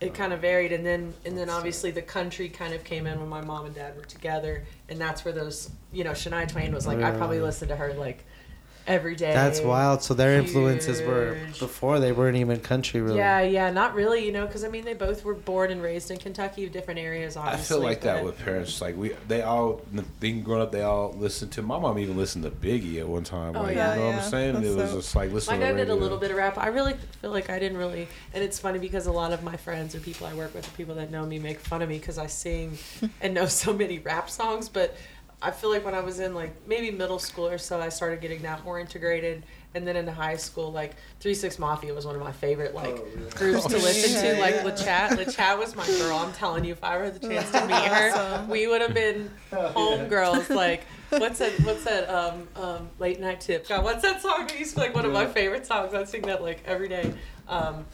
it 0.00 0.14
kind 0.14 0.32
of 0.32 0.40
varied, 0.40 0.72
and 0.72 0.84
then 0.86 1.12
and 1.24 1.36
then 1.36 1.48
obviously 1.50 1.90
the 1.90 2.02
country 2.02 2.48
kind 2.48 2.72
of 2.74 2.82
came 2.82 3.06
in 3.06 3.20
when 3.20 3.28
my 3.28 3.40
mom 3.40 3.66
and 3.66 3.74
dad 3.74 3.96
were 3.96 4.04
together, 4.04 4.64
and 4.88 4.98
that's 5.00 5.24
where 5.24 5.32
those 5.34 5.70
you 5.92 6.02
know 6.04 6.12
Shania 6.12 6.48
Twain 6.48 6.72
was 6.74 6.86
like 6.86 6.98
I 7.00 7.10
probably 7.10 7.36
Really? 7.36 7.46
listened 7.48 7.68
to 7.68 7.76
her 7.76 7.92
like 7.94 8.24
every 8.86 9.14
day. 9.14 9.32
That's 9.32 9.60
wild. 9.60 10.02
So 10.02 10.14
their 10.14 10.38
influences 10.38 11.00
were 11.02 11.38
before 11.58 12.00
they 12.00 12.12
weren't 12.12 12.36
even 12.36 12.60
country, 12.60 13.00
really. 13.00 13.18
Yeah, 13.18 13.40
yeah, 13.40 13.70
not 13.70 13.94
really, 13.94 14.24
you 14.24 14.32
know, 14.32 14.46
because 14.46 14.64
I 14.64 14.68
mean, 14.68 14.84
they 14.84 14.94
both 14.94 15.24
were 15.24 15.34
born 15.34 15.70
and 15.70 15.82
raised 15.82 16.10
in 16.10 16.18
Kentucky, 16.18 16.68
different 16.68 17.00
areas. 17.00 17.36
I 17.36 17.56
feel 17.56 17.80
like 17.80 18.02
that 18.02 18.24
with 18.24 18.38
parents. 18.38 18.80
Like 18.80 18.96
we, 18.96 19.10
they 19.28 19.42
all, 19.42 19.82
being 20.20 20.42
grown 20.42 20.60
up, 20.60 20.72
they 20.72 20.82
all 20.82 21.12
listened 21.12 21.52
to. 21.52 21.62
My 21.62 21.78
mom 21.78 21.98
even 21.98 22.16
listened 22.16 22.44
to 22.44 22.50
Biggie 22.50 23.00
at 23.00 23.08
one 23.08 23.24
time. 23.24 23.56
Oh, 23.56 23.62
like, 23.62 23.76
yeah. 23.76 23.94
you 23.94 24.00
know 24.00 24.06
what 24.06 24.14
I'm 24.16 24.30
saying? 24.30 24.54
that's 24.54 24.66
It 24.66 24.76
was 24.76 24.90
so- 24.90 24.96
just 24.96 25.16
like 25.16 25.32
listening. 25.32 25.60
My 25.60 25.66
dad 25.66 25.72
to 25.72 25.78
did 25.78 25.90
a 25.90 25.94
little 25.94 26.18
bit 26.18 26.30
of 26.30 26.36
rap. 26.36 26.58
I 26.58 26.68
really 26.68 26.94
feel 27.20 27.30
like 27.30 27.50
I 27.50 27.58
didn't 27.58 27.78
really, 27.78 28.08
and 28.34 28.42
it's 28.42 28.58
funny 28.58 28.78
because 28.78 29.06
a 29.06 29.12
lot 29.12 29.32
of 29.32 29.42
my 29.42 29.56
friends 29.56 29.94
or 29.94 30.00
people 30.00 30.26
I 30.26 30.34
work 30.34 30.54
with, 30.54 30.66
or 30.66 30.76
people 30.76 30.94
that 30.96 31.10
know 31.10 31.24
me, 31.24 31.38
make 31.38 31.60
fun 31.60 31.82
of 31.82 31.88
me 31.88 31.98
because 31.98 32.18
I 32.18 32.26
sing 32.26 32.78
and 33.20 33.34
know 33.34 33.46
so 33.52 33.72
many 33.72 33.98
rap 33.98 34.30
songs. 34.30 34.68
But 34.68 34.96
I 35.42 35.50
feel 35.50 35.70
like 35.70 35.84
when 35.84 35.94
I 35.94 36.00
was 36.00 36.20
in 36.20 36.34
like 36.34 36.52
maybe 36.66 36.90
middle 36.90 37.18
school 37.18 37.48
or 37.48 37.58
so, 37.58 37.80
I 37.80 37.88
started 37.88 38.20
getting 38.20 38.42
that 38.42 38.64
more 38.64 38.78
integrated. 38.78 39.42
And 39.74 39.88
then 39.88 39.96
into 39.96 40.12
high 40.12 40.36
school, 40.36 40.70
like 40.70 40.96
Three 41.18 41.32
Six 41.34 41.58
Mafia 41.58 41.94
was 41.94 42.04
one 42.04 42.14
of 42.14 42.20
my 42.20 42.30
favorite 42.32 42.74
like 42.74 42.94
groups 43.34 43.64
to 43.64 43.78
listen 43.78 44.20
to. 44.20 44.36
Yeah, 44.36 44.40
Like 44.40 44.54
yeah. 44.56 44.64
LaChat, 44.64 45.24
LaChat 45.24 45.58
was 45.58 45.74
my 45.74 45.86
girl. 45.86 46.18
I'm 46.18 46.32
telling 46.34 46.64
you, 46.66 46.72
if 46.72 46.84
I 46.84 46.96
ever 46.96 47.04
had 47.04 47.14
the 47.18 47.26
chance 47.26 47.50
to 47.52 47.66
meet 47.66 47.74
her, 47.76 48.10
Awesome. 48.14 48.48
we 48.50 48.66
would 48.66 48.82
have 48.82 48.92
been 48.92 49.30
homegirls. 49.50 50.54
Like 50.54 50.84
what's 51.08 51.38
that? 51.38 51.52
What's 51.60 51.84
that? 51.84 52.08
Um, 52.10 52.46
um, 52.56 52.90
late 52.98 53.18
night 53.18 53.40
tip. 53.40 53.66
God, 53.66 53.82
what's 53.82 54.02
that 54.02 54.20
song? 54.20 54.46
It 54.50 54.58
used 54.58 54.74
to 54.74 54.76
be 54.76 54.86
like 54.88 54.94
one 54.94 55.06
of 55.06 55.12
my 55.12 55.26
favorite 55.26 55.64
songs. 55.66 55.94
I 55.94 56.04
sing 56.04 56.22
that 56.22 56.42
like 56.42 56.62
every 56.66 56.88
day. 56.88 57.12
Um, 57.48 57.86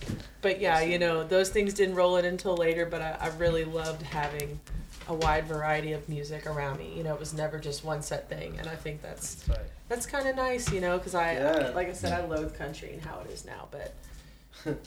but 0.43 0.61
yeah, 0.61 0.81
you 0.81 0.99
know, 0.99 1.23
those 1.25 1.49
things 1.51 1.75
didn't 1.75 1.95
roll 1.95 2.17
in 2.17 2.25
until 2.25 2.57
later. 2.57 2.87
But 2.87 3.03
I, 3.03 3.17
I 3.21 3.29
really 3.37 3.65
loved 3.65 4.03
having 4.03 4.59
a 5.09 5.15
wide 5.15 5.47
variety 5.47 5.93
of 5.93 6.09
music 6.09 6.47
around 6.47 6.79
me. 6.79 6.93
You 6.97 7.03
know, 7.05 7.15
it 7.15 7.21
was 7.21 7.35
never 7.35 7.59
just 7.59 7.85
one 7.85 8.03
set 8.03 8.29
thing, 8.29 8.57
and 8.59 8.69
I 8.69 8.77
think 8.77 9.03
that's 9.03 9.35
That's 9.35 9.49
right. 9.59 9.69
that's 9.89 10.07
kind 10.07 10.29
of 10.29 10.37
nice. 10.37 10.71
You 10.73 10.81
know, 10.81 10.99
because 10.99 11.15
I, 11.15 11.35
Yeah. 11.35 11.73
like 11.75 11.89
I 11.89 11.93
said, 11.93 12.13
I 12.13 12.25
loathe 12.27 12.57
country 12.57 12.93
and 12.93 13.03
how 13.03 13.21
it 13.21 13.31
is 13.31 13.45
now, 13.45 13.69
but. 13.71 13.95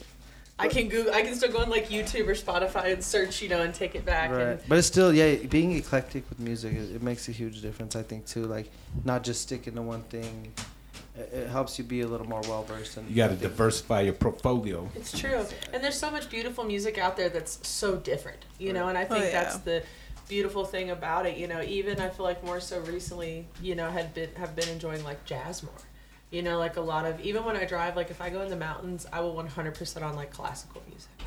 I 0.60 0.68
can 0.68 0.90
Google. 0.90 1.12
I 1.12 1.24
can 1.24 1.34
still 1.34 1.52
go 1.52 1.58
on 1.60 1.72
like 1.72 1.90
YouTube 1.90 2.28
or 2.28 2.36
Spotify 2.36 2.94
and 2.94 3.04
search, 3.04 3.42
you 3.42 3.50
know, 3.50 3.62
and 3.64 3.74
take 3.74 3.96
it 3.96 4.06
back. 4.06 4.30
Right. 4.30 4.42
And 4.42 4.60
But 4.68 4.78
it's 4.78 4.86
still, 4.86 5.12
yeah, 5.12 5.34
being 5.36 5.72
eclectic 5.72 6.30
with 6.30 6.40
music, 6.40 6.74
it, 6.74 6.96
it 6.98 7.02
makes 7.02 7.28
a 7.30 7.32
huge 7.32 7.62
difference, 7.64 7.96
I 7.96 8.04
think, 8.04 8.28
too. 8.28 8.46
Like, 8.46 8.70
not 9.04 9.24
just 9.24 9.42
sticking 9.42 9.74
to 9.74 9.82
one 9.82 10.04
thing. 10.04 10.54
It, 11.18 11.30
it 11.34 11.50
helps 11.50 11.80
you 11.80 11.84
be 11.84 12.02
a 12.02 12.08
little 12.08 12.28
more 12.28 12.42
well 12.42 12.62
versed. 12.64 12.96
You 13.10 13.16
got 13.16 13.30
to 13.30 13.36
diversify 13.38 14.02
your 14.02 14.14
portfolio. 14.14 14.88
It's 14.94 15.18
true. 15.18 15.44
And 15.74 15.84
there's 15.84 15.98
so 15.98 16.12
much 16.12 16.30
beautiful 16.30 16.64
music 16.64 17.00
out 17.00 17.18
there 17.18 17.30
that's 17.30 17.68
so 17.68 17.96
different, 17.96 18.46
you 18.60 18.72
know, 18.72 18.88
and 18.88 18.96
I 18.98 19.06
Oh, 19.06 19.08
think 19.08 19.26
yeah. 19.26 19.32
that's 19.44 19.58
the 19.60 19.82
beautiful 20.32 20.64
thing 20.64 20.90
about 20.90 21.26
it, 21.26 21.38
you 21.38 21.46
know, 21.46 21.62
even 21.62 22.00
I 22.00 22.08
feel 22.08 22.24
like 22.26 22.42
more 22.42 22.62
so 22.62 22.80
recently, 22.80 23.46
you 23.62 23.76
know, 23.76 23.90
had 23.92 24.14
been 24.14 24.30
have 24.38 24.56
been 24.56 24.70
enjoying 24.70 25.04
like 25.04 25.24
jazz 25.26 25.62
more. 25.62 25.74
You 26.32 26.42
know, 26.42 26.58
like 26.58 26.78
a 26.78 26.82
lot 26.82 27.06
of 27.06 27.20
even 27.20 27.44
when 27.44 27.58
I 27.58 27.66
drive, 27.66 27.98
like 27.98 28.10
if 28.10 28.22
I 28.22 28.30
go 28.30 28.42
in 28.42 28.50
the 28.50 28.56
mountains, 28.56 29.06
I 29.12 29.20
will 29.20 29.36
100% 29.36 30.02
on 30.04 30.16
like 30.16 30.32
classical 30.32 30.82
music. 30.90 31.10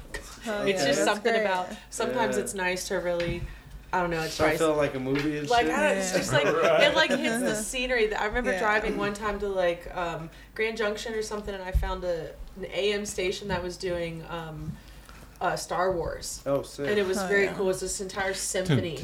Oh, 0.47 0.63
it's 0.65 0.83
yeah, 0.83 0.89
just 0.89 0.99
that's 1.05 1.05
something 1.05 1.33
great. 1.33 1.41
about 1.43 1.71
sometimes 1.89 2.37
Yeah. 2.37 2.43
it's 2.43 2.53
nice 2.55 2.89
to 2.89 2.97
really 2.97 3.43
I 3.95 4.01
don't 4.01 4.11
know, 4.11 4.21
it's 4.23 4.35
Start 4.35 4.51
nice. 4.51 4.59
feeling 4.59 4.77
like 4.77 4.95
a 4.95 5.01
movie 5.01 5.39
and 5.39 5.49
Like 5.49 5.67
shit. 5.67 5.75
I 5.75 5.89
don't, 5.89 5.99
it's 5.99 6.13
just 6.13 6.33
like 6.33 6.47
it 6.83 6.95
like 6.97 7.11
hits 7.11 7.41
the 7.43 7.55
scenery. 7.71 8.09
That 8.09 8.21
I 8.21 8.27
remember 8.27 8.53
Yeah. 8.53 8.59
driving 8.59 8.97
one 8.97 9.13
time 9.15 9.39
to 9.41 9.49
like 9.49 9.95
um, 9.97 10.31
Grand 10.55 10.77
Junction 10.77 11.15
or 11.15 11.23
something, 11.23 11.55
and 11.55 11.63
I 11.63 11.73
found 11.73 12.05
a 12.05 12.33
an 12.57 12.67
AM 12.73 13.07
station 13.07 13.49
that 13.49 13.63
was 13.63 13.77
doing 13.77 14.25
um, 14.29 14.77
uh, 15.45 15.57
Star 15.57 15.93
Wars, 15.93 16.41
oh, 16.47 16.63
sick. 16.63 16.89
and 16.89 16.99
it 16.99 17.07
was 17.07 17.19
Oh, 17.19 17.27
very 17.27 17.45
yeah. 17.45 17.53
cool. 17.55 17.67
It 17.67 17.69
was 17.69 17.81
this 17.81 18.01
entire 18.01 18.33
symphony 18.35 18.97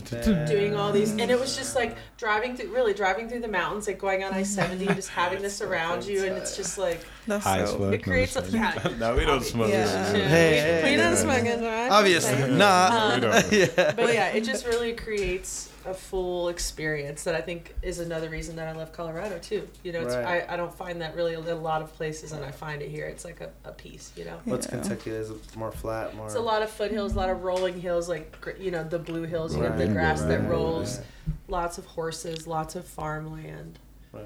doing 0.49 0.75
all 0.75 0.91
these, 0.93 1.11
and 1.11 1.31
it 1.31 1.39
was 1.39 1.57
just 1.57 1.77
like 1.77 1.97
driving 2.17 2.57
through, 2.57 2.73
really 2.75 2.95
driving 2.95 3.29
through 3.29 3.41
the 3.41 3.49
mountains, 3.49 3.87
like 3.87 3.99
going 3.99 4.25
on 4.25 4.33
I 4.33 4.43
seventy, 4.45 4.87
Mm-hmm. 4.87 4.95
just 5.03 5.11
having 5.11 5.43
this 5.43 5.61
around 5.61 6.05
you, 6.07 6.25
and 6.25 6.37
it's 6.37 6.57
just 6.57 6.79
like 6.79 7.05
That's 7.27 7.45
so. 7.45 7.79
fuck. 7.79 7.93
it 7.95 8.03
creates 8.03 8.37
a 8.37 8.41
No, 8.51 8.59
yeah. 8.59 8.89
no, 8.99 9.15
we 9.17 9.25
don't 9.25 9.45
smoke. 9.45 9.69
Yeah. 9.71 9.85
Yeah, 10.17 10.29
Hey, 10.29 10.51
we, 10.51 10.57
hey, 10.59 10.83
we 10.85 10.89
hey. 10.91 10.97
don't 10.97 11.17
smoke 11.17 11.45
it, 11.45 11.61
right? 11.63 11.91
Obviously. 11.91 12.43
Um, 12.43 12.59
Nah. 12.59 13.15
We 13.15 13.21
don't. 13.21 13.53
yeah. 13.53 13.93
but 13.95 14.15
yeah, 14.15 14.29
it 14.29 14.45
just 14.45 14.67
really 14.67 14.93
creates 14.95 15.70
a 15.91 15.95
full 15.95 16.49
experience 16.49 17.25
that 17.25 17.35
I 17.35 17.41
think 17.41 17.75
is 17.83 17.99
another 17.99 18.31
reason 18.31 18.57
that 18.57 18.69
I 18.69 18.73
love 18.73 18.93
Colorado 18.93 19.39
too. 19.39 19.69
You 19.83 19.93
know, 19.93 20.01
it's, 20.03 20.15
Right. 20.15 20.45
I, 20.49 20.55
I 20.55 20.57
don't 20.57 20.73
find 20.75 21.01
that 21.03 21.15
really 21.15 21.35
in 21.35 21.41
a 21.47 21.55
lot 21.55 21.83
of 21.83 21.93
places, 21.95 22.33
and 22.33 22.45
I 22.45 22.51
find 22.51 22.81
it 22.81 22.89
here. 22.91 23.07
It's 23.07 23.25
like 23.25 23.41
a, 23.41 23.51
a 23.65 23.73
piece, 23.73 24.13
you 24.17 24.25
know. 24.25 24.39
What's 24.45 24.67
Yeah. 24.67 24.81
Kentucky 24.81 25.11
is 25.11 25.31
more 25.57 25.73
flat, 25.73 26.15
more. 26.17 26.27
It's 26.27 26.35
a 26.37 26.41
lot 26.41 26.63
of 26.63 26.71
foothills, 26.71 27.15
a 27.15 27.17
lot 27.17 27.29
of 27.31 27.43
rolling 27.43 27.81
hills, 27.81 28.09
like 28.09 28.37
you 28.59 28.71
know 28.71 28.85
the 28.85 28.99
blue 28.99 29.25
hills, 29.25 29.55
you 29.55 29.63
have 29.63 29.77
the 29.79 29.85
Right, 29.87 29.93
grass 29.93 30.23
that 30.23 30.41
right, 30.41 30.49
rolls, 30.51 31.01
lots 31.49 31.77
of 31.79 31.85
horses, 31.87 32.47
lots 32.47 32.77
of 32.77 32.87
farmland, 32.87 33.79
Right. 34.13 34.25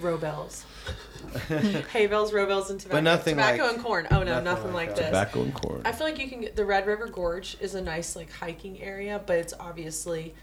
robels, 0.00 0.64
hay 1.92 2.06
bales, 2.06 2.32
robels, 2.32 2.70
and 2.70 2.80
tobacco. 2.80 3.00
nothing 3.00 3.34
tobacco 3.36 3.62
like- 3.64 3.74
and 3.74 3.82
corn. 3.82 4.06
Oh 4.10 4.22
no, 4.22 4.40
nothing 4.40 4.44
nothing, 4.44 4.72
like 4.72 4.88
like, 4.88 4.96
this. 4.96 5.06
Tobacco 5.06 5.42
and 5.42 5.54
corn. 5.54 5.82
I 5.84 5.92
feel 5.92 6.06
like 6.06 6.18
you 6.18 6.28
can 6.28 6.40
get 6.40 6.56
the 6.56 6.64
Red 6.64 6.86
River 6.86 7.06
Gorge 7.08 7.56
is 7.60 7.74
a 7.74 7.80
nice 7.80 8.16
like 8.16 8.32
hiking 8.32 8.80
area, 8.82 9.20
but 9.24 9.36
it's 9.38 9.54
obviously, 9.58 10.34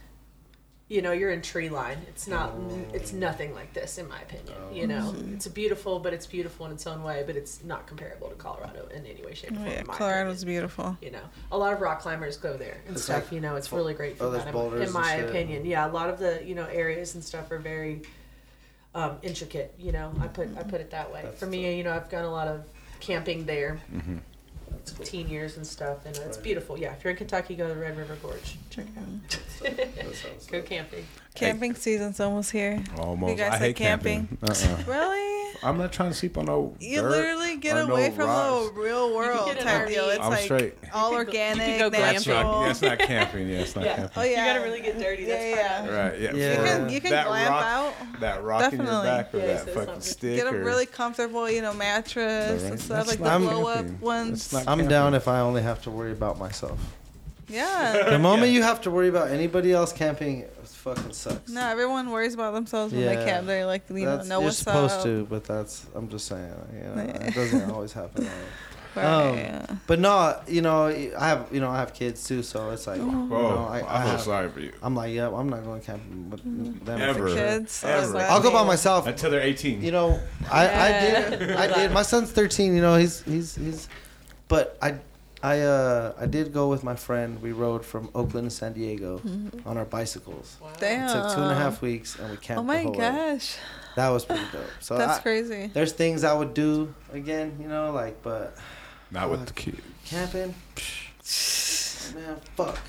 you 0.92 1.02
know, 1.02 1.14
you're 1.14 1.32
in 1.32 1.42
tree 1.42 1.70
line. 1.70 1.98
It's 2.10 2.28
not. 2.28 2.54
It's 2.94 3.14
nothing 3.14 3.56
like 3.56 3.72
this, 3.74 3.98
in 3.98 4.10
my 4.10 4.20
opinion. 4.22 4.58
You 4.74 4.88
know, 4.88 5.16
it's 5.34 5.48
beautiful, 5.48 6.00
but 6.00 6.14
it's 6.14 6.26
beautiful 6.28 6.66
in 6.66 6.74
its 6.74 6.86
own 6.86 7.02
way. 7.02 7.24
But 7.26 7.38
it's 7.38 7.64
not 7.64 7.88
comparable 7.88 8.28
to 8.28 8.36
Colorado 8.36 8.88
in 8.94 9.06
any 9.06 9.24
way, 9.24 9.34
shape, 9.34 9.52
or 9.52 9.54
Oh, 9.54 9.58
form. 9.60 9.68
yeah, 9.72 9.80
in 9.80 9.86
Colorado's 9.86 10.44
opinion. 10.44 10.60
beautiful. 10.60 10.98
You 11.02 11.12
know, 11.12 11.24
a 11.54 11.58
lot 11.58 11.72
of 11.72 11.80
rock 11.80 12.02
climbers 12.02 12.36
go 12.36 12.58
there 12.58 12.82
and 12.88 12.96
It's 12.98 13.06
stuff. 13.06 13.24
like- 13.24 13.32
you 13.32 13.40
know, 13.40 13.56
it's 13.56 13.72
really 13.72 13.94
great 13.94 14.18
for 14.18 14.26
oh, 14.26 14.32
that. 14.32 14.48
in- 14.48 14.54
boulders 14.54 14.86
In 14.90 14.94
my 14.94 15.14
opinion, 15.14 15.66
yeah, 15.66 15.88
a 15.90 15.92
lot 15.92 16.10
of 16.10 16.20
the 16.20 16.44
you 16.46 16.56
know 16.56 16.66
areas 16.66 17.16
and 17.16 17.24
stuff 17.24 17.50
are 17.52 17.58
very 17.60 18.02
um, 18.94 19.18
intricate. 19.22 19.74
You 19.80 19.94
know, 19.94 20.12
I 20.20 20.28
put 20.28 20.50
I 20.58 20.64
put 20.64 20.82
it 20.82 20.92
that 20.92 21.14
way. 21.14 21.22
That's 21.24 21.40
for 21.40 21.46
me, 21.46 21.78
you 21.78 21.86
know, 21.86 21.94
I've 21.94 22.10
done 22.10 22.26
a 22.26 22.32
lot 22.32 22.50
of 22.50 22.66
camping 23.00 23.46
there 23.46 23.80
hmm 23.90 23.98
That's 23.98 24.06
cool. 24.08 24.20
Teen 25.04 25.28
years 25.30 25.58
and 25.58 25.66
stuff, 25.66 26.06
and 26.06 26.16
it's 26.18 26.38
Right. 26.38 26.44
beautiful. 26.44 26.78
Yeah, 26.80 26.94
if 26.94 27.04
you're 27.04 27.12
in 27.12 27.18
Kentucky, 27.18 27.56
go 27.56 27.68
to 27.68 27.74
the 27.74 27.80
Red 27.80 27.98
River 27.98 28.18
Gorge. 28.22 28.56
Check 28.70 28.86
it 28.88 28.98
out. 29.00 29.96
That 29.96 30.16
sounds 30.16 30.46
Go 30.52 30.60
dope. 30.60 30.68
camping. 30.68 31.06
Camping 31.36 31.76
season's 31.76 32.20
almost 32.20 32.52
here. 32.52 32.84
Almost. 33.00 33.32
You 33.32 33.38
guys 33.38 33.48
I 33.50 33.52
like 33.54 33.62
hate 33.62 33.76
camping. 33.78 34.38
Uh-uh. 34.44 34.78
Really? 34.88 35.28
I'm 35.64 35.78
not 35.78 35.94
trying 35.94 36.10
to 36.10 36.16
sleep 36.16 36.38
on 36.40 36.46
no 36.46 36.76
You 36.80 37.02
dirt 37.02 37.10
literally 37.12 37.58
get 37.58 37.78
or 37.78 37.86
no 37.86 37.92
away 37.94 38.10
from 38.10 38.26
rocks. 38.26 38.70
the 38.74 38.82
real 38.82 39.16
world 39.16 39.46
get 39.46 39.58
an 39.60 39.64
type 39.64 39.88
deal. 39.88 40.06
RV. 40.06 40.16
It's 40.16 40.24
I'm 40.24 40.30
like 40.32 40.42
straight. 40.42 40.74
all 40.92 41.12
You 41.12 41.18
could 41.20 41.28
go- 41.28 41.34
you 41.34 41.48
organic, 41.54 41.92
That's 41.92 42.26
natural. 42.28 42.44
not, 42.52 42.66
that's 42.66 42.82
not 42.82 43.00
camping. 43.00 43.48
Yeah, 43.48 43.60
it's 43.60 43.76
not 43.76 43.86
Yeah. 43.86 43.96
camping. 43.96 44.12
Oh 44.18 44.24
yeah. 44.24 44.30
You 44.48 44.54
gotta 44.54 44.66
really 44.66 44.82
get 44.82 45.00
dirty. 45.00 45.26
That's 45.26 45.44
Yeah, 45.44 45.56
yeah. 45.56 45.84
of. 45.86 46.12
Right. 46.14 46.22
Yeah. 46.22 46.34
Yeah. 46.34 46.50
You 46.50 46.66
can 46.66 46.90
you 46.90 47.02
can 47.02 47.12
that 47.12 47.28
glamp 47.28 47.50
rock, 47.52 47.66
out. 47.66 47.94
That 48.22 48.44
rock 48.44 48.74
in 48.74 48.80
your 48.80 49.04
back 49.04 49.34
or 49.36 49.38
Yeah, 49.38 49.46
that 49.48 49.66
so 49.66 49.74
fucking 49.74 49.94
not- 49.94 50.04
stick 50.04 50.36
Get 50.38 50.48
a 50.48 50.58
really 50.58 50.86
comfortable, 50.88 51.48
you 51.50 51.62
know, 51.62 51.74
mattress 51.74 52.64
Right. 52.64 52.72
and 52.72 52.80
stuff 52.82 52.98
That's 53.06 53.10
like 53.10 53.20
the 53.20 53.26
not 53.26 53.40
blow 53.42 53.68
up 53.68 53.76
camping. 53.78 54.00
ones. 54.02 54.54
I'm 54.68 54.88
down 54.88 55.14
if 55.14 55.28
I 55.28 55.40
only 55.42 55.62
have 55.62 55.82
to 55.84 55.92
worry 55.92 56.12
about 56.12 56.40
myself. 56.40 56.80
Yeah. 57.48 58.04
The 58.10 58.18
moment 58.20 58.48
Yeah. 58.52 58.58
you 58.58 58.64
have 58.64 58.82
to 58.82 58.90
worry 58.92 59.10
about 59.10 59.30
anybody 59.30 59.74
else 59.74 59.94
camping, 59.94 60.46
fucking 60.82 61.14
sucks. 61.14 61.50
No, 61.52 61.62
everyone 61.68 62.10
worries 62.10 62.34
about 62.34 62.54
themselves 62.54 62.94
when 62.94 63.06
they 63.06 63.14
Yeah. 63.14 63.26
camp. 63.26 63.48
They're 63.48 63.66
like, 63.66 63.84
you 63.90 64.06
know, 64.06 64.18
That's, 64.18 64.28
know 64.30 64.40
you're 64.40 64.46
what's 64.46 64.58
supposed 64.58 64.98
up. 65.00 65.04
to, 65.04 65.26
but 65.30 65.44
that's 65.46 65.86
I'm 65.96 66.10
just 66.10 66.28
saying. 66.28 66.54
You 66.74 66.80
know, 66.84 67.04
Yeah. 67.04 67.24
it 67.28 67.34
doesn't 67.36 67.72
always 67.72 67.94
happen. 67.94 68.28
Right, 68.94 69.06
Um, 69.06 69.38
yeah. 69.38 69.66
But 69.88 70.00
no, 70.02 70.38
you 70.50 70.62
know, 70.62 70.88
I 70.88 71.28
have 71.30 71.48
you 71.50 71.62
know 71.62 71.70
I 71.70 71.78
have 71.78 71.94
kids 71.94 72.28
too, 72.28 72.44
so 72.44 72.72
it's 72.72 72.88
like 72.88 73.00
Oh. 73.00 73.06
you 73.06 73.12
know, 73.30 73.66
I, 73.70 73.80
I, 73.80 74.00
I 74.00 74.02
feel 74.02 74.12
have, 74.12 74.22
sorry 74.22 74.50
for 74.50 74.60
you. 74.60 74.74
I'm 74.84 74.96
like, 74.98 75.14
yeah, 75.14 75.30
I'm 75.34 75.48
not 75.48 75.64
going 75.64 75.80
camping 75.80 76.30
with 76.30 76.44
them. 76.86 77.02
Ever. 77.02 77.30
Kids. 77.34 77.86
Ever. 77.86 78.02
that's 78.02 78.12
what 78.14 78.24
I'll 78.24 78.42
go 78.42 78.52
by 78.52 78.66
myself. 78.66 79.08
Until 79.08 79.32
they're 79.32 79.40
18. 79.40 79.82
You 79.82 79.92
know, 79.92 80.20
I, 80.52 80.68
I 80.68 80.92
did. 81.00 81.52
I 81.52 81.68
did. 81.74 81.92
My 81.94 82.02
son's 82.02 82.32
13. 82.32 82.76
You 82.76 82.82
know, 82.82 82.98
he's 82.98 83.22
he's 83.22 83.56
he's. 83.56 83.88
But 84.50 84.78
I, 84.82 84.96
I 85.44 85.62
uh 85.62 86.14
I 86.20 86.26
did 86.28 86.54
go 86.54 86.70
with 86.70 86.84
my 86.84 86.96
friend. 86.96 87.42
We 87.42 87.52
rode 87.52 87.84
from 87.84 88.10
Oakland 88.14 88.50
to 88.50 88.56
San 88.56 88.74
Diego 88.74 89.20
on 89.66 89.78
our 89.78 89.86
bicycles. 89.86 90.58
Wow. 90.62 90.70
Damn. 90.80 91.10
It 91.10 91.14
took 91.14 91.34
two 91.36 91.42
and 91.42 91.52
a 91.52 91.56
half 91.56 91.82
weeks, 91.82 92.18
and 92.20 92.30
we 92.30 92.38
camped. 92.38 92.60
Oh 92.60 92.64
my 92.64 92.78
the 92.78 92.84
whole 92.84 92.92
way. 92.92 92.98
gosh, 93.00 93.56
That 93.96 94.10
was 94.10 94.24
pretty 94.26 94.44
dope. 94.52 94.62
So 94.80 94.98
that's 94.98 95.20
I, 95.20 95.22
crazy. 95.22 95.72
there's 95.74 95.94
things 95.94 96.24
I 96.24 96.34
would 96.34 96.54
do 96.54 96.94
again. 97.12 97.58
You 97.60 97.68
know, 97.68 97.92
like 97.92 98.22
but 98.22 98.56
Not 99.10 99.30
with 99.32 99.46
the 99.48 99.54
kids. 99.54 99.82
camping, 100.06 100.54
man, 102.16 102.40
fuck. 102.56 102.80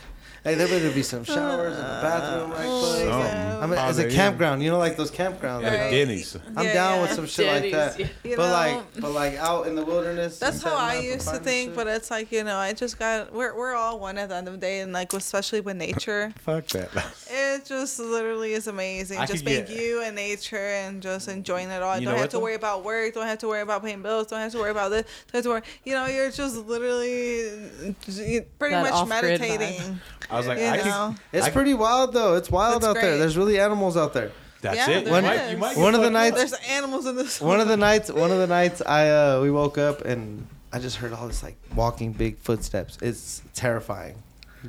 Hey, 0.45 0.57
there 0.57 0.67
better 0.67 0.91
be 0.91 1.05
some 1.05 1.23
showers 1.23 1.77
in 1.77 1.83
the 1.85 1.89
bathroom, 2.03 2.51
right? 2.51 2.65
Oh, 2.65 2.81
close. 2.81 3.05
yeah. 3.05 3.59
I 3.63 3.67
mean, 3.67 3.75
as 3.75 3.79
a 3.79 3.81
Holiday 4.03 4.05
Inn. 4.09 4.11
campground, 4.17 4.63
you 4.65 4.71
know, 4.73 4.79
like 4.79 4.97
those 4.97 5.13
campgrounds. 5.13 5.63
At 5.63 5.71
like, 5.71 5.73
a 5.73 5.83
Right. 5.85 5.91
Denny's. 5.93 6.37
I'm 6.57 6.65
Yeah, 6.67 6.75
down 6.75 6.95
yeah. 6.97 7.03
with 7.03 7.13
some 7.13 7.27
shit 7.29 7.47
like 7.47 7.57
Denny's, 7.63 7.73
that. 7.73 8.01
yeah. 8.01 8.07
You 8.25 8.37
but 8.37 8.47
know, 8.49 8.53
like, 8.53 9.01
but 9.01 9.11
like 9.13 9.35
out 9.37 9.69
in 9.69 9.77
the 9.77 9.85
wilderness. 9.85 10.41
That's 10.41 10.57
and 10.57 10.65
how 10.65 10.71
setting 10.79 10.85
I 10.85 10.99
up 10.99 11.05
used 11.05 11.13
and 11.13 11.21
to 11.21 11.27
finding 11.27 11.45
think, 11.45 11.69
shit. 11.71 11.77
but 11.77 11.87
it's 11.87 12.11
like 12.11 12.33
you 12.33 12.43
know, 12.43 12.57
I 12.57 12.73
just 12.73 12.99
got 12.99 13.33
we're 13.33 13.57
we're 13.57 13.75
all 13.75 14.01
one 14.01 14.19
at 14.19 14.31
the 14.31 14.35
end 14.35 14.49
of 14.49 14.55
the 14.55 14.59
day, 14.59 14.81
and 14.81 14.93
like 14.93 15.13
especially 15.13 15.61
with 15.61 15.77
nature, 15.77 16.33
Fuck 16.41 16.67
that. 16.69 16.91
it 17.31 17.65
just 17.65 18.01
literally 18.01 18.55
is 18.55 18.67
amazing. 18.67 19.19
I 19.19 19.27
just 19.27 19.45
could 19.45 19.45
being 19.47 19.65
get- 19.65 19.79
you 19.79 20.03
and 20.03 20.17
nature 20.17 20.57
and 20.57 21.01
just 21.01 21.29
enjoying 21.29 21.71
it 21.71 21.83
all. 21.85 21.97
You 22.01 22.07
don't 22.07 22.15
what, 22.15 22.21
have 22.23 22.31
to 22.31 22.39
though? 22.39 22.43
worry 22.43 22.55
about 22.57 22.83
work. 22.85 23.15
Don't 23.15 23.29
have 23.29 23.39
to 23.39 23.47
worry 23.47 23.61
about 23.63 23.85
paying 23.85 24.03
bills. 24.03 24.27
Don't 24.27 24.41
have 24.41 24.51
to 24.51 24.59
worry 24.59 24.73
about 24.73 24.91
this. 24.91 25.05
Don't 25.31 25.39
have 25.39 25.45
to 25.45 25.49
worry. 25.51 25.63
You 25.85 25.93
know, 25.93 26.07
you're 26.07 26.33
just 26.33 26.57
literally 26.57 27.93
just- 28.01 28.19
pretty 28.59 28.75
That 28.75 28.83
much 28.83 28.93
off-grid 28.93 29.41
meditating. 29.41 30.01
I 30.33 30.37
was 30.39 30.47
like, 30.47 30.59
you 30.59 30.65
I 30.65 30.77
know, 30.79 31.15
could. 31.15 31.39
It's 31.39 31.47
I- 31.47 31.51
pretty 31.51 31.75
wild 31.75 32.13
though. 32.13 32.35
It's 32.37 32.51
wild 32.51 32.83
That's 32.83 32.87
out 32.87 32.95
there. 32.95 33.03
great. 33.11 33.19
There's 33.19 33.37
really 33.37 33.59
animals 33.61 33.97
out 33.97 34.13
there. 34.15 34.33
That's 34.61 34.77
Yeah, 34.77 34.91
it. 34.91 35.05
there 35.05 35.17
You 35.17 35.23
might, 35.23 35.35
is. 35.35 35.51
you 35.53 35.57
might 35.59 35.77
One 35.77 35.95
of 35.95 36.03
the 36.03 36.11
nights- 36.11 36.37
there's 36.37 36.53
animals 36.71 37.07
in 37.07 37.17
this. 37.17 37.41
One 37.41 37.61
of 37.61 37.67
the 37.69 37.77
nights, 37.77 38.11
one 38.13 38.31
of 38.31 38.39
the 38.39 38.47
nights, 38.47 38.81
I 38.85 39.09
uh, 39.11 39.41
we 39.43 39.51
woke 39.51 39.77
up 39.79 40.05
and 40.05 40.47
I 40.73 40.79
just 40.79 40.97
heard 40.97 41.13
all 41.13 41.27
this 41.27 41.43
like 41.43 41.57
walking 41.75 42.13
big 42.13 42.39
footsteps. 42.39 42.97
It's 43.03 43.43
terrifying, 43.55 44.15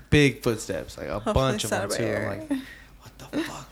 big 0.10 0.42
footsteps, 0.42 0.98
like 0.98 1.08
a 1.08 1.14
Hopefully 1.20 1.34
bunch 1.34 1.64
of 1.64 1.72
not 1.72 1.90
them 1.90 1.92
a 1.92 1.98
too. 1.98 2.16
I'm 2.18 2.40
like, 2.40 2.50
what 3.02 3.18
the 3.20 3.44
fuck? 3.44 3.70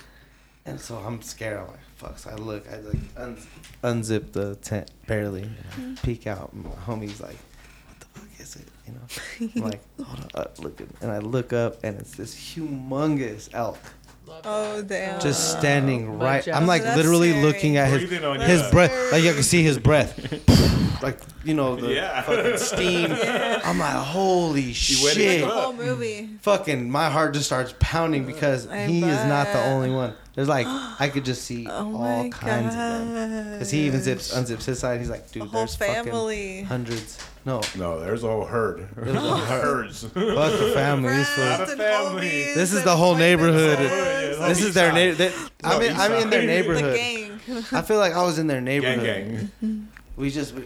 And 0.65 0.79
so 0.79 0.97
I'm 0.97 1.21
scared. 1.23 1.57
I'm 1.59 1.67
like, 1.67 1.79
fuck. 1.97 2.19
So 2.19 2.29
I 2.29 2.35
look, 2.35 2.65
I 2.71 2.77
like 2.81 2.99
un- 3.17 3.37
unzip 3.83 4.31
the 4.31 4.55
tent 4.57 4.91
barely, 5.07 5.49
and. 5.75 5.97
I 5.97 6.01
peek 6.05 6.27
out. 6.27 6.53
And 6.53 6.63
my 6.65 6.69
homie's 6.85 7.19
like, 7.19 7.31
what 7.31 7.39
the 7.39 7.39
fuck 7.39 7.50
is 8.55 8.61
it? 8.61 8.67
You 8.87 8.93
know, 8.93 9.51
I'm 9.55 9.69
like, 9.69 9.81
hold 10.03 10.19
on, 10.19 10.27
uh, 10.33 10.39
up, 10.39 10.59
looking, 10.59 10.87
and 11.01 11.11
I 11.11 11.19
look 11.19 11.53
up, 11.53 11.83
and 11.83 11.99
it's 11.99 12.15
this 12.15 12.35
humongous 12.35 13.49
elk 13.53 13.77
Oh 14.45 14.77
that. 14.81 14.87
damn. 14.87 15.19
just 15.19 15.57
standing 15.59 16.17
But 16.17 16.23
right. 16.25 16.47
I'm 16.47 16.65
like 16.65 16.83
That's 16.83 16.95
literally 16.97 17.31
scary. 17.31 17.45
looking 17.45 17.77
at 17.77 17.89
his 17.89 18.07
Breathing 18.09 18.25
on 18.25 18.39
his 18.39 18.61
breath. 18.71 19.11
Like 19.11 19.23
you 19.23 19.33
can 19.33 19.43
see 19.43 19.61
his 19.63 19.77
breath, 19.77 20.17
like 21.01 21.19
you 21.43 21.53
know 21.53 21.75
the 21.75 21.93
Yeah. 21.93 22.21
fucking 22.21 22.57
steam. 22.57 23.11
I'm 23.63 23.79
like, 23.79 23.93
holy 23.95 24.67
wet 24.67 24.75
shit! 24.75 25.41
as 25.43 25.47
the 25.47 25.47
whole 25.53 25.73
movie. 25.73 26.29
Fucking, 26.41 26.89
my 26.89 27.09
heart 27.09 27.33
just 27.33 27.45
starts 27.47 27.73
pounding 27.79 28.25
because 28.25 28.67
I 28.67 28.85
he 28.87 28.99
is 29.03 29.25
not 29.25 29.47
the 29.51 29.63
only 29.65 29.89
one. 29.91 30.13
There's 30.33 30.47
like 30.47 30.65
I 30.67 31.09
could 31.09 31.25
just 31.25 31.43
see 31.43 31.67
Oh 31.69 31.93
all 31.95 32.23
my 32.23 32.29
kinds 32.29 32.73
of 32.73 33.13
them. 33.13 33.59
Cause 33.59 33.69
he 33.71 33.81
even 33.87 34.01
zips 34.01 34.33
unzips 34.33 34.63
his 34.65 34.79
side. 34.79 34.99
He's 34.99 35.09
like, 35.09 35.29
dude, 35.31 35.43
whole 35.43 35.51
there's 35.51 35.75
fucking 35.75 36.65
hundreds. 36.65 37.17
No, 37.43 37.59
No, 37.75 37.99
there's 37.99 38.23
a 38.23 38.27
whole 38.27 38.45
herd. 38.45 38.87
There's 38.95 39.15
a 39.15 39.19
whole 39.19 39.35
herds. 39.37 40.03
fuck 40.03 40.13
the 40.13 40.71
family. 40.75 41.09
These 41.17 41.37
Not 41.37 41.57
fools- 41.57 41.69
a 41.69 41.71
and 41.71 41.81
family. 41.81 42.29
This 42.53 42.71
is 42.71 42.83
the 42.83 42.95
whole 42.95 43.15
neighborhood. 43.15 43.79
Yeah, 43.79 44.47
This 44.47 44.61
is 44.63 44.75
their 44.75 44.89
East 44.95 45.19
neighborhood. 45.19 45.51
I'm 45.63 45.81
in, 45.81 45.95
I'm 45.97 46.11
in 46.13 46.29
their 46.29 46.41
East 46.43 46.67
side. 46.67 46.75
The 46.75 46.81
neighborhood. 46.81 46.95
gang. 46.95 47.39
I 47.71 47.81
feel 47.81 47.97
like 47.97 48.13
I 48.13 48.21
was 48.23 48.37
in 48.37 48.45
their 48.47 48.61
Gang, 48.61 48.65
neighborhood. 48.65 49.49
gang. 49.59 49.87
We 50.17 50.29
just, 50.29 50.53
we, 50.53 50.63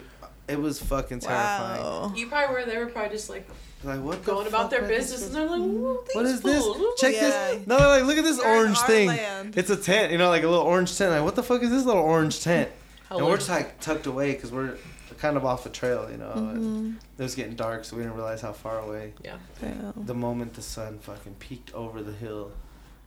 it 0.47 0.59
was 0.59 0.81
fucking 0.81 1.19
terrifying. 1.19 1.81
Wow. 1.83 2.13
You 2.15 2.27
probably 2.27 2.55
were. 2.55 2.65
They 2.65 2.77
were 2.77 2.85
probably 2.87 3.11
just 3.11 3.29
like 3.29 3.47
Like 3.83 4.01
what? 4.01 4.23
the 4.23 4.31
going 4.31 4.47
about 4.47 4.69
their 4.69 4.83
are 4.83 4.87
these 4.87 4.97
business, 5.11 5.25
and 5.27 5.35
they're 5.35 5.47
like, 5.49 5.61
these 6.07 6.15
What 6.15 6.25
is 6.25 6.41
this? 6.41 6.63
fools." 6.63 6.99
Check 6.99 7.13
Yeah. 7.15 7.21
this. 7.53 7.67
No, 7.67 7.77
they're 7.77 7.87
like, 7.87 8.03
look 8.03 8.17
at 8.17 8.23
this 8.23 8.37
You're 8.37 8.47
orange 8.47 8.79
thing. 8.81 9.07
land. 9.07 9.57
It's 9.57 9.69
a 9.69 9.77
tent, 9.77 10.11
you 10.11 10.17
know, 10.17 10.29
like 10.29 10.43
a 10.43 10.47
little 10.49 10.65
orange 10.65 10.97
tent. 10.97 11.11
Like, 11.11 11.23
what 11.23 11.35
the 11.35 11.43
fuck 11.43 11.61
is 11.63 11.69
this 11.71 11.85
little 11.85 12.03
orange 12.03 12.41
tent? 12.43 12.69
How 13.09 13.17
and 13.17 13.25
we're 13.27 13.37
just 13.37 13.49
like 13.49 13.79
tucked 13.79 14.05
away 14.07 14.33
because 14.33 14.51
we're 14.51 14.77
kind 15.19 15.37
of 15.37 15.45
off 15.45 15.63
the 15.63 15.69
trail, 15.69 16.09
you 16.11 16.17
know. 16.17 16.33
Mm-hmm. 16.35 16.55
and 16.57 16.97
It 17.17 17.23
was 17.23 17.35
getting 17.35 17.55
dark, 17.55 17.85
so 17.85 17.95
we 17.95 18.03
didn't 18.03 18.17
realize 18.17 18.41
how 18.41 18.51
far 18.53 18.79
away. 18.79 19.13
Yeah. 19.23 19.37
Damn. 19.61 19.93
The 20.05 20.13
moment 20.13 20.53
the 20.55 20.61
sun 20.61 20.99
fucking 20.99 21.35
peeked 21.39 21.73
over 21.73 22.01
the 22.03 22.11
hill, 22.11 22.51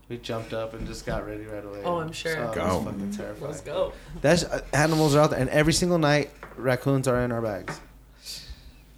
we 0.08 0.16
jumped 0.18 0.52
up 0.54 0.74
and 0.74 0.86
just 0.86 1.04
got 1.06 1.26
ready 1.26 1.44
right 1.44 1.64
away. 1.64 1.82
Oh, 1.84 1.98
I'm 2.00 2.12
sure. 2.12 2.34
So 2.34 2.50
it 2.50 2.54
Go. 2.54 2.76
was 2.78 2.84
fucking 2.84 3.10
terrifying. 3.12 3.50
Let's 3.50 3.60
go. 3.62 3.92
That's 4.22 4.44
uh, 4.44 4.62
animals 4.72 5.14
are 5.14 5.20
out 5.22 5.30
there, 5.30 5.38
and 5.40 5.50
every 5.50 5.72
single 5.72 5.98
night, 5.98 6.30
raccoons 6.56 7.06
are 7.08 7.20
in 7.22 7.32
our 7.32 7.42
bags. 7.42 7.80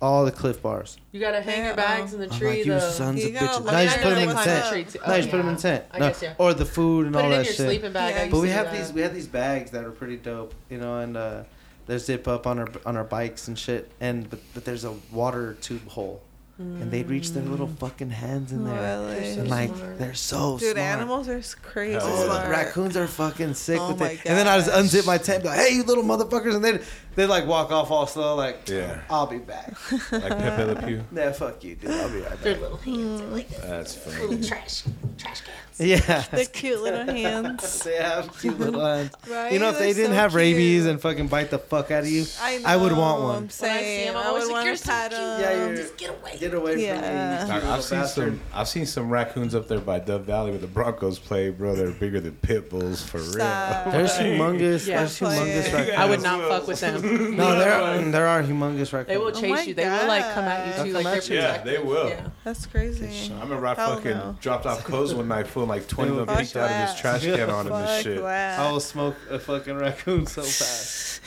All 0.02 0.24
the 0.24 0.32
Clif 0.32 0.62
bars. 0.62 0.96
You 1.12 1.20
gotta 1.20 1.42
hang 1.42 1.66
your 1.66 1.74
bags 1.76 2.14
in 2.14 2.20
the 2.20 2.30
I'm 2.32 2.38
tree. 2.38 2.48
like, 2.48 2.58
you 2.64 2.72
the, 2.72 2.80
sons 2.80 3.20
You 3.20 3.28
of 3.28 3.34
gotta 3.34 3.46
bitches. 3.46 3.54
look 3.56 3.66
Now 3.66 3.72
you 3.72 3.78
I 3.78 3.84
just 3.84 3.96
know 3.98 4.02
put 4.02 4.08
them 4.08 4.14
they 4.16 4.22
in 4.22 4.28
the 4.28 4.34
climb 4.34 4.44
tent. 4.46 4.72
tree 4.72 4.84
too. 4.84 4.98
No, 4.98 5.04
you 5.06 5.12
Oh, 5.12 5.16
just 5.18 5.30
put 5.30 5.36
them 5.36 5.48
in 5.50 5.54
the 5.56 5.60
tent. 5.60 5.84
I 5.90 5.98
No, 5.98 6.08
guess, 6.08 6.22
yeah. 6.22 6.34
Or 6.38 6.54
the 6.54 6.64
food 6.64 7.04
and 7.06 7.14
Put 7.14 7.24
all 7.24 7.30
it 7.30 7.34
in 7.34 7.38
that 7.40 7.44
your 7.44 7.54
shit. 7.54 7.66
sleeping 7.66 7.92
bag. 7.92 8.14
Yeah. 8.14 8.20
Used 8.22 8.30
But 8.30 8.36
to 8.38 8.40
we 8.42 8.48
do 8.48 8.52
have 8.54 8.64
that. 8.66 8.78
these 8.78 8.92
we 8.94 9.00
have 9.02 9.14
these 9.14 9.26
bags 9.26 9.70
that 9.72 9.84
are 9.84 9.90
pretty 9.90 10.16
dope, 10.16 10.54
you 10.70 10.78
know, 10.78 11.00
and 11.00 11.16
uh, 11.18 11.42
there's 11.86 12.06
zip 12.06 12.26
up 12.28 12.46
on 12.46 12.58
our 12.60 12.68
on 12.86 12.96
our 12.96 13.04
bikes 13.04 13.46
and 13.48 13.58
shit, 13.58 13.90
and 14.00 14.30
but, 14.30 14.40
but 14.54 14.64
there's 14.64 14.84
a 14.84 14.94
water 15.12 15.52
tube 15.60 15.86
hole, 15.88 16.22
and 16.60 16.90
they'd 16.90 17.08
reach 17.08 17.30
their 17.30 17.42
little 17.42 17.66
mm. 17.68 17.78
fucking 17.78 18.10
hands 18.10 18.52
in 18.52 18.64
there, 18.64 18.78
oh, 18.78 19.06
Really? 19.06 19.30
and 19.32 19.48
like 19.48 19.74
smart. 19.74 19.98
they're 19.98 20.14
so 20.14 20.58
Dude, 20.58 20.72
smart. 20.72 20.78
animals 20.78 21.28
are 21.28 21.40
crazy 21.62 21.98
Oh, 22.00 22.24
smart. 22.26 22.50
raccoons 22.50 22.96
are 22.98 23.06
fucking 23.06 23.54
sick 23.54 23.80
Oh 23.80 23.92
with 23.92 24.02
it. 24.02 24.20
And 24.26 24.36
then 24.36 24.46
I 24.46 24.58
just 24.58 24.70
gosh. 24.70 24.84
unzip 24.84 25.06
my 25.06 25.16
tent, 25.16 25.44
like, 25.44 25.58
"Hey, 25.58 25.74
you 25.74 25.84
little 25.84 26.04
motherfuckers!" 26.04 26.54
And 26.56 26.64
they 26.64 26.80
they 27.16 27.26
like 27.26 27.46
walk 27.46 27.70
off 27.72 27.90
all 27.90 28.06
slow, 28.06 28.36
like, 28.36 28.68
Yeah. 28.68 29.00
"I'll 29.10 29.26
be 29.26 29.38
back." 29.38 29.74
Like 30.12 30.28
Pepe 30.38 30.64
Le 30.64 30.76
Pew. 30.82 31.04
nah, 31.10 31.32
fuck 31.32 31.62
you, 31.64 31.74
dude. 31.76 31.90
I'll 31.90 32.08
be 32.10 32.20
right 32.20 32.40
Their 32.42 32.56
little 32.56 32.76
hands 32.78 33.20
are 33.20 33.24
like 33.26 33.48
this. 33.48 33.60
That's 33.60 33.94
funny. 33.96 34.26
Little 34.26 34.48
trash, 34.48 34.82
trash 35.18 35.40
cans. 35.42 35.56
Yeah, 35.78 36.20
The 36.30 36.44
cute 36.44 36.82
little 36.82 37.04
hands. 37.06 37.80
they 37.84 37.96
have 37.96 38.38
cute 38.38 38.58
little 38.60 38.84
hands. 38.84 39.12
Right? 39.28 39.50
You 39.52 39.58
know, 39.58 39.70
if 39.70 39.78
they 39.78 39.86
They're 39.92 40.04
didn't 40.04 40.10
so 40.16 40.20
have 40.20 40.34
rabies 40.34 40.82
cute. 40.82 40.90
and 40.90 41.00
fucking 41.00 41.28
bite 41.28 41.48
the 41.50 41.58
fuck 41.58 41.90
out 41.90 42.02
of 42.02 42.08
you, 42.10 42.26
I, 42.42 42.58
know, 42.58 42.64
I 42.66 42.76
would 42.76 42.92
want 42.92 43.22
one. 43.22 43.30
I'm 43.30 43.34
When 43.36 43.44
I 43.44 43.48
see 43.48 43.56
saying, 43.64 44.06
them, 44.08 44.16
I'm 44.18 44.22
I 44.22 44.28
always 44.28 44.42
would 44.44 44.48
like, 44.48 44.54
want 44.56 44.66
"You're 44.66 44.74
to 44.76 44.82
so 44.82 44.90
pat 44.90 45.10
them. 45.12 45.40
Yeah, 45.40 45.64
you're- 45.64 45.76
Just 45.76 45.96
get 45.96 46.10
away. 46.10 46.36
get 46.38 46.54
away 46.54 46.84
Yeah. 46.84 47.38
from 47.40 47.48
me. 47.48 47.54
Like, 47.54 47.64
I've 47.64 47.82
seen 47.84 47.98
bastard. 48.00 48.32
some. 48.32 48.40
I've 48.52 48.68
seen 48.68 48.86
some 48.86 49.08
raccoons 49.10 49.54
up 49.54 49.68
there 49.68 49.80
by 49.80 50.00
Dove 50.00 50.24
Valley 50.26 50.50
where 50.50 50.60
the 50.60 50.66
Broncos 50.66 51.18
play, 51.18 51.48
bro. 51.48 51.74
They're 51.74 51.90
bigger 51.92 52.20
than 52.20 52.32
pit 52.36 52.68
bulls 52.68 53.02
for 53.02 53.18
real. 53.18 53.32
Stop. 53.32 53.90
There's 53.92 54.12
humongous. 54.12 54.86
Yeah. 54.86 54.98
There's 54.98 55.18
humongous 55.18 55.36
Playing. 55.70 55.74
raccoons. 55.74 55.96
I 55.98 56.04
would 56.04 56.22
not 56.22 56.40
fuck 56.48 56.66
with 56.66 56.80
them. 56.80 56.99
No, 57.40 57.58
there 57.58 57.72
are, 57.74 57.98
there 58.10 58.26
are 58.26 58.42
humongous 58.42 58.92
raccoons. 58.92 59.06
They 59.08 59.16
will 59.16 59.28
Oh 59.28 59.30
chase 59.40 59.50
my 59.50 59.62
you. 59.62 59.74
They 59.74 59.88
will 59.88 60.06
like 60.08 60.32
come 60.34 60.44
at 60.44 60.66
you 60.78 60.84
too. 60.84 60.92
They'll 60.92 61.02
Like 61.02 61.04
they're 61.04 61.12
come 61.14 61.18
at 61.18 61.28
you. 61.30 61.36
Yeah, 61.36 61.62
they 61.62 61.78
will. 61.78 62.08
Yeah. 62.08 62.28
That's 62.44 62.66
crazy. 62.66 63.32
I 63.34 63.40
remember 63.42 63.66
I 63.66 63.74
Hell 63.74 63.96
fucking 63.96 64.10
no. 64.12 64.36
dropped 64.40 64.66
off 64.66 64.84
clothes 64.84 65.14
one 65.14 65.28
night, 65.28 65.46
full 65.46 65.66
like 65.66 65.86
twenty 65.88 66.10
of 66.16 66.26
them 66.26 66.36
peeked 66.36 66.56
out 66.56 66.64
of 66.64 66.68
that. 66.70 66.90
his 66.90 67.00
trash 67.00 67.22
can 67.22 67.50
on 67.50 67.66
him 67.66 67.72
and 67.72 68.02
shit. 68.04 68.22
that. 68.22 68.58
I 68.58 68.70
will 68.70 68.80
smoke 68.80 69.16
a 69.30 69.38
fucking 69.38 69.76
raccoon 69.76 70.26
so 70.26 70.42
fast. 70.58 71.20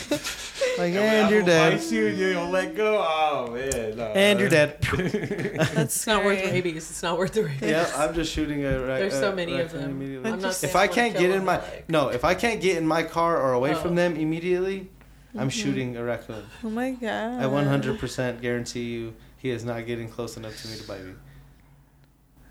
like, 0.78 0.92
I'm 0.94 0.98
and 0.98 1.30
you're 1.32 1.42
gonna 1.42 1.78
dead. 1.78 1.84
you 1.92 2.06
you 2.08 2.34
don't 2.34 2.52
let 2.52 2.76
go. 2.76 3.04
Oh 3.08 3.52
man. 3.52 3.96
No. 3.98 4.04
And 4.06 4.40
you're 4.40 4.50
dead. 4.50 4.78
That's 4.82 5.78
It's 5.78 6.08
not 6.08 6.24
worth 6.26 6.40
scary. 6.40 6.52
rabies. 6.54 6.90
It's 6.90 7.04
not 7.04 7.18
worth 7.18 7.34
the 7.34 7.44
rabies. 7.44 7.62
yeah, 7.70 7.92
I'm 7.96 8.14
just 8.14 8.32
shooting 8.32 8.66
a. 8.66 8.80
Ra- 8.80 8.98
There's 8.98 9.14
so 9.14 9.34
many 9.36 9.60
of 9.60 9.72
them. 9.72 9.92
Immediately. 9.92 10.32
I'm 10.32 10.40
not 10.42 10.54
saying 10.56 10.70
If 10.70 10.76
I 10.76 10.84
I 10.84 10.88
can't 10.88 11.18
get 11.18 11.30
in 11.32 11.46
my 11.46 11.62
no, 11.88 12.10
if 12.10 12.24
I 12.26 12.34
can't 12.36 12.60
get 12.62 12.78
in 12.78 12.86
my 12.88 13.04
car 13.04 13.40
or 13.42 13.54
away 13.54 13.72
Oh. 13.74 13.76
from 13.76 13.96
them 13.96 14.16
immediately, 14.16 14.90
I'm 15.36 15.42
Mm-hmm. 15.42 15.50
shooting 15.50 15.98
a 15.98 16.04
raccoon. 16.04 16.44
Oh 16.64 16.70
my 16.70 16.92
god. 16.92 17.42
I 17.42 17.46
100% 17.46 18.42
guarantee 18.42 18.84
you, 18.94 19.14
he 19.38 19.50
is 19.50 19.66
not 19.66 19.86
getting 19.88 20.08
close 20.10 20.38
enough 20.38 20.62
to 20.62 20.68
me 20.68 20.78
to 20.78 20.88
bite 20.88 21.04
me. 21.06 21.14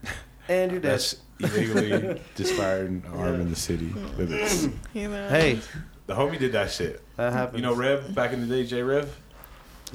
And 0.49 0.73
you're 0.73 0.81
dead. 0.81 0.93
That's 0.93 1.17
illegally 1.39 2.21
disfired 2.35 3.03
arm 3.15 3.41
in 3.41 3.51
the 3.51 3.57
city 3.57 3.91
limits. 4.19 4.67
You 4.93 5.09
know. 5.09 5.29
Hey, 5.29 5.61
The 6.07 6.15
homie 6.15 6.39
did 6.39 6.53
that 6.53 6.71
shit. 6.73 7.01
that 7.17 7.33
happens. 7.33 7.59
You 7.59 7.63
know 7.63 7.75
Rev 7.75 8.13
back 8.15 8.33
in 8.33 8.41
the 8.41 8.47
day, 8.49 8.67
J 8.67 8.83
Rev. 8.83 9.09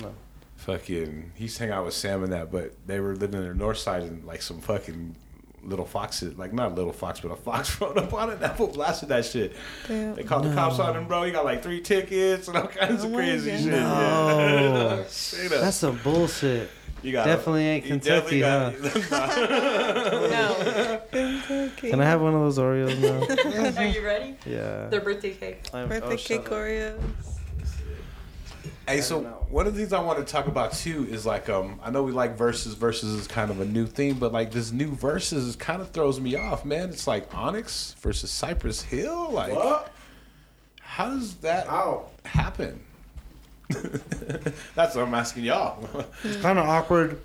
No. 0.01 0.13
Fucking, 0.55 1.33
he 1.35 1.43
used 1.43 1.57
to 1.57 1.63
hang 1.63 1.71
out 1.73 1.83
with 1.85 1.93
Sam 1.93 2.23
and 2.23 2.31
that, 2.31 2.51
but 2.51 2.73
they 2.87 2.99
were 3.01 3.15
living 3.15 3.41
in 3.41 3.47
the 3.47 3.53
north 3.53 3.77
side 3.77 4.03
and 4.03 4.23
like 4.25 4.41
some 4.41 4.59
fucking 4.61 5.15
little 5.63 5.85
foxes, 5.85 6.37
like 6.37 6.53
not 6.53 6.71
a 6.71 6.75
little 6.75 6.93
fox, 6.93 7.19
but 7.19 7.31
a 7.31 7.35
fox 7.35 7.79
rode 7.81 7.97
up 7.97 8.13
on 8.13 8.29
it. 8.29 8.39
That 8.39 8.55
fool 8.57 8.67
blasted 8.67 9.09
that 9.09 9.25
shit. 9.25 9.53
Damn. 9.87 10.15
They 10.15 10.23
called 10.23 10.45
the 10.45 10.53
cops 10.53 10.79
on 10.79 10.95
him, 10.95 11.07
bro. 11.07 11.23
He 11.23 11.31
got 11.31 11.45
like 11.45 11.61
three 11.63 11.81
tickets 11.81 12.47
and 12.47 12.55
all 12.57 12.67
kinds 12.67 13.03
Oh 13.03 13.07
of 13.07 13.13
crazy 13.13 13.51
God. 13.51 13.59
shit. 13.59 13.71
No. 13.71 15.05
Yeah. 15.41 15.47
That's 15.61 15.77
some 15.77 15.99
bullshit. 16.03 16.69
you 17.03 17.11
got 17.11 17.25
definitely 17.25 17.65
ain't 17.65 17.85
Kentucky, 17.85 18.39
definitely 18.39 19.01
got- 19.01 19.41
No. 20.31 21.01
cake. 21.11 21.91
Can 21.91 22.01
I 22.01 22.05
have 22.05 22.21
one 22.21 22.33
of 22.33 22.41
those 22.41 22.57
Oreos 22.57 22.97
now? 22.99 23.81
Are 23.81 23.85
you 23.85 24.03
ready? 24.05 24.35
yeah. 24.45 24.87
Their 24.87 25.01
birthday 25.01 25.33
cake. 25.33 25.67
I'm- 25.73 25.87
birthday 25.89 26.05
oh, 26.13 26.17
cake 26.17 26.19
shut 26.19 26.39
up. 26.47 26.53
Oreos? 26.53 26.99
Hey, 28.87 29.01
so 29.01 29.19
know. 29.19 29.45
one 29.49 29.67
of 29.67 29.73
the 29.73 29.79
things 29.81 29.91
I 29.91 30.01
want 30.01 30.25
to 30.25 30.31
talk 30.31 30.47
about 30.47 30.71
too 30.71 31.05
is 31.09 31.25
like 31.25 31.49
um 31.49 31.79
I 31.83 31.91
know 31.91 32.03
we 32.03 32.13
like 32.13 32.37
verses 32.37 32.73
versus 32.73 33.13
is 33.13 33.27
kind 33.27 33.51
of 33.51 33.59
a 33.59 33.65
new 33.65 33.85
thing, 33.85 34.13
but 34.13 34.31
like 34.31 34.51
this 34.51 34.71
new 34.71 34.91
verses 34.91 35.55
kind 35.57 35.81
of 35.81 35.91
throws 35.91 36.19
me 36.21 36.35
off, 36.35 36.63
man. 36.63 36.89
It's 36.89 37.05
like 37.05 37.33
Onyx 37.35 37.95
versus 37.99 38.31
Cypress 38.31 38.81
Hill. 38.81 39.29
Like, 39.31 39.53
how 40.79 41.09
does 41.09 41.35
that 41.37 41.67
Ow. 41.67 42.09
happen? 42.23 42.81
That's 43.69 44.95
what 44.95 45.05
I'm 45.05 45.13
asking 45.13 45.43
y'all. 45.43 45.85
It's 46.23 46.41
kind 46.41 46.57
of 46.57 46.65
awkward. 46.65 47.19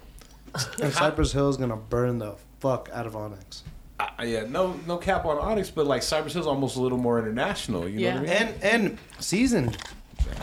And 0.82 0.92
Cypress 0.92 1.32
Hill 1.32 1.48
is 1.48 1.56
gonna 1.56 1.76
burn 1.76 2.18
the 2.18 2.34
fuck 2.58 2.90
out 2.92 3.06
of 3.06 3.14
Onyx. 3.14 3.62
I, 4.00 4.24
yeah, 4.24 4.44
no, 4.48 4.74
no 4.88 4.96
cap 4.96 5.24
on 5.24 5.38
Onyx, 5.38 5.70
but 5.70 5.86
like 5.86 6.02
Cypress 6.02 6.34
Hill's 6.34 6.48
almost 6.48 6.76
a 6.76 6.80
little 6.80 6.98
more 6.98 7.20
international. 7.20 7.88
You 7.88 8.00
know 8.00 8.14
what 8.14 8.18
I 8.18 8.22
mean? 8.22 8.30
And 8.30 8.62
and 8.62 8.98
seasoned. 9.20 9.78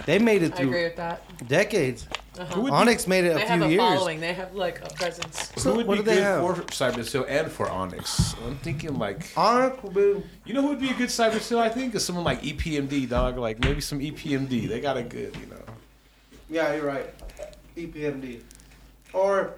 They 0.05 0.19
made 0.19 0.43
it 0.43 0.53
I 0.53 0.63
agree 0.63 0.65
through 0.71 0.83
with 0.83 0.95
that. 0.97 1.47
decades. 1.47 2.07
Uh-huh. 2.37 2.55
Who 2.55 2.61
would 2.61 2.73
Onyx 2.73 3.05
made 3.05 3.25
it 3.25 3.31
a 3.31 3.33
They 3.33 3.39
few 3.41 3.47
have 3.47 3.61
a 3.63 3.69
years. 3.69 3.79
following. 3.79 4.19
They 4.21 4.33
have 4.33 4.55
like 4.55 4.81
a 4.85 4.93
presence. 4.93 5.51
Who 5.63 5.73
would 5.75 5.87
what 5.87 5.95
be 5.97 6.03
do 6.03 6.09
they 6.09 6.15
good 6.15 6.23
have? 6.23 6.65
for 6.67 6.71
Cypress 6.73 7.11
Hill 7.11 7.25
and 7.27 7.51
for 7.51 7.69
Onyx? 7.69 8.33
I'm 8.45 8.55
thinking 8.57 8.97
like, 8.97 9.25
Onyx 9.35 9.83
will 9.83 9.91
be. 9.91 10.23
you 10.45 10.53
know 10.53 10.61
who 10.61 10.69
would 10.69 10.79
be 10.79 10.89
a 10.89 10.93
good 10.93 11.11
Cypress 11.11 11.49
Hill? 11.49 11.59
I 11.59 11.69
think 11.69 11.93
is 11.95 12.05
someone 12.05 12.23
like 12.23 12.41
EPMD, 12.41 13.09
dog. 13.09 13.37
Like 13.37 13.59
maybe 13.59 13.81
some 13.81 14.01
E 14.01 14.11
EPMD. 14.11 14.67
They 14.69 14.79
got 14.79 14.95
a 14.97 15.03
good, 15.03 15.35
you 15.37 15.47
know. 15.47 15.61
Yeah, 16.49 16.73
you're 16.75 16.85
right. 16.85 17.13
E 17.75 17.85
EPMD. 17.87 18.41
Or. 19.13 19.55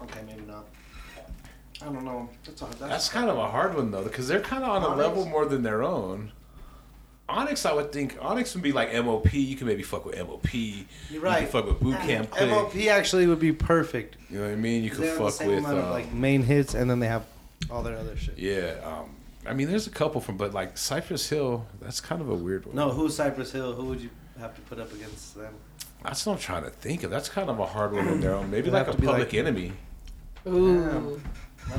Okay, 0.00 0.20
maybe 0.26 0.42
not. 0.42 0.66
I 1.80 1.86
don't 1.86 2.04
know. 2.04 2.28
That's 2.44 2.60
hard. 2.60 2.72
That's 2.74 3.08
kind 3.08 3.28
of 3.28 3.36
a 3.38 3.48
hard 3.48 3.74
one 3.74 3.90
though, 3.90 4.04
because 4.04 4.28
they're 4.28 4.40
kind 4.40 4.62
of 4.62 4.70
on 4.70 4.82
a 4.82 4.86
Onyx? 4.86 4.98
level 5.08 5.26
more 5.26 5.44
than 5.46 5.62
their 5.64 5.82
own. 5.82 6.30
Onyx, 7.28 7.64
I 7.64 7.72
would 7.72 7.92
think 7.92 8.16
Onyx 8.20 8.54
would 8.54 8.62
be 8.62 8.72
like 8.72 8.92
MOP. 8.92 9.32
You 9.32 9.56
can 9.56 9.66
maybe 9.66 9.82
fuck 9.82 10.04
with 10.04 10.18
MOP. 10.18 10.52
You're 10.52 10.84
You 11.10 11.20
right. 11.20 11.38
can 11.40 11.48
fuck 11.48 11.66
with 11.66 11.80
Boot 11.80 11.96
Camp 12.00 12.30
Click. 12.30 12.50
MOP 12.50 12.76
actually 12.88 13.26
would 13.26 13.38
be 13.38 13.52
perfect. 13.52 14.16
You 14.28 14.38
know 14.38 14.44
what 14.46 14.52
I 14.52 14.56
mean? 14.56 14.82
You 14.84 14.90
could 14.90 14.98
can 15.00 15.06
the 15.08 15.12
fuck 15.20 15.32
same 15.32 15.48
with. 15.48 15.58
amount 15.60 15.78
of 15.78 15.84
um, 15.84 15.90
like 15.90 16.12
main 16.12 16.42
hits, 16.42 16.74
and 16.74 16.90
then 16.90 16.98
they 17.00 17.06
have 17.06 17.24
all 17.70 17.82
their 17.82 17.96
other 17.96 18.16
shit. 18.16 18.38
yeah. 18.38 18.74
Um, 18.84 19.14
I 19.46 19.54
mean, 19.54 19.68
there's 19.68 19.86
a 19.86 19.90
couple 19.90 20.20
from, 20.20 20.36
but 20.36 20.52
like 20.52 20.76
Cypress 20.76 21.28
Hill, 21.28 21.66
that's 21.80 22.00
kind 22.00 22.20
of 22.20 22.28
a 22.28 22.34
weird 22.34 22.66
one. 22.66 22.76
No, 22.76 22.90
who's 22.90 23.16
Cypress 23.16 23.50
Hill? 23.52 23.72
Who 23.72 23.86
would 23.86 24.00
you 24.00 24.10
have 24.38 24.54
to 24.54 24.60
put 24.62 24.78
up 24.78 24.92
against 24.92 25.34
them? 25.36 25.54
That's 26.04 26.26
what 26.26 26.34
I'm 26.34 26.38
trying 26.38 26.64
to 26.64 26.70
think 26.70 27.02
of. 27.04 27.10
That's 27.10 27.28
kind 27.28 27.48
of 27.48 27.58
a 27.58 27.66
hard 27.66 27.92
one 27.92 28.08
on 28.08 28.20
their 28.20 28.34
own. 28.34 28.50
Maybe 28.50 28.62
It'd 28.68 28.72
like 28.74 28.86
have 28.86 28.94
a 28.96 28.98
Public 28.98 29.18
like- 29.28 29.34
Enemy. 29.34 29.72
Ooh, 30.46 31.20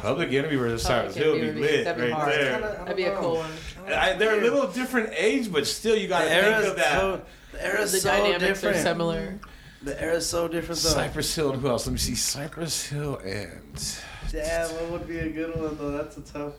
Public 0.01 0.31
Enemy 0.33 0.55
versus 0.55 0.81
Cypress 0.83 1.13
Public 1.13 1.23
Hill 1.23 1.33
Enemy 1.35 1.47
would 1.47 1.55
be 1.55 1.61
would 1.61 1.71
lit 1.71 1.85
that'd 1.85 2.03
be 2.03 2.11
right 2.11 2.13
hard. 2.13 2.31
there. 2.33 2.59
that'd 2.61 2.95
be 2.97 3.03
a 3.03 3.15
cool 3.15 3.35
one. 3.35 3.51
I, 3.87 4.13
they're 4.13 4.39
a 4.39 4.41
little 4.41 4.67
different 4.67 5.09
age, 5.15 5.51
but 5.51 5.67
still, 5.67 5.95
you 5.95 6.07
got 6.07 6.19
to 6.23 6.25
The 6.29 6.31
think 6.35 6.45
era's 6.45 6.67
of 6.69 6.75
that. 6.77 6.99
so 6.99 7.21
the 7.51 7.65
era's 7.65 7.91
The 7.91 7.97
so 7.99 8.09
dynamics 8.09 8.41
different. 8.61 8.77
are 8.77 8.81
similar. 8.81 9.39
The 9.83 10.01
era's 10.01 10.25
so 10.27 10.47
different 10.47 10.81
though. 10.81 10.89
Cypress 10.89 11.35
Hill 11.35 11.51
and 11.51 11.61
who 11.61 11.67
else? 11.67 11.85
Let 11.85 11.91
me 11.93 11.99
see. 11.99 12.15
Cypress 12.15 12.85
Hill 12.87 13.17
and 13.17 13.95
Damn, 14.31 14.69
what 14.75 14.89
would 14.91 15.07
be 15.07 15.19
a 15.19 15.29
good 15.29 15.55
one 15.55 15.77
though? 15.77 15.91
That's 15.91 16.17
a 16.17 16.21
tough 16.21 16.53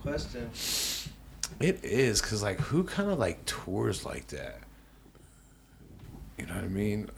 question. 0.00 0.50
it 1.60 1.84
is 1.84 2.20
because 2.22 2.42
like 2.42 2.58
who 2.58 2.82
kind 2.82 3.10
of 3.10 3.18
like 3.18 3.44
tours 3.44 4.04
like 4.04 4.26
that? 4.28 4.58
You 6.38 6.46
know 6.46 6.54
what 6.54 6.64
I 6.64 6.68
mean? 6.68 7.08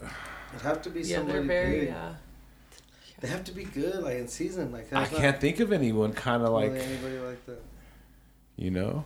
It'd 0.53 0.61
have 0.61 0.81
to 0.83 0.89
be 0.91 1.01
Yeah, 1.01 1.17
somebody 1.17 1.39
they're 1.39 1.47
very. 1.47 1.79
big. 1.85 1.89
Uh, 1.91 2.11
They 3.19 3.27
have 3.29 3.43
to 3.45 3.51
be 3.51 3.63
good, 3.63 4.03
like 4.03 4.17
in 4.17 4.27
season. 4.27 4.71
Like 4.71 4.91
I 4.93 4.99
there's 5.01 5.11
not 5.11 5.21
can't 5.21 5.41
think 5.41 5.59
of 5.59 5.71
anyone 5.71 6.13
kind 6.13 6.43
of 6.43 6.49
like 6.49 6.71
anybody 6.71 7.17
like 7.19 7.45
that. 7.47 7.61
you 8.55 8.69
know. 8.71 9.05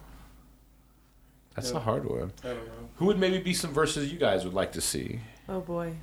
That's 1.55 1.71
Yeah. 1.71 1.77
a 1.77 1.79
hard 1.81 2.05
one. 2.09 2.31
I 2.43 2.47
don't 2.47 2.65
know. 2.65 2.89
Who 2.97 3.05
would 3.07 3.19
maybe 3.19 3.39
be 3.39 3.53
some 3.53 3.73
verses 3.73 4.11
you 4.11 4.17
guys 4.19 4.43
would 4.45 4.53
like 4.53 4.71
to 4.73 4.81
see? 4.81 5.19
oh 5.49 5.59
boy. 5.61 5.93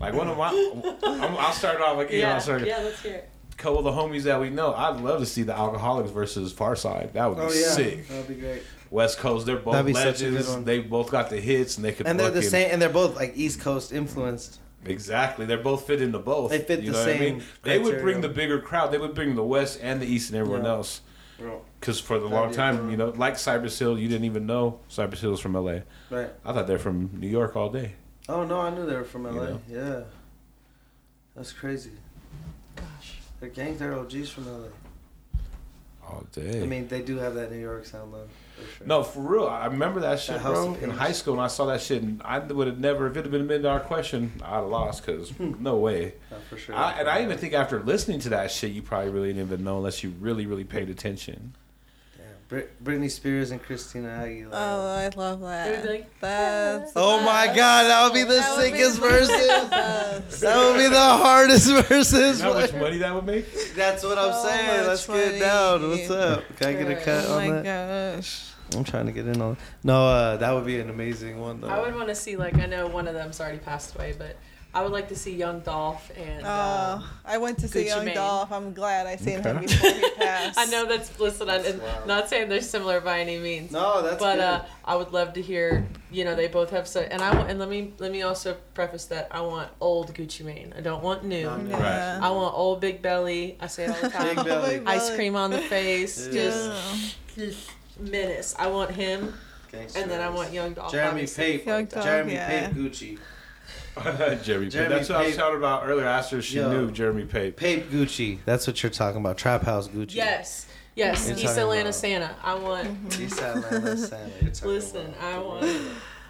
Like 0.00 0.14
one 0.14 0.28
of 0.28 0.36
my, 0.38 0.48
I'm, 1.02 1.36
I'll 1.36 1.52
start 1.52 1.80
off 1.80 1.96
like 1.96 2.10
you 2.12 2.22
know, 2.22 2.38
Yeah, 2.46 2.56
yeah. 2.64 2.78
Let's 2.78 3.02
hear 3.02 3.14
it. 3.16 3.28
couple 3.56 3.78
of 3.78 3.84
the 3.84 3.90
homies 3.90 4.22
that 4.22 4.40
we 4.40 4.50
know. 4.50 4.72
I'd 4.74 5.00
love 5.00 5.18
to 5.20 5.26
see 5.26 5.42
the 5.42 5.52
Alkaholiks 5.52 6.10
versus 6.12 6.52
Pharcyde. 6.52 7.12
That 7.14 7.26
would 7.26 7.36
be 7.36 7.42
Oh 7.42 7.50
yeah, 7.52 7.66
sick. 7.70 8.06
that'd 8.08 8.28
be 8.28 8.34
great. 8.34 8.62
West 8.90 9.18
Coast, 9.18 9.44
they're 9.46 9.56
both 9.56 9.72
That'd 9.74 9.86
be 9.86 9.94
such 9.94 10.22
a 10.22 10.30
good 10.30 10.34
legends. 10.46 10.64
They 10.64 10.78
both 10.78 11.10
got 11.10 11.28
the 11.30 11.40
hits, 11.40 11.76
and 11.76 11.84
they 11.84 11.92
could. 11.92 12.06
And 12.06 12.18
they're 12.18 12.30
the 12.30 12.36
fucking- 12.36 12.50
same, 12.50 12.68
and 12.72 12.80
they're 12.80 12.88
both 12.88 13.16
like 13.16 13.32
East 13.36 13.60
Coast 13.60 13.92
influenced. 13.92 14.60
Exactly, 14.84 15.44
they're 15.44 15.58
both 15.58 15.86
fit 15.86 16.00
into 16.00 16.18
both. 16.18 16.50
They 16.50 16.60
fit 16.60 16.80
you 16.80 16.92
the 16.92 16.98
know 16.98 16.98
what 17.04 17.08
I 17.08 17.12
same 17.18 17.34
mean? 17.38 17.44
They 17.62 17.78
would 17.78 18.00
bring 18.00 18.20
the 18.20 18.28
bigger 18.28 18.60
crowd. 18.60 18.92
They 18.92 18.98
would 18.98 19.14
bring 19.14 19.34
the 19.34 19.44
West 19.44 19.80
and 19.82 20.00
the 20.00 20.06
East 20.06 20.30
and 20.30 20.38
everyone 20.38 20.64
Yeah. 20.64 20.70
else. 20.70 21.00
Because 21.80 22.00
for 22.00 22.18
the 22.18 22.28
That'd 22.28 22.34
long 22.36 22.52
time, 22.52 22.76
good 22.84 22.90
you 22.92 22.96
know, 22.96 23.10
like 23.10 23.38
Cypress 23.38 23.78
Hill, 23.78 23.98
you 23.98 24.08
didn't 24.08 24.24
even 24.24 24.46
know 24.46 24.80
Cypress 24.88 25.20
Hill 25.20 25.30
was 25.32 25.40
from 25.40 25.54
LA. 25.54 25.80
Right. 26.10 26.30
I 26.44 26.52
thought 26.52 26.66
they're 26.66 26.78
from 26.78 27.10
New 27.12 27.28
York 27.28 27.54
all 27.54 27.70
day. 27.70 27.92
Oh 28.28 28.44
no, 28.44 28.60
I 28.60 28.70
knew 28.70 28.86
they 28.86 28.96
were 28.96 29.04
from 29.04 29.24
LA. 29.24 29.32
You 29.32 29.38
know? 29.48 29.60
Yeah. 29.68 30.00
That's 31.36 31.52
crazy. 31.52 31.92
Gosh. 32.76 33.18
They're 33.40 33.50
gang, 33.50 33.76
they're 33.78 33.94
OGs 33.96 34.30
from 34.30 34.46
LA. 34.46 34.68
All 36.06 36.24
day. 36.32 36.62
I 36.62 36.66
mean, 36.66 36.88
they 36.88 37.02
do 37.02 37.18
have 37.18 37.34
that 37.34 37.52
New 37.52 37.58
York 37.60 37.84
sound 37.86 38.12
though. 38.14 38.28
For 38.58 38.76
sure. 38.78 38.86
no, 38.86 39.02
for 39.02 39.20
real. 39.20 39.46
I 39.46 39.66
remember 39.66 40.00
that 40.00 40.20
shit, 40.20 40.36
House 40.40 40.54
bro. 40.54 40.74
In 40.74 40.90
Peace. 40.90 40.98
high 40.98 41.12
school, 41.12 41.36
when 41.36 41.44
I 41.44 41.48
saw 41.48 41.66
that 41.66 41.80
shit, 41.80 42.02
and 42.02 42.20
I 42.24 42.38
would 42.38 42.66
have 42.66 42.78
never, 42.78 43.06
if 43.06 43.16
it 43.16 43.22
had 43.24 43.30
been 43.30 43.40
a 43.42 43.44
million 43.44 43.62
dollar 43.62 43.80
question, 43.80 44.32
I'd 44.42 44.48
have 44.56 44.66
lost. 44.66 45.04
Because 45.04 45.30
hmm. 45.30 45.54
no 45.62 45.76
way. 45.76 46.14
No, 46.30 46.36
for 46.48 46.56
sure. 46.58 46.74
I, 46.74 46.92
and 47.00 47.08
I 47.08 47.22
even 47.22 47.38
think 47.38 47.54
after 47.54 47.80
listening 47.82 48.20
to 48.20 48.28
that 48.30 48.50
shit, 48.50 48.72
you 48.72 48.82
probably 48.82 49.10
really 49.10 49.28
didn't 49.32 49.46
even 49.46 49.64
know 49.64 49.78
unless 49.78 50.02
you 50.02 50.10
really, 50.20 50.46
really 50.46 50.64
paid 50.64 50.90
attention. 50.90 51.54
Damn. 52.16 52.24
Brit- 52.48 52.82
Britney 52.84 53.10
Spears 53.10 53.50
and 53.50 53.62
Christina 53.62 54.08
Aguilera. 54.08 54.48
Oh, 54.52 54.86
I 54.96 55.10
love 55.16 55.40
They 55.40 55.46
would 55.46 55.82
that. 55.82 55.84
like, 55.86 56.20
That's 56.20 56.92
Oh 56.96 57.20
my 57.22 57.46
god, 57.46 57.84
that 57.84 58.04
would 58.04 58.14
be 58.14 58.22
the 58.22 58.34
That 58.40 58.56
would 58.56 58.72
be 58.72 58.78
sickest 58.78 59.00
the 59.00 59.08
verses. 59.08 59.68
best. 59.70 60.40
that 60.40 60.56
would 60.56 60.78
be 60.78 60.88
the 60.88 60.98
hardest 60.98 61.70
verses. 61.88 62.38
You 62.38 62.44
know 62.46 62.54
how 62.54 62.60
much 62.60 62.72
money 62.74 62.98
that 62.98 63.14
would 63.14 63.26
make? 63.26 63.46
That's 63.74 64.02
what 64.02 64.18
I'm 64.18 64.32
saying. 64.44 64.86
Let's 64.86 65.06
get 65.06 65.38
down. 65.40 65.88
What's 65.90 66.10
up? 66.10 66.44
Can 66.56 66.68
I 66.68 66.72
get 66.72 66.90
a 66.90 66.96
cut 66.96 67.24
Oh 67.28 67.38
on 67.38 67.38
that? 67.38 67.46
Oh 67.48 67.50
my 67.50 67.62
that? 67.62 68.14
gosh. 68.16 68.44
I'm 68.76 68.84
trying 68.84 69.06
to 69.06 69.12
get 69.12 69.26
in 69.26 69.40
on. 69.40 69.56
No, 69.84 70.08
uh, 70.08 70.36
that 70.36 70.52
would 70.52 70.66
be 70.66 70.78
an 70.80 70.90
amazing 70.90 71.40
one 71.40 71.60
though. 71.60 71.68
I 71.68 71.80
would 71.80 71.94
want 71.94 72.08
to 72.08 72.14
see 72.14 72.36
like 72.36 72.56
I 72.58 72.66
know 72.66 72.86
one 72.86 73.08
of 73.08 73.14
them's 73.14 73.40
already 73.40 73.58
passed 73.58 73.94
away, 73.94 74.14
but 74.18 74.36
I 74.74 74.82
would 74.82 74.92
like 74.92 75.08
to 75.08 75.16
see 75.16 75.34
Young 75.34 75.60
Dolph 75.60 76.10
and. 76.16 76.44
um, 76.44 77.00
Oh, 77.00 77.10
I 77.24 77.38
went 77.38 77.58
to 77.60 77.68
see 77.68 77.84
Gucci 77.84 77.86
Young 77.86 78.04
Mane. 78.04 78.14
Dolph. 78.14 78.52
I'm 78.52 78.74
glad 78.74 79.06
I 79.06 79.16
seen 79.16 79.40
him 79.40 79.60
before 79.60 79.90
he 79.90 80.10
passed. 80.18 80.58
I 80.58 80.66
know 80.66 80.84
that's 80.86 81.18
listen. 81.18 81.48
I'm 81.48 81.62
wild. 81.80 82.06
not 82.06 82.28
saying 82.28 82.50
they're 82.50 82.60
similar 82.60 83.00
by 83.00 83.20
any 83.20 83.38
means. 83.38 83.72
no, 83.72 84.02
that's 84.02 84.18
but 84.22 84.34
good. 84.34 84.40
uh, 84.44 84.64
I 84.84 84.96
would 84.96 85.12
love 85.12 85.32
to 85.34 85.42
hear. 85.42 85.86
You 86.10 86.24
know, 86.26 86.34
they 86.34 86.48
both 86.48 86.68
have 86.70 86.86
so, 86.86 87.00
and 87.00 87.22
I 87.22 87.34
want. 87.34 87.48
And 87.50 87.58
let 87.58 87.70
me 87.70 87.94
let 87.98 88.12
me 88.12 88.20
also 88.22 88.58
preface 88.74 89.06
that 89.06 89.28
I 89.30 89.40
want 89.40 89.70
old 89.80 90.12
Gucci 90.14 90.44
Mane. 90.44 90.74
I 90.76 90.82
don't 90.82 91.02
want 91.02 91.24
new. 91.24 91.44
Not 91.46 91.62
new. 91.62 91.70
Yeah. 91.70 92.20
I 92.22 92.28
want 92.30 92.54
old 92.54 92.80
Big 92.82 93.00
Belly. 93.00 93.56
I 93.60 93.66
say 93.68 93.86
it 93.86 93.90
all 93.90 94.00
the 94.02 94.10
time. 94.10 94.36
Big 94.36 94.44
belly. 94.44 94.82
Ice 94.84 95.14
cream 95.14 95.34
on 95.34 95.50
the 95.50 95.58
face, 95.74 96.26
Yeah. 96.26 96.32
just, 96.32 97.16
just 97.36 97.70
menace. 97.98 98.54
I 98.58 98.66
want 98.68 98.90
him, 98.92 99.34
Gangster 99.72 100.00
and 100.00 100.10
then 100.10 100.20
I 100.20 100.30
want 100.30 100.52
Young 100.52 100.74
Dolph. 100.74 100.92
Jeremy 100.92 101.10
obviously. 101.10 101.58
Pape. 101.58 101.66
Young 101.66 101.84
Dolph, 101.86 102.04
Jeremy 102.04 102.32
yeah. 102.34 102.68
Pape 102.68 102.76
Gucci. 102.76 103.18
Jeremy, 104.44 104.68
Jeremy 104.68 104.70
Pape. 104.70 104.88
That's 104.88 105.08
what 105.08 105.18
I 105.18 105.22
was 105.22 105.30
Pape. 105.32 105.36
talking 105.38 105.56
about 105.58 105.86
earlier. 105.86 106.06
I 106.06 106.18
asked 106.18 106.30
her 106.30 106.38
if 106.38 106.44
she 106.44 106.56
Yo. 106.58 106.70
knew 106.70 106.90
Jeremy 106.90 107.24
Pape. 107.24 107.56
Pape 107.56 107.90
Gucci. 107.90 108.38
That's 108.44 108.66
what 108.66 108.82
you're 108.82 108.90
talking 108.90 109.20
about. 109.20 109.36
Trap 109.38 109.62
House 109.62 109.88
Gucci. 109.88 110.14
Yes, 110.14 110.66
yes. 110.94 111.28
You're 111.28 111.36
East 111.38 111.58
Atlanta 111.58 111.80
about- 111.82 111.94
Santa. 111.94 112.36
I 112.42 112.54
want. 112.54 113.18
East 113.20 113.40
Atlanta 113.40 113.96
Santa. 113.96 114.30
You're 114.42 114.72
Listen, 114.72 115.06
about. 115.18 115.22
I 115.34 115.38
want. 115.38 115.80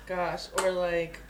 Gosh, 0.07 0.49
or 0.62 0.71
like, 0.73 1.21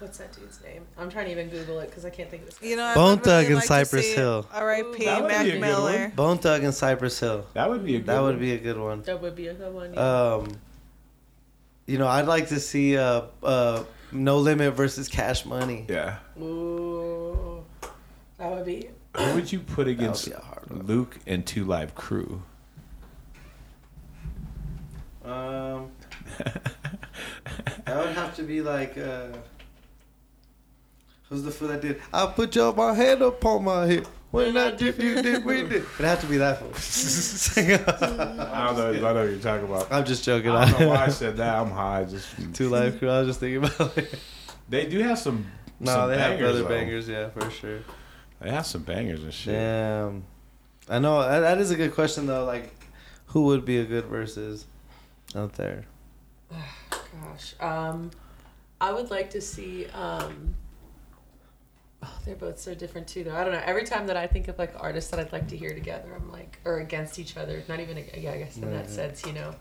what's 0.00 0.18
that 0.18 0.32
dude's 0.32 0.60
name? 0.62 0.82
I'm 0.98 1.10
trying 1.10 1.26
to 1.26 1.32
even 1.32 1.48
Google 1.48 1.78
it 1.80 1.88
because 1.88 2.04
I 2.04 2.10
can't 2.10 2.30
think 2.30 2.42
of 2.42 2.48
his. 2.48 2.60
name. 2.60 2.70
You 2.70 2.76
know, 2.76 2.94
Bone 2.94 3.10
would 3.18 3.26
really 3.26 3.42
Thug 3.42 3.46
and 3.46 3.54
like 3.56 3.64
Cypress 3.64 4.14
Hill. 4.14 4.46
R.I.P. 4.52 5.04
That 5.04 5.22
would 5.22 5.28
be 5.28 5.34
a 5.34 5.38
Mac 5.38 5.46
good 5.46 5.60
Miller. 5.60 5.98
one. 6.00 6.10
Bone 6.10 6.38
Thug 6.38 6.64
and 6.64 6.74
Cypress 6.74 7.20
Hill. 7.20 7.46
That 7.54 7.68
would 7.70 7.84
be 7.84 7.96
a 7.96 7.98
good 7.98 8.06
That 8.06 8.20
would 8.22 8.34
one. 8.34 8.38
be 8.40 8.52
a 8.52 8.58
good 8.58 8.78
one. 8.78 9.02
That 9.02 9.20
would 9.22 9.36
be 9.36 9.46
a 9.48 9.54
good 9.54 9.72
one. 9.74 9.94
Yeah. 9.94 10.00
Um, 10.34 10.48
you 11.86 11.98
know, 11.98 12.06
I'd 12.08 12.26
like 12.26 12.48
to 12.48 12.60
see 12.60 12.96
uh, 12.96 13.22
uh, 13.42 13.82
No 14.12 14.38
Limit 14.38 14.74
versus 14.74 15.08
Cash 15.08 15.44
Money. 15.44 15.86
Yeah. 15.88 16.18
Ooh, 16.40 17.64
that 18.38 18.50
would 18.50 18.64
be. 18.64 18.90
Who 19.16 19.34
would 19.34 19.50
you 19.50 19.58
put 19.60 19.88
against 19.88 20.26
be 20.26 20.32
a 20.32 20.38
hard 20.40 20.70
one. 20.70 20.86
Luke 20.86 21.18
and 21.26 21.44
Two 21.44 21.64
Live 21.64 21.94
Crew? 21.96 22.42
Um, 25.24 25.90
that 26.38 27.96
would 27.96 28.14
have 28.14 28.34
to 28.36 28.42
be 28.42 28.62
like. 28.62 28.96
Uh, 28.96 29.28
who's 31.30 31.42
the 31.42 31.50
fool 31.50 31.68
that 31.68 31.80
did? 31.80 32.02
I 32.12 32.26
put 32.26 32.54
your 32.54 32.74
my 32.74 32.92
hand 32.92 33.22
upon 33.22 33.64
my 33.64 33.86
hip. 33.86 34.06
When 34.30 34.56
I 34.56 34.70
dip, 34.70 34.98
you 35.00 35.22
dip, 35.22 35.44
we 35.44 35.62
dip. 35.62 35.72
It'd 35.94 36.04
have 36.04 36.20
to 36.20 36.26
be 36.26 36.36
that 36.36 36.58
fool. 36.58 36.70
I 37.64 38.74
don't 38.74 38.76
know. 38.76 39.08
I 39.08 39.12
know 39.12 39.20
what 39.22 39.30
you're 39.30 39.38
talking 39.38 39.66
about. 39.66 39.90
I'm 39.90 40.04
just 40.04 40.22
joking. 40.22 40.50
I 40.50 40.70
don't 40.70 40.80
know 40.80 40.88
why 40.90 41.06
I 41.06 41.08
said 41.22 41.36
that. 41.38 41.56
I'm 41.56 41.70
high. 41.70 42.04
Just 42.04 42.28
Two 42.54 42.68
Live 42.68 42.98
Crew. 42.98 43.08
I 43.08 43.20
was 43.20 43.28
just 43.28 43.40
thinking 43.40 43.64
about 43.64 43.96
it. 43.98 44.14
They 44.68 44.86
do 44.86 45.00
have 45.00 45.18
some. 45.18 45.46
No, 45.80 45.92
some 45.92 46.10
they 46.10 46.18
have 46.18 46.32
bangers, 46.32 46.50
other 46.50 46.62
though. 46.62 46.68
bangers, 46.68 47.08
yeah, 47.08 47.30
for 47.30 47.50
sure. 47.50 47.80
They 48.40 48.50
have 48.50 48.66
some 48.66 48.82
bangers 48.82 49.24
and 49.24 49.32
shit. 49.32 49.54
Damn. 49.54 50.24
I 50.88 50.98
know 50.98 51.22
that, 51.22 51.40
that 51.40 51.58
is 51.58 51.70
a 51.70 51.76
good 51.76 51.94
question 51.94 52.26
though. 52.26 52.44
Like, 52.44 52.72
who 53.26 53.44
would 53.44 53.64
be 53.64 53.78
a 53.78 53.84
good 53.84 54.04
versus 54.06 54.66
out 55.34 55.54
there? 55.54 55.86
Gosh, 56.50 57.54
um, 57.60 58.10
I 58.80 58.92
would 58.92 59.10
like 59.10 59.30
to 59.30 59.40
see. 59.40 59.86
Um, 59.88 60.54
oh, 62.02 62.18
they're 62.24 62.34
both 62.36 62.58
so 62.58 62.74
different 62.74 63.06
too, 63.08 63.24
though. 63.24 63.34
I 63.36 63.44
don't 63.44 63.52
know. 63.52 63.62
Every 63.64 63.84
time 63.84 64.06
that 64.08 64.16
I 64.16 64.26
think 64.26 64.48
of 64.48 64.58
like 64.58 64.72
artists 64.78 65.10
that 65.10 65.20
I'd 65.20 65.32
like 65.32 65.48
to 65.48 65.56
hear 65.56 65.74
together, 65.74 66.12
I'm 66.14 66.30
like, 66.32 66.58
or 66.64 66.78
against 66.80 67.18
each 67.18 67.36
other. 67.36 67.62
Not 67.68 67.80
even, 67.80 67.96
yeah, 68.16 68.32
I 68.32 68.38
guess 68.38 68.56
in 68.56 68.70
that 68.70 68.76
Right. 68.80 68.90
sense, 68.90 69.24
you 69.26 69.32
know. 69.32 69.54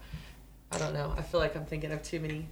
I 0.72 0.78
don't 0.78 0.94
know. 0.94 1.14
I 1.18 1.22
feel 1.22 1.40
like 1.40 1.56
I'm 1.56 1.66
thinking 1.66 1.92
of 1.92 2.04
too 2.04 2.20
many, 2.20 2.48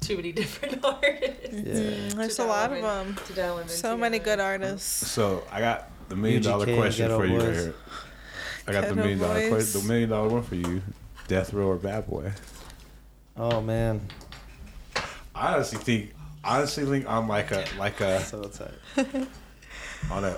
too 0.00 0.16
many 0.16 0.32
different 0.40 0.84
artists. 0.84 1.48
Yeah. 1.52 1.60
Mm, 1.60 2.14
there's 2.14 2.38
a 2.38 2.44
lot 2.44 2.70
dial 2.70 2.78
of 2.78 2.82
them 2.82 3.08
in- 3.08 3.14
them. 3.14 3.24
To 3.26 3.32
dial 3.32 3.54
them 3.56 3.62
in 3.64 3.68
So 3.68 3.96
many 3.96 4.18
good 4.18 4.40
artists. 4.40 5.10
So 5.10 5.44
I 5.50 5.60
got 5.60 5.90
the 6.08 6.16
million 6.16 6.42
dollar 6.42 6.66
UGK, 6.66 6.76
question 6.76 7.08
for 7.08 7.24
you 7.26 7.38
right 7.40 7.52
here. 7.54 7.74
I 8.68 8.72
got 8.72 8.88
the 8.88 8.94
million 8.94 9.18
dollar 9.18 9.40
Boys. 9.40 9.48
question. 9.48 9.80
The 9.80 9.88
million 9.88 10.10
dollar 10.10 10.28
one 10.28 10.42
for 10.42 10.54
you. 10.54 10.82
Death 11.28 11.52
Row 11.54 11.68
or 11.68 11.76
Bad 11.76 12.06
Boy? 12.06 12.30
Oh 13.36 13.60
man, 13.62 14.00
I 15.34 15.54
honestly 15.54 15.78
think, 15.78 16.12
honestly 16.44 16.84
think 16.84 17.08
I'm 17.08 17.28
like 17.28 17.50
a 17.50 17.64
like 17.78 18.00
a 18.00 18.20
so 18.24 18.42
tight. 18.44 19.06
on 20.10 20.24
a 20.24 20.36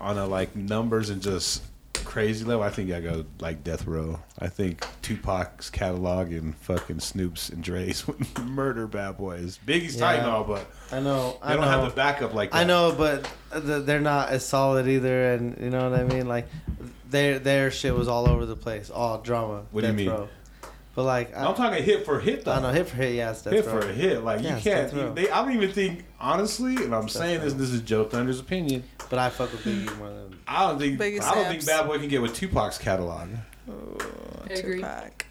on 0.00 0.18
a 0.18 0.26
like 0.26 0.54
numbers 0.56 1.10
and 1.10 1.22
just 1.22 1.62
crazy 2.04 2.44
level. 2.44 2.62
I 2.62 2.70
think 2.70 2.90
I 2.92 3.00
go 3.00 3.24
like 3.40 3.64
Death 3.64 3.86
Row. 3.86 4.20
I 4.38 4.48
think 4.48 4.84
Tupac's 5.02 5.70
catalog 5.70 6.32
and 6.32 6.56
fucking 6.56 7.00
Snoop's 7.00 7.48
and 7.48 7.62
Dre's 7.62 8.04
murder 8.42 8.86
Bad 8.86 9.16
Boys. 9.16 9.58
Biggie's 9.64 9.96
tight 9.96 10.16
and 10.16 10.26
all, 10.26 10.44
but 10.44 10.66
I 10.90 11.00
know. 11.00 11.38
they 11.42 11.48
I 11.48 11.52
don't 11.54 11.62
know. 11.62 11.70
have 11.70 11.84
the 11.88 11.96
backup 11.96 12.34
like 12.34 12.50
that. 12.50 12.58
I 12.58 12.64
know, 12.64 12.94
but 12.96 13.30
they're 13.54 14.00
not 14.00 14.30
as 14.30 14.46
solid 14.46 14.88
either, 14.88 15.32
and 15.34 15.58
you 15.60 15.70
know 15.70 15.88
what 15.90 15.98
I 15.98 16.04
mean. 16.04 16.26
Like, 16.26 16.48
their 17.08 17.38
their 17.38 17.70
shit 17.70 17.94
was 17.94 18.08
all 18.08 18.28
over 18.28 18.46
the 18.46 18.56
place, 18.56 18.90
all 18.90 19.18
drama. 19.18 19.62
What 19.70 19.82
do 19.82 19.86
you 19.88 19.92
mean? 19.92 20.08
Row. 20.10 20.28
But 20.94 21.04
like, 21.04 21.34
I, 21.34 21.46
I'm 21.46 21.54
talking 21.54 21.82
hit 21.82 22.04
for 22.04 22.20
hit 22.20 22.44
though. 22.44 22.52
I 22.52 22.60
know 22.60 22.70
hit 22.70 22.86
for 22.86 22.96
hit, 22.96 23.14
yeah, 23.14 23.30
it's 23.30 23.42
Death 23.42 23.54
hit 23.54 23.66
Row. 23.66 23.80
for 23.80 23.88
a 23.88 23.92
hit. 23.92 24.22
Like 24.22 24.42
Yeah, 24.42 24.56
you 24.56 24.62
can't. 24.62 24.90
Death 24.90 24.94
Row. 24.94 25.14
They, 25.14 25.30
I 25.30 25.42
don't 25.42 25.54
even 25.54 25.72
think 25.72 26.04
honestly, 26.20 26.76
and 26.76 26.94
I'm 26.94 27.02
Death 27.02 27.12
saying 27.12 27.40
this. 27.40 27.54
This 27.54 27.70
is 27.70 27.80
Joe 27.80 28.04
Thunder's 28.04 28.40
opinion. 28.40 28.84
But 29.08 29.18
I 29.18 29.30
fuck 29.30 29.52
with 29.52 29.62
Biggie 29.64 29.96
more 29.98 30.08
than. 30.08 30.38
I 30.46 30.68
don't 30.68 30.78
think. 30.78 31.00
Biggie 31.00 31.22
I 31.22 31.34
don't 31.34 31.46
think. 31.46 31.64
Bad 31.64 31.86
Boy 31.86 31.98
can 31.98 32.08
get 32.08 32.20
with 32.20 32.34
Tupac's 32.34 32.78
catalog. 32.78 33.28
Ooh, 33.70 33.98
I 34.50 34.52
agree. 34.54 34.76
Tupac. 34.76 35.26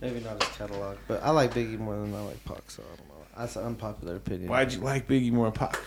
Maybe 0.00 0.20
not 0.20 0.42
his 0.42 0.56
catalog, 0.56 0.96
but 1.08 1.22
I 1.22 1.30
like 1.30 1.52
Biggie 1.52 1.78
more 1.78 1.94
than 1.96 2.14
I 2.14 2.22
like 2.22 2.42
Pac. 2.44 2.70
So 2.70 2.82
I 2.82 2.96
don't 2.96 3.08
know. 3.08 3.14
That's 3.36 3.56
an 3.56 3.64
unpopular 3.64 4.16
opinion. 4.16 4.48
Why'd 4.48 4.72
you 4.72 4.80
like 4.80 5.06
Biggie 5.06 5.32
more 5.32 5.46
than 5.46 5.54
Pac? 5.54 5.78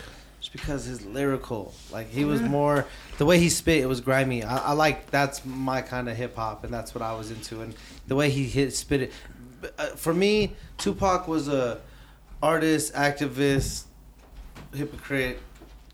Just 0.44 0.52
because 0.52 0.84
his 0.84 1.06
lyrical, 1.06 1.74
like 1.90 2.10
he 2.10 2.26
was 2.26 2.42
more 2.42 2.86
the 3.18 3.26
way 3.26 3.40
he 3.40 3.48
spit, 3.48 3.78
it 3.82 3.86
was 3.86 4.02
grimy. 4.02 4.44
I, 4.44 4.58
I 4.58 4.72
like 4.74 5.10
that's 5.10 5.46
my 5.46 5.82
kind 5.82 6.10
of 6.10 6.18
hip 6.18 6.36
hop, 6.36 6.66
and 6.66 6.74
that's 6.74 6.94
what 6.94 7.02
I 7.02 7.14
was 7.14 7.32
into. 7.32 7.62
And 7.62 7.74
the 8.10 8.18
way 8.18 8.30
he 8.30 8.44
hit 8.44 8.74
spit 8.76 9.04
it, 9.04 9.14
uh, 9.78 9.86
for 9.96 10.14
me, 10.14 10.52
Tupac 10.78 11.30
was 11.30 11.48
a 11.48 11.80
artist, 12.42 12.94
activist, 12.94 13.86
hypocrite, 14.74 15.40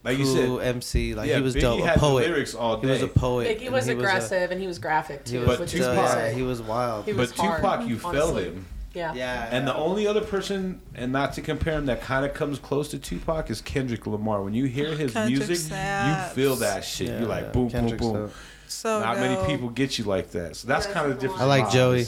Like 0.04 0.18
you 0.18 0.24
cool 0.24 0.58
said, 0.58 0.68
MC. 0.78 1.14
Like 1.14 1.30
yeah, 1.30 1.36
he 1.36 1.44
was 1.44 1.54
Biggie 1.56 1.62
dope, 1.62 1.82
had 1.82 1.98
a 1.98 2.00
poet. 2.00 2.24
the 2.24 2.30
lyrics 2.30 2.56
all 2.56 2.78
day. 2.78 2.88
He 2.88 2.92
was 2.94 3.04
a 3.04 3.08
poet. 3.08 3.48
Like, 3.50 3.60
he 3.60 3.66
and 3.68 3.76
was 3.76 3.88
a- 3.88 3.92
aggressive 3.92 4.50
and 4.50 4.60
he 4.60 4.66
was 4.66 4.80
graphic 4.80 5.28
He 5.28 5.34
too, 5.34 5.40
was, 5.42 5.48
But 5.48 5.60
which 5.60 5.76
uh, 5.76 5.78
is 5.78 5.86
Tupac- 5.86 6.16
yeah, 6.18 6.32
he 6.32 6.42
was 6.42 6.60
wild. 6.60 7.06
He 7.06 7.12
but 7.12 7.20
was 7.20 7.32
hard, 7.34 7.62
Tupac, 7.62 7.88
you 7.88 8.00
felt 8.00 8.16
honestly. 8.16 8.46
him. 8.46 8.66
Yeah. 8.94 9.14
yeah, 9.14 9.50
And 9.52 9.68
the 9.68 9.76
only 9.76 10.08
other 10.08 10.22
person, 10.22 10.82
and 10.96 11.12
not 11.12 11.34
to 11.34 11.42
compare 11.42 11.78
him, 11.78 11.86
that 11.88 12.02
kind 12.02 12.26
of 12.26 12.34
comes 12.34 12.60
close 12.60 12.90
to 12.90 13.00
Tupac 13.00 13.50
is 13.50 13.62
Kendrick 13.62 14.08
Lamar. 14.08 14.42
When 14.42 14.54
you 14.54 14.66
hear 14.66 14.96
his 14.96 15.14
Kendrick 15.14 15.48
music, 15.48 15.68
snaps. 15.68 16.36
you 16.36 16.44
feel 16.44 16.56
that 16.58 16.84
shit. 16.84 17.10
Yeah, 17.10 17.20
you 17.20 17.26
like 17.26 17.46
yeah. 17.46 17.52
boom, 17.52 17.70
Kendrick's 17.70 18.02
boom, 18.02 18.14
boom. 18.14 18.32
So 18.68 19.00
Not 19.00 19.16
dope. 19.16 19.22
many 19.22 19.48
people 19.48 19.70
get 19.70 19.98
you 19.98 20.06
like 20.06 20.32
that. 20.32 20.56
So 20.56 20.68
that's 20.68 20.86
kind 20.86 21.06
of 21.06 21.14
that's 21.14 21.22
different. 21.22 21.42
I 21.42 21.46
like 21.46 21.66
vibes. 21.66 21.74
Joey. 21.74 22.06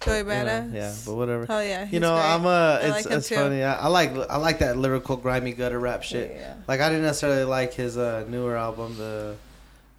Joey 0.00 0.18
You 0.18 0.24
know, 0.24 0.70
yeah, 0.72 0.94
but 1.04 1.14
whatever. 1.14 1.46
Oh 1.48 1.60
yeah. 1.60 1.82
you 1.82 1.86
he's 1.88 2.00
know, 2.00 2.14
great. 2.14 2.24
I'm 2.24 2.46
uh, 2.46 2.48
I 2.48 2.76
it's 2.78 2.90
like 2.90 3.06
him 3.06 3.18
it's 3.18 3.28
too. 3.28 3.34
funny. 3.34 3.62
I, 3.62 3.74
I 3.74 3.86
like 3.88 4.16
I 4.30 4.36
like 4.36 4.60
that 4.60 4.78
lyrical, 4.78 5.16
grimy 5.16 5.52
gutter 5.52 5.78
rap 5.78 6.02
shit. 6.02 6.32
Yeah. 6.36 6.54
Like 6.66 6.80
I 6.80 6.88
didn't 6.88 7.04
necessarily 7.04 7.44
like 7.44 7.74
his 7.74 7.98
uh, 7.98 8.24
newer 8.28 8.56
album, 8.56 8.96
the 8.96 9.36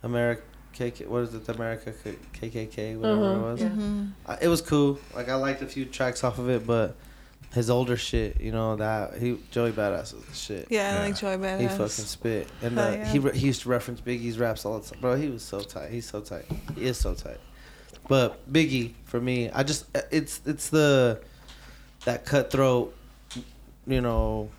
America 0.02 0.42
KK. 0.78 1.08
What 1.08 1.24
is 1.24 1.34
it? 1.34 1.46
The 1.46 1.54
America 1.54 1.94
K- 2.04 2.16
KKK, 2.50 2.98
whatever 2.98 3.24
Uh-huh, 3.26 3.40
it 3.40 3.52
was. 3.52 3.62
yeah. 3.62 4.06
Uh, 4.26 4.38
It 4.42 4.48
was 4.48 4.62
cool. 4.62 5.00
Like 5.16 5.30
I 5.30 5.36
liked 5.36 5.62
a 5.62 5.68
few 5.68 5.86
tracks 5.86 6.24
off 6.24 6.40
of 6.40 6.50
it, 6.50 6.66
but 6.68 6.96
his 7.54 7.70
older 7.70 7.98
shit, 7.98 8.40
you 8.40 8.52
know 8.52 8.78
that 8.78 9.18
he 9.18 9.38
Joey 9.52 9.72
Badass 9.72 10.14
was 10.14 10.24
the 10.26 10.34
shit. 10.36 10.68
Yeah, 10.70 10.90
I 10.90 10.94
Yeah. 10.94 11.00
like 11.02 11.18
Joey 11.18 11.38
Badass. 11.38 11.60
He 11.60 11.68
fucking 11.68 11.88
spit, 11.90 12.48
and 12.62 12.78
Hell 12.78 12.88
uh, 12.88 12.92
yeah. 12.96 13.06
he 13.12 13.20
re- 13.20 13.38
he 13.38 13.48
used 13.48 13.62
to 13.64 13.70
reference 13.70 14.00
Biggie's 14.02 14.38
raps 14.40 14.66
all 14.66 14.80
the 14.80 14.88
time. 14.90 15.00
Bro, 15.02 15.18
he 15.18 15.28
was 15.30 15.44
so 15.44 15.60
tight. 15.60 15.90
He's 15.92 16.08
so 16.10 16.22
tight. 16.22 16.46
He 16.76 16.86
is 16.86 16.98
so 16.98 17.14
tight. 17.14 17.40
But 18.08 18.52
Biggie, 18.52 18.94
for 19.06 19.20
me, 19.20 19.50
I 19.52 19.64
just 19.64 19.86
it's 20.12 20.40
it's 20.46 20.70
the 20.70 21.20
that 22.06 22.26
cutthroat, 22.26 22.96
you 23.86 24.02
know, 24.02 24.50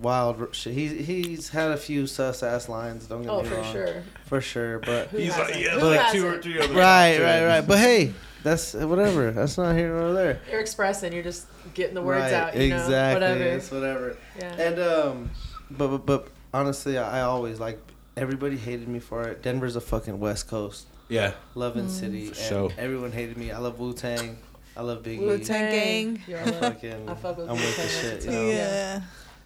wild 0.00 0.40
r- 0.40 0.48
shit. 0.52 0.74
He's 0.74 1.06
he's 1.06 1.48
had 1.50 1.70
a 1.72 1.76
few 1.76 2.06
sus 2.06 2.42
ass 2.42 2.68
lines. 2.68 3.06
Don't 3.06 3.22
get 3.22 3.30
Oh, 3.30 3.42
me 3.42 3.48
for 3.48 3.54
wrong, 3.56 3.64
for 3.64 3.72
sure, 3.72 4.02
for 4.26 4.40
sure. 4.40 4.78
But 4.80 5.08
Who 5.08 5.18
He's 5.18 5.30
like, 5.30 5.48
hasn't? 5.48 5.60
yeah, 5.64 5.70
Who 5.78 5.86
like 5.86 6.12
two 6.12 6.22
hasn't? 6.22 6.24
or 6.24 6.42
three 6.42 6.60
other. 6.60 6.74
right, 6.74 7.16
too. 7.16 7.22
right, 7.22 7.44
right. 7.46 7.60
But 7.66 7.78
hey, 7.78 8.12
that's 8.42 8.74
whatever. 8.74 9.30
That's 9.30 9.56
not 9.58 9.76
here 9.76 9.94
nor 9.94 10.12
there. 10.12 10.40
You're 10.50 10.60
expressing. 10.60 11.12
You're 11.12 11.22
just 11.22 11.46
getting 11.74 11.94
the 11.94 12.02
words 12.02 12.22
right, 12.22 12.32
out. 12.32 12.56
You 12.56 12.62
exactly. 12.74 13.20
Know, 13.20 13.32
whatever. 13.32 13.44
It's 13.44 13.70
whatever. 13.70 14.16
Yeah. 14.38 14.54
And 14.54 14.78
um, 14.80 15.30
but 15.70 15.88
but, 15.88 16.06
but 16.06 16.28
honestly, 16.54 16.98
I, 16.98 17.20
I 17.20 17.22
always 17.22 17.60
like. 17.60 17.78
Everybody 18.16 18.56
hated 18.58 18.88
me 18.88 18.98
for 18.98 19.22
it. 19.28 19.40
Denver's 19.40 19.76
a 19.76 19.80
fucking 19.80 20.18
West 20.20 20.48
Coast, 20.48 20.86
Yeah, 21.08 21.32
loving 21.54 21.86
Mm. 21.86 21.90
city, 21.90 22.26
For 22.26 22.34
and 22.40 22.48
sure. 22.48 22.70
everyone 22.76 23.12
hated 23.12 23.38
me. 23.38 23.50
I 23.50 23.58
love 23.58 23.78
Wu 23.78 23.94
Tang. 23.94 24.36
I 24.76 24.82
love 24.82 25.02
Biggie. 25.02 25.20
Wu-Tang. 25.20 25.70
Gang. 26.14 26.22
You're 26.26 26.38
I 26.38 26.42
all 26.42 26.50
right. 26.50 26.60
fucking, 26.60 27.08
I 27.08 27.14
fuck 27.14 27.36
with 27.38 27.48
I'm 27.50 27.56
with 27.56 27.76
the 27.76 27.82
shit. 27.88 28.18
as 28.18 28.24
You 28.26 28.30
well. 28.32 28.42
know? 28.42 28.48
Yeah. 28.50 29.00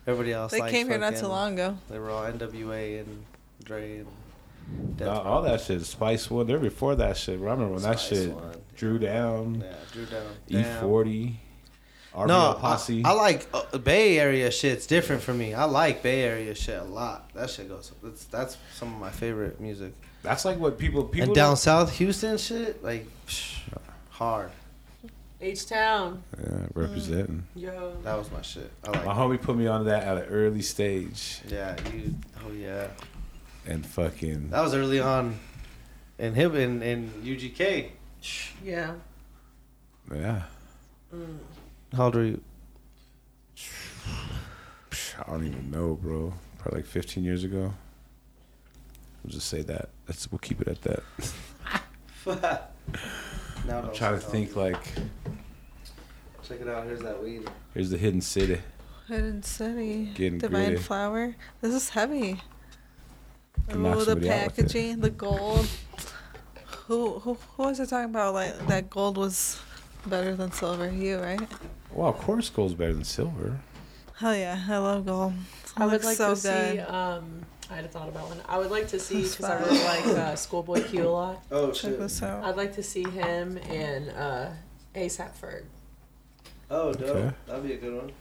Everybody 0.07 0.33
else. 0.33 0.53
They 0.53 0.61
like 0.61 0.71
came 0.71 0.89
here 0.89 0.99
not 0.99 1.17
too 1.17 1.29
long 1.29 1.55
ago. 1.55 1.79
They 1.89 1.99
were 1.99 2.11
all 2.11 2.25
NWA 2.25 3.01
and 3.01 3.25
Dre 3.65 3.99
and 3.99 4.97
Death 4.97 5.09
No, 5.09 5.21
all 5.23 5.43
that 5.43 5.61
shit. 5.61 5.83
Spice 5.83 6.31
One. 6.31 6.47
They're 6.47 6.59
before 6.59 6.95
that 6.97 7.17
shit. 7.17 7.39
I 7.39 7.43
remember 7.43 7.69
when 7.69 7.83
that 7.83 8.01
shit 8.01 8.33
One. 8.33 8.57
Dru 8.77 8.99
Down. 8.99 9.63
Yeah, 9.65 9.75
Dru 9.93 10.07
Down. 10.07 10.27
E 10.49 10.63
forty. 10.81 11.41
RBL 12.15 12.29
No, 12.29 12.57
Posse. 12.61 13.05
I, 13.05 13.11
I 13.11 13.13
like 13.13 13.49
uh, 13.53 13.79
Bay 13.79 14.21
Area 14.21 14.51
shit's 14.51 14.87
different 14.87 15.21
for 15.21 15.35
me. 15.35 15.53
I 15.53 15.65
like 15.65 16.03
Bay 16.03 16.23
Area 16.23 16.55
shit 16.55 16.81
a 16.81 16.85
lot. 16.85 17.33
That 17.35 17.51
shit 17.51 17.69
goes. 17.69 17.93
That's 18.03 18.25
that's 18.27 18.57
some 18.75 18.93
of 18.95 19.01
my 19.01 19.11
favorite 19.11 19.61
music. 19.61 19.95
That's 20.23 20.45
like 20.45 20.59
what 20.59 20.79
people 20.79 21.05
people 21.05 21.29
and 21.31 21.35
down 21.35 21.57
south, 21.57 21.93
Houston 21.97 22.39
shit, 22.39 22.83
like 22.85 23.07
psh, 23.27 23.59
hard. 24.11 24.51
H 25.45 25.67
Town. 25.67 26.23
Yeah, 26.39 26.67
representing. 26.75 27.45
Yo. 27.55 27.95
That 28.03 28.17
was 28.17 28.33
my 28.33 28.41
shit. 28.41 28.71
I 28.83 28.91
like. 28.91 29.05
My 29.05 29.13
homie 29.13 29.41
put 29.41 29.57
me 29.57 29.67
on 29.67 29.85
that 29.85 30.03
at 30.03 30.17
an 30.17 30.25
early 30.25 30.63
stage, 30.63 31.43
Yeah, 31.47 31.77
you. 31.93 32.15
Oh 32.43 32.51
yeah, 32.51 32.89
and 33.67 33.85
fucking 33.85 34.49
that 34.51 34.63
was 34.63 34.75
early 34.75 35.01
on, 35.01 35.39
in 36.19 36.35
him 36.35 36.57
in 36.57 36.83
in 36.83 37.11
UGK. 37.23 37.91
Yeah. 38.65 38.95
yeah. 40.11 40.45
Mm. 41.15 41.39
How 41.95 42.07
old 42.07 42.15
were 42.15 42.25
you? 42.25 42.41
I 45.19 45.31
don't 45.31 45.47
even 45.47 45.71
know, 45.71 45.99
bro. 46.01 46.33
Probably 46.59 46.81
like 46.81 46.87
15 46.87 47.23
years 47.23 47.45
ago. 47.45 47.75
We'll 49.23 49.31
just 49.31 49.49
say 49.49 49.61
that. 49.61 49.91
That's 50.07 50.31
we'll 50.33 50.39
keep 50.39 50.63
it 50.63 50.69
at 50.69 50.81
that. 52.25 52.71
now 53.67 53.79
I'm 53.81 53.93
trying 53.95 54.15
to 54.15 54.21
think 54.25 54.57
like 54.57 54.77
Check 56.43 56.61
it 56.61 56.69
out. 56.69 56.85
Here's 56.85 57.01
that 57.01 57.23
weed. 57.23 57.49
here's 57.73 57.91
the 57.91 57.97
hidden 57.99 58.21
city. 58.21 58.61
Hidden 59.09 59.43
City. 59.43 60.11
Getting 60.15 60.39
Divine 60.39 60.69
gritty. 60.71 60.83
Flower. 60.83 61.37
This 61.61 61.75
is 61.75 61.89
heavy. 61.91 62.41
Oh, 63.71 63.73
the 63.73 63.73
somebody 63.73 63.89
out 63.91 63.97
with 63.97 64.09
it. 64.25 64.29
packaging, 64.29 65.01
the 65.01 65.11
gold. 65.11 65.67
Who 66.87 67.19
who 67.21 67.35
who 67.57 67.63
was 67.63 67.81
I 67.81 67.87
talking 67.87 68.11
about? 68.11 68.35
Like 68.35 68.67
that 68.67 68.91
gold 68.91 69.17
was 69.17 69.59
better 70.07 70.35
than 70.37 70.53
silver. 70.53 70.91
You 70.91 71.19
right? 71.19 71.41
Well, 71.93 72.09
of 72.09 72.19
course, 72.19 72.51
gold's 72.51 72.75
better 72.75 72.93
than 72.93 73.05
silver. 73.05 73.59
Hell 74.17 74.37
yeah, 74.37 74.63
I 74.69 74.77
love 74.79 75.07
gold. 75.07 75.33
I 75.77 75.87
would 75.87 76.05
like 76.05 76.17
so 76.17 76.35
to 76.35 76.41
good. 76.43 76.75
see. 76.75 76.79
Um, 76.81 77.43
I 77.75 77.79
had 77.79 77.87
a 77.87 77.89
thought 77.89 78.09
about 78.09 78.29
one. 78.29 78.41
I 78.49 78.57
would 78.57 78.71
like 78.71 78.87
to 78.89 79.01
see 79.01 79.23
That's 79.23 79.35
because 79.35 79.51
I 79.51 79.59
really 79.61 79.83
like 79.83 80.07
uh, 80.17 80.37
Schoolboy 80.37 80.85
Q 80.85 81.09
a 81.09 81.11
lot. 81.11 81.43
Oh 81.51 81.73
Check 81.73 81.91
shit. 81.91 81.99
this 81.99 82.23
out. 82.23 82.45
I'd 82.45 82.55
like 82.57 82.73
to 82.77 82.85
see 82.85 83.03
him 83.03 83.59
and 83.69 84.11
uh, 84.11 84.51
ASAP 84.95 85.31
Ferg. 85.41 85.65
Oh 86.71 86.93
dope. 86.93 87.09
Okay. 87.17 87.35
That'd 87.49 87.65
be 87.67 87.73
a 87.73 87.77
good 87.77 87.95
one. 87.97 88.13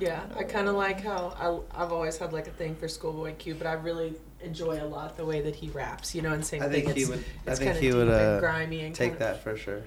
Yeah, 0.00 0.22
I 0.34 0.44
kind 0.44 0.66
of 0.66 0.76
like 0.76 1.02
how 1.02 1.62
I, 1.74 1.82
I've 1.82 1.92
always 1.92 2.16
had 2.16 2.32
like 2.32 2.46
a 2.48 2.52
thing 2.52 2.74
for 2.74 2.88
Schoolboy 2.88 3.34
Q, 3.34 3.54
but 3.54 3.66
I 3.66 3.74
really 3.74 4.14
enjoy 4.40 4.82
a 4.82 4.86
lot 4.86 5.18
the 5.18 5.26
way 5.26 5.42
that 5.42 5.54
he 5.56 5.68
raps. 5.68 6.14
You 6.14 6.22
know, 6.22 6.32
and 6.32 6.42
same 6.44 6.62
I 6.62 6.70
thing. 6.70 6.86
think 6.86 6.96
he 6.96 7.02
it's, 7.02 7.10
would. 7.10 7.24
I 7.46 7.54
think 7.54 7.72
kinda 7.74 7.80
he 7.80 7.92
would 7.92 8.04
deep 8.06 8.14
and 8.14 8.36
uh, 8.36 8.40
grimy 8.40 8.80
and 8.80 8.94
take 8.94 9.10
kinda- 9.12 9.24
that 9.26 9.42
for 9.42 9.58
sure. 9.58 9.82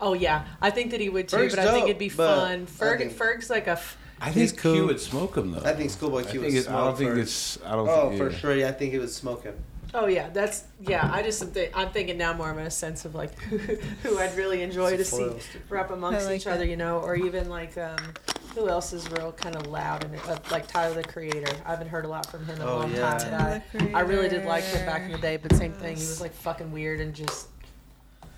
Oh 0.00 0.14
yeah, 0.14 0.44
I 0.62 0.70
think 0.70 0.92
that 0.92 1.00
he 1.00 1.08
would 1.08 1.26
too. 1.28 1.36
Ferg's 1.38 1.56
but 1.56 1.66
I 1.66 1.72
think 1.72 1.86
it'd 1.86 1.98
be 1.98 2.08
fun. 2.08 2.62
I 2.62 2.64
Ferg, 2.66 2.98
think- 2.98 3.12
Ferg's 3.14 3.50
like 3.50 3.66
a, 3.66 3.72
f- 3.72 3.96
I 4.20 4.30
think 4.30 4.56
cool. 4.58 4.74
Q 4.74 4.86
would 4.86 5.00
smoke 5.00 5.36
him 5.36 5.52
though. 5.52 5.62
I 5.64 5.74
think 5.74 5.90
Schoolboy 5.90 6.20
I 6.20 6.22
Q 6.24 6.40
think 6.40 6.54
was 6.54 6.66
it- 6.66 6.70
I 6.70 6.84
don't 6.84 6.96
think 6.98 7.16
it's. 7.16 7.58
I 7.64 7.72
don't. 7.72 7.88
Oh, 7.88 8.08
think, 8.10 8.20
for 8.22 8.30
sure. 8.32 8.54
Yeah, 8.54 8.68
I 8.68 8.72
think 8.72 8.92
he 8.92 8.98
would 8.98 9.10
smoke 9.10 9.44
him. 9.44 9.54
Oh 9.92 10.06
yeah, 10.06 10.28
that's 10.30 10.64
yeah. 10.80 11.10
I 11.12 11.22
just 11.22 11.42
am 11.42 11.48
thi- 11.50 11.70
I'm 11.74 11.90
thinking 11.90 12.16
now 12.18 12.32
more 12.32 12.50
of 12.50 12.58
a 12.58 12.70
sense 12.70 13.04
of 13.04 13.14
like 13.14 13.36
who 14.02 14.18
I'd 14.18 14.36
really 14.36 14.62
enjoy 14.62 14.96
to 14.96 15.04
see 15.04 15.16
foil. 15.16 15.38
rap 15.68 15.90
amongst 15.90 16.26
like 16.26 16.36
each 16.36 16.46
other, 16.46 16.64
you 16.64 16.76
know, 16.76 16.98
or 17.00 17.16
even 17.16 17.48
like 17.48 17.76
um, 17.76 17.96
who 18.54 18.68
else 18.68 18.92
is 18.92 19.10
real 19.10 19.32
kind 19.32 19.56
of 19.56 19.66
loud 19.66 20.04
and 20.04 20.14
uh, 20.28 20.38
like 20.50 20.68
Tyler 20.68 20.94
the 20.94 21.02
Creator. 21.08 21.52
I 21.66 21.70
haven't 21.70 21.88
heard 21.88 22.04
a 22.04 22.08
lot 22.08 22.26
from 22.26 22.44
him 22.46 22.56
in 22.56 22.62
a 22.62 22.70
Oh, 22.70 22.76
long 22.80 22.92
yeah. 22.94 23.18
time. 23.18 23.30
Tyler 23.30 23.62
the 23.72 23.90
I, 23.96 23.98
I 23.98 24.00
really 24.02 24.28
did 24.28 24.44
like 24.44 24.62
him 24.64 24.86
back 24.86 25.02
in 25.02 25.12
the 25.12 25.18
day, 25.18 25.38
but 25.38 25.52
same 25.56 25.72
thing. 25.72 25.96
He 25.96 26.02
was 26.02 26.20
like 26.20 26.34
fucking 26.34 26.70
weird 26.70 27.00
and 27.00 27.12
just 27.14 27.48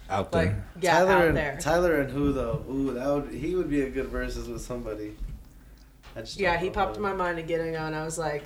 out 0.08 0.32
like 0.32 0.48
there. 0.50 0.64
yeah 0.80 0.92
Tyler 1.00 1.12
out 1.12 1.28
and 1.28 1.36
there. 1.36 1.58
Tyler 1.60 2.00
and 2.00 2.10
who 2.10 2.32
though? 2.32 2.64
Ooh, 2.70 2.94
that 2.94 3.06
would 3.08 3.30
he 3.34 3.56
would 3.56 3.68
be 3.68 3.82
a 3.82 3.90
good 3.90 4.06
versus 4.06 4.48
with 4.48 4.62
somebody. 4.62 5.16
I 6.16 6.20
just 6.20 6.38
Yeah, 6.38 6.58
he 6.58 6.70
popped 6.70 6.96
in 6.96 7.02
my 7.02 7.12
mind 7.12 7.36
to 7.38 7.42
getting 7.42 7.76
on. 7.76 7.94
I 7.94 8.04
was 8.04 8.18
like, 8.18 8.44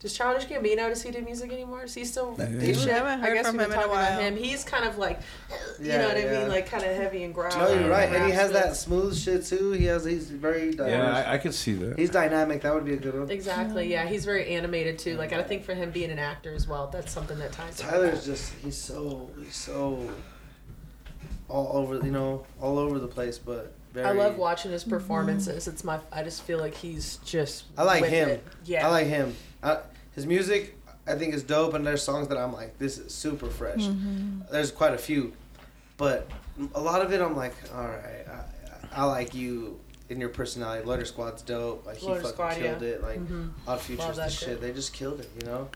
does 0.00 0.14
Childish 0.14 0.46
Gambino 0.46 0.88
does 0.88 1.00
he 1.02 1.12
do 1.12 1.20
music 1.22 1.52
anymore? 1.52 1.84
Is 1.84 1.94
he 1.94 2.04
still 2.04 2.34
Yeah. 2.36 2.46
do 2.46 2.54
I 2.56 2.58
haven't 2.58 3.06
I 3.06 3.16
heard 3.18 3.34
guess 3.34 3.46
from 3.46 3.56
we've 3.56 3.66
him 3.66 3.70
been 3.70 3.78
in 3.78 3.84
a 3.84 3.86
talking 3.86 3.90
about 3.92 4.10
while. 4.12 4.20
him. 4.20 4.36
He's 4.36 4.64
kind 4.64 4.84
of 4.84 4.98
like, 4.98 5.20
you 5.80 5.86
Yeah, 5.90 5.98
know 5.98 6.08
what 6.08 6.16
I 6.16 6.24
mean, 6.40 6.48
like 6.48 6.66
kind 6.66 6.82
of 6.84 6.96
heavy 6.96 7.22
and 7.22 7.32
growly. 7.32 7.56
No, 7.56 7.72
you're 7.80 7.88
right, 7.88 8.08
and 8.12 8.24
he 8.26 8.32
has 8.32 8.50
but- 8.50 8.62
that 8.64 8.76
smooth 8.76 9.16
shit 9.16 9.44
too. 9.46 9.70
He 9.72 9.84
has 9.84 10.04
he's 10.04 10.28
very 10.28 10.72
diverse. 10.72 10.90
Yeah, 10.90 11.24
I, 11.28 11.34
I 11.34 11.38
could 11.38 11.54
see 11.54 11.74
that. 11.74 11.96
he's 12.00 12.10
dynamic. 12.10 12.62
That 12.62 12.74
would 12.74 12.84
be 12.84 12.94
a 12.94 12.96
good 12.96 13.16
one. 13.16 13.30
Exactly. 13.30 13.88
Yeah, 13.92 14.04
he's 14.08 14.24
very 14.24 14.48
animated 14.56 14.98
too. 14.98 15.16
Like 15.16 15.32
I 15.32 15.40
think 15.44 15.64
for 15.64 15.74
him 15.74 15.92
being 15.92 16.10
an 16.10 16.18
actor 16.18 16.52
as 16.52 16.66
well, 16.66 16.88
that's 16.92 17.12
something 17.12 17.38
that 17.38 17.52
ties. 17.52 17.76
Tyler's 17.78 18.24
that. 18.24 18.32
just 18.32 18.52
he's 18.64 18.76
so 18.76 19.30
he's 19.38 19.54
so 19.54 20.10
all 21.48 21.76
over 21.76 22.04
you 22.04 22.10
know 22.10 22.44
all 22.60 22.76
over 22.78 22.98
the 22.98 23.06
place, 23.08 23.38
but 23.38 23.72
very. 23.92 24.06
I 24.06 24.12
love 24.12 24.36
watching 24.38 24.70
his 24.72 24.84
performances. 24.84 25.68
It's 25.68 25.84
my. 25.84 25.98
I 26.12 26.22
just 26.22 26.42
feel 26.42 26.58
like 26.58 26.74
he's 26.74 27.16
just. 27.18 27.64
I 27.76 27.82
like 27.84 28.02
with 28.02 28.10
him. 28.10 28.28
it. 28.28 28.44
Yeah. 28.64 28.86
I 28.86 28.90
like 28.90 29.06
him. 29.06 29.34
I, 29.62 29.78
his 30.14 30.26
music, 30.26 30.76
I 31.06 31.14
think, 31.14 31.34
is 31.34 31.42
dope, 31.42 31.74
and 31.74 31.86
there's 31.86 32.02
songs 32.02 32.28
that 32.28 32.38
I'm 32.38 32.52
like, 32.52 32.78
this 32.78 32.98
is 32.98 33.12
super 33.14 33.48
fresh. 33.48 33.80
Mm-hmm. 33.80 34.40
There's 34.50 34.70
quite 34.70 34.92
a 34.94 34.98
few, 34.98 35.32
but 35.96 36.28
a 36.74 36.80
lot 36.80 37.00
of 37.02 37.12
it, 37.12 37.20
I'm 37.20 37.36
like, 37.36 37.54
all 37.74 37.86
right, 37.86 38.26
I, 38.28 39.02
I 39.02 39.04
like 39.04 39.34
you 39.34 39.78
in 40.10 40.20
your 40.20 40.28
personality. 40.28 40.84
Loiter 40.86 41.04
Squad's 41.06 41.42
dope. 41.42 41.86
Like 41.86 41.96
he 41.96 42.06
Loiter 42.06 42.20
fucking 42.20 42.34
Squad, 42.34 42.54
killed 42.56 42.82
yeah. 42.82 42.88
it. 42.88 43.02
Like 43.02 43.20
Mhm. 43.20 43.50
Odd 43.66 43.80
Futures, 43.80 44.16
the 44.16 44.28
shit. 44.28 44.48
shit. 44.48 44.60
They 44.60 44.72
just 44.72 44.92
killed 44.92 45.20
it. 45.20 45.30
You 45.40 45.46
know. 45.46 45.68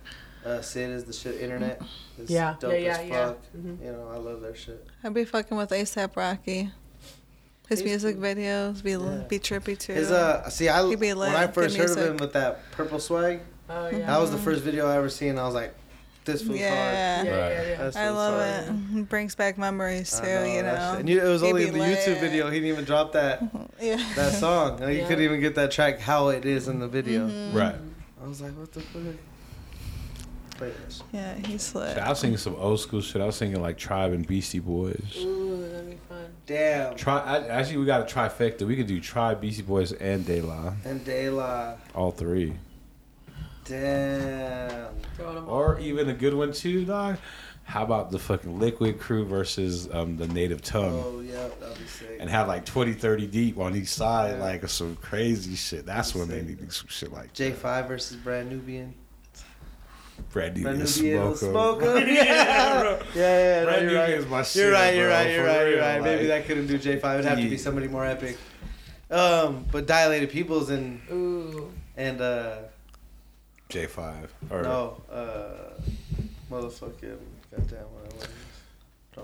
Uh, 0.44 0.60
Syd 0.62 0.90
is 0.90 1.02
the 1.04 1.12
shit. 1.12 1.40
Internet. 1.40 1.82
Is 2.18 2.30
Yeah, 2.30 2.54
Dope 2.60 2.70
yeah, 2.72 2.78
yeah, 2.78 2.98
as 2.98 3.08
yeah. 3.08 3.26
fuck. 3.26 3.38
Mhm. 3.56 3.84
You 3.84 3.92
know, 3.92 4.10
I 4.14 4.16
love 4.18 4.40
their 4.42 4.54
shit. 4.54 4.86
I'd 5.02 5.12
be 5.12 5.24
fucking 5.24 5.56
with 5.56 5.70
ASAP 5.70 6.14
Rocky. 6.14 6.70
His 7.68 7.80
He's 7.80 7.88
music 7.88 8.14
cool. 8.16 8.24
videos 8.24 8.82
be 8.82 8.92
Yeah. 8.92 9.24
be 9.28 9.38
trippy 9.38 9.76
too. 9.78 9.92
His 9.94 10.10
uh, 10.10 10.48
see, 10.50 10.68
I 10.68 10.86
He 10.88 10.94
be 10.96 11.12
when 11.14 11.34
I 11.34 11.46
first 11.48 11.76
heard 11.76 11.90
of 11.90 11.98
him 11.98 12.16
with 12.18 12.32
that 12.34 12.60
purple 12.72 13.00
swag, 13.00 13.40
Oh 13.68 13.88
yeah. 13.88 14.06
that 14.06 14.20
was 14.20 14.30
the 14.30 14.38
first 14.38 14.62
video 14.62 14.86
I 14.88 14.96
ever 14.96 15.08
seen. 15.08 15.36
I 15.38 15.44
was 15.44 15.54
like, 15.54 15.74
this 16.24 16.42
fool's 16.42 16.58
yeah. 16.60 16.72
Yeah, 16.72 17.16
hard. 17.16 17.26
yeah, 17.26 17.32
Right. 17.58 17.68
yeah. 17.68 17.76
That's 17.78 17.96
I 17.96 18.08
love 18.10 18.40
hard. 18.68 18.76
it. 18.94 18.98
It 19.00 19.08
Brings 19.08 19.34
back 19.34 19.58
memories 19.58 20.18
too, 20.18 20.26
know, 20.26 20.44
you 20.44 20.62
know. 20.62 20.96
And 20.98 21.08
you, 21.08 21.20
it 21.20 21.28
was 21.28 21.40
He 21.42 21.48
only 21.48 21.66
in 21.68 21.72
the 21.74 21.80
lit. 21.80 21.98
YouTube 21.98 22.20
video. 22.20 22.46
He 22.50 22.58
didn't 22.60 22.72
even 22.72 22.84
drop 22.84 23.12
that 23.12 23.42
Yeah. 23.80 23.96
that 24.16 24.32
song. 24.34 24.78
Like, 24.78 24.90
You 24.94 25.00
Yeah. 25.02 25.08
couldn't 25.08 25.24
even 25.24 25.40
get 25.40 25.54
that 25.56 25.70
track 25.72 25.98
how 26.00 26.28
it 26.28 26.44
is 26.44 26.68
in 26.68 26.78
the 26.80 26.88
video. 26.88 27.28
Mm-hmm. 27.28 27.56
Right. 27.56 27.74
I 28.22 28.28
was 28.28 28.40
like, 28.40 28.52
what 28.58 28.72
the 28.72 28.80
fuck? 28.80 29.02
Play. 30.56 30.72
Yeah, 31.12 31.34
he's 31.44 31.74
lit. 31.74 31.98
I 31.98 32.08
was 32.08 32.18
singing 32.20 32.38
some 32.38 32.54
old 32.56 32.80
school 32.80 33.02
shit. 33.02 33.20
I 33.20 33.26
was 33.26 33.36
singing 33.36 33.60
like 33.60 33.76
Tribe 33.76 34.12
and 34.12 34.26
Beastie 34.26 34.58
Boys. 34.58 35.14
Ooh, 35.18 35.68
that'd 35.70 35.90
be 35.90 35.96
fun. 36.05 36.05
Damn. 36.46 36.94
Try 36.96 37.18
I, 37.18 37.46
actually 37.48 37.78
we 37.78 37.86
got 37.86 38.00
a 38.00 38.14
trifecta. 38.14 38.62
We 38.66 38.76
could 38.76 38.86
do 38.86 39.00
Try, 39.00 39.34
Beastie 39.34 39.62
Boys, 39.62 39.92
and 39.92 40.24
De 40.24 40.40
La. 40.40 40.72
And 40.84 41.04
De 41.04 41.28
La. 41.28 41.74
All 41.94 42.12
three. 42.12 42.54
Damn. 43.64 44.94
Or 45.48 45.78
even 45.80 46.08
a 46.08 46.14
good 46.14 46.34
one 46.34 46.52
too, 46.52 46.84
dog. 46.84 47.18
How 47.64 47.82
about 47.82 48.12
the 48.12 48.18
fucking 48.20 48.60
Likwit 48.60 49.00
Crew 49.00 49.24
versus 49.24 49.88
um, 49.92 50.16
the 50.16 50.28
Native 50.28 50.62
Tongue? 50.62 51.02
Oh, 51.04 51.18
yeah, 51.20 51.48
that'd 51.58 51.76
be 51.76 51.84
sick. 51.86 52.16
And 52.20 52.30
have 52.30 52.46
like 52.46 52.64
20, 52.64 52.92
30 52.92 53.26
deep 53.26 53.58
on 53.58 53.74
each 53.74 53.88
side, 53.88 54.36
Yeah. 54.38 54.44
like 54.44 54.68
some 54.68 54.94
crazy 54.96 55.56
shit. 55.56 55.84
That's 55.84 56.14
when 56.14 56.28
they 56.28 56.38
Sick. 56.46 56.60
need 56.60 56.72
some 56.72 56.86
shit 56.88 57.12
like. 57.12 57.34
J5 57.34 57.88
versus 57.88 58.16
Brand 58.18 58.50
Nubian. 58.50 58.94
Brand 60.32 60.60
Brand 60.62 60.78
Nubian 60.78 60.78
Nubian 60.78 61.36
smoke 61.36 61.42
'em. 61.42 61.50
smoke 61.50 61.82
'em. 62.02 62.08
Yeah, 62.08 62.80
bro. 62.80 62.98
yeah, 63.14 63.38
yeah. 63.38 63.58
No, 63.60 63.64
Brand 63.66 63.82
you're 63.82 63.90
Nubian 63.90 63.96
right. 63.96 64.10
is 64.10 64.26
my 64.26 64.42
shit, 64.42 64.62
You're 64.62 64.72
right, 64.72 64.94
you're 64.96 65.06
bro, 65.08 65.14
right, 65.16 65.30
you're 65.30 65.40
for 65.42 65.46
right, 65.46 65.58
you're 65.60 65.70
real, 65.70 65.80
right. 65.80 66.02
Maybe 66.02 66.26
that 66.26 66.46
couldn't 66.46 66.66
do 66.66 66.78
J5. 66.78 67.14
It'd 67.14 67.24
have 67.26 67.38
to 67.38 67.48
be 67.50 67.56
somebody 67.58 67.88
more 67.88 68.04
epic. 68.06 68.36
Um, 69.10 69.64
but 69.70 69.86
Dilated 69.86 70.30
Peoples 70.30 70.68
and 70.70 71.00
Ooh. 71.10 71.72
and 71.96 72.20
uh 72.20 72.56
J5. 73.70 74.28
Or 74.50 74.62
no 74.62 75.02
uh 75.10 75.80
motherfucking 76.50 77.18
goddamn 77.50 77.78
what 77.92 78.12
I 78.12 78.16
was. 78.16 78.28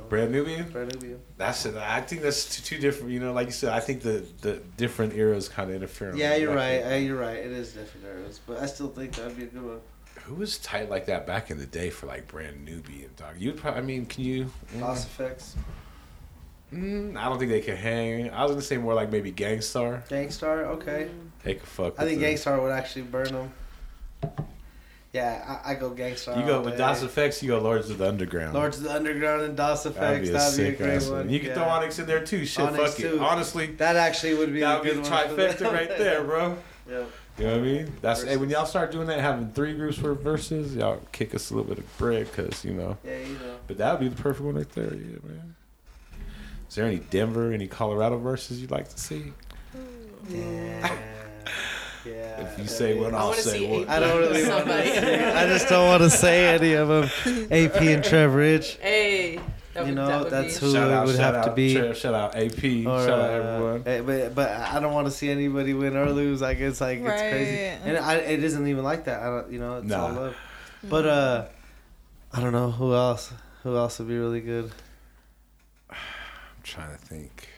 Brand 0.09 0.33
Nubian? 0.33 0.71
Brand 0.71 0.93
Nubian. 0.95 1.21
That's 1.37 1.67
it. 1.67 1.77
I 1.77 2.01
think 2.01 2.23
that's 2.23 2.57
two, 2.57 2.63
two 2.77 2.79
different. 2.81 3.11
You 3.13 3.21
know, 3.21 3.33
like 3.35 3.47
you 3.49 3.53
said, 3.53 3.73
I 3.75 3.81
think 3.81 4.01
the 4.03 4.25
the 4.41 4.61
different 4.77 5.15
eras 5.15 5.49
kind 5.51 5.69
of 5.69 5.77
interfere. 5.77 6.15
Yeah, 6.17 6.35
you're 6.37 6.55
right. 6.55 6.81
Uh, 6.81 6.95
you're 6.95 7.19
right. 7.19 7.37
It 7.37 7.53
is 7.53 7.73
different 7.73 8.07
eras, 8.07 8.41
but 8.47 8.59
I 8.59 8.67
still 8.67 8.89
think 8.89 9.15
that'd 9.17 9.37
be 9.37 9.43
a 9.45 9.47
good 9.47 9.63
one. 9.63 9.81
Who 10.25 10.35
was 10.37 10.59
tight 10.59 10.89
like 10.89 11.07
that 11.07 11.27
back 11.27 11.51
in 11.51 11.59
the 11.59 11.67
day 11.67 11.91
for 11.91 12.07
like 12.07 12.29
Brand 12.29 12.65
Nubian, 12.65 13.11
dog? 13.17 13.35
You'd 13.39 13.57
probably. 13.57 13.81
I 13.81 13.85
mean, 13.85 14.07
can 14.07 14.25
you? 14.25 14.51
Lost 14.77 15.07
Effects, 15.09 15.57
Mm, 16.73 17.19
I 17.19 17.29
don't 17.29 17.39
think 17.39 17.51
they 17.51 17.61
could 17.61 17.77
hang. 17.77 18.31
I 18.31 18.43
was 18.45 18.53
gonna 18.53 18.63
say 18.63 18.79
more 18.79 18.95
like 18.95 19.11
maybe 19.13 19.31
Gang 19.31 19.61
Starr. 19.61 20.03
Gangstar. 20.09 20.65
Okay, 20.77 21.11
They 21.45 21.55
could 21.57 21.69
fuck. 21.69 21.95
I 21.99 22.05
think 22.05 22.13
with 22.13 22.21
the- 22.21 22.27
Gang 22.29 22.37
Starr 22.39 22.61
would 22.63 22.73
actually 22.73 23.03
burn 23.03 23.31
them. 23.33 23.53
Yeah, 25.13 25.61
I, 25.63 25.73
I 25.73 25.75
go 25.75 25.91
Gang 25.91 26.17
Starr. 26.17 26.39
You 26.41 26.47
go 26.47 26.63
with. 26.63 26.79
Das 26.79 27.03
EFX. 27.05 27.43
You 27.43 27.49
go 27.49 27.59
Lords 27.61 27.91
of 27.91 27.99
the 27.99 28.09
Underground. 28.09 28.55
Lords 28.55 28.79
of 28.79 28.85
the 28.85 28.95
Underground 28.95 29.43
and 29.43 29.55
DOS 29.55 29.83
That'd 29.83 29.99
Effects. 29.99 30.23
be 30.23 30.35
a 30.35 30.39
That'd 30.39 30.57
be 30.57 30.65
a 30.85 30.87
great 30.89 31.03
one. 31.03 31.13
one. 31.19 31.29
You 31.31 31.39
could 31.41 31.49
yeah. 31.49 31.55
throw 31.55 31.65
Onyx 31.65 31.99
in 31.99 32.07
there 32.07 32.25
too. 32.25 32.47
Shit, 32.47 32.65
Onyx 32.65 32.91
fuck 32.95 33.01
it. 33.01 33.11
too. 33.11 33.21
Honestly, 33.21 33.67
That 33.73 33.97
actually 33.97 34.35
would 34.35 34.55
be 34.55 34.61
that 34.61 34.83
would 34.83 34.91
be 34.95 34.99
trifecta 35.07 35.71
right 35.71 35.89
there, 35.91 36.25
bro. 36.25 36.57
Yep. 36.89 37.11
You 37.43 37.49
know 37.49 37.55
what 37.55 37.61
I 37.61 37.73
mean? 37.73 37.93
That's 38.01 38.23
hey, 38.23 38.37
when 38.37 38.51
y'all 38.51 38.67
start 38.67 38.93
doing 38.93 39.09
that, 39.09 39.19
having 39.19 39.51
three 39.51 39.75
groups 39.75 39.99
for 39.99 40.15
verses, 40.15 40.77
y'all 40.77 41.01
kick 41.11 41.35
us 41.35 41.51
a 41.51 41.55
little 41.57 41.69
bit 41.69 41.79
of 41.79 41.99
bread, 41.99 42.33
cause 42.33 42.65
you 42.65 42.73
know. 42.73 42.97
Yeah, 43.05 43.19
you 43.19 43.35
know. 43.35 43.57
But 43.67 43.79
that 43.79 43.91
would 43.91 44.01
be 44.01 44.07
the 44.15 44.23
perfect 44.23 44.45
one 44.45 44.55
right 44.55 44.71
there, 44.71 44.95
yeah, 44.95 45.17
man. 45.25 45.57
Is 46.69 46.77
there 46.77 46.85
any 46.87 46.99
Denver, 46.99 47.53
any 47.53 47.67
Colorado 47.67 48.17
verses 48.19 48.61
you'd 48.61 48.71
like 48.71 48.89
to 48.91 48.99
see? 48.99 49.33
Yeah. 50.29 50.97
Yeah. 52.05 52.41
If 52.41 52.59
you 52.59 52.67
say 52.67 52.95
mean, 52.95 53.05
one, 53.05 53.15
I 53.15 53.19
I'll 53.19 53.33
say 53.33 53.65
one. 53.65 53.89
I 53.89 54.01
don't 54.01 54.19
really 54.19 54.49
want 54.49 54.67
to. 54.67 55.39
I 55.39 55.47
just 55.47 55.69
don't 55.69 55.87
want 55.87 56.03
to 56.03 56.11
say 56.11 56.53
any 56.53 56.73
of 56.73 56.89
them. 56.89 57.05
AP 57.49 57.81
and 57.81 58.03
Trev 58.03 58.35
Rich. 58.35 58.77
Hey. 58.81 59.39
That 59.75 59.81
You 59.81 59.87
would, 59.87 59.95
know, 59.95 60.25
that 60.25 60.31
that's 60.31 60.61
be, 60.61 60.67
who 60.67 60.73
Shout 60.73 60.89
it 60.89 60.93
out, 60.93 61.07
would 61.07 61.17
shout 61.17 61.35
have 61.35 61.45
to 61.47 61.53
be. 61.53 61.75
Shout, 61.75 61.97
shout 61.97 62.15
out 62.15 62.37
AP. 62.37 62.63
Or, 62.63 63.07
shout 63.07 63.09
out 63.09 63.31
uh, 63.31 63.33
everyone. 63.33 63.83
eh, 63.87 64.01
But, 64.03 64.35
but 64.35 64.51
I 64.51 64.81
don't 64.81 64.93
want 64.93 65.07
to 65.07 65.11
see 65.11 65.31
anybody 65.31 65.73
win 65.73 65.97
or 65.97 66.11
lose. 66.11 66.43
Like 66.43 66.59
it's 66.59 66.81
like 66.81 66.99
it's 66.99 67.07
crazy, 67.09 67.63
Right. 67.63 67.79
and 67.85 67.97
I, 67.99 68.17
it 68.17 68.45
isn't 68.45 68.67
even 68.67 68.85
like 68.85 69.05
that. 69.07 69.23
I 69.23 69.27
don't, 69.27 69.51
you 69.53 69.59
know, 69.59 69.79
it's 69.79 69.93
all 69.93 70.13
love. 70.13 70.37
But 70.85 71.07
uh, 71.07 71.47
I 72.33 72.41
don't 72.41 72.53
know 72.53 72.71
who 72.71 72.93
else. 72.95 73.33
Who 73.63 73.75
else 73.77 73.99
would 73.99 74.09
be 74.09 74.19
really 74.19 74.41
good? 74.41 74.71
I'm 75.91 75.97
trying 76.63 76.91
to 76.91 76.99
think. 76.99 77.49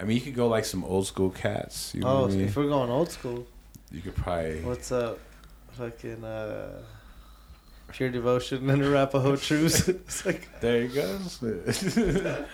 I 0.00 0.04
mean, 0.04 0.16
you 0.16 0.20
could 0.22 0.34
go 0.34 0.48
like 0.48 0.64
some 0.64 0.84
old 0.84 1.06
school 1.06 1.30
cats. 1.30 1.94
You 1.94 2.00
know 2.02 2.08
Oh, 2.08 2.22
what 2.22 2.30
I 2.30 2.34
mean? 2.34 2.46
if 2.46 2.56
we're 2.56 2.68
going 2.68 2.90
old 2.90 3.10
school, 3.10 3.46
You 3.90 4.00
could 4.00 4.14
probably. 4.16 4.62
what's 4.62 4.90
up? 4.92 5.18
Fucking 5.72 6.24
uh, 6.24 6.82
pure 7.92 8.10
devotion 8.10 8.68
and 8.68 8.82
Arapaho 8.82 9.36
truce. 9.36 9.88
it's 9.88 10.24
like 10.26 10.60
There 10.60 10.82
you 10.82 10.88
go. 10.88 11.18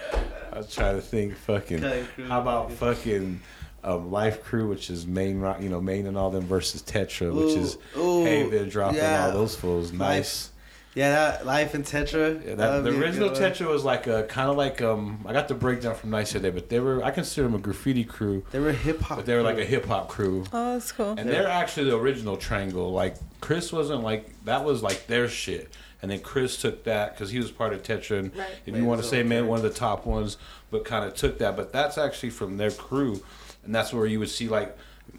I 0.53 0.59
was 0.59 0.73
trying 0.73 0.97
to 0.97 1.03
think. 1.03 1.37
Fucking. 1.37 1.81
Crew. 1.81 2.27
How 2.27 2.41
about 2.41 2.73
fucking 2.73 3.41
um, 3.83 4.11
Life 4.11 4.43
Crew, 4.43 4.69
which 4.69 4.91
is 4.91 5.07
main 5.07 5.41
rock, 5.41 5.61
you 5.61 5.69
know, 5.69 5.81
main 5.81 6.07
and 6.07 6.17
all 6.17 6.31
them 6.31 6.45
versus 6.45 6.83
Tetra, 6.83 7.33
which 7.33 7.57
is 7.57 7.77
Ooh, 7.97 8.01
ooh, 8.01 8.25
Haven 8.25 8.69
dropping 8.69 8.99
yeah. 8.99 9.27
all 9.27 9.33
those 9.33 9.57
fools. 9.57 9.93
Nice. 9.93 10.51
Yeah, 10.95 11.11
that 11.11 11.47
Life 11.47 11.75
and 11.75 11.85
Tetra. 11.85 12.35
Yeah, 12.45 12.55
that 12.55 12.57
that, 12.57 12.85
the 12.85 12.97
original. 12.99 13.31
Tetra 13.31 13.67
was 13.69 13.83
like 13.85 14.07
a 14.07 14.23
kind 14.25 14.49
of 14.49 14.57
like 14.57 14.81
um 14.81 15.25
I 15.27 15.33
got 15.33 15.49
the 15.49 15.55
breakdown 15.55 15.95
from 15.97 16.11
Nice 16.11 16.33
today, 16.33 16.51
but 16.51 16.69
they 16.69 16.79
were 16.79 17.03
I 17.03 17.11
consider 17.11 17.49
them 17.49 17.55
a 17.57 17.59
graffiti 17.59 18.05
crew, 18.05 18.45
They 18.53 18.61
were 18.61 18.73
hip 18.73 19.01
hop. 19.01 19.19
but 19.19 19.27
they 19.27 19.35
were 19.35 19.43
like 19.43 19.59
a 19.59 19.65
hip 19.65 19.87
hop 19.87 20.09
crew. 20.09 20.45
Oh, 20.53 20.75
that's 20.75 20.93
cool. 20.93 21.11
And 21.19 21.21
Yeah. 21.21 21.25
they're 21.43 21.49
actually 21.49 21.91
the 21.91 21.97
original 21.97 22.37
Triangle. 22.37 22.93
Like 22.93 23.17
Chris 23.41 23.73
wasn't 23.73 24.03
like 24.05 24.29
that 24.45 24.65
was 24.65 24.83
like 24.85 25.07
their 25.09 25.29
shit, 25.29 25.73
and 26.01 26.11
then 26.13 26.21
Chris 26.21 26.57
took 26.61 26.85
that 26.85 27.15
because 27.15 27.31
he 27.31 27.39
was 27.39 27.51
part 27.51 27.73
of 27.73 27.83
Tetra. 27.83 28.21
And 28.21 28.37
Right. 28.37 28.47
if 28.65 28.73
Made 28.73 28.79
you 28.81 28.87
want 28.87 29.03
to 29.03 29.07
say 29.09 29.23
man, 29.25 29.49
one 29.49 29.57
of 29.59 29.65
the 29.65 29.71
top 29.71 30.07
ones, 30.07 30.37
but 30.71 30.85
kind 30.85 31.05
of 31.05 31.15
took 31.15 31.39
that. 31.39 31.57
But 31.57 31.73
that's 31.73 31.99
actually 31.99 32.31
from 32.31 32.57
their 32.57 32.71
crew, 32.71 33.21
and 33.65 33.75
that's 33.75 33.93
where 33.93 34.07
you 34.07 34.21
would 34.21 34.31
see 34.31 34.47
like 34.49 34.77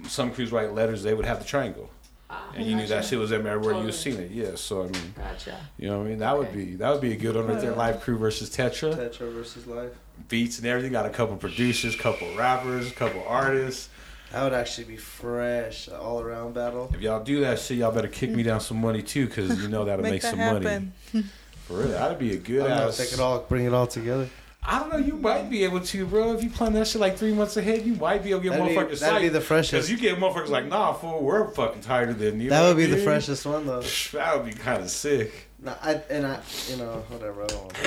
some 0.08 0.32
crews 0.32 0.52
write 0.54 0.74
letters. 0.74 1.04
They 1.04 1.14
would 1.14 1.26
have 1.26 1.40
the 1.40 1.46
triangle. 1.46 1.90
Ah, 2.30 2.52
and 2.56 2.66
you 2.66 2.76
knew 2.76 2.88
that 2.88 3.06
shit 3.06 3.20
was 3.20 3.32
everywhere 3.32 3.84
you 3.84 3.92
seen 3.92 4.16
it. 4.20 4.32
Yeah, 4.32 4.56
so 4.56 4.82
I 4.84 4.88
mean, 4.88 5.14
Gotcha. 5.16 5.58
you 5.78 5.88
know 5.88 6.00
what 6.00 6.06
I 6.08 6.10
mean. 6.10 6.20
That 6.20 6.38
would 6.38 6.52
be 6.52 6.76
that 6.76 6.92
would 6.92 7.02
be 7.02 7.14
a 7.14 7.16
good 7.18 7.36
one 7.36 7.48
right 7.48 7.62
there. 7.62 7.76
Live 7.76 8.02
crew 8.02 8.18
versus 8.18 8.50
Tetra. 8.50 8.96
Tetra 8.96 9.32
versus 9.32 9.68
Life. 9.68 9.92
beats 10.28 10.58
and 10.58 10.66
everything. 10.68 10.92
Got 10.92 11.06
a 11.06 11.12
couple 11.12 11.36
producers, 11.38 11.96
couple 11.96 12.36
rappers, 12.36 12.92
couple 12.94 13.24
artists. 13.28 13.90
That 14.32 14.44
would 14.44 14.54
actually 14.54 14.86
be 14.86 14.98
fresh, 14.98 15.88
all 15.88 16.20
around 16.20 16.56
battle. 16.56 16.90
If 16.94 17.02
y'all 17.02 17.24
do 17.24 17.42
that 17.42 17.60
shit, 17.60 17.78
y'all 17.78 17.92
better 17.92 18.08
kick 18.08 18.32
me 18.32 18.42
down 18.44 18.60
some 18.60 18.82
money 18.82 19.04
too, 19.04 19.28
because 19.28 19.62
you 19.62 19.68
know 19.70 19.86
that'll 19.86 20.02
Make 20.04 20.14
make, 20.14 20.22
that 20.24 20.32
some 20.32 20.40
happen. 20.40 20.94
money. 21.14 21.26
For 21.68 21.74
real, 21.78 21.88
that'd 21.90 22.20
be 22.20 22.34
a 22.34 22.38
good 22.38 22.60
don't 22.60 22.70
know 22.70 22.88
if 22.90 22.98
they 22.98 23.06
could 23.06 23.20
all 23.20 23.40
bring 23.48 23.66
it 23.66 23.74
all 23.74 23.88
together. 23.88 24.28
I 24.68 24.80
don't 24.80 24.92
know. 24.92 24.98
You 24.98 25.16
might 25.18 25.50
be 25.50 25.64
able 25.64 25.80
to, 25.80 26.06
bro. 26.08 26.34
If 26.34 26.44
you 26.44 26.50
plan 26.50 26.74
that 26.74 26.88
shit 26.88 27.00
like 27.00 27.18
three 27.18 27.34
months 27.34 27.56
ahead, 27.58 27.86
you 27.86 27.94
might 27.96 28.24
be 28.24 28.32
able 28.32 28.42
to 28.42 28.50
get 28.50 28.58
That'd 28.58 28.68
be, 28.68 28.76
motherfuckers 28.76 29.00
that'd 29.00 29.22
be 29.22 29.28
psyched. 29.28 29.32
the 29.34 29.40
Because 29.40 29.48
freshest. 29.48 29.90
you 29.90 29.98
get 29.98 30.18
motherfuckers 30.18 30.50
like, 30.50 30.66
nah, 30.66 30.94
fool, 30.94 31.22
we're 31.24 31.50
fucking 31.52 31.82
tighter 31.82 32.14
than 32.14 32.42
you. 32.42 32.50
that 32.50 32.64
would 32.68 32.78
be 32.78 32.84
what 32.88 32.94
I 32.94 32.96
the 32.96 33.04
freshest 33.04 33.46
one 33.46 33.66
though. 33.68 33.82
That 33.82 34.38
would 34.38 34.46
be 34.46 34.54
kind 34.60 34.82
of 34.82 34.90
sick. 34.90 35.50
Nah, 35.62 35.76
I, 35.82 35.94
and 36.10 36.26
I, 36.26 36.40
you 36.70 36.78
know, 36.78 37.04
whatever. 37.10 37.44
I 37.44 37.48
don't 37.48 37.64
want 37.64 37.78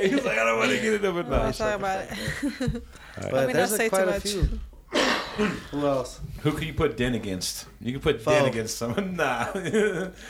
He's 0.00 0.24
like, 0.24 0.38
I 0.38 0.44
don't 0.44 0.58
want 0.58 0.70
to 0.70 0.76
get 0.80 0.94
into 0.94 1.06
it 1.08 1.10
up 1.10 1.16
at 1.24 1.28
We'll 1.30 1.38
night. 1.44 1.54
talk 1.54 1.74
about 1.76 2.04
it. 2.04 2.82
But 3.16 3.32
Let 3.32 3.46
me 3.48 3.52
there's 3.52 3.70
not 3.70 3.74
a, 3.80 3.82
say 3.82 3.88
quite 3.88 4.04
too 4.04 4.08
a 4.08 4.12
much. 4.12 4.22
few. 4.22 4.60
Who 5.72 5.86
else? 5.86 6.20
Who 6.42 6.52
can 6.52 6.66
you 6.66 6.74
put 6.74 6.96
Den 6.96 7.14
against? 7.14 7.66
You 7.80 7.92
can 7.92 8.00
put 8.00 8.24
Den 8.24 8.46
against 8.46 8.78
someone. 8.78 9.16
Nah, 9.16 9.46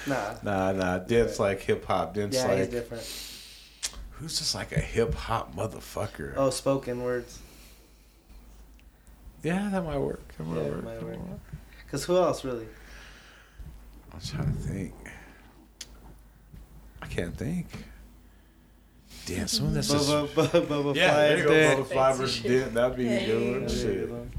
Nah. 0.06 0.34
nah, 0.42 0.72
nah. 0.72 0.98
Den's 0.98 1.38
like 1.38 1.60
hip 1.60 1.84
hop. 1.84 2.14
Den's 2.14 2.34
Yeah, 2.34 2.48
he's 2.50 2.60
like 2.60 2.70
different. 2.70 3.02
Who's 4.24 4.38
just 4.38 4.54
like 4.54 4.72
a 4.72 4.80
hip 4.80 5.12
hop 5.14 5.54
motherfucker. 5.54 6.32
Oh, 6.34 6.48
spoken 6.48 7.02
words. 7.02 7.40
Yeah, 9.42 9.68
that 9.70 9.84
might 9.84 9.98
work. 9.98 10.26
That 10.38 10.44
might 10.44 10.62
Yeah, 10.62 10.70
work. 10.70 10.84
might 10.84 11.02
work. 11.02 11.18
Cause 11.90 12.04
who 12.04 12.16
else 12.16 12.42
really? 12.42 12.66
I'm 14.14 14.20
trying 14.20 14.46
to 14.46 14.58
think. 14.60 14.94
I 17.02 17.06
can't 17.06 17.36
think. 17.36 17.66
Damn, 19.26 19.46
someone 19.46 19.74
that's 19.74 19.90
just 19.90 20.08
Bubba, 20.08 20.28
Bubba, 20.28 20.66
Bubba 20.66 20.94
yeah. 20.96 21.10
Fly 21.10 21.16
There 21.28 21.34
is 21.36 21.40
you 21.42 21.46
go. 21.48 21.52
Bubba 21.82 21.86
Fly 21.86 22.12
versus. 22.14 22.42
Dent. 22.42 22.74
That'd 22.74 22.96
be 22.96 23.06
a 23.06 23.10
Hey. 23.10 23.26
good 23.26 24.10
one. 24.10 24.30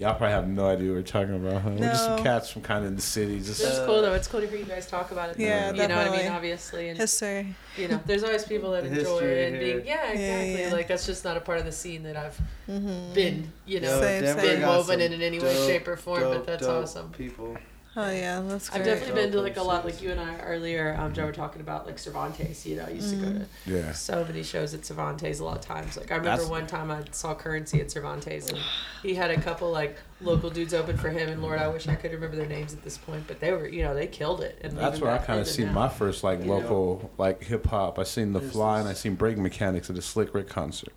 Y'all 0.00 0.14
probably 0.14 0.30
have 0.30 0.48
no 0.48 0.66
idea 0.66 0.88
what 0.88 0.94
we're 0.96 1.02
talking 1.02 1.36
about, 1.36 1.60
huh? 1.60 1.70
We're 1.72 1.90
just 1.90 2.06
some 2.06 2.22
cats 2.22 2.48
from 2.50 2.62
kind 2.62 2.82
of 2.84 2.88
in 2.90 2.96
the 2.96 3.02
city. 3.02 3.38
Just 3.38 3.60
It's 3.60 3.78
Uh, 3.80 3.84
cool 3.84 4.00
though. 4.00 4.14
It's 4.14 4.26
cool 4.28 4.40
to 4.40 4.46
hear 4.46 4.58
you 4.58 4.64
guys 4.64 4.86
talk 4.86 5.12
about 5.12 5.28
it. 5.28 5.38
Yeah, 5.38 5.72
you 5.72 5.86
know 5.88 5.94
what 5.96 6.06
I 6.08 6.16
mean. 6.16 6.32
Obviously, 6.32 6.88
and 6.88 6.98
History. 6.98 7.54
you 7.76 7.88
know, 7.88 8.00
there's 8.06 8.24
always 8.24 8.46
people 8.46 8.70
that 8.72 8.86
enjoy 8.86 9.18
it 9.20 9.48
and 9.52 9.60
being 9.60 9.84
yeah, 9.84 10.06
Yeah, 10.06 10.10
exactly. 10.12 10.62
yeah. 10.62 10.72
Like 10.72 10.88
that's 10.88 11.04
just 11.04 11.22
not 11.22 11.36
a 11.36 11.40
part 11.40 11.58
of 11.58 11.66
the 11.66 11.72
scene 11.72 12.02
that 12.04 12.16
I've 12.16 12.40
Mm-hmm. 12.66 13.12
been, 13.12 13.52
you 13.66 13.80
know, 13.80 13.88
Yo, 13.96 14.00
Same, 14.00 14.22
Denver 14.22 14.40
same. 14.40 14.60
been 14.60 14.68
woven 14.68 15.00
in 15.02 15.12
in 15.12 15.20
any 15.20 15.38
way, 15.38 15.52
dope, 15.54 15.66
shape, 15.68 15.86
or 15.88 15.96
form. 15.96 16.20
dope, 16.22 16.32
but 16.34 16.46
that's 16.46 16.62
dope 16.66 16.84
awesome. 16.84 17.10
People. 17.10 17.58
Oh 17.96 18.08
yeah, 18.08 18.40
that's 18.46 18.68
I've 18.68 18.76
great. 18.76 18.84
definitely 18.84 19.20
been 19.22 19.32
to 19.32 19.40
like 19.40 19.56
a 19.56 19.62
lot, 19.62 19.84
like 19.84 20.00
you 20.00 20.12
and 20.12 20.20
I 20.20 20.38
earlier, 20.42 20.96
um, 20.96 21.12
Joe 21.12 21.26
were 21.26 21.32
talking 21.32 21.60
about 21.60 21.86
like 21.86 21.98
Cervantes. 21.98 22.64
You 22.64 22.76
know, 22.76 22.84
I 22.84 22.90
used 22.90 23.10
to 23.10 23.16
go 23.16 23.32
to 23.32 23.46
yeah. 23.66 23.90
so 23.90 24.24
many 24.24 24.44
shows 24.44 24.74
at 24.74 24.84
Cervantes 24.86 25.40
a 25.40 25.44
lot 25.44 25.56
of 25.56 25.62
times. 25.62 25.96
Like 25.96 26.12
I 26.12 26.14
remember 26.14 26.36
That's- 26.42 26.48
one 26.48 26.68
time 26.68 26.92
I 26.92 27.02
saw 27.10 27.34
Curren$y 27.34 27.80
at 27.80 27.90
Cervantes, 27.90 28.48
and 28.50 28.58
he 29.02 29.14
had 29.16 29.32
a 29.32 29.40
couple 29.40 29.72
like 29.72 29.96
local 30.20 30.50
dudes 30.50 30.72
open 30.72 30.96
for 30.98 31.08
him. 31.10 31.28
And 31.30 31.42
Lord, 31.42 31.58
I 31.58 31.66
wish 31.66 31.88
I 31.88 31.96
could 31.96 32.12
remember 32.12 32.36
their 32.36 32.46
names 32.46 32.72
at 32.72 32.82
this 32.84 32.96
point, 32.96 33.24
but 33.26 33.40
they 33.40 33.50
were, 33.50 33.66
you 33.66 33.82
know, 33.82 33.92
they 33.92 34.06
killed 34.06 34.40
it. 34.40 34.60
And 34.62 34.78
That's 34.78 35.00
where 35.00 35.10
I 35.10 35.18
kind 35.18 35.40
of 35.40 35.46
then 35.46 35.54
seen 35.54 35.72
my 35.72 35.88
first 35.88 36.22
like 36.22 36.38
You 36.40 36.44
know? 36.46 36.58
local 36.58 37.10
like 37.18 37.42
hip 37.42 37.66
hop. 37.66 37.98
I 37.98 38.04
seen 38.04 38.32
The 38.32 38.38
There's 38.38 38.52
Fly 38.52 38.78
and 38.78 38.88
I 38.88 38.92
seen 38.92 39.16
Break 39.16 39.36
Mechanics 39.36 39.90
at 39.90 39.96
the 39.96 40.02
Slick 40.02 40.32
Rick 40.32 40.48
concert. 40.48 40.92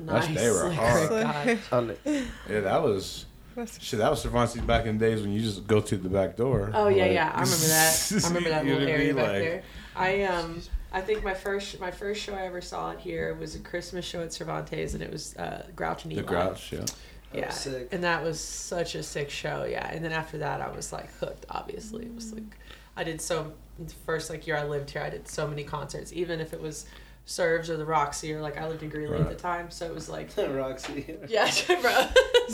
Nice. 0.00 0.28
they 0.28 0.48
were 0.50 0.64
Like, 0.68 0.78
hard. 0.78 1.10
oh, 1.12 1.22
God. 1.70 1.98
Yeah, 2.06 2.60
that 2.60 2.82
was 2.82 3.26
That's- 3.58 3.82
shit. 3.82 3.98
That 3.98 4.10
was 4.10 4.22
Cervantes 4.22 4.60
back 4.62 4.86
in 4.86 4.98
the 4.98 5.06
days 5.06 5.20
when 5.22 5.32
you 5.32 5.40
just 5.40 5.66
go 5.66 5.80
through 5.80 5.98
the 5.98 6.08
back 6.08 6.36
door. 6.36 6.70
Oh 6.74 6.88
yeah, 6.88 7.04
Like- 7.04 7.12
yeah. 7.12 7.32
I 7.34 7.40
remember 7.42 7.66
that. 7.66 8.12
I 8.12 8.14
remember 8.28 8.48
that 8.50 8.64
little 8.64 8.88
area 8.88 9.06
mean? 9.08 9.16
back 9.16 9.26
Like, 9.28 9.42
there. 9.42 9.62
I 9.96 10.22
um 10.24 10.62
I 10.92 11.00
think 11.02 11.22
my 11.24 11.34
first 11.34 11.78
my 11.80 11.90
first 11.90 12.22
show 12.22 12.34
I 12.34 12.42
ever 12.46 12.60
saw 12.60 12.92
it 12.92 13.00
here 13.00 13.34
was 13.34 13.54
a 13.54 13.58
Christmas 13.58 14.04
show 14.04 14.22
at 14.22 14.32
Cervantes 14.32 14.94
and 14.94 15.02
it 15.02 15.10
was 15.12 15.36
uh, 15.36 15.66
Grouch 15.76 16.04
and 16.04 16.12
The 16.12 16.18
Eligh. 16.20 16.26
Grouch, 16.28 16.72
yeah. 16.72 16.78
That 16.80 16.94
Yeah, 17.34 17.46
was 17.46 17.54
sick. 17.56 17.88
and 17.92 18.02
that 18.04 18.22
was 18.22 18.40
such 18.40 18.94
a 18.94 19.02
sick 19.02 19.28
show. 19.28 19.64
Yeah, 19.68 19.86
and 19.92 20.02
then 20.04 20.12
after 20.12 20.38
that 20.38 20.60
I 20.62 20.70
was 20.70 20.92
like 20.92 21.12
hooked. 21.18 21.44
Obviously, 21.50 22.06
it 22.06 22.14
was 22.14 22.32
like 22.32 22.56
I 22.96 23.04
did 23.04 23.20
so 23.20 23.52
the 23.78 23.92
first 24.06 24.30
like 24.30 24.46
year 24.46 24.56
I 24.56 24.64
lived 24.64 24.90
here. 24.90 25.02
I 25.02 25.10
did 25.10 25.28
so 25.28 25.46
many 25.46 25.62
concerts, 25.64 26.12
even 26.12 26.40
if 26.40 26.52
it 26.54 26.60
was 26.60 26.86
Serves 27.30 27.68
or 27.68 27.76
the 27.76 27.84
Roxy 27.84 28.32
or 28.32 28.40
like 28.40 28.56
I 28.56 28.66
lived 28.66 28.82
in 28.82 28.88
Greeley 28.88 29.18
at 29.18 29.28
the 29.28 29.34
time, 29.34 29.70
so 29.70 29.84
it 29.84 29.94
was 29.94 30.08
like 30.08 30.30
Roxy. 30.38 31.14
yeah, 31.28 31.50
bro. 31.82 32.06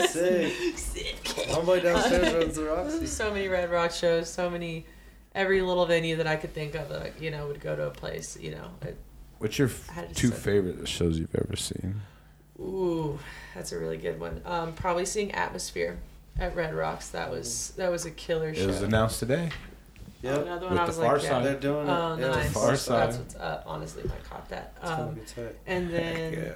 Sick. 0.05 0.77
Sick. 0.77 1.23
Homeboy 1.23 1.81
downstairs 1.81 2.33
runs 2.35 2.55
the 2.55 2.65
Roxy. 2.65 3.05
so 3.07 3.31
many 3.31 3.47
Red 3.47 3.71
Rock 3.71 3.91
shows, 3.91 4.29
so 4.29 4.49
many, 4.49 4.85
every 5.33 5.61
little 5.61 5.85
venue 5.85 6.17
that 6.17 6.27
I 6.27 6.35
could 6.35 6.53
think 6.53 6.75
of 6.75 6.89
that 6.89 7.21
you 7.21 7.31
know 7.31 7.47
would 7.47 7.61
go 7.61 7.73
to 7.75 7.87
a 7.87 7.91
place. 7.91 8.37
You 8.37 8.51
know, 8.51 8.67
it, 8.81 8.97
What's 9.39 9.57
your 9.57 9.69
f- 9.69 10.13
two 10.13 10.27
say- 10.27 10.35
favorite 10.35 10.87
shows 10.89 11.17
you've 11.19 11.33
ever 11.35 11.55
seen? 11.55 12.01
ooh, 12.59 13.17
that's 13.53 13.71
a 13.71 13.79
really 13.79 13.97
good 13.97 14.19
one. 14.19 14.41
Um, 14.45 14.73
probably 14.73 15.05
seeing 15.05 15.31
Atmosphere 15.31 15.97
at 16.37 16.53
Red 16.53 16.73
Rocks. 16.75 17.09
That 17.09 17.31
was 17.31 17.71
that 17.77 17.89
was 17.89 18.05
a 18.05 18.11
killer 18.11 18.53
show. 18.53 18.63
It 18.63 18.67
was 18.67 18.81
announced 18.81 19.19
today. 19.19 19.51
Yep. 20.25 20.41
Another 20.41 20.61
With 20.67 20.69
one 20.71 20.77
I 20.79 20.81
the 20.83 20.87
was 20.87 20.97
Far 20.97 21.13
like, 21.13 21.23
yeah. 21.23 21.29
Side. 21.29 21.45
They're 21.45 21.59
doing 21.59 21.87
it. 21.87 21.91
Oh, 21.91 22.17
yeah, 22.19 22.27
nice. 22.27 22.51
Far 22.53 22.67
That's 22.69 22.81
Side. 22.81 23.09
what's 23.15 23.35
up. 23.35 23.63
Honestly, 23.67 24.03
I 24.05 24.27
caught 24.29 24.49
that. 24.49 24.73
It's 24.81 24.89
gonna 24.89 25.03
Um, 25.03 25.13
be 25.13 25.21
tight. 25.21 25.55
and 25.67 25.89
then, 25.91 26.33
Yeah. 26.33 26.51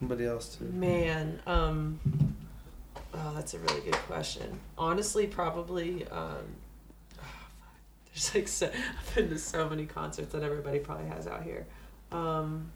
Somebody 0.00 0.26
else 0.26 0.56
too. 0.56 0.64
man, 0.64 1.40
um, 1.46 1.98
oh, 3.14 3.32
that's 3.34 3.54
a 3.54 3.58
really 3.58 3.80
good 3.82 3.94
question. 3.94 4.58
Honestly, 4.78 5.26
probably. 5.26 6.06
Um, 6.08 6.36
oh, 7.18 7.20
fuck. 7.20 7.74
There's 8.14 8.34
like 8.34 8.48
so, 8.48 8.70
I've 9.08 9.14
been 9.14 9.28
to 9.30 9.38
so 9.38 9.68
many 9.68 9.86
concerts 9.86 10.32
that 10.32 10.42
everybody 10.42 10.78
probably 10.78 11.08
has 11.08 11.26
out 11.26 11.42
here. 11.42 11.66
Um, 12.12 12.70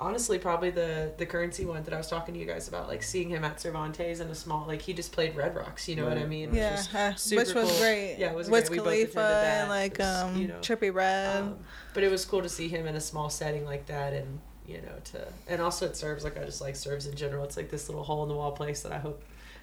honestly, 0.00 0.38
probably 0.38 0.70
the 0.70 1.12
the 1.18 1.26
Curren$y 1.26 1.64
one 1.66 1.82
that 1.84 1.92
I 1.94 1.98
was 1.98 2.08
talking 2.08 2.34
to 2.34 2.40
you 2.40 2.46
guys 2.46 2.68
about, 2.68 2.88
like 2.88 3.02
seeing 3.02 3.28
him 3.28 3.44
at 3.44 3.60
Cervantes 3.60 4.20
in 4.20 4.28
a 4.28 4.34
small, 4.34 4.66
like 4.66 4.82
he 4.82 4.92
just 4.92 5.12
played 5.12 5.36
Red 5.36 5.54
Rocks. 5.54 5.88
You 5.88 5.96
know 5.96 6.04
what 6.04 6.16
I 6.16 6.20
Right. 6.20 6.28
mean? 6.28 6.50
Which 6.50 6.58
Yeah, 6.58 6.72
was 6.72 6.94
uh, 6.94 7.14
super 7.14 7.40
which 7.44 7.54
was 7.54 7.68
cool. 7.70 7.78
great. 7.80 8.16
Yeah, 8.18 8.30
it 8.30 8.34
was 8.36 8.48
Wiz 8.48 8.68
great. 8.68 8.70
We 8.70 8.76
both 8.78 8.84
Khalifa 8.86 9.10
attended 9.10 9.42
that. 9.42 9.60
and 9.60 9.68
like 9.68 9.98
was, 9.98 10.22
um 10.22 10.36
you 10.36 10.48
know, 10.48 10.58
Trippie 10.60 10.94
Redd. 10.94 11.42
Um, 11.42 11.58
but 11.94 12.02
it 12.02 12.10
was 12.10 12.24
cool 12.24 12.42
to 12.42 12.48
see 12.48 12.68
him 12.68 12.86
in 12.86 12.94
a 12.96 13.00
small 13.00 13.30
setting 13.30 13.64
like 13.64 13.86
that, 13.86 14.12
and 14.12 14.40
you 14.66 14.80
know, 14.82 14.94
to 15.12 15.26
and 15.48 15.60
also 15.60 15.86
it 15.86 15.96
serves 15.96 16.24
like 16.24 16.38
I 16.38 16.44
just 16.44 16.60
like 16.60 16.76
serves 16.76 17.06
in 17.06 17.14
general. 17.16 17.44
It's 17.44 17.56
like 17.56 17.70
this 17.70 17.88
little 17.88 18.04
hole 18.04 18.22
in 18.22 18.28
the 18.28 18.34
wall 18.36 18.52
place 18.52 18.82
that 18.82 18.92
I 18.92 18.98
hope 18.98 19.22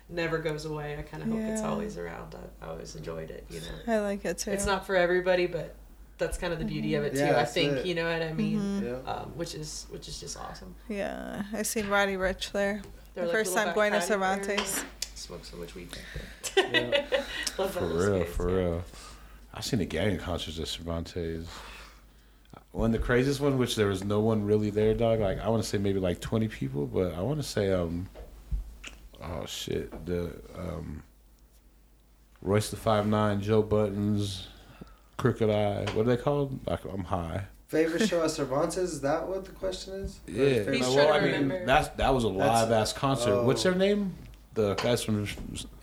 never 0.09 0.37
goes 0.37 0.65
away. 0.65 0.95
I 0.97 1.01
kind 1.01 1.23
of 1.23 1.29
hope 1.29 1.39
it's 1.49 1.63
always 1.63 1.97
around. 1.97 2.35
I, 2.35 2.65
I 2.65 2.69
always 2.69 2.95
enjoyed 2.95 3.29
it. 3.31 3.45
You 3.49 3.59
know, 3.61 3.93
I 3.93 3.99
like 3.99 4.23
it 4.25 4.37
too. 4.37 4.51
it's 4.51 4.65
not 4.65 4.85
for 4.85 4.95
everybody, 4.95 5.47
but 5.47 5.75
that's 6.17 6.37
kind 6.37 6.53
of 6.53 6.59
the 6.59 6.65
beauty 6.65 6.95
of 6.95 7.03
it 7.03 7.13
too. 7.13 7.19
Yeah, 7.19 7.39
I 7.39 7.45
think 7.45 7.77
it. 7.77 7.85
you 7.85 7.95
know 7.95 8.11
what 8.11 8.21
I 8.21 8.33
mean. 8.33 8.59
Mhm. 8.59 8.83
Yeah. 9.05 9.11
Um, 9.11 9.31
which 9.35 9.55
is 9.55 9.87
which 9.89 10.07
is 10.07 10.19
just 10.19 10.37
awesome. 10.37 10.75
Yeah, 10.89 11.43
I 11.53 11.61
seen 11.63 11.87
Roddy 11.89 12.15
Ricch 12.15 12.51
there. 12.51 12.81
They're 13.13 13.25
the 13.25 13.29
like 13.31 13.37
first 13.37 13.55
time 13.55 13.73
going 13.73 13.91
to 13.93 13.99
back 13.99 14.07
patio 14.07 14.23
area. 14.23 14.45
Cervantes. 14.47 14.83
Smoke 15.15 15.45
so 15.45 15.57
much 15.57 15.73
weed 15.75 15.89
back 15.91 16.71
there. 16.71 17.01
Yeah. 17.11 17.23
Love 17.57 17.71
For 17.71 17.85
real, 17.85 18.21
space, 18.21 18.35
for 18.35 18.49
yeah. 18.49 18.55
real. 18.57 18.83
I've 19.53 19.65
seen 19.65 19.79
the 19.79 19.85
gang 19.85 20.17
concerts 20.17 20.59
at 20.59 20.67
Cervantes. 20.67 21.47
One 22.71 22.91
the 22.91 22.99
craziest 22.99 23.39
one, 23.39 23.57
which 23.57 23.75
there 23.75 23.87
was 23.87 24.03
no 24.03 24.19
one 24.19 24.45
really 24.45 24.69
there, 24.69 24.93
dog. 24.93 25.19
Like 25.19 25.39
I 25.39 25.49
want 25.49 25.63
to 25.63 25.67
say 25.67 25.77
maybe 25.79 25.99
like 25.99 26.19
twenty 26.19 26.47
people, 26.47 26.85
but 26.85 27.13
I 27.15 27.21
want 27.21 27.39
to 27.39 27.43
say 27.43 27.71
um, 27.71 28.07
oh 29.23 29.45
shit, 29.47 30.05
the 30.05 30.31
um, 30.55 31.01
Royce 32.41 32.69
the 32.69 32.77
Five 32.77 33.07
Nine, 33.07 33.41
Joe 33.41 33.63
Budden, 33.63 34.23
Crooked 35.17 35.49
I. 35.49 35.81
What 35.93 36.07
are 36.07 36.15
they 36.15 36.17
called? 36.17 36.59
Like 36.67 36.85
I'm 36.85 37.03
high. 37.05 37.45
Favorite 37.67 38.07
show 38.07 38.23
at 38.23 38.31
Cervantes? 38.31 38.77
Is 38.77 39.01
that 39.01 39.27
what 39.27 39.43
the 39.45 39.51
question 39.51 39.93
is? 39.95 40.19
Yeah, 40.27 40.35
favorite- 40.45 40.75
He's 40.77 40.87
well, 40.87 41.07
to 41.07 41.13
I 41.13 41.19
mean 41.19 41.31
remember. 41.33 41.65
that's 41.65 41.89
that 41.89 42.13
was 42.13 42.23
a 42.23 42.29
live 42.29 42.71
ass 42.71 42.93
concert. 42.93 43.43
What's 43.43 43.65
oh. 43.65 43.71
their 43.71 43.77
name? 43.77 44.15
The 44.53 44.73
guys 44.75 45.03
from 45.03 45.27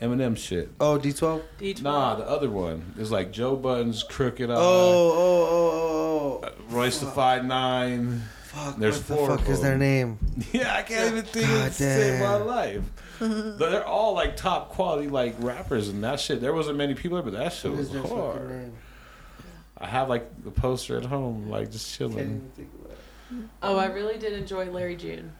Eminem 0.02 0.36
shit. 0.36 0.68
Oh, 0.80 0.98
D12? 0.98 1.42
D12. 1.60 1.82
Nah, 1.82 2.16
the 2.16 2.28
other 2.28 2.50
one 2.50 2.94
is 2.98 3.12
like 3.12 3.30
Joe 3.30 3.54
Budden, 3.54 3.94
Crooked 4.08 4.50
I. 4.50 4.54
Oh, 4.54 4.58
oh, 4.58 5.12
oh, 5.16 6.40
oh, 6.42 6.46
Uh, 6.46 6.50
Royce 6.70 6.98
the 6.98 7.06
Five 7.06 7.44
Nine. 7.44 8.22
oh. 8.22 8.30
Fuck, 8.46 8.76
There's 8.78 8.96
what 8.98 9.06
the 9.06 9.14
four 9.14 9.36
fuck 9.36 9.48
is 9.48 9.60
their 9.60 9.76
name? 9.78 10.18
Yeah, 10.52 10.74
I 10.74 10.82
can't 10.82 11.12
even 11.12 11.24
think 11.24 11.46
God 11.48 11.66
of 11.68 11.76
to 11.76 11.82
save 11.82 12.20
my 12.20 12.38
damn. 12.38 12.46
life. 12.46 12.82
but 13.18 13.58
they're 13.70 13.84
all 13.86 14.14
like 14.14 14.36
top 14.36 14.70
quality 14.70 15.08
like 15.08 15.34
rappers 15.38 15.88
and 15.88 16.02
that 16.04 16.18
shit. 16.20 16.40
There 16.40 16.52
wasn't 16.52 16.78
many 16.78 16.94
people 16.94 17.16
there, 17.20 17.30
but 17.30 17.38
that 17.38 17.52
shit 17.52 17.70
What 17.72 17.78
was 17.78 17.86
is 17.88 17.92
their 17.92 18.02
hard. 18.02 18.72
Name? 19.80 19.88
I 19.88 19.90
have 19.90 20.08
like 20.08 20.44
the 20.44 20.50
poster 20.50 20.96
at 20.96 21.04
home, 21.06 21.48
like 21.48 21.70
just 21.70 21.94
chilling. 21.96 22.18
even 22.18 22.50
think 22.56 22.68
of 22.84 22.90
it. 22.90 22.98
Oh, 23.62 23.76
I 23.76 23.86
really 23.86 24.18
did 24.18 24.32
enjoy 24.34 24.70
Larry 24.70 24.96
June. 24.96 25.32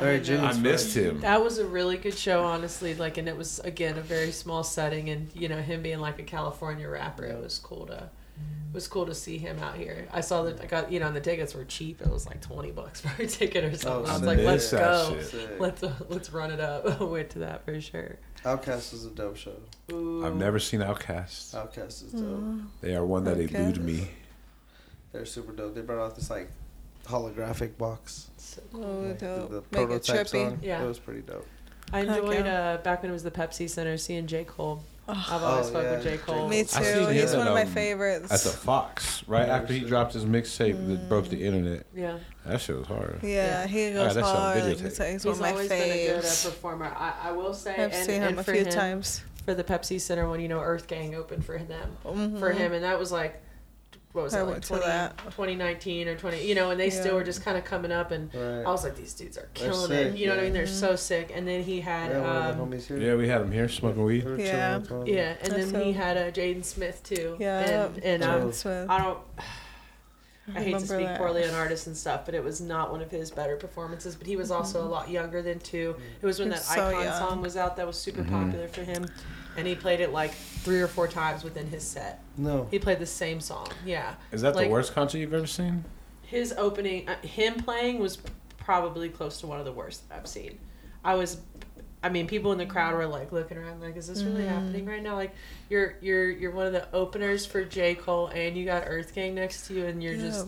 Larry 0.00 0.20
June. 0.20 0.42
I 0.44 0.52
missed 0.54 0.96
him. 0.96 1.20
That 1.20 1.42
was 1.42 1.58
a 1.58 1.66
really 1.66 1.96
good 1.96 2.16
show, 2.16 2.44
honestly. 2.44 2.94
Like, 2.94 3.18
and 3.18 3.28
it 3.28 3.36
was 3.36 3.58
again 3.60 3.98
a 3.98 4.02
very 4.02 4.30
small 4.32 4.62
setting, 4.64 5.10
and 5.10 5.28
you 5.34 5.48
know 5.48 5.58
him 5.60 5.82
being 5.82 6.00
like 6.00 6.18
a 6.18 6.22
California 6.22 6.88
rapper, 6.88 7.24
it 7.24 7.40
was 7.42 7.58
cool 7.58 7.86
to 7.86 7.94
It 8.36 8.74
was 8.74 8.88
cool 8.88 9.06
to 9.06 9.14
see 9.14 9.36
him 9.38 9.58
out 9.58 9.76
here. 9.76 10.08
I 10.12 10.20
saw 10.20 10.42
that 10.44 10.60
I 10.60 10.66
got 10.66 10.90
you 10.90 11.00
know, 11.00 11.06
and 11.08 11.16
the 11.16 11.20
tickets 11.20 11.54
were 11.54 11.64
cheap. 11.64 12.00
It 12.00 12.10
was 12.10 12.26
like 12.26 12.40
twenty 12.40 12.70
bucks 12.70 13.00
for 13.02 13.22
a 13.22 13.26
ticket 13.26 13.64
or 13.64 13.76
something. 13.76 14.10
I 14.10 14.14
was 14.14 14.22
Oh, 14.22 14.26
like, 14.26 14.38
let's 14.38 14.70
go. 14.70 15.18
Let's 15.58 15.82
uh, 15.82 15.92
let's 16.08 16.30
run 16.32 16.50
it 16.50 16.60
up. 16.60 17.00
Went 17.00 17.30
to 17.30 17.40
that 17.40 17.64
for 17.64 17.78
sure. 17.80 18.18
OutKast 18.44 18.92
is 18.92 19.06
a 19.06 19.10
dope 19.10 19.36
show. 19.36 19.54
Ooh. 19.92 20.24
I've 20.26 20.36
never 20.36 20.58
seen 20.58 20.80
OutKast. 20.80 21.54
OutKast 21.54 22.04
is 22.06 22.12
dope. 22.12 22.22
Mm. 22.22 22.66
They 22.80 22.94
are 22.94 23.04
one 23.04 23.24
that 23.24 23.38
Okay. 23.38 23.54
elude 23.54 23.82
me. 23.82 24.10
They're 25.12 25.24
super 25.24 25.52
dope. 25.52 25.74
They 25.74 25.80
brought 25.80 26.04
out 26.04 26.14
this 26.16 26.28
like 26.30 26.50
holographic 27.06 27.78
box. 27.78 28.28
So 28.36 28.62
Oh, 28.74 28.78
Like, 28.78 29.18
the, 29.18 29.26
dope. 29.26 29.50
the 29.50 29.54
Make 29.54 29.64
it 29.84 29.88
prototype 29.88 30.28
song. 30.28 30.58
Yeah. 30.62 30.82
It 30.82 30.86
was 30.86 30.98
pretty 30.98 31.22
dope. 31.22 31.46
I 31.92 32.00
enjoyed 32.00 32.46
uh, 32.46 32.78
back 32.82 33.02
when 33.02 33.10
it 33.10 33.12
was 33.14 33.22
the 33.22 33.30
Pepsi 33.30 33.68
Center 33.68 33.96
seeing 33.96 34.26
J 34.26 34.44
Cole. 34.44 34.82
Oh, 35.06 35.26
I've 35.30 35.42
always 35.42 35.68
Oh, 35.68 35.72
fucked 35.72 35.90
with 35.90 36.04
yeah, 36.06 36.10
J 36.12 36.18
Cole. 36.18 36.48
Me 36.48 36.64
too. 36.64 36.82
He's 37.08 37.32
one 37.32 37.42
at, 37.42 37.48
of 37.48 37.54
my 37.54 37.62
um, 37.62 37.68
favorites. 37.68 38.32
At 38.32 38.40
the 38.40 38.56
Fox, 38.56 39.22
right 39.26 39.46
Yeah, 39.46 39.56
after 39.56 39.72
he 39.74 39.80
dropped 39.80 40.14
his 40.14 40.24
mixtape 40.24 40.86
that 40.88 41.08
broke 41.08 41.28
the 41.28 41.44
internet. 41.44 41.84
Yeah, 41.94 42.18
That 42.46 42.60
shit 42.60 42.76
was 42.78 42.86
hard. 42.86 43.20
yeah, 43.22 43.66
he 43.66 43.92
got 43.92 44.06
goes 44.06 44.14
that 44.14 44.20
shit 44.20 44.24
on 44.24 44.36
hard. 44.36 44.58
videotape. 44.58 44.80
He's, 44.80 44.98
he's 44.98 45.12
he's 45.12 45.24
one 45.26 45.34
of 45.34 45.40
my 45.40 45.50
always 45.50 45.68
been 45.68 45.82
a 45.90 46.06
good 46.06 46.16
uh, 46.18 46.20
performer. 46.20 46.86
I, 46.96 47.14
I 47.24 47.32
will 47.32 47.52
say, 47.54 47.72
I've 47.72 47.92
and, 47.92 48.06
seen 48.06 48.22
him 48.22 48.28
and 48.30 48.38
a 48.38 48.44
few 48.44 48.54
him, 48.54 48.70
times. 48.70 49.22
for 49.44 49.52
the 49.54 49.64
Pepsi 49.64 50.00
Center 50.00 50.28
when 50.30 50.40
you 50.40 50.48
know 50.48 50.60
Earth 50.60 50.86
Gang 50.86 51.14
opened 51.14 51.44
for 51.44 51.58
them 51.58 51.96
Mhm. 52.04 52.38
for 52.38 52.52
him, 52.52 52.72
and 52.72 52.82
that 52.84 52.98
was 52.98 53.12
like. 53.12 53.40
What 54.14 54.22
was 54.22 54.34
I 54.34 54.38
that, 54.38 54.46
like 54.46 54.62
20, 54.62 54.86
that. 54.86 55.18
2019 55.18 56.06
or 56.06 56.14
20, 56.14 56.46
you 56.46 56.54
know, 56.54 56.70
and 56.70 56.78
they 56.78 56.88
still 56.88 57.16
were 57.16 57.24
just 57.24 57.42
kind 57.44 57.58
of 57.58 57.64
coming 57.64 57.90
up, 57.90 58.12
and 58.12 58.32
Right. 58.32 58.62
I 58.64 58.70
was 58.70 58.84
like, 58.84 58.94
these 58.96 59.12
dudes 59.12 59.36
are 59.36 59.48
They're 59.56 59.70
killing 59.70 59.90
it. 59.90 60.12
sick, 60.12 60.18
You 60.20 60.28
know 60.28 60.34
what 60.34 60.40
I 60.40 60.44
mean? 60.44 60.52
They're 60.52 60.68
so 60.68 60.94
sick. 60.94 61.32
And 61.34 61.48
then 61.48 61.64
he 61.64 61.80
had, 61.80 62.12
yeah, 62.12 62.50
um, 62.60 62.70
the 62.70 62.76
here. 62.76 62.96
Yeah, 62.98 63.14
we 63.16 63.26
had 63.26 63.40
him 63.40 63.50
here 63.50 63.68
smoking 63.68 64.04
weed. 64.04 64.24
Yeah. 64.38 64.80
yeah, 65.04 65.34
and 65.42 65.52
That's 65.52 65.72
then 65.72 65.82
he 65.84 65.92
dope. 65.92 65.96
had 65.96 66.16
uh, 66.16 66.30
Jaden 66.30 66.64
Smith 66.64 67.02
too. 67.02 67.36
Yeah, 67.40 67.86
and, 67.86 68.04
and 68.04 68.22
um, 68.22 68.52
Smith. 68.52 68.88
I 68.88 68.98
don't. 69.02 69.18
I 70.54 70.62
hate 70.62 70.72
to 70.74 70.80
speak 70.80 71.06
that. 71.06 71.18
poorly 71.18 71.42
on 71.42 71.54
artists 71.54 71.86
and 71.88 71.96
stuff, 71.96 72.24
but 72.26 72.34
it 72.34 72.44
was 72.44 72.60
not 72.60 72.92
one 72.92 73.00
of 73.00 73.10
his 73.10 73.30
better 73.32 73.56
performances. 73.56 74.14
But 74.14 74.26
he 74.28 74.36
was 74.36 74.50
also 74.52 74.84
a 74.84 74.86
lot 74.86 75.08
younger 75.10 75.40
than 75.42 75.58
too. 75.58 75.96
It 76.22 76.26
was 76.26 76.38
when 76.38 76.50
that 76.50 76.58
Mm-hmm. 76.60 76.74
So 76.74 76.86
Icon 76.88 77.02
young. 77.04 77.18
song 77.18 77.40
was 77.42 77.56
out 77.56 77.76
that 77.78 77.86
was 77.86 77.96
super 77.98 78.22
Mhm. 78.22 78.30
popular 78.30 78.68
for 78.68 78.82
him, 78.84 79.06
and 79.56 79.66
he 79.66 79.74
played 79.74 80.00
it 80.00 80.12
like 80.12 80.32
three 80.32 80.80
or 80.80 80.88
four 80.88 81.08
times 81.08 81.44
within 81.44 81.66
his 81.68 81.82
set. 81.82 82.20
No. 82.36 82.66
He 82.70 82.78
played 82.78 82.98
the 82.98 83.06
same 83.06 83.40
song. 83.40 83.68
Yeah, 83.84 84.14
Is 84.32 84.42
that 84.42 84.54
Like- 84.54 84.66
the 84.66 84.72
worst 84.72 84.94
concert 84.94 85.18
you've 85.18 85.34
ever 85.34 85.46
seen? 85.46 85.84
his 86.26 86.52
opening, 86.56 87.08
uh, 87.08 87.16
him 87.20 87.54
playing 87.54 87.98
was 88.00 88.18
probably 88.58 89.08
close 89.08 89.38
to 89.40 89.46
one 89.46 89.58
of 89.60 89.64
the 89.64 89.72
worst 89.72 90.08
that 90.08 90.16
I've 90.18 90.26
seen. 90.26 90.58
I 91.04 91.14
was, 91.14 91.36
I 92.02 92.08
mean, 92.08 92.26
people 92.26 92.50
in 92.50 92.58
the 92.58 92.66
crowd 92.66 92.94
were 92.94 93.06
like 93.06 93.30
looking 93.30 93.56
around, 93.58 93.80
like, 93.80 93.96
"Is 93.96 94.08
this 94.08 94.22
really 94.22 94.42
Mhm. 94.44 94.48
happening 94.48 94.86
right 94.86 95.02
now?" 95.02 95.14
Like, 95.16 95.34
you're 95.70 95.96
you're 96.00 96.30
you're 96.30 96.50
one 96.50 96.66
of 96.66 96.72
the 96.72 96.88
openers 96.94 97.44
for 97.46 97.62
J 97.64 97.94
Cole, 97.94 98.28
and 98.28 98.56
you 98.56 98.64
got 98.64 98.84
Earth 98.86 99.14
Gang 99.14 99.34
next 99.34 99.66
to 99.68 99.74
you, 99.74 99.84
and 99.84 100.02
you're 100.02 100.16
just 100.16 100.46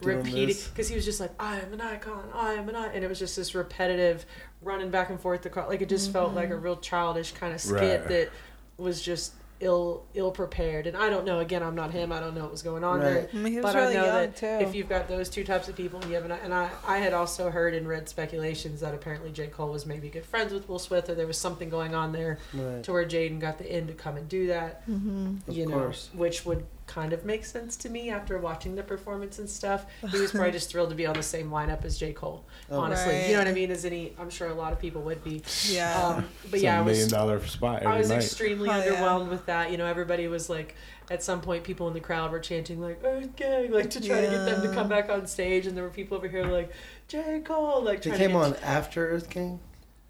Doing 0.00 0.18
repeating 0.18 0.56
because 0.70 0.88
he 0.88 0.94
was 0.94 1.04
just 1.04 1.20
like, 1.20 1.32
"I 1.40 1.58
am 1.60 1.72
an 1.72 1.80
icon, 1.80 2.30
I 2.32 2.54
am 2.54 2.68
an 2.68 2.76
icon," 2.76 2.92
and 2.94 3.04
it 3.04 3.08
was 3.08 3.18
just 3.18 3.36
this 3.36 3.54
repetitive 3.54 4.24
running 4.62 4.90
back 4.90 5.10
and 5.10 5.20
forth. 5.20 5.42
The 5.42 5.50
crowd, 5.50 5.68
like 5.68 5.80
it 5.82 5.88
just 5.88 6.12
felt 6.12 6.34
like 6.34 6.50
a 6.50 6.56
real 6.56 6.76
childish 6.76 7.32
kind 7.32 7.52
of 7.54 7.60
skit 7.60 8.00
Right. 8.00 8.08
that 8.08 8.30
was 8.78 9.00
just 9.02 9.32
ill 9.60 10.04
ill 10.12 10.30
prepared. 10.30 10.86
And 10.86 10.94
I 10.94 11.08
don't 11.08 11.24
know. 11.24 11.38
Again, 11.38 11.62
I'm 11.62 11.74
not 11.74 11.90
him. 11.90 12.12
I 12.12 12.20
don't 12.20 12.34
know 12.34 12.42
what 12.42 12.50
was 12.50 12.60
going 12.62 12.84
on 12.84 13.00
there. 13.00 13.20
Right. 13.20 13.28
I 13.32 13.36
mean, 13.36 13.52
he 13.54 13.58
was 13.58 13.62
But 13.62 13.74
really 13.74 13.96
I 13.96 14.00
know 14.00 14.04
young 14.04 14.14
that 14.16 14.36
too. 14.36 14.46
if 14.46 14.74
you've 14.74 14.88
got 14.88 15.08
those 15.08 15.30
two 15.30 15.44
types 15.44 15.66
of 15.68 15.76
people, 15.76 15.98
and 16.00 16.10
you 16.10 16.16
have 16.16 16.26
an, 16.26 16.32
and 16.32 16.52
I, 16.52 16.68
I 16.86 16.98
had 16.98 17.14
also 17.14 17.50
heard 17.50 17.72
and 17.72 17.88
read 17.88 18.06
speculations 18.06 18.80
that 18.80 18.92
apparently 18.92 19.30
J. 19.30 19.46
Cole 19.46 19.70
was 19.72 19.86
maybe 19.86 20.10
good 20.10 20.26
friends 20.26 20.52
with 20.52 20.68
Will 20.68 20.78
Smith, 20.78 21.08
or 21.08 21.14
there 21.14 21.26
was 21.26 21.38
something 21.38 21.70
going 21.70 21.94
on 21.94 22.12
there 22.12 22.38
Right. 22.52 22.82
to 22.82 22.92
where 22.92 23.06
Jaden 23.06 23.40
got 23.40 23.56
the 23.56 23.74
in 23.78 23.86
to 23.86 23.94
come 23.94 24.18
and 24.18 24.28
do 24.28 24.48
that, 24.48 24.82
hmm 24.84 25.36
Of 25.48 25.56
you 25.56 25.64
know, 25.64 25.72
course. 25.78 26.10
which 26.12 26.44
would 26.44 26.66
kind 26.86 27.12
of 27.12 27.24
makes 27.24 27.50
sense 27.50 27.76
to 27.76 27.88
me 27.90 28.10
after 28.10 28.38
watching 28.38 28.76
the 28.76 28.82
performance 28.82 29.38
and 29.40 29.48
stuff. 29.50 29.86
He 30.10 30.20
was 30.20 30.30
probably 30.30 30.52
just 30.52 30.70
thrilled 30.70 30.90
to 30.90 30.94
be 30.94 31.04
on 31.06 31.14
the 31.14 31.22
same 31.22 31.50
lineup 31.50 31.84
as 31.84 31.98
J. 31.98 32.12
Cole, 32.12 32.44
Oh, 32.70 32.78
honestly. 32.80 33.12
Right. 33.14 33.26
You 33.26 33.32
know 33.32 33.38
what 33.40 33.48
I 33.48 33.52
mean? 33.52 33.70
As 33.70 33.84
any, 33.84 34.14
I'm 34.18 34.30
sure 34.30 34.48
a 34.48 34.54
lot 34.54 34.72
of 34.72 34.78
people 34.78 35.02
would 35.02 35.22
be. 35.24 35.42
Yeah. 35.66 36.00
Um, 36.00 36.28
but 36.44 36.54
It's 36.54 36.62
yeah, 36.62 36.78
a 36.78 36.80
I 36.80 36.84
million 36.84 37.02
was 37.04 37.08
dollar 37.12 37.44
spot 37.46 37.82
every 37.82 37.92
I 37.94 37.98
was 37.98 38.08
night. 38.10 38.22
extremely 38.22 38.68
Oh, 38.70 38.76
yeah. 38.78 38.84
underwhelmed 38.94 39.28
with 39.30 39.46
that. 39.46 39.70
You 39.72 39.78
know, 39.78 39.86
everybody 39.86 40.28
was 40.28 40.48
like, 40.48 40.76
at 41.10 41.22
some 41.22 41.40
point, 41.40 41.64
people 41.64 41.86
in 41.88 41.94
the 41.94 42.00
crowd 42.00 42.30
were 42.32 42.40
chanting 42.40 42.80
like 42.80 43.00
"Earth 43.04 43.34
Gang," 43.36 43.70
like 43.72 43.90
to 43.90 44.00
try 44.00 44.20
to 44.22 44.26
get 44.28 44.44
them 44.44 44.62
to 44.62 44.72
come 44.74 44.88
back 44.88 45.08
on 45.08 45.26
stage, 45.26 45.66
and 45.66 45.76
there 45.76 45.84
were 45.84 45.90
people 45.90 46.16
over 46.16 46.26
here 46.28 46.44
like 46.44 46.70
J 47.08 47.40
Cole, 47.44 47.82
like 47.82 48.02
They 48.02 48.10
came 48.10 48.18
to 48.18 48.26
get 48.28 48.34
on 48.36 48.56
after 48.56 49.08
Earth 49.10 49.30
Gang. 49.30 49.60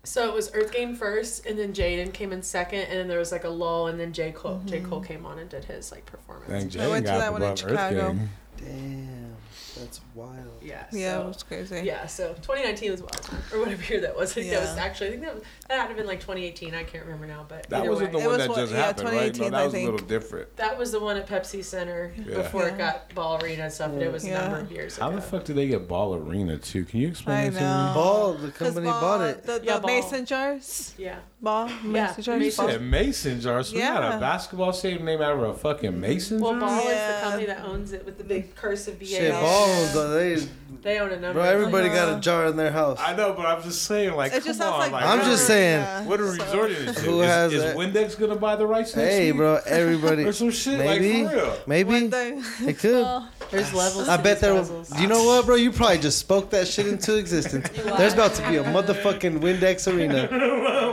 So 0.07 0.29
it 0.29 0.35
was 0.35 0.51
Earth 0.55 0.73
Gang 0.73 0.95
first, 0.95 1.47
and 1.47 1.59
then 1.59 1.73
Jaden 1.73 2.13
came 2.13 2.33
in 2.33 2.43
second, 2.43 2.81
and 2.83 2.93
then 2.93 3.09
there 3.09 3.19
was 3.19 3.33
like 3.33 3.45
a 3.45 3.49
lull, 3.49 3.89
and 3.89 3.99
then 3.99 4.13
J 4.13 4.33
Cole, 4.33 4.61
J 4.65 4.79
Mm-hmm. 4.79 4.89
Cole 4.89 5.01
came 5.01 5.27
on 5.27 5.39
and 5.39 5.51
did 5.51 5.65
his 5.65 5.91
like 5.91 6.07
performance. 6.07 6.75
Dang, 6.75 6.83
I 6.83 6.89
went 6.89 7.07
to 7.07 7.13
that 7.13 7.33
one 7.33 7.43
in 7.43 7.49
above 7.49 7.65
Earth 7.65 7.71
Chicago. 7.71 8.13
Gang. 8.13 8.29
Damn, 8.59 9.37
that's 9.79 10.01
wild. 10.15 10.37
Yeah. 10.63 10.85
yeah, 10.93 11.13
so- 11.17 11.23
it 11.23 11.27
was 11.29 11.43
crazy. 11.43 11.81
Yeah, 11.85 12.07
so 12.07 12.29
2019 12.35 12.91
was 12.93 13.01
wild, 13.03 13.31
or 13.53 13.61
whatever 13.61 13.83
year 13.85 14.01
that 14.01 14.17
was. 14.17 14.31
I 14.33 14.35
think 14.37 14.51
that 14.51 14.61
was 14.61 14.77
actually, 14.77 15.09
I 15.09 15.11
think 15.11 15.23
that, 15.23 15.35
was, 15.35 15.45
that 15.69 15.79
had 15.81 15.89
to 15.89 15.95
been 15.95 16.07
like 16.07 16.21
2018. 16.21 16.75
I 16.75 16.83
can't 16.85 17.05
remember 17.05 17.27
now, 17.27 17.45
but 17.49 17.69
That 17.69 17.87
wasn't 17.87 18.13
way. 18.13 18.21
the 18.21 18.25
It 18.25 18.29
one 18.29 18.39
was 18.39 18.39
that 18.39 18.49
what- 18.51 18.59
just 18.59 18.73
yeah, 18.73 18.79
happened, 18.87 19.09
right? 19.09 19.15
No, 19.15 19.21
2018, 19.33 19.51
that 19.53 19.61
I 19.61 19.65
was 19.65 19.75
a 19.75 19.77
little 19.85 19.99
think. 19.99 20.09
different. 20.09 20.57
That 20.57 20.79
was 20.79 20.93
the 20.93 21.01
one 21.01 21.17
at 21.17 21.27
Pepsi 21.29 21.63
Center 21.65 22.13
Yeah. 22.17 22.37
before 22.37 22.69
it 22.69 22.79
got 22.79 23.15
Ball 23.15 23.43
Arena 23.45 23.65
and 23.65 23.73
stuff, 23.73 23.93
and 23.93 24.03
it 24.03 24.13
was 24.13 24.25
a 24.25 24.31
number 24.31 24.59
of 24.59 24.73
years 24.73 24.97
How 24.99 25.09
ago. 25.09 25.17
the 25.17 25.23
fuck 25.23 25.45
did 25.45 25.57
they 25.57 25.69
get 25.69 25.87
Ball 25.89 26.15
Arena 26.15 26.57
too? 26.59 26.85
Can 26.85 27.01
you 27.01 27.09
explain 27.09 27.37
I 27.37 27.49
that 27.51 27.59
to 27.59 27.65
know. 27.65 27.89
me? 27.89 27.95
Ball, 27.95 28.33
the 28.35 28.49
'Cause 28.53 28.59
company 28.69 28.87
Ball- 28.87 29.01
bought 29.01 29.21
it. 29.29 29.43
The, 29.45 29.59
the 29.59 29.65
Yeah, 29.67 29.79
Ball. 29.81 29.91
mason 29.91 30.25
jars. 30.27 30.95
Yeah. 30.99 31.19
Ball. 31.41 31.69
Yeah, 31.69 31.75
Mason 31.85 32.23
jars. 32.23 32.27
You 32.41 32.47
Mason- 32.47 32.67
said 32.69 32.83
mason 32.83 33.41
jar. 33.41 33.63
So 33.63 33.75
we 33.75 33.81
got 33.83 34.17
a 34.17 34.19
basketball 34.19 34.73
stadium 34.73 35.05
named 35.05 35.21
after 35.21 35.45
a 35.45 35.53
fucking 35.55 36.01
mason 36.01 36.41
Well, 36.41 36.53
jar? 36.53 36.61
Ball 36.61 36.79
is 36.81 36.85
the 37.15 37.21
company 37.23 37.47
that 37.47 37.65
owns 37.65 37.93
it 37.93 38.05
with 38.07 38.17
the 38.19 38.25
big 38.25 38.55
cursive 38.55 38.99
BA. 38.99 39.05
Shit, 39.07 39.33
Ball, 39.33 39.87
though, 39.93 40.11
they, 40.15 40.37
They 40.83 40.99
own 40.99 41.11
a 41.11 41.19
number. 41.21 41.35
bro, 41.41 41.43
everybody 41.43 41.89
places. 41.89 42.07
got 42.07 42.19
a 42.19 42.21
jar 42.21 42.47
in 42.47 42.57
their 42.57 42.71
house. 42.71 42.99
I 43.01 43.15
know, 43.17 43.33
but 43.35 43.47
I'm 43.47 43.63
just 43.63 43.83
saying, 43.83 44.15
like, 44.15 44.33
It 44.33 44.39
come 44.39 44.45
just 44.45 44.61
on, 44.61 44.79
like. 44.79 44.93
like, 44.93 45.05
I'm 45.05 45.21
just 45.21 45.47
saying. 45.47 45.81
Yeah. 45.81 46.05
What 46.05 46.21
are 46.21 46.31
we 46.31 46.39
So- 46.39 46.45
resorting 46.45 46.77
to? 46.95 47.01
Who 47.01 47.21
is, 47.23 47.27
has 47.29 47.53
is 47.53 47.63
it? 47.65 47.77
Windex 47.77 48.19
gonna 48.19 48.37
buy 48.37 48.57
the 48.57 48.67
rights 48.67 48.95
next 48.97 49.09
Hey, 49.15 49.31
bro, 49.33 49.59
everybody. 49.67 50.25
Or 50.25 50.33
some 50.33 50.51
shit, 50.51 50.79
Maybe, 50.79 51.25
like 51.25 51.33
for 51.33 51.37
real. 51.39 51.57
Maybe 51.67 52.09
day. 52.09 52.41
it 52.67 52.79
could. 52.79 52.95
Well, 53.03 53.29
There's 53.51 53.73
levels. 53.75 54.09
I 54.09 54.17
bet 54.17 54.41
there. 54.41 54.55
puzzles. 54.55 55.01
You 55.01 55.07
know 55.07 55.25
what, 55.25 55.47
bro? 55.47 55.55
You 55.57 55.71
probably 55.73 55.99
just 55.99 56.19
spoke 56.19 56.51
that 56.51 56.67
shit 56.69 56.87
into 56.87 57.17
existence. 57.19 57.69
There's 57.71 58.15
about 58.15 58.35
to 58.35 58.49
be 58.49 58.57
a 58.57 58.65
motherfucking 58.65 59.41
Windex 59.41 59.93
arena 59.93 60.29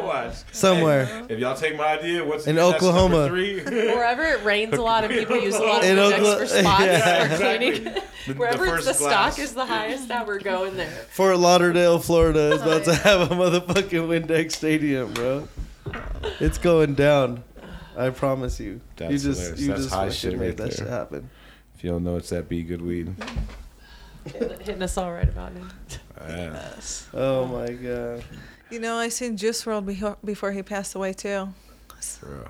Watch. 0.04 0.36
somewhere. 0.52 1.26
If 1.30 1.40
y'all 1.40 1.56
take 1.56 1.78
my 1.78 1.98
idea, 1.98 2.24
what's 2.24 2.48
In 2.48 2.60
Oklahoma. 2.60 3.30
Wherever 3.30 4.24
it 4.24 4.44
rains 4.44 4.74
a 4.78 4.82
lot 4.82 5.04
and 5.04 5.14
people 5.14 5.38
use 5.38 5.56
a 5.56 5.62
lot 5.64 5.84
of 5.84 5.90
Windex 5.90 6.38
for 6.40 6.46
spots 6.48 6.84
yeah. 6.84 7.28
for 7.30 7.38
cleaning. 7.38 7.84
The- 7.86 8.04
the 8.26 8.34
Wherever 8.36 8.66
first 8.66 8.86
the 8.88 8.94
stock 8.94 9.38
is 9.38 9.54
the 9.54 9.66
highest, 9.74 10.08
that 10.08 10.28
we're 10.28 10.40
going 10.40 10.76
there. 10.78 10.90
Fort 11.12 11.38
Lauderdale, 11.38 12.00
Florida 12.00 12.54
is 12.54 12.62
about 12.62 12.84
to 12.86 12.96
have 12.96 13.32
a 13.32 13.36
motherfucking 13.36 14.26
Windex 14.26 14.54
stadium, 14.54 15.14
bro. 15.14 15.48
It's 16.40 16.58
going 16.58 16.96
down. 16.96 17.44
I 17.98 18.10
promise 18.10 18.60
you. 18.60 18.82
That's 18.96 19.12
you 19.12 19.18
just 19.20 19.40
hilarious. 19.40 19.62
you 19.62 19.68
That's 19.68 19.82
just 19.84 19.94
high 19.94 20.06
fucking 20.06 20.12
shit 20.14 20.40
made 20.40 20.46
right 20.48 20.58
that 20.58 20.64
there. 20.64 20.72
shit 20.72 20.88
happen. 20.88 21.30
If 21.76 21.84
you 21.84 21.92
don't 21.92 22.04
know, 22.04 22.16
it's 22.16 22.30
that 22.30 22.50
be 22.50 22.64
good 22.64 22.82
weed. 22.82 23.14
Hitting 24.26 24.60
hitting 24.60 24.82
us 24.82 24.98
all 24.98 25.12
right 25.12 25.28
about 25.28 25.52
it. 25.52 26.00
Yeah. 26.22 26.54
yes. 26.54 27.08
Oh 27.14 27.46
my 27.46 27.68
god. 27.74 28.24
You 28.72 28.80
know, 28.80 28.96
I 28.96 29.10
seen 29.10 29.38
Juice 29.38 29.64
WRLD 29.66 29.86
before, 29.86 30.18
before 30.24 30.52
he 30.52 30.64
passed 30.64 30.96
away 30.96 31.14
too. 31.14 31.50
For 32.00 32.26
real. 32.26 32.48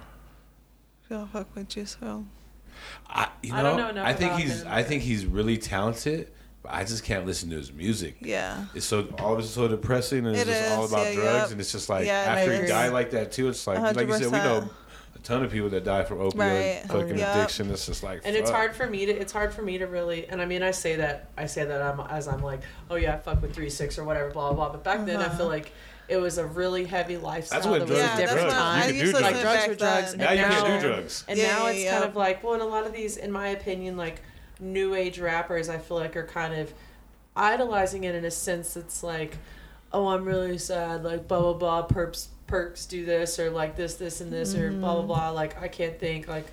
Y'all 1.09 1.28
fuck 1.28 1.53
with 1.55 1.67
Juice 1.67 1.97
WRLD. 2.01 2.26
I, 3.09 3.28
you 3.41 3.51
know, 3.51 3.57
I 3.57 3.61
don't 3.63 3.78
know 3.78 3.89
enough 3.89 4.07
I 4.07 4.13
think 4.13 4.32
about 4.32 4.41
he's 4.41 4.61
him, 4.61 4.67
I 4.69 4.84
think 4.84 5.03
he's 5.03 5.26
really 5.26 5.57
talented, 5.57 6.28
but 6.28 6.32
I 6.68 6.84
just 6.84 7.03
can't 7.03 7.26
listen 7.26 7.49
to 7.49 7.57
his 7.57 7.72
music. 7.74 8.16
Yeah. 8.22 8.66
It's 8.74 8.86
so 8.86 9.07
all 9.20 9.34
of 9.34 9.39
it's 9.39 9.49
so 9.49 9.68
depressing 9.68 10.26
and 10.26 10.36
it's 10.36 10.43
It 10.43 10.53
just 10.53 10.72
all 10.72 10.86
about 10.86 11.07
yeah, 11.07 11.14
drugs 11.16 11.38
yep. 11.41 11.51
and 11.51 11.59
it's 11.61 11.72
just 11.72 11.89
like 11.89 12.05
Yeah, 12.05 12.14
after 12.20 12.51
he 12.51 12.57
agree. 12.57 12.68
died 12.70 12.93
like 12.93 13.11
that 13.11 13.32
too, 13.32 13.49
it's 13.49 13.66
like 13.68 13.80
like 13.95 14.07
you 14.07 14.14
said, 14.14 14.26
we 14.32 14.38
know 14.38 14.70
a 15.16 15.20
ton 15.20 15.43
of 15.43 15.51
people 15.51 15.70
that 15.70 15.84
die 15.84 16.03
from 16.03 16.20
opioid 16.20 16.36
Right. 16.38 16.84
fucking 16.88 17.18
Yep. 17.18 17.36
addiction. 17.36 17.70
It's 17.72 17.86
just 17.86 18.01
like 18.03 18.22
And 18.24 18.36
it's 18.36 18.49
hard 18.49 18.76
for 18.76 18.88
me 18.88 19.05
to 19.05 19.11
it's 19.11 19.34
hard 19.34 19.53
for 19.53 19.61
me 19.61 19.78
to 19.78 19.88
really 19.88 20.28
and 20.30 20.41
I 20.41 20.45
mean 20.45 20.64
I 20.64 20.72
say 20.72 20.95
that 20.97 21.30
I 21.38 21.47
say 21.47 21.66
that 21.66 21.82
I'm 21.82 21.99
as 22.09 22.28
I'm 22.28 22.41
like, 22.41 22.61
oh 22.89 22.95
yeah, 22.95 23.16
I 23.16 23.18
fuck 23.18 23.41
with 23.41 23.53
three 23.53 23.70
six 23.70 23.98
or 23.99 24.03
whatever, 24.06 24.30
blah 24.31 24.53
blah 24.53 24.56
blah. 24.56 24.72
But 24.72 24.84
back 24.85 25.06
then 25.06 25.18
I 25.19 25.26
Uh-huh. 25.26 25.38
feel 25.38 25.48
like 25.48 25.72
it 26.10 26.18
was 26.18 26.38
a 26.38 26.45
really 26.45 26.84
heavy 26.85 27.15
lifestyle. 27.18 27.60
That's 27.60 27.69
what 27.69 27.80
that 27.80 27.88
drugs 27.88 27.91
was 27.91 27.99
yeah, 27.99 28.06
a 28.06 28.14
are. 28.14 28.18
that's 28.18 28.31
different 28.31 28.48
what 28.48 28.57
time. 28.57 28.77
You 28.77 28.84
I 28.84 28.88
can 28.88 28.95
used 28.95 29.06
do 29.06 29.11
to 29.11 29.19
drugs. 29.19 29.34
Like 29.35 29.41
drugs 29.44 29.68
were 29.68 29.76
drugs. 29.76 30.11
then. 30.11 30.19
now 30.19 30.31
you 30.31 30.53
can't 30.53 30.81
do 30.81 30.88
drugs. 30.90 31.26
And 31.27 31.40
Yeah, 31.40 31.48
now 31.48 31.64
yeah, 31.65 31.72
it's 31.72 31.84
yeah. 31.84 31.91
kind 31.91 32.03
of 32.06 32.15
like, 32.15 32.44
well, 32.44 32.53
and 32.53 32.61
a 32.61 32.65
lot 32.65 32.85
of 32.85 32.94
these, 32.94 33.18
in 33.18 33.31
my 33.31 33.48
opinion, 33.49 33.95
like 33.98 34.22
new 34.64 34.95
age 34.95 35.19
rappers, 35.19 35.69
I 35.69 35.77
feel 35.77 35.98
like 35.98 36.15
are 36.15 36.26
kind 36.26 36.53
of 36.53 36.73
idolizing 37.35 38.03
it 38.06 38.15
in 38.15 38.26
a 38.26 38.31
sense 38.31 38.73
that's 38.76 39.03
like, 39.03 39.38
oh, 39.91 40.07
I'm 40.07 40.26
really 40.26 40.57
sad, 40.57 41.03
like 41.03 41.27
blah 41.27 41.40
blah 41.41 41.53
blah, 41.53 41.88
perps 41.88 42.27
perks 42.48 42.85
do 42.85 43.06
this 43.06 43.40
or 43.40 43.49
like 43.49 43.76
this 43.76 43.95
this 43.95 44.22
and 44.22 44.31
this 44.31 44.56
or 44.56 44.72
blah 44.72 44.95
blah 44.95 45.03
blah. 45.03 45.30
Like 45.31 45.61
I 45.61 45.68
can't 45.68 45.99
think, 45.99 46.27
like 46.27 46.45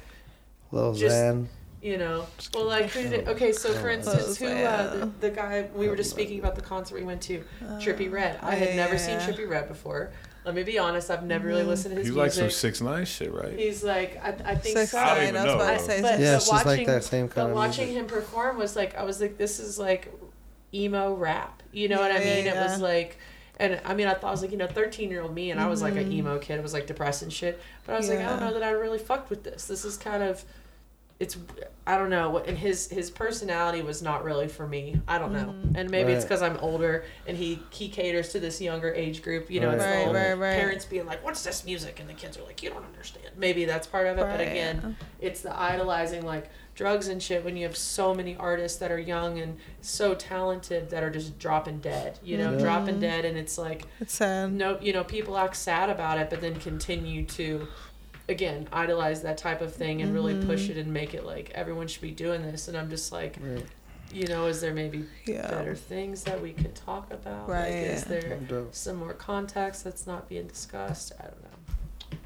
Lil 0.72 0.94
Just- 0.94 1.14
Xan. 1.14 1.46
you 1.82 1.98
know. 1.98 2.26
Well, 2.54 2.66
like 2.66 2.90
who 2.90 3.02
did 3.02 3.12
it? 3.12 3.28
Okay, 3.28 3.52
so 3.52 3.72
for 3.74 3.88
Oh, 3.90 3.94
instance, 3.94 4.36
who 4.36 4.46
uh, 4.46 4.96
the, 4.96 5.10
the 5.20 5.30
guy 5.30 5.68
we 5.74 5.88
were 5.88 5.96
just 5.96 6.10
speaking 6.10 6.38
about 6.38 6.54
the 6.56 6.62
concert 6.62 6.94
we 6.96 7.04
went 7.04 7.22
to, 7.22 7.44
Trippie 7.78 8.10
Redd. 8.10 8.38
I 8.42 8.54
had 8.54 8.70
yeah, 8.70 8.76
never 8.76 8.94
yeah, 8.94 9.18
seen. 9.18 9.34
Trippie 9.34 9.48
Redd 9.48 9.68
before. 9.68 10.10
Let 10.50 10.56
me 10.56 10.62
be 10.64 10.78
honest. 10.80 11.10
I've 11.10 11.22
never 11.22 11.46
really 11.46 11.62
listened 11.62 11.94
to 11.94 12.00
his 12.00 12.08
He's 12.08 12.16
like 12.16 12.32
some 12.32 12.50
six 12.50 12.80
nine 12.80 13.04
shit, 13.04 13.32
right? 13.32 13.56
He's 13.56 13.84
like, 13.84 14.20
I, 14.20 14.28
I 14.44 14.54
think 14.56 14.76
Six 14.78 14.90
so. 14.90 14.98
I 14.98 15.04
don't 15.06 15.18
nine. 15.18 15.28
even 15.28 15.36
I 15.40 15.44
was 15.44 15.54
about 15.54 15.66
know. 15.72 15.78
to 15.78 15.84
say. 15.84 16.02
But, 16.02 16.20
Yeah, 16.20 16.32
but 16.32 16.36
it's 16.36 16.48
just 16.50 16.52
like 16.52 16.66
watching, 16.66 16.86
that 16.86 17.04
same 17.04 17.28
kind 17.28 17.34
but 17.34 17.50
of 17.50 17.54
watching 17.54 17.84
music. 17.86 18.00
him 18.02 18.06
perform 18.08 18.58
was 18.58 18.74
like, 18.74 18.96
I 18.96 19.04
was 19.04 19.20
like, 19.20 19.38
this 19.38 19.60
is 19.60 19.78
like 19.78 20.12
emo 20.74 21.14
rap. 21.14 21.62
You 21.72 21.88
know 21.88 21.98
what 22.00 22.10
I 22.10 22.18
Yeah, 22.18 22.34
mean? 22.36 22.44
yeah, 22.46 22.60
It 22.60 22.68
was 22.68 22.80
like, 22.80 23.18
and 23.58 23.80
I 23.84 23.94
mean, 23.94 24.08
I 24.08 24.14
thought 24.14 24.28
I 24.28 24.30
was 24.32 24.42
like, 24.42 24.50
you 24.50 24.56
know, 24.58 24.66
thirteen 24.66 25.10
year 25.10 25.22
old 25.22 25.34
me, 25.34 25.50
and 25.52 25.60
I 25.60 25.66
was 25.68 25.82
like 25.82 25.94
Mm-hmm. 25.94 26.02
an 26.06 26.12
emo 26.12 26.38
kid. 26.38 26.58
It 26.58 26.62
was 26.62 26.72
like 26.72 26.86
depressed 26.86 27.22
and 27.22 27.32
shit. 27.32 27.60
But 27.86 27.94
I 27.94 27.98
was 27.98 28.08
like, 28.08 28.18
I 28.18 28.22
don't 28.22 28.40
Yeah. 28.40 28.48
know 28.48 28.54
that 28.54 28.62
I 28.64 28.70
really 28.70 28.98
fucked 28.98 29.30
with 29.30 29.44
this. 29.44 29.66
This 29.66 29.84
is 29.84 29.96
kind 29.96 30.22
of, 30.22 30.44
it's, 31.20 31.36
I 31.86 31.96
don't 31.98 32.08
know. 32.10 32.30
what 32.30 32.48
And 32.48 32.56
his 32.56 32.88
his 32.88 33.10
personality 33.10 33.82
was 33.82 34.00
not 34.00 34.24
really 34.24 34.48
for 34.48 34.66
me. 34.66 35.00
I 35.06 35.18
don't 35.18 35.32
know. 35.32 35.46
Mm-hmm. 35.54 35.76
And 35.76 35.90
maybe 35.90 36.12
it's 36.12 36.24
because 36.24 36.40
I'm 36.42 36.56
older, 36.58 37.04
and 37.26 37.36
he 37.36 37.60
he 37.70 37.88
caters 37.88 38.30
to 38.30 38.40
this 38.40 38.60
younger 38.60 38.92
age 38.92 39.22
group. 39.22 39.50
You 39.50 39.60
know, 39.60 39.68
Right. 39.68 39.74
it's 39.76 39.84
Right, 39.84 40.04
whole 40.06 40.14
right, 40.14 40.32
right. 40.32 40.58
parents 40.58 40.84
being 40.86 41.04
like, 41.06 41.22
"What's 41.22 41.42
this 41.44 41.64
music?" 41.64 42.00
and 42.00 42.08
the 42.08 42.14
kids 42.14 42.38
are 42.38 42.42
like, 42.42 42.62
"You 42.62 42.70
don't 42.70 42.84
understand." 42.84 43.26
Maybe 43.36 43.66
that's 43.66 43.86
part 43.86 44.06
of 44.06 44.18
it. 44.18 44.22
But 44.22 44.40
again, 44.40 44.96
it's 45.20 45.42
the 45.42 45.54
idolizing 45.56 46.24
like 46.24 46.48
drugs 46.74 47.08
and 47.08 47.22
shit 47.22 47.44
when 47.44 47.56
you 47.58 47.66
have 47.66 47.76
so 47.76 48.14
many 48.14 48.34
artists 48.36 48.78
that 48.78 48.90
are 48.90 48.98
young 48.98 49.38
and 49.38 49.58
so 49.82 50.14
talented 50.14 50.88
that 50.88 51.02
are 51.02 51.10
just 51.10 51.38
dropping 51.38 51.78
dead 51.80 52.18
you 52.22 52.38
know 52.38 52.52
Yeah. 52.52 52.58
dropping 52.58 53.00
dead 53.00 53.26
and 53.26 53.36
it's 53.36 53.58
like 53.58 53.82
It's 54.00 54.14
sad. 54.14 54.50
no 54.52 54.78
you 54.80 54.94
know 54.94 55.04
people 55.04 55.36
act 55.36 55.56
sad 55.56 55.90
about 55.90 56.16
it 56.16 56.30
but 56.30 56.40
then 56.40 56.54
continue 56.58 57.26
to 57.26 57.68
again 58.30 58.68
idolize 58.72 59.22
that 59.22 59.36
type 59.36 59.60
of 59.60 59.74
thing 59.74 60.00
and 60.02 60.14
really 60.14 60.34
push 60.46 60.68
it 60.70 60.76
and 60.76 60.92
make 60.92 61.12
it 61.14 61.24
like 61.24 61.50
everyone 61.54 61.86
should 61.88 62.02
be 62.02 62.10
doing 62.12 62.42
this 62.42 62.68
and 62.68 62.76
i'm 62.76 62.88
just 62.88 63.12
like 63.12 63.36
Right. 63.40 63.66
you 64.12 64.26
know 64.28 64.46
is 64.46 64.60
there 64.60 64.72
maybe 64.72 65.04
Yeah. 65.26 65.50
better 65.50 65.74
things 65.74 66.22
that 66.24 66.40
we 66.40 66.52
could 66.52 66.74
talk 66.74 67.12
about 67.12 67.48
like 67.48 67.72
is 67.72 68.04
there 68.04 68.38
some 68.72 68.96
more 68.96 69.12
context 69.14 69.84
that's 69.84 70.06
not 70.06 70.28
being 70.28 70.46
discussed 70.46 71.12
i 71.20 71.24
don't 71.24 71.42
know 71.42 72.18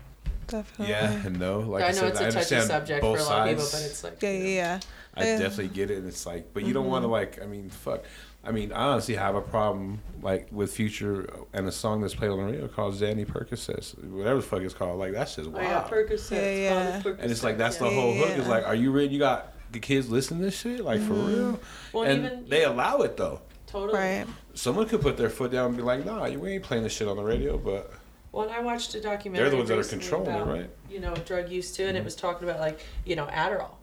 Definitely. 0.47 0.89
Yeah 0.93 1.11
and 1.27 1.39
no. 1.41 1.61
Like 1.61 1.85
I, 1.85 1.87
i 1.89 1.91
know 1.93 1.97
said, 1.97 2.09
it's 2.11 2.21
I 2.21 2.25
a 2.25 2.27
touchy 2.27 2.37
understand 2.55 2.65
subject 2.67 3.01
for 3.01 3.17
a 3.17 3.23
lot 3.25 3.49
of 3.49 3.57
people 3.57 3.69
but 3.73 3.83
it's 3.83 4.05
like 4.05 4.23
Yeah, 4.23 4.31
you 4.31 4.39
know. 4.41 4.45
yeah, 4.45 4.55
yeah. 4.55 4.81
I 5.17 5.25
Yeah. 5.25 5.39
definitely 5.39 5.69
get 5.69 5.91
it. 5.91 5.99
And 5.99 6.07
it's 6.07 6.27
like, 6.27 6.53
but 6.53 6.65
you 6.65 6.75
don't 6.75 6.83
Mm-hmm. 6.85 6.91
want 6.93 7.05
to 7.05 7.09
like. 7.09 7.41
I 7.43 7.47
mean, 7.47 7.71
fuck. 7.71 8.03
I 8.47 8.51
mean, 8.53 8.73
I 8.73 8.85
honestly 8.93 9.15
have 9.15 9.35
a 9.35 9.41
problem 9.41 10.01
like 10.23 10.49
with 10.53 10.73
Future 10.75 11.29
and 11.53 11.67
a 11.67 11.73
song 11.73 12.01
that's 12.01 12.15
played 12.15 12.31
on 12.31 12.39
the 12.39 12.45
radio 12.45 12.69
called 12.69 12.95
Zanny 12.95 13.27
Percocets, 13.27 13.97
whatever 14.11 14.37
the 14.37 14.43
fuck 14.47 14.63
it's 14.63 14.75
called. 14.75 14.99
Like 14.99 15.13
that's 15.13 15.37
just 15.37 15.51
Oh, 15.53 15.61
yeah, 15.61 15.83
Percocets, 15.89 16.31
Yeah, 16.31 16.51
yeah. 16.53 17.01
Percocets, 17.03 17.19
and 17.21 17.31
it's 17.31 17.43
like 17.43 17.59
that's 17.59 17.77
the 17.79 17.89
whole 17.91 18.15
hook. 18.15 18.31
Is 18.31 18.45
Yeah. 18.47 18.51
like, 18.51 18.67
are 18.67 18.75
you 18.75 18.91
ready? 18.93 19.09
You 19.09 19.19
got 19.19 19.53
the 19.73 19.79
kids 19.81 20.11
listening 20.11 20.41
to 20.41 20.47
this 20.47 20.59
shit, 20.59 20.85
like 20.85 21.01
for 21.01 21.15
Mm-hmm. 21.15 21.27
real. 21.29 21.61
Well, 21.93 22.05
and 22.05 22.25
even 22.27 22.49
they 22.49 22.65
allow 22.65 22.99
it 23.03 23.17
though. 23.17 23.41
totally. 23.67 23.99
Right. 23.99 24.27
Someone 24.55 24.87
could 24.89 25.01
put 25.01 25.17
their 25.17 25.31
foot 25.31 25.51
down 25.51 25.67
and 25.69 25.77
be 25.77 25.83
like, 25.83 26.05
"Nah, 26.05 26.27
you 26.27 26.45
ain't 26.47 26.63
playing 26.63 26.85
this 26.85 26.93
shit 26.93 27.09
on 27.09 27.17
the 27.17 27.25
radio." 27.25 27.59
But 27.59 27.91
Well, 28.31 28.49
I 28.51 28.61
watched 28.61 28.95
a 28.95 29.01
documentary. 29.01 29.43
they're 29.45 29.51
the 29.51 29.57
ones 29.57 29.69
that 29.69 29.75
are 29.75 29.79
recently 29.79 30.05
controlling 30.07 30.35
it, 30.37 30.45
right? 30.61 30.71
You 30.91 31.01
know, 31.01 31.15
drug 31.15 31.49
use 31.51 31.73
too, 31.73 31.87
and 31.87 31.97
it 31.97 32.05
was 32.05 32.15
talking 32.15 32.49
about 32.49 32.61
like 32.61 32.81
you 33.05 33.17
know 33.17 33.27
Adderall. 33.27 33.75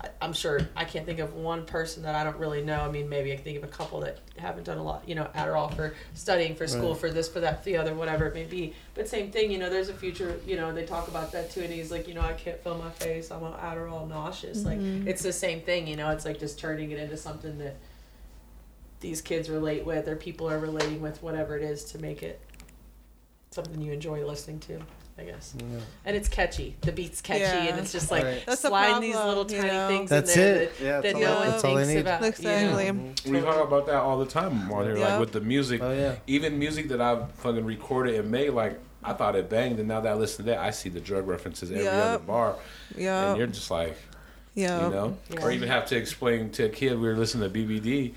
I, 0.00 0.08
I'm 0.20 0.32
sure 0.32 0.60
I 0.76 0.84
can't 0.84 1.06
think 1.06 1.20
of 1.20 1.34
one 1.34 1.64
person 1.64 2.02
that 2.02 2.14
I 2.14 2.24
don't 2.24 2.36
really 2.36 2.62
know. 2.62 2.80
I 2.80 2.90
mean, 2.90 3.08
maybe 3.08 3.32
I 3.32 3.36
can 3.36 3.44
think 3.44 3.56
of 3.58 3.64
a 3.64 3.68
couple 3.68 4.00
that 4.00 4.18
haven't 4.36 4.64
done 4.64 4.78
a 4.78 4.82
lot. 4.82 5.08
You 5.08 5.14
know, 5.14 5.28
Adderall 5.34 5.74
for 5.74 5.94
studying, 6.14 6.54
for 6.54 6.66
school, 6.66 6.90
Right. 6.92 7.00
for 7.00 7.10
this, 7.10 7.28
for 7.28 7.40
that, 7.40 7.62
for 7.62 7.70
the 7.70 7.76
other, 7.78 7.94
whatever 7.94 8.26
it 8.26 8.34
may 8.34 8.44
be. 8.44 8.74
But 8.94 9.08
same 9.08 9.30
thing. 9.30 9.50
You 9.50 9.58
know, 9.58 9.70
there's 9.70 9.88
a 9.88 9.94
future. 9.94 10.38
You 10.46 10.56
know, 10.56 10.72
they 10.72 10.84
talk 10.84 11.08
about 11.08 11.32
that 11.32 11.50
too, 11.50 11.62
and 11.62 11.72
he's 11.72 11.90
like, 11.90 12.08
you 12.08 12.14
know, 12.14 12.20
I 12.20 12.34
can't 12.34 12.62
feel 12.62 12.76
my 12.76 12.90
face. 12.90 13.30
I'm 13.30 13.42
on 13.42 13.58
Adderall, 13.58 14.08
nauseous. 14.08 14.64
Like 14.64 14.78
mm-hmm. 14.78 15.08
it's 15.08 15.22
the 15.22 15.32
same 15.32 15.62
thing. 15.62 15.86
You 15.86 15.96
know, 15.96 16.10
it's 16.10 16.24
like 16.24 16.38
just 16.38 16.58
turning 16.58 16.90
it 16.90 16.98
into 16.98 17.16
something 17.16 17.58
that 17.58 17.76
these 19.00 19.20
kids 19.20 19.48
relate 19.48 19.84
with, 19.84 20.08
or 20.08 20.16
people 20.16 20.50
are 20.50 20.58
relating 20.58 21.00
with, 21.00 21.22
whatever 21.22 21.56
it 21.56 21.62
is, 21.62 21.84
to 21.84 21.98
make 21.98 22.22
it 22.22 22.40
something 23.50 23.80
you 23.80 23.92
enjoy 23.92 24.26
listening 24.26 24.58
to, 24.60 24.80
I 25.18 25.24
guess. 25.24 25.54
Yeah. 25.58 25.64
And 26.04 26.14
it's 26.14 26.28
catchy. 26.28 26.76
The 26.82 26.92
beat's 26.92 27.22
catchy, 27.22 27.42
and 27.70 27.78
it's 27.78 27.90
just 27.90 28.10
like 28.10 28.24
Right. 28.24 28.42
That's 28.44 28.60
the 28.60 28.68
sliding 28.68 29.00
these 29.00 29.14
problem, 29.14 29.36
little 29.38 29.50
you 29.50 29.62
tiny 29.62 29.72
know? 29.72 29.88
things 29.88 30.10
That's 30.10 30.36
in 30.36 30.42
there 30.42 30.62
it. 30.62 30.78
that, 30.78 30.84
Yeah, 30.84 30.92
that 30.92 31.02
that's 31.02 31.18
no 31.18 31.26
all, 31.32 31.38
one 31.40 31.48
that's 31.48 31.64
all 31.64 31.74
they 31.74 31.84
thinks 31.84 31.94
need. 31.94 32.00
about. 32.00 32.20
you 32.20 32.44
know? 32.50 32.78
Exactly. 32.78 33.30
We 33.32 33.40
talk 33.40 33.54
mm-hmm. 33.54 33.62
about 33.72 33.86
that 33.86 33.94
all 33.96 34.18
the 34.18 34.26
time 34.26 34.70
on 34.70 34.84
here, 34.84 34.96
like 34.96 35.18
with 35.18 35.32
the 35.32 35.40
music. 35.40 35.80
Oh 35.82 35.92
yeah. 35.92 36.16
Even 36.26 36.58
music 36.58 36.88
that 36.88 37.00
I've 37.00 37.30
fucking 37.36 37.64
recorded 37.64 38.16
and 38.16 38.30
made, 38.30 38.50
like 38.50 38.78
I 39.02 39.14
thought 39.14 39.36
it 39.36 39.48
banged, 39.48 39.78
and 39.78 39.88
now 39.88 40.00
that 40.02 40.12
I 40.12 40.14
listen 40.14 40.44
to 40.44 40.50
that, 40.50 40.58
I 40.58 40.70
see 40.70 40.90
the 40.90 41.00
drug 41.00 41.26
references 41.26 41.70
every 41.70 41.86
other 41.88 42.12
Yep. 42.12 42.26
bar, 42.26 42.56
and 42.96 43.38
you're 43.38 43.46
just 43.46 43.70
like, 43.70 43.96
Yeah. 44.54 44.84
you 44.86 44.92
know, 44.92 45.16
Yeah. 45.30 45.42
or 45.42 45.50
even 45.50 45.68
have 45.68 45.86
to 45.86 45.96
explain 45.96 46.50
to 46.50 46.64
a 46.64 46.68
kid 46.68 46.98
we 47.00 47.08
were 47.08 47.16
listening 47.16 47.50
to 47.50 47.58
BBD, 47.58 48.12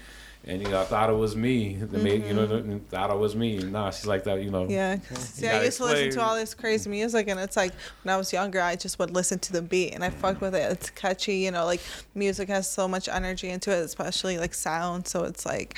and 0.49 0.61
you 0.61 0.67
know 0.67 0.81
I 0.81 0.85
thought 0.85 1.09
it 1.09 1.13
was 1.13 1.35
me, 1.35 1.75
the 1.75 1.99
maid, 1.99 2.25
you 2.25 2.33
know, 2.33 2.47
Mm-hmm. 2.47 2.77
thought 2.89 3.11
it 3.11 3.17
was 3.17 3.35
me. 3.35 3.59
Nah, 3.59 3.91
she's 3.91 4.07
like 4.07 4.23
that, 4.23 4.41
you 4.41 4.49
know. 4.49 4.67
Yeah. 4.67 4.95
You 4.95 4.99
yeah. 5.37 5.49
I 5.49 5.53
gotta 5.53 5.65
used 5.65 5.77
to 5.77 5.85
listen 5.85 6.11
to 6.11 6.21
all 6.21 6.35
this 6.35 6.53
crazy 6.53 6.89
music, 6.89 7.27
and 7.27 7.39
it's 7.39 7.55
like 7.55 7.73
when 8.03 8.13
I 8.13 8.17
was 8.17 8.33
younger, 8.33 8.59
I 8.59 8.75
just 8.75 8.97
would 8.99 9.11
listen 9.11 9.39
to 9.39 9.53
the 9.53 9.61
beat, 9.61 9.93
and 9.93 10.03
I 10.03 10.09
fucked 10.09 10.41
with 10.41 10.55
it. 10.55 10.71
It's 10.71 10.89
catchy, 10.89 11.37
you 11.37 11.51
know. 11.51 11.65
Like 11.65 11.81
music 12.15 12.49
has 12.49 12.69
so 12.69 12.87
much 12.87 13.07
energy 13.07 13.49
into 13.49 13.71
it, 13.71 13.81
especially 13.83 14.37
like 14.39 14.53
sound. 14.53 15.07
So 15.07 15.23
it's 15.23 15.45
like, 15.45 15.77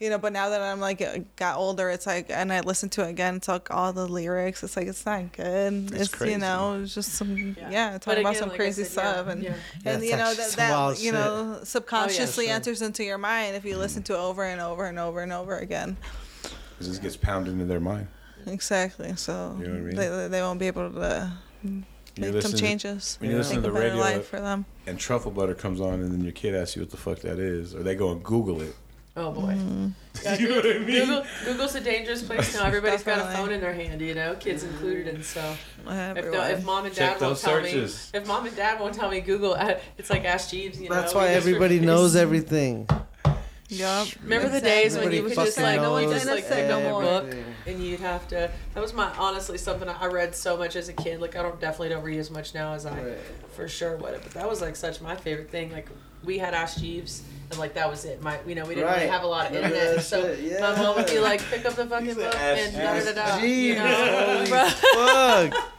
you 0.00 0.10
know. 0.10 0.18
But 0.18 0.32
now 0.32 0.48
that 0.48 0.60
I'm 0.60 0.80
like 0.80 1.00
uh, 1.00 1.18
got 1.36 1.56
older, 1.58 1.88
it's 1.90 2.06
like, 2.06 2.26
and 2.30 2.52
I 2.52 2.60
listen 2.60 2.88
to 2.90 3.06
it 3.06 3.10
again. 3.10 3.36
It's 3.36 3.46
like 3.48 3.70
all 3.70 3.92
the 3.92 4.08
lyrics. 4.08 4.64
It's 4.64 4.76
like 4.76 4.88
it's 4.88 5.06
not 5.06 5.32
good. 5.32 5.92
It's 5.92 5.92
It's, 5.92 6.08
crazy. 6.08 6.32
you 6.32 6.38
know, 6.38 6.80
it's 6.82 6.94
just 6.94 7.12
some 7.12 7.54
Yeah. 7.56 7.70
yeah, 7.70 7.92
But 7.92 8.02
talking 8.02 8.20
about 8.20 8.36
some 8.36 8.48
like 8.48 8.58
crazy 8.58 8.82
said, 8.84 9.02
yeah, 9.04 9.12
stuff, 9.12 9.26
and 9.28 9.42
yeah. 9.42 9.54
and 9.84 10.02
Yeah, 10.02 10.10
you 10.10 10.16
know 10.16 10.34
that 10.34 10.38
actually 10.40 10.44
some 10.44 10.70
wild 10.70 10.96
that 10.96 11.02
you 11.02 11.12
know 11.12 11.58
Oh, 11.60 11.64
subconsciously 11.64 12.46
sure. 12.46 12.54
enters 12.54 12.82
into 12.82 13.04
your 13.04 13.18
mind 13.18 13.54
if 13.56 13.64
you 13.64 13.76
listen 13.76 14.02
to 14.04 14.14
it 14.14 14.18
over 14.18 14.44
and 14.44 14.60
over 14.60 14.86
and 14.86 14.98
over 14.98 15.20
and 15.22 15.32
over 15.32 15.56
again. 15.58 15.96
'Cause 16.78 16.88
this 16.88 16.98
gets 16.98 17.16
pounded 17.16 17.52
into 17.52 17.66
their 17.66 17.78
mind. 17.80 18.08
Exactly. 18.46 19.14
So 19.16 19.54
You 19.60 19.66
know 19.66 19.72
what 19.74 19.78
I 19.78 19.82
mean? 19.82 19.96
they 19.96 20.08
they- 20.08 20.28
they 20.28 20.40
won't 20.40 20.58
be 20.58 20.66
able 20.66 20.90
to 20.90 21.30
You 21.62 21.84
make 22.16 22.32
listen 22.32 22.52
some 22.52 22.58
to- 22.58 22.64
changes. 22.64 23.16
when 23.20 23.28
you 23.30 23.36
Yeah. 23.36 23.42
listen 23.42 23.56
to 23.56 23.60
the 23.62 23.70
radio 23.70 23.96
life 24.00 24.26
for 24.28 24.40
them. 24.40 24.64
and 24.86 24.98
truffle 24.98 25.30
butter 25.30 25.54
comes 25.54 25.78
on, 25.80 26.00
and 26.00 26.10
then 26.10 26.22
your 26.22 26.32
kid 26.32 26.54
asks 26.54 26.74
you 26.74 26.80
what 26.82 26.90
the 26.90 26.96
fuck 26.96 27.18
that 27.20 27.38
is, 27.38 27.74
or 27.74 27.82
they 27.82 27.94
go 27.94 28.10
and 28.12 28.24
Google 28.24 28.62
it. 28.62 28.74
Oh 29.20 29.32
boy. 29.32 29.52
Mm-hmm. 29.52 29.88
Yeah, 30.24 30.38
You 30.38 30.48
know 30.50 30.56
what 30.56 30.66
I 30.66 30.78
mean? 30.78 30.86
Google, 31.06 31.24
Google's 31.44 31.74
a 31.74 31.80
dangerous 31.80 32.22
place 32.22 32.54
now. 32.54 32.64
Everybody's 32.64 33.02
got 33.02 33.18
a 33.18 33.36
phone 33.36 33.52
in 33.52 33.60
their 33.60 33.74
hand, 33.74 34.00
you 34.00 34.14
know, 34.14 34.34
kids 34.34 34.64
included, 34.64 35.08
and 35.14 35.22
so 35.24 35.40
if, 35.86 35.88
Everyone. 35.88 36.30
the, 36.38 36.50
if 36.52 36.64
mom 36.64 36.84
and 36.86 36.94
Check 36.94 37.18
dad 37.18 37.24
won't 37.26 37.38
tell 37.38 37.60
searches. 37.62 38.10
me, 38.14 38.18
if 38.20 38.26
mom 38.26 38.46
and 38.46 38.56
dad 38.56 38.80
won't 38.80 38.94
tell 38.94 39.10
me 39.10 39.20
Google, 39.20 39.52
uh, 39.54 39.74
it's 39.98 40.08
like 40.10 40.24
Ask 40.24 40.50
Jeeves, 40.50 40.80
you 40.80 40.88
know. 40.88 40.94
That's 40.94 41.14
why 41.14 41.28
everybody 41.28 41.76
it's- 41.76 41.86
knows 41.86 42.16
everything. 42.16 42.88
Yup. 43.72 44.08
Remember 44.24 44.48
the 44.48 44.60
days 44.60 44.94
when 44.96 45.04
Everybody 45.04 45.16
you 45.16 45.22
could 45.36 45.44
just 45.44 45.56
fucking 45.56 45.80
like, 45.80 45.80
knows 45.80 46.12
just 46.12 46.26
like 46.26 46.48
pick 46.48 46.68
up 46.70 46.80
a 46.82 46.90
book 47.04 47.36
and 47.68 47.80
you'd 47.80 48.00
have 48.00 48.26
to. 48.28 48.50
That 48.74 48.80
was 48.80 48.92
my 48.92 49.08
honestly 49.16 49.58
something 49.58 49.88
I 49.88 50.06
read 50.06 50.34
so 50.34 50.56
much 50.56 50.74
as 50.74 50.88
a 50.88 50.92
kid. 50.92 51.20
Like 51.20 51.36
I 51.36 51.42
don't 51.42 51.60
definitely 51.60 51.90
don't 51.90 52.02
read 52.02 52.18
as 52.18 52.32
much 52.32 52.52
now 52.52 52.72
as 52.72 52.84
I 52.84 53.00
Right. 53.00 53.18
for 53.54 53.68
sure 53.68 53.96
would. 53.96 54.20
But 54.22 54.32
that 54.32 54.48
was 54.50 54.60
like 54.60 54.74
such 54.74 55.00
my 55.00 55.14
favorite 55.14 55.50
thing. 55.50 55.70
Like 55.70 55.88
we 56.24 56.38
had 56.38 56.54
Ask 56.54 56.78
Jeeves 56.80 57.22
and 57.50 57.58
like 57.58 57.74
that 57.74 57.90
was 57.90 58.04
it. 58.04 58.22
My 58.22 58.38
you 58.46 58.54
know 58.54 58.64
we 58.64 58.74
didn't 58.74 58.92
really 58.92 59.06
have 59.08 59.22
a 59.22 59.26
lot 59.26 59.46
of 59.50 59.54
internet, 59.56 59.96
that 59.96 60.02
so 60.02 60.22
shit? 60.36 60.60
my 60.60 60.76
mom 60.76 60.96
would 60.96 61.06
be 61.06 61.18
like, 61.18 61.40
pick 61.42 61.64
up 61.66 61.74
the 61.74 61.86
fucking 61.86 62.14
book 62.14 62.34
"Ask 62.34 62.74
and 62.74 62.76
da 63.06 63.12
da 63.12 63.12
da 63.12 63.36
da. 63.38 63.42
You 63.44 63.74
know, 63.74 64.46
holy 64.46 65.50
fuck. 65.50 65.70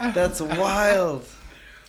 That's 0.14 0.40
wild. 0.40 1.24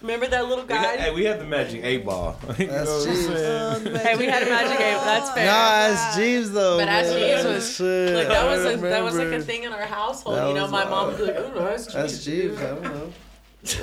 remember 0.02 0.28
that 0.28 0.46
little 0.48 0.66
We 0.66 0.74
had, 0.74 0.98
guy? 1.00 1.04
hey, 1.06 1.12
we 1.14 1.24
had 1.24 1.40
the 1.40 1.46
magic 1.46 1.84
eight 1.84 2.04
ball. 2.06 2.38
You 2.60 2.68
know 2.68 2.74
what 2.84 3.08
I'm 3.08 3.84
Jeeves. 3.86 4.02
Hey, 4.04 4.16
we 4.18 4.26
had 4.26 4.44
a 4.44 4.50
magic 4.50 4.80
eight. 4.80 4.94
Ball. 4.96 5.06
That's 5.06 5.32
fair. 5.32 5.46
Nah, 5.46 5.52
Ask 5.52 6.18
Jeeves 6.18 6.52
though. 6.52 6.78
But 6.78 6.88
Ask 6.90 7.10
man. 7.14 7.20
Jeeves 7.44 7.46
was- 7.56 7.76
Shit, 7.76 8.16
Like 8.16 8.28
that 8.28 8.46
was 8.46 8.66
a, 8.66 8.78
that 8.78 9.04
was 9.04 9.16
like 9.18 9.28
a 9.30 9.42
thing 9.42 9.64
in 9.64 9.72
our 9.74 9.86
household. 9.86 10.36
That 10.38 10.48
you 10.50 10.54
know, 10.56 10.64
was 10.64 10.72
my 10.72 10.84
mom 10.84 10.92
wild. 11.08 11.20
would 11.20 11.28
be 11.28 11.34
like, 11.34 11.36
"Oh, 11.56 11.64
that's 11.64 11.86
Jeeves." 11.86 11.94
That's 11.94 12.26
Jeeves. 12.26 12.58
I 12.62 12.64
don't 12.68 12.84
know. 12.84 13.14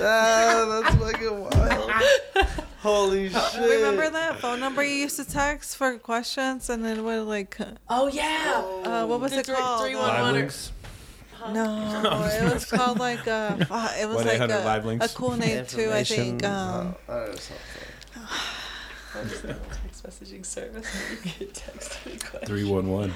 Ah, 0.00 0.82
that's 0.82 0.94
fucking 0.96 1.40
wild. 1.40 1.92
Holy 2.80 3.28
shit. 3.28 3.60
Remember 3.60 4.08
that 4.10 4.40
phone 4.40 4.60
number 4.60 4.84
you 4.84 4.94
used 4.94 5.16
to 5.16 5.24
text 5.24 5.76
for 5.76 5.98
questions 5.98 6.70
and 6.70 6.84
then 6.84 7.04
what 7.04 7.26
like 7.26 7.60
uh, 7.60 7.66
Oh 7.88 8.08
yeah. 8.08 8.62
uh, 8.84 9.06
what 9.06 9.20
was 9.20 9.32
The 9.32 9.40
it 9.40 9.46
three- 9.46 9.54
called? 9.56 9.82
three 9.82 9.94
Uh, 9.94 9.98
one- 10.00 10.08
Live 10.22 10.34
links. 10.34 10.72
no, 11.52 12.28
it 12.32 12.52
was 12.52 12.64
called 12.64 12.98
like 12.98 13.26
uh, 13.26 13.56
uh, 13.70 13.92
it 14.00 14.08
was 14.08 14.24
like 14.24 14.40
1-800 14.40 14.64
live 14.64 14.84
a, 14.84 14.88
links. 14.88 15.12
a 15.12 15.16
cool 15.16 15.36
name 15.36 15.66
too. 15.66 15.90
I 15.92 16.04
think. 16.04 16.42
Information, 16.42 16.44
Um, 16.44 16.94
uh, 17.08 17.12
uh, 17.12 17.36
something. 17.36 18.28
text 19.12 20.04
messaging 20.04 20.46
service. 20.46 20.86
You 21.10 21.30
can 21.30 21.48
text 21.52 21.98
any 22.06 22.18
question. 22.18 22.46
Three 22.46 22.64
one 22.64 22.88
one. 22.88 23.12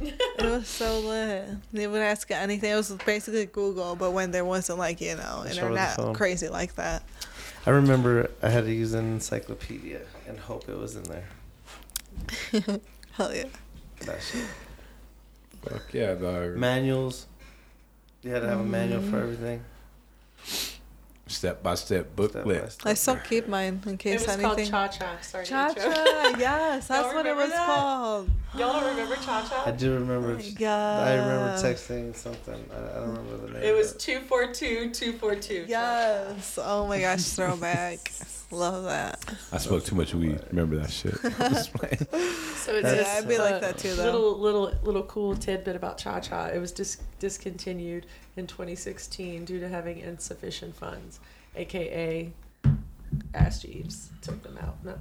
It 0.38 0.44
was 0.44 0.68
so 0.68 1.00
lit. 1.00 1.44
They 1.72 1.86
would 1.86 2.02
ask 2.02 2.30
anything. 2.30 2.70
It 2.70 2.76
was 2.76 2.90
basically 3.04 3.46
Google, 3.46 3.96
but 3.96 4.12
when 4.12 4.30
there 4.30 4.44
wasn't 4.44 4.78
like 4.78 5.00
you 5.00 5.16
know 5.16 5.42
Just 5.46 5.58
over 5.60 5.74
the 5.74 5.80
internet 5.80 5.96
phone. 5.96 6.14
crazy 6.14 6.48
like 6.48 6.74
that. 6.76 7.02
I 7.64 7.70
remember 7.70 8.30
I 8.42 8.48
had 8.50 8.64
to 8.64 8.72
use 8.72 8.92
an 8.94 9.12
encyclopedia 9.12 10.00
and 10.28 10.38
hope 10.38 10.68
it 10.68 10.76
was 10.78 10.94
in 10.96 11.02
there. 11.04 11.24
Hell 13.12 13.34
yeah. 13.34 13.44
That 14.00 14.22
shit. 14.22 14.46
Fuck 15.62 15.92
yeah, 15.92 16.14
dog. 16.14 16.56
Manuals. 16.56 17.26
You 18.22 18.30
had 18.30 18.40
to 18.42 18.48
have 18.48 18.60
a 18.60 18.64
manual 18.64 19.02
for 19.02 19.18
everything. 19.18 19.64
Step 21.28 21.62
by 21.62 21.74
step 21.74 22.06
Step 22.06 22.16
by 22.16 22.26
booklet. 22.28 22.76
I 22.84 22.94
still 22.94 23.16
keep 23.16 23.48
mine 23.48 23.80
in 23.86 23.94
It 23.94 23.98
case 23.98 24.26
was 24.26 24.36
called 24.36 24.58
anything. 24.58 24.70
Cha 24.70 24.88
Cha. 24.88 25.16
Sorry. 25.20 25.44
to 25.44 25.50
Cha 25.50 25.68
interrupt. 25.70 25.96
Cha, 25.96 26.34
yes, 26.38 26.88
that's 26.88 27.14
what 27.14 27.26
it 27.26 27.36
was 27.36 27.50
that? 27.50 27.66
called. 27.66 28.30
Y'all 28.56 28.72
don't 28.80 28.90
remember 28.90 29.16
Cha 29.16 29.46
Cha? 29.48 29.64
I 29.66 29.70
do 29.72 29.94
remember. 29.94 30.38
Yeah. 30.58 30.74
I 30.98 31.14
remember 31.14 31.56
texting 31.62 32.14
something. 32.14 32.64
I, 32.72 32.76
I 32.98 33.00
don't 33.00 33.08
remember 33.16 33.46
the 33.46 33.52
name. 33.54 33.62
It 33.62 33.74
was 33.74 33.92
but- 33.92 34.00
242 34.00 34.90
242. 34.92 35.64
Yes. 35.68 36.58
Oh 36.62 36.86
my 36.86 37.00
gosh, 37.00 37.22
throwback. 37.24 38.10
Love 38.52 38.84
that. 38.84 39.24
I 39.52 39.58
smoked 39.58 39.86
too 39.86 39.96
much 39.96 40.14
weed. 40.14 40.40
Remember 40.50 40.76
that 40.76 40.90
shit. 40.90 41.14
I 41.40 41.48
was 41.48 41.68
playing. 41.68 41.96
So 41.98 42.72
it's 42.74 42.82
That's- 42.82 42.96
just 42.98 43.12
Yeah, 43.12 43.18
I'd 43.18 43.28
be 43.28 43.34
a 43.34 43.38
like 43.38 43.60
that 43.60 43.76
too, 43.78 43.94
though. 43.94 44.04
Little 44.04 44.38
little 44.38 44.72
little 44.84 45.02
cool 45.04 45.34
tidbit 45.36 45.74
about 45.74 45.98
Cha 45.98 46.20
Cha. 46.20 46.46
It 46.46 46.58
was 46.58 46.70
dis- 46.70 46.98
discontinued 47.18 48.06
in 48.36 48.46
2016 48.46 49.44
due 49.44 49.58
to 49.60 49.68
having 49.68 49.98
insufficient 49.98 50.76
funds, 50.76 51.18
aka 51.56 52.30
Ask 53.34 53.62
Jeeves 53.62 54.10
took 54.22 54.42
them 54.42 54.58
out. 54.62 54.76
No, 54.84 54.94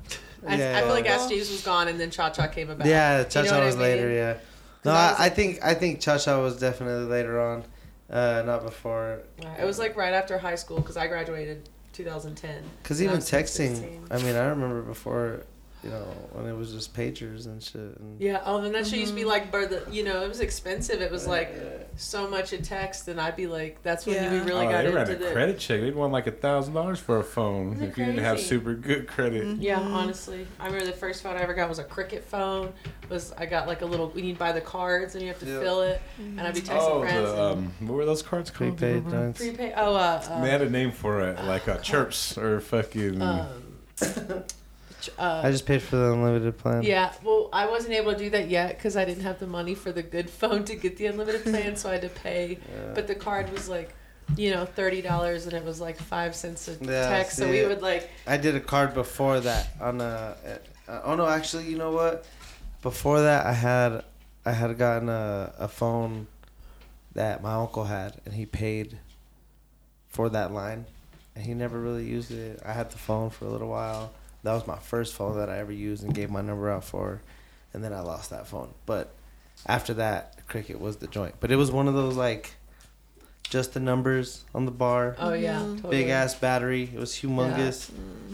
I, 0.47 0.55
Yeah. 0.55 0.77
I 0.77 0.81
feel 0.81 0.89
like 0.89 1.05
Well- 1.05 1.19
Ask 1.19 1.29
Jeeves 1.29 1.49
was 1.51 1.61
gone 1.61 1.87
and 1.87 1.99
then 1.99 2.09
Cha 2.09 2.29
Cha 2.31 2.47
came 2.47 2.69
about. 2.71 2.87
Yeah, 2.87 3.19
You 3.19 3.25
Cha 3.25 3.41
know 3.43 3.49
Cha 3.49 3.57
I 3.61 3.65
was 3.65 3.77
later. 3.77 4.09
Yeah. 4.09 4.37
No, 4.83 4.91
I 4.91 4.95
I, 4.95 5.11
was 5.11 5.19
I 5.19 5.29
think 5.29 5.59
I 5.63 5.73
think 5.75 5.99
Cha 5.99 6.17
Cha 6.17 6.41
was 6.41 6.59
definitely 6.59 7.05
later 7.05 7.39
on, 7.39 7.63
uh, 8.09 8.41
not 8.45 8.63
before. 8.63 9.19
Yeah, 9.39 9.61
It 9.61 9.65
was 9.65 9.77
like 9.79 9.95
right 9.95 10.13
after 10.13 10.37
high 10.39 10.55
school 10.55 10.77
because 10.77 10.97
I 10.97 11.07
graduated 11.07 11.69
2010. 11.95 12.63
Because 12.83 13.01
even 13.01 13.19
texting, 13.19 13.75
16. 13.75 14.07
I 14.11 14.17
mean, 14.17 14.35
I 14.35 14.45
remember 14.47 14.81
before, 14.81 15.43
you 15.85 15.91
know, 15.91 16.05
when 16.31 16.47
it 16.47 16.53
was 16.57 16.73
just 16.73 16.93
pagers 16.95 17.45
and 17.45 17.61
shit. 17.61 17.75
And 17.75 18.19
Yeah. 18.19 18.41
Oh, 18.43 18.57
and 18.61 18.73
that 18.73 18.87
shit 18.87 18.99
used 18.99 19.11
to 19.11 19.15
be 19.15 19.21
Mhm. 19.23 19.27
like, 19.27 19.51
but 19.51 19.69
the, 19.69 19.83
you 19.91 20.03
know, 20.03 20.23
it 20.23 20.27
was 20.27 20.39
expensive. 20.39 20.99
It 21.01 21.11
was 21.11 21.27
like 21.27 21.53
Yeah. 21.55 21.83
so 21.95 22.27
much 22.27 22.53
a 22.53 22.57
text, 22.61 23.07
and 23.07 23.21
I'd 23.21 23.35
be 23.35 23.45
like, 23.45 23.81
that's 23.83 24.05
when 24.07 24.15
Yeah. 24.15 24.31
we 24.31 24.39
really 24.39 24.65
oh, 24.65 24.71
got 24.71 24.83
they 24.83 24.89
ran 24.91 25.07
into 25.09 25.15
a 25.23 25.27
the. 25.27 25.31
credit 25.31 25.59
check. 25.59 25.81
They'd 25.81 25.93
want 25.95 26.11
like 26.11 26.25
a 26.25 26.31
thousand 26.31 26.73
dollars 26.73 26.99
for 26.99 27.19
a 27.19 27.23
phone 27.23 27.73
Isn't 27.73 27.83
it 27.83 27.89
if 27.89 27.97
you 27.99 28.05
didn't 28.05 28.23
have 28.23 28.39
super 28.39 28.73
good 28.73 29.07
credit. 29.07 29.43
Mhm. 29.45 29.57
Yeah, 29.61 29.79
honestly, 29.79 30.47
I 30.59 30.65
remember 30.65 30.87
the 30.87 30.91
first 30.93 31.21
phone 31.21 31.37
I 31.37 31.41
ever 31.41 31.53
got 31.53 31.69
was 31.69 31.79
a 31.79 31.83
Cricket 31.83 32.23
phone. 32.23 32.73
Was 33.09 33.31
I 33.37 33.45
got 33.45 33.67
like 33.67 33.81
a 33.83 33.85
little? 33.85 34.09
When 34.09 34.25
you 34.25 34.33
buy 34.33 34.51
the 34.53 34.61
cards 34.61 35.13
and 35.13 35.21
you 35.21 35.27
have 35.27 35.39
to 35.39 35.45
Yeah. 35.45 35.59
fill 35.59 35.81
it, 35.83 36.01
and 36.17 36.41
I'd 36.41 36.55
be 36.55 36.61
texting 36.61 36.77
Oh, 36.79 37.01
friends. 37.01 37.29
the, 37.31 37.43
um, 37.43 37.73
what 37.81 37.93
were 37.95 38.05
those 38.05 38.23
cards 38.23 38.49
called? 38.49 38.77
Prepaid 38.77 39.05
Remember? 39.05 39.33
prepaid. 39.37 39.73
Oh, 39.77 39.93
uh, 39.95 40.21
uh, 40.27 40.41
They 40.41 40.49
had 40.49 40.61
a 40.63 40.69
name 40.69 40.91
for 40.91 41.21
it, 41.21 41.43
like 41.43 41.67
uh, 41.67 41.77
chirps 41.77 42.37
or 42.39 42.59
fucking. 42.59 43.21
um, 43.21 43.47
ch- 44.01 44.05
uh, 45.17 45.41
I 45.43 45.51
just 45.51 45.65
paid 45.65 45.81
for 45.81 45.95
the 45.95 46.13
unlimited 46.13 46.57
plan. 46.57 46.83
Yeah, 46.83 47.13
well, 47.23 47.49
I 47.53 47.67
wasn't 47.67 47.93
able 47.93 48.13
to 48.13 48.17
do 48.17 48.29
that 48.31 48.49
yet 48.49 48.77
because 48.77 48.97
I 48.97 49.05
didn't 49.05 49.23
have 49.23 49.39
the 49.39 49.47
money 49.47 49.75
for 49.75 49.91
the 49.91 50.03
good 50.03 50.29
phone 50.41 50.63
to 50.65 50.75
get 50.75 50.97
the 50.97 51.07
unlimited 51.07 51.43
plan, 51.43 51.75
so 51.75 51.89
I 51.89 51.93
had 51.93 52.01
to 52.01 52.09
pay. 52.09 52.59
Yeah. 52.69 52.91
But 52.93 53.07
the 53.07 53.15
card 53.15 53.51
was 53.51 53.67
like, 53.69 53.93
you 54.35 54.51
know, 54.51 54.65
thirty 54.65 55.01
dollars, 55.01 55.45
and 55.45 55.53
it 55.53 55.63
was 55.63 55.79
like 55.79 55.97
five 55.97 56.35
cents 56.35 56.67
a 56.67 56.71
Yeah, 56.81 57.09
text. 57.09 57.37
So 57.37 57.49
we 57.49 57.65
would 57.65 57.81
like, 57.81 58.09
I 58.25 58.37
did 58.37 58.55
a 58.55 58.59
card 58.59 58.93
before 58.93 59.39
that 59.39 59.69
on 59.79 60.01
a. 60.01 60.35
Uh, 60.87 61.01
oh 61.03 61.15
no, 61.15 61.27
actually, 61.27 61.65
you 61.65 61.77
know 61.77 61.91
what? 61.91 62.25
Before 62.81 63.21
that, 63.21 63.45
I 63.45 63.53
had 63.53 64.03
I 64.45 64.51
had 64.51 64.77
gotten 64.77 65.09
a, 65.09 65.53
a 65.57 65.67
phone 65.67 66.27
that 67.13 67.41
my 67.41 67.53
uncle 67.53 67.85
had, 67.85 68.21
and 68.25 68.33
he 68.33 68.45
paid 68.45 68.97
for 70.07 70.29
that 70.29 70.51
line, 70.51 70.85
and 71.35 71.45
he 71.45 71.53
never 71.53 71.79
really 71.79 72.05
used 72.05 72.31
it. 72.31 72.61
I 72.63 72.73
had 72.73 72.91
the 72.91 72.97
phone 72.97 73.29
for 73.29 73.45
a 73.45 73.49
little 73.49 73.69
while. 73.69 74.11
That 74.45 74.53
was 74.53 74.67
my 74.67 74.77
first 74.77 75.15
phone 75.15 75.37
that 75.37 75.49
I 75.49 75.57
ever 75.57 75.71
used 75.71 76.03
and 76.03 76.13
gave 76.13 76.29
my 76.29 76.41
number 76.41 76.69
out 76.69 76.83
for, 76.83 77.19
and 77.73 77.83
then 77.83 77.91
I 77.93 78.01
lost 78.01 78.29
that 78.29 78.45
phone. 78.45 78.69
But 78.85 79.11
after 79.65 79.95
that, 79.95 80.47
Cricket 80.47 80.79
was 80.79 80.97
the 80.97 81.07
joint. 81.07 81.33
But 81.39 81.51
it 81.51 81.55
was 81.55 81.71
one 81.71 81.87
of 81.87 81.95
those 81.95 82.15
like, 82.15 82.53
just 83.49 83.73
the 83.73 83.79
numbers 83.79 84.43
on 84.53 84.65
the 84.65 84.71
bar, 84.71 85.15
oh 85.19 85.33
yeah, 85.33 85.59
Mhm. 85.61 85.75
totally. 85.77 85.97
big 86.03 86.09
ass 86.09 86.35
battery. 86.35 86.83
It 86.93 86.99
was 86.99 87.13
humongous. 87.13 87.89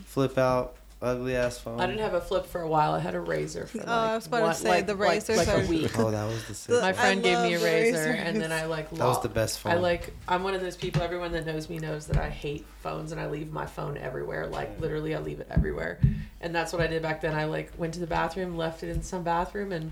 Flip 0.05 0.37
out, 0.37 0.75
ugly 1.01 1.35
ass 1.35 1.57
phone. 1.57 1.79
I 1.81 1.87
didn't 1.87 2.01
have 2.01 2.13
a 2.13 2.21
flip 2.21 2.45
for 2.45 2.61
a 2.61 2.67
while. 2.67 2.93
I 2.93 2.99
had 2.99 3.15
a 3.15 3.19
Razr 3.19 3.67
for 3.67 3.77
Oh, 3.79 3.81
like 3.81 3.87
I 3.87 4.15
was 4.15 4.27
about 4.27 4.47
to 4.47 4.53
say, 4.53 4.69
like, 4.69 4.85
the 4.87 4.93
like- 4.95 5.09
razors 5.09 5.37
like, 5.37 5.47
are- 5.47 5.61
a 5.61 5.65
week. 5.67 5.97
Oh, 5.97 6.11
that 6.11 6.25
was 6.27 6.41
the 6.43 6.47
The- 6.49 6.53
sick. 6.55 6.81
My 6.81 6.93
friend 6.93 7.23
gave 7.23 7.39
me 7.39 7.53
a 7.55 7.59
Razr, 7.59 7.63
razors. 7.63 8.15
and 8.19 8.41
then 8.41 8.51
I 8.51 8.65
like 8.65 8.89
That 8.91 9.05
was 9.05 9.21
the 9.21 9.29
best 9.29 9.59
phone. 9.59 9.71
I 9.71 9.75
like 9.75 10.13
I'm 10.27 10.43
one 10.43 10.53
of 10.53 10.61
those 10.61 10.75
people. 10.77 11.01
Everyone 11.01 11.31
that 11.31 11.45
knows 11.45 11.69
me 11.69 11.79
knows 11.79 12.07
that 12.07 12.17
I 12.17 12.29
hate 12.29 12.65
phones 12.81 13.11
and 13.11 13.19
I 13.19 13.27
leave 13.27 13.51
my 13.51 13.65
phone 13.65 13.97
everywhere. 13.97 14.47
Like 14.47 14.79
literally, 14.79 15.15
I 15.15 15.19
leave 15.19 15.39
it 15.39 15.47
everywhere, 15.49 15.99
and 16.41 16.53
that's 16.53 16.71
what 16.73 16.81
I 16.81 16.87
did 16.87 17.01
back 17.01 17.21
then. 17.21 17.33
I 17.35 17.45
like 17.45 17.71
went 17.77 17.93
to 17.95 17.99
the 17.99 18.07
bathroom, 18.07 18.55
left 18.57 18.83
it 18.83 18.89
in 18.89 19.01
some 19.01 19.23
bathroom, 19.23 19.71
and 19.71 19.91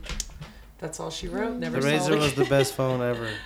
that's 0.77 0.99
all 0.99 1.09
she 1.09 1.27
wrote. 1.27 1.55
Never 1.57 1.79
the 1.81 1.99
saw 1.99 2.09
Razr 2.09 2.11
it 2.13 2.19
was 2.19 2.33
the 2.35 2.45
best 2.45 2.73
phone 2.73 3.01
ever. 3.01 3.29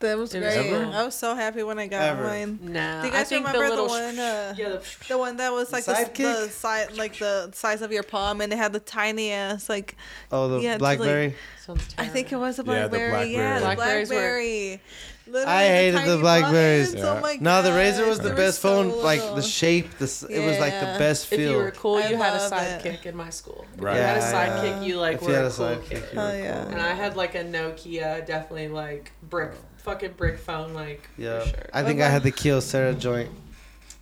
That 0.00 0.18
was 0.18 0.34
It 0.34 0.40
great. 0.40 0.56
ever. 0.72 0.84
I 0.92 1.04
was 1.04 1.14
so 1.14 1.34
happy 1.34 1.62
when 1.62 1.78
I 1.78 1.86
got 1.86 2.02
Ever. 2.02 2.24
mine. 2.24 2.58
Nah, 2.62 3.00
Do 3.00 3.08
you 3.08 3.14
I 3.14 3.16
guys 3.18 3.28
think 3.30 3.46
remember 3.46 3.64
the, 3.64 3.70
little 3.70 3.88
one? 3.88 4.18
Uh, 4.18 4.54
yeah, 4.56 4.68
the, 4.68 4.82
the 5.08 5.16
one 5.16 5.38
that 5.38 5.52
was 5.52 5.72
like 5.72 5.86
the, 5.86 5.92
Sidekick? 5.92 6.16
the 6.16 6.48
size, 6.50 6.98
like 6.98 7.18
the 7.18 7.50
size 7.54 7.80
of 7.80 7.90
your 7.92 8.02
palm, 8.02 8.42
and 8.42 8.52
it 8.52 8.56
had 8.58 8.74
the 8.74 8.80
tiny 8.80 9.30
ass, 9.32 9.70
like 9.70 9.96
Oh, 10.30 10.48
the 10.48 10.60
Yeah, 10.60 10.76
BlackBerry. 10.76 11.34
sounds 11.64 11.94
I 11.96 12.08
think 12.08 12.30
it 12.30 12.36
was 12.36 12.58
a 12.58 12.62
Yeah, 12.66 12.88
the 12.88 12.88
blackberry. 12.90 13.32
Yeah, 13.32 13.54
the 13.58 13.64
Blackberries 13.64 14.10
were- 14.10 14.14
blackberry. 14.16 14.80
Literally 15.28 15.52
I 15.56 15.66
hated 15.66 15.94
the 15.94 15.98
tiny 16.04 16.20
Blackberries. 16.20 16.86
buttons. 16.94 17.04
Oh 17.08 17.14
Yeah. 17.14 17.20
my 17.20 17.36
no, 17.40 17.62
the 17.62 17.70
Razr 17.70 18.06
was 18.06 18.20
the 18.20 18.28
were 18.28 18.34
best 18.36 18.60
so 18.60 18.68
phone. 18.68 19.02
Like 19.02 19.20
the 19.20 19.42
shape, 19.42 19.96
the 19.98 20.04
s 20.04 20.22
it 20.22 20.38
was 20.46 20.58
like 20.60 20.74
the 20.78 20.86
Yeah. 20.86 20.98
best 20.98 21.32
if 21.32 21.40
you 21.40 21.56
were 21.56 21.70
cool, 21.72 21.96
I 21.96 22.08
you 22.10 22.16
had 22.16 22.34
a 22.34 22.48
sidekick 22.48 23.00
it. 23.00 23.06
in 23.06 23.16
my 23.16 23.30
school. 23.30 23.64
If 23.76 23.82
Right. 23.82 23.96
you 23.96 24.02
had 24.02 24.18
a 24.18 24.20
sidekick, 24.20 24.76
yeah. 24.76 24.82
you 24.82 25.00
like 25.00 25.16
If 25.16 25.22
you 25.22 25.28
were 25.28 25.34
had 25.34 25.44
a 25.46 25.48
a 25.48 25.50
cool 25.50 25.66
sidekick, 25.66 25.88
kid. 25.88 26.02
you 26.12 26.18
were 26.20 26.30
Oh, 26.32 26.36
yeah. 26.36 26.66
And 26.70 26.80
I 26.80 26.92
had 26.94 27.16
like 27.16 27.34
a 27.34 27.42
Nokia, 27.44 28.24
definitely 28.24 28.68
like 28.68 29.10
brick, 29.24 29.50
fucking 29.86 30.12
brick 30.12 30.38
phone, 30.38 30.74
like 30.74 31.08
Yeah, 31.16 31.40
for 31.40 31.48
sure. 31.48 31.66
I 31.72 31.82
think 31.82 32.00
I 32.02 32.08
had 32.10 32.22
the 32.22 32.30
um, 32.30 32.36
Kyocera 32.36 32.98
joint. 32.98 33.30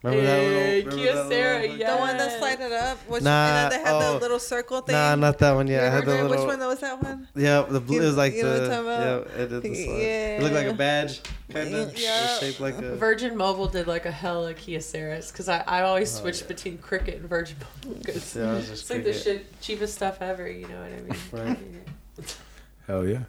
Remember 0.03 0.27
that 0.27 0.39
little? 0.39 0.61
Hey, 0.61 0.83
remember 0.83 1.03
Kyocera, 1.03 1.29
that 1.31 1.61
little- 1.63 1.77
yeah. 1.79 1.95
The 1.95 2.01
one 2.01 2.17
that 2.19 2.39
slid 2.39 2.61
it 2.61 2.73
up, 2.73 2.99
which 3.09 3.23
Nah, 3.23 3.47
and 3.47 3.73
then 3.73 3.81
they 3.81 3.85
had 3.91 3.95
oh. 3.95 4.13
the 4.15 4.21
little 4.21 4.39
circle 4.39 4.81
thing. 4.83 4.95
Nah, 4.95 5.15
not 5.15 5.39
that 5.39 5.53
one. 5.53 5.67
Yeah, 5.67 5.81
I 5.81 5.85
had 5.85 6.05
the 6.05 6.11
Remember 6.13 6.29
little. 6.29 6.47
which 6.47 6.59
one 6.59 6.69
was 6.69 6.81
that 6.81 7.03
one? 7.03 7.29
Yeah, 7.35 7.63
the 7.63 7.81
blue. 7.81 8.01
It 8.03 8.05
was 8.05 8.17
like 8.17 8.35
You 8.35 8.43
know 8.43 8.53
what 8.53 8.59
the. 8.59 8.65
I'm 8.65 8.71
talking 8.71 8.87
about? 8.87 9.27
Yeah, 9.37 9.43
it 9.43 9.49
did 9.49 9.63
the 9.63 9.75
slide. 9.75 9.99
Yeah. 10.03 10.37
It 10.37 10.43
looked 10.43 10.55
like 10.55 10.67
a 10.67 10.73
badge, 10.75 11.21
kind 11.51 11.75
of. 11.75 11.99
Yeah. 11.99 12.39
shaped 12.39 12.61
like 12.61 12.77
a. 12.77 12.97
Virgin 12.97 13.35
Mobile 13.37 13.67
did 13.69 13.87
like 13.87 14.05
a 14.05 14.11
hell 14.11 14.47
of 14.47 14.57
Kyoceras 14.57 15.33
because 15.33 15.49
I, 15.49 15.61
I 15.67 15.83
always 15.83 16.15
Oh, 16.19 16.21
switched 16.21 16.43
yeah. 16.43 16.49
between 16.49 16.77
Cricket 16.79 17.21
and 17.21 17.29
Virgin 17.29 17.57
Mobile 17.85 17.99
because 18.01 18.37
Yeah, 18.37 18.51
I 18.51 18.55
was 18.57 18.69
just 18.69 18.83
it's 18.83 18.91
like 18.91 19.05
the 19.05 19.13
shit 19.15 19.61
cheapest 19.63 19.95
stuff 19.95 20.21
ever. 20.21 20.47
You 20.51 20.69
know 20.69 20.81
what 20.81 20.93
I 20.93 21.01
mean? 21.01 21.17
Right. 21.33 22.27
Hell 22.87 23.07
yeah. 23.07 23.21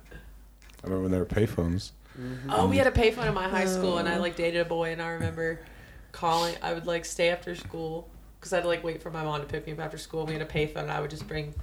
I 0.83 0.87
remember 0.87 1.03
when 1.03 1.11
there 1.11 1.21
were 1.21 1.25
payphones. 1.25 1.91
Mhm. 2.19 2.37
Oh, 2.49 2.67
we 2.67 2.77
had 2.77 2.87
a 2.87 2.91
payphone 2.91 3.27
in 3.27 3.33
my 3.33 3.47
high 3.49 3.65
school, 3.65 3.97
and 3.97 4.07
I 4.07 4.17
Oh. 4.17 4.21
like 4.21 4.35
dated 4.35 4.61
a 4.61 4.65
boy, 4.65 4.91
and 4.91 5.01
I 5.01 5.09
remember 5.09 5.59
calling. 6.11 6.55
I 6.61 6.73
would 6.73 6.87
like 6.87 7.03
stay 7.05 7.29
after 7.29 7.55
school 7.55 8.07
because 8.39 8.53
I'd 8.53 8.65
like 8.65 8.83
wait 8.83 9.01
for 9.01 9.11
my 9.11 9.23
mom 9.23 9.41
to 9.41 9.47
pick 9.47 9.65
me 9.67 9.73
up 9.73 9.79
after 9.79 9.97
school. 9.97 10.25
We 10.25 10.33
had 10.33 10.41
a 10.41 10.45
payphone, 10.45 10.83
and 10.83 10.91
I 10.91 11.01
would 11.01 11.09
just 11.09 11.27
bring 11.27 11.53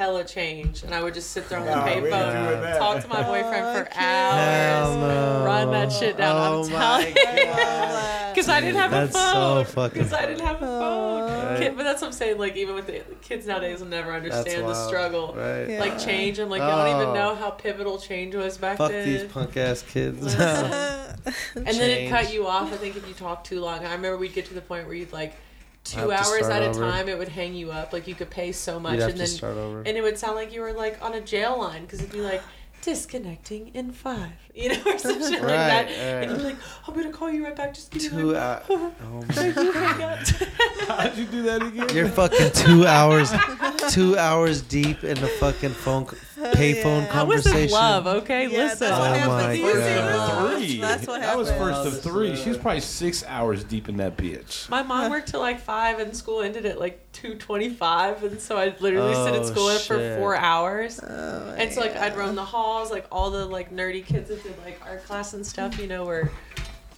hella 0.00 0.24
change, 0.24 0.82
and 0.82 0.94
I 0.94 1.02
would 1.02 1.12
just 1.12 1.30
sit 1.32 1.46
there 1.50 1.58
on 1.58 1.66
the 1.66 1.74
Nah, 1.74 1.84
we 1.84 2.08
payphone, 2.08 2.78
talk 2.78 3.02
to 3.02 3.08
my 3.08 3.22
boyfriend 3.22 3.66
Oh, 3.66 3.74
for 3.74 3.88
hours, 3.92 3.94
Hell 3.94 4.98
no. 4.98 5.44
run 5.44 5.70
that 5.72 5.92
shit 5.92 6.16
down. 6.16 6.36
Oh 6.38 6.64
I'm 6.64 6.72
my 6.72 6.78
telling 6.78 7.36
you. 7.36 8.30
Because 8.30 8.48
I 8.48 8.60
didn't 8.62 8.76
have 8.76 8.90
That's 8.90 9.14
a 9.14 9.18
so 9.18 9.32
phone. 9.34 9.64
fucking 9.66 9.98
Because 10.02 10.12
I 10.14 10.24
didn't 10.24 10.40
have 10.40 10.56
a 10.56 10.60
phone. 10.60 11.30
Aw. 11.30 11.58
Kid, 11.58 11.76
but 11.76 11.82
that's 11.82 12.00
what 12.00 12.06
I'm 12.08 12.12
saying. 12.14 12.38
Like 12.38 12.56
even 12.56 12.74
with 12.76 12.86
the 12.86 13.02
kids 13.20 13.46
nowadays, 13.46 13.80
will 13.80 13.88
never 13.88 14.10
understand 14.14 14.64
the 14.66 14.86
struggle. 14.88 15.34
Right. 15.36 15.68
Yeah. 15.68 15.80
Like 15.80 15.98
change. 15.98 16.38
I'm 16.38 16.48
like, 16.48 16.60
y'all 16.60 16.82
don't 16.86 16.96
even 16.96 17.08
Oh. 17.10 17.14
know 17.14 17.34
how 17.34 17.50
pivotal 17.50 17.98
change 17.98 18.34
was 18.34 18.56
back 18.56 18.78
Fuck 18.78 18.92
then. 18.92 19.06
these 19.06 19.24
punk 19.30 19.54
ass 19.58 19.82
kids. 19.82 20.22
Listen. 20.22 20.40
and 21.56 21.66
then 21.66 21.90
it 21.90 22.08
cut 22.08 22.32
you 22.32 22.46
off. 22.46 22.72
I 22.72 22.76
think 22.78 22.96
if 22.96 23.06
you 23.06 23.12
talk 23.12 23.44
too 23.44 23.60
long. 23.60 23.80
I 23.84 23.92
remember 23.92 24.16
we'd 24.16 24.32
get 24.32 24.46
to 24.46 24.54
the 24.54 24.62
point 24.62 24.86
where 24.86 24.94
you'd 24.94 25.12
like 25.12 25.34
two 25.90 26.12
hours 26.12 26.46
at 26.46 26.62
a 26.62 26.68
over. 26.68 26.80
time. 26.80 27.08
It 27.08 27.18
would 27.18 27.28
hang 27.28 27.54
you 27.54 27.70
up. 27.70 27.92
Like 27.92 28.06
you 28.06 28.14
could 28.14 28.30
pay 28.30 28.52
so 28.52 28.78
much, 28.80 29.00
and 29.00 29.18
then 29.18 29.84
and 29.86 29.96
it 29.96 30.02
would 30.02 30.18
sound 30.18 30.36
like 30.36 30.52
you 30.52 30.60
were 30.60 30.72
like 30.72 31.02
on 31.02 31.14
a 31.14 31.20
jail 31.20 31.58
line 31.58 31.82
because 31.82 32.00
it'd 32.00 32.12
be 32.12 32.20
like 32.20 32.42
disconnecting 32.82 33.68
in 33.74 33.92
five, 33.92 34.32
you 34.60 34.68
know, 34.70 34.82
or 34.92 34.98
some 34.98 35.20
shit 35.20 35.40
like 35.40 35.48
that. 35.48 35.84
Right, 35.86 35.90
And 35.96 36.30
you'd 36.30 36.38
be 36.38 36.44
right. 36.44 36.52
like, 36.54 36.88
I'm 36.88 36.94
gonna 36.94 37.12
call 37.12 37.30
you 37.30 37.44
right 37.44 37.54
back. 37.56 37.74
Just 37.74 37.90
give 37.90 38.02
Two 38.10 38.32
like, 38.32 38.42
hours. 38.42 38.62
Oh 39.02 39.24
my 39.36 39.44
you 39.46 39.72
hang 39.72 40.02
up. 40.02 40.18
How'd 40.88 41.16
you 41.16 41.24
do 41.26 41.42
that 41.42 41.62
again? 41.62 41.88
You're 41.94 42.08
fucking 42.08 42.50
two 42.52 42.86
hours, 42.86 43.32
two 43.90 44.16
hours 44.18 44.62
deep 44.62 45.04
in 45.04 45.18
the 45.20 45.28
fucking 45.28 45.70
phone, 45.70 46.06
oh, 46.38 46.52
payphone 46.52 47.04
yeah. 47.06 47.20
I 47.20 47.22
was 47.22 47.46
in 47.46 47.70
love. 47.70 48.06
Okay, 48.06 48.48
Yeah, 48.50 48.58
listen. 48.64 48.88
that's 48.88 48.98
what 48.98 49.10
Oh 49.10 49.14
happens. 49.14 49.28
my 49.28 49.52
You 49.52 49.72
First 49.72 49.86
see 49.86 49.94
God. 49.94 50.52
of 50.52 50.58
three. 50.58 50.80
That's 50.80 51.06
what 51.06 51.20
that 51.20 51.38
was 51.38 51.50
first 51.52 51.86
of 51.86 52.00
three. 52.02 52.36
She 52.36 52.48
was 52.48 52.58
probably 52.58 52.80
six 52.80 53.24
hours 53.26 53.62
deep 53.64 53.88
in 53.88 53.96
that 53.98 54.16
bitch. 54.16 54.68
My 54.68 54.82
mom 54.82 55.10
worked 55.10 55.28
till 55.28 55.40
like 55.40 55.60
five, 55.60 55.98
and 56.00 56.16
school 56.16 56.42
ended 56.42 56.66
at 56.66 56.78
like 56.80 57.00
two 57.12 57.34
twenty-five, 57.36 58.22
and 58.24 58.40
so 58.40 58.56
I'd 58.56 58.80
literally 58.80 59.14
sit 59.14 59.34
in 59.34 59.40
Oh, 59.42 59.44
school 59.44 59.70
for 59.78 60.16
four 60.18 60.36
hours. 60.36 61.00
Oh, 61.02 61.54
And 61.56 61.72
so 61.72 61.80
like 61.80 61.96
I'd 61.96 62.12
yeah. 62.12 62.18
roam 62.18 62.34
the 62.34 62.44
halls, 62.44 62.90
like 62.90 63.06
all 63.12 63.30
the 63.30 63.46
like 63.46 63.72
nerdy 63.74 64.04
kids 64.04 64.28
that 64.28 64.42
did 64.50 64.64
like 64.64 64.80
art 64.84 65.04
class 65.04 65.34
and 65.34 65.46
stuff, 65.46 65.78
you 65.78 65.86
know, 65.86 66.04
where 66.04 66.30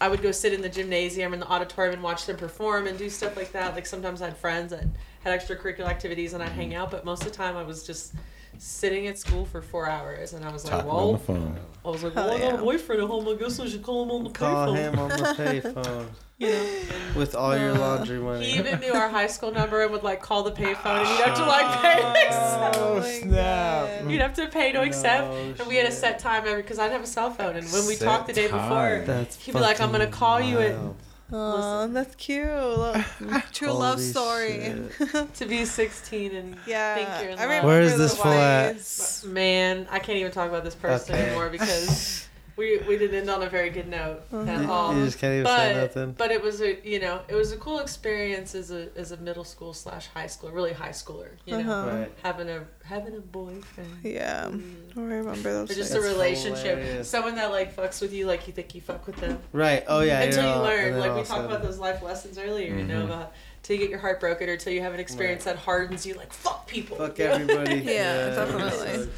I 0.01 0.09
would 0.09 0.23
go 0.23 0.33
sit 0.33 0.53
in 0.53 0.62
the 0.62 0.69
gymnasium 0.69 1.33
and 1.33 1.41
the 1.41 1.47
auditorium 1.47 1.95
and 1.95 2.03
watch 2.03 2.27
them 2.27 2.37
perform 2.37 2.87
and 2.87 2.99
do 2.99 3.09
stuff 3.09 3.37
like 3.37 3.53
that. 3.53 3.74
Like 3.74 3.87
sometimes 3.87 4.23
I 4.23 4.27
had 4.27 4.37
friends 4.37 4.70
that 4.70 4.85
had 5.24 5.39
extracurricular 5.39 5.87
activities 5.87 6.33
and 6.33 6.43
I'd 6.43 6.51
hang 6.51 6.70
mm-hmm. 6.70 6.83
out, 6.83 6.91
but 6.91 7.05
most 7.05 7.23
of 7.23 7.31
the 7.31 7.37
time 7.37 7.57
I 7.57 7.62
was 7.62 7.87
just 7.87 8.15
sitting 8.59 9.07
at 9.07 9.19
school 9.19 9.45
for 9.45 9.61
four 9.62 9.89
hours, 9.89 10.33
and 10.35 10.45
I 10.45 10.53
was 10.53 10.65
like, 10.65 10.73
Talking 10.74 10.91
on 10.91 10.97
well, 10.97 11.12
the 11.12 11.19
phone. 11.19 11.59
I 11.85 11.89
was 11.89 12.03
like, 12.05 12.15
Hell 12.15 12.27
well, 12.27 12.37
I 12.37 12.39
got 12.39 12.53
yeah. 12.55 12.59
a 12.61 12.62
boyfriend 12.62 13.03
at 13.03 13.09
home. 13.09 13.29
I 13.29 13.35
guess 13.35 13.59
I 13.61 13.66
should 13.66 13.83
call 13.83 14.05
him 14.05 14.11
on 14.11 14.24
the 14.24 14.31
Call 14.31 14.69
payphone. 14.69 14.77
him 14.77 14.99
on 14.99 15.09
the 15.09 15.16
payphone 15.39 16.07
You 16.39 16.49
know. 16.51 16.69
with 17.16 17.35
all 17.35 17.57
your 17.59 17.73
laundry 17.74 18.19
money. 18.19 18.45
He 18.51 18.59
even 18.59 18.79
knew 18.81 18.93
our 18.93 19.09
high 19.09 19.27
school 19.27 19.51
number 19.53 19.83
and 19.83 19.91
would 19.93 20.03
like 20.05 20.20
call 20.23 20.43
the 20.45 20.53
payphone, 20.53 21.01
and 21.01 21.09
you'd 21.09 21.27
have 21.27 21.37
to 21.37 21.45
like 21.47 21.81
pay. 21.83 22.01
Oh, 22.03 22.70
oh, 22.74 23.01
my 23.01 23.11
snap. 23.11 24.09
You'd 24.11 24.20
have 24.20 24.35
to 24.35 24.47
pay 24.49 24.73
to 24.73 24.83
accept, 24.83 25.27
No 25.29 25.35
and 25.59 25.66
we 25.66 25.77
had 25.77 25.87
a 25.87 25.91
shit. 25.91 25.99
set 25.99 26.19
time 26.19 26.45
every 26.47 26.62
because 26.62 26.79
I 26.79 26.85
didn't 26.85 26.95
have 26.99 27.05
a 27.05 27.07
cell 27.07 27.31
phone, 27.31 27.57
and 27.57 27.66
when 27.73 27.87
we 27.87 27.95
Set 27.95 28.05
talked 28.07 28.27
the 28.29 28.33
day 28.33 28.49
time. 28.49 28.69
before, 28.69 29.03
That's 29.07 29.37
He'd 29.45 29.53
be 29.53 29.61
like, 29.61 29.81
"I'm 29.81 29.91
gonna 29.93 30.05
fucking 30.05 30.12
call 30.19 30.41
you 30.41 30.59
at- 30.59 30.77
wild. 30.77 30.97
Oh, 31.34 31.88
that's 31.88 32.14
cute. 32.16 32.46
Lo- 32.46 33.02
True 33.52 33.72
love 33.72 34.00
story. 34.00 34.72
to 35.34 35.46
be 35.46 35.64
16 35.64 36.34
and 36.34 36.56
Yeah. 36.66 36.94
think 36.94 37.09
you're 37.22 37.30
in 37.32 37.38
I 37.38 37.42
love. 37.42 37.48
remember 37.50 37.66
Where 37.68 37.80
is 37.82 37.96
this 37.96 38.16
fool 38.16 38.32
at? 38.32 39.32
Man, 39.32 39.86
I 39.90 39.98
can't 39.98 40.18
even 40.18 40.30
talk 40.32 40.48
about 40.48 40.64
this 40.64 40.74
person 40.74 41.14
Okay. 41.14 41.24
anymore 41.26 41.48
because 41.48 42.28
we 42.57 42.79
we 42.89 42.99
didn't 42.99 43.16
end 43.16 43.31
on 43.31 43.43
a 43.43 43.49
very 43.49 43.70
good 43.70 43.89
note 43.89 44.23
at 44.33 44.49
Uh-huh. 44.49 44.73
all. 44.73 44.95
You 44.97 45.05
just 45.07 45.19
can't 45.19 45.35
even 45.35 45.47
say 45.47 45.73
But 45.74 45.81
nothing. 45.81 46.12
but 46.12 46.31
it 46.31 46.43
was 46.43 46.61
a 46.61 46.79
you 46.87 47.01
know 47.01 47.20
it 47.29 47.35
was 47.35 47.53
a 47.53 47.57
cool 47.57 47.79
experience 47.79 48.55
as 48.55 48.70
a 48.70 48.89
as 48.97 49.11
a 49.12 49.16
middle 49.16 49.45
school 49.45 49.73
slash 49.73 50.07
high 50.09 50.27
school 50.27 50.51
really 50.51 50.73
high 50.73 50.91
schooler. 50.91 51.31
You 51.47 51.62
know, 51.62 51.73
Uh-huh. 51.73 51.91
Right. 51.99 52.12
having 52.23 52.49
a 52.51 52.65
having 52.85 53.16
a 53.16 53.20
boyfriend. 53.20 53.91
Yeah. 54.03 54.49
Mm. 54.51 54.97
I 54.97 55.01
remember 55.01 55.53
those. 55.53 55.70
Or 55.70 55.74
just 55.74 55.93
days. 55.95 56.05
a 56.05 56.07
relationship, 56.09 56.79
hilarious. 56.79 57.09
someone 57.09 57.37
that 57.37 57.51
like 57.51 57.74
fucks 57.74 58.01
with 58.03 58.12
you 58.12 58.27
like 58.27 58.47
you 58.47 58.53
think 58.53 58.74
you 58.74 58.81
fuck 58.81 59.07
with 59.07 59.16
them. 59.16 59.39
Right. 59.53 59.85
Oh 59.89 60.01
yeah. 60.01 60.20
until 60.20 60.43
you're 60.45 60.53
all- 60.53 60.62
learn, 60.62 60.99
like 60.99 61.15
we 61.15 61.20
of 61.20 61.27
a 61.27 61.29
talked 61.29 61.45
about 61.47 61.62
those 61.62 61.79
life 61.79 62.03
lessons 62.03 62.39
earlier. 62.39 62.74
You 62.74 62.85
know 62.85 63.03
Mhm. 63.03 63.05
about 63.05 63.33
till 63.62 63.77
you 63.77 63.83
get 63.83 63.91
your 63.91 64.01
heart 64.01 64.19
broken 64.20 64.49
or 64.49 64.57
till 64.57 64.73
you 64.73 64.81
have 64.83 64.93
an 64.93 65.01
experience 65.01 65.45
that 65.45 65.57
hardens 65.57 66.05
you. 66.05 66.15
Like 66.15 66.33
fuck 66.33 66.66
people. 66.66 66.97
Fuck 66.99 67.19
you 67.19 67.24
know? 67.27 67.33
everybody. 67.33 67.77
Yeah, 67.85 68.35
definitely. 68.35 69.09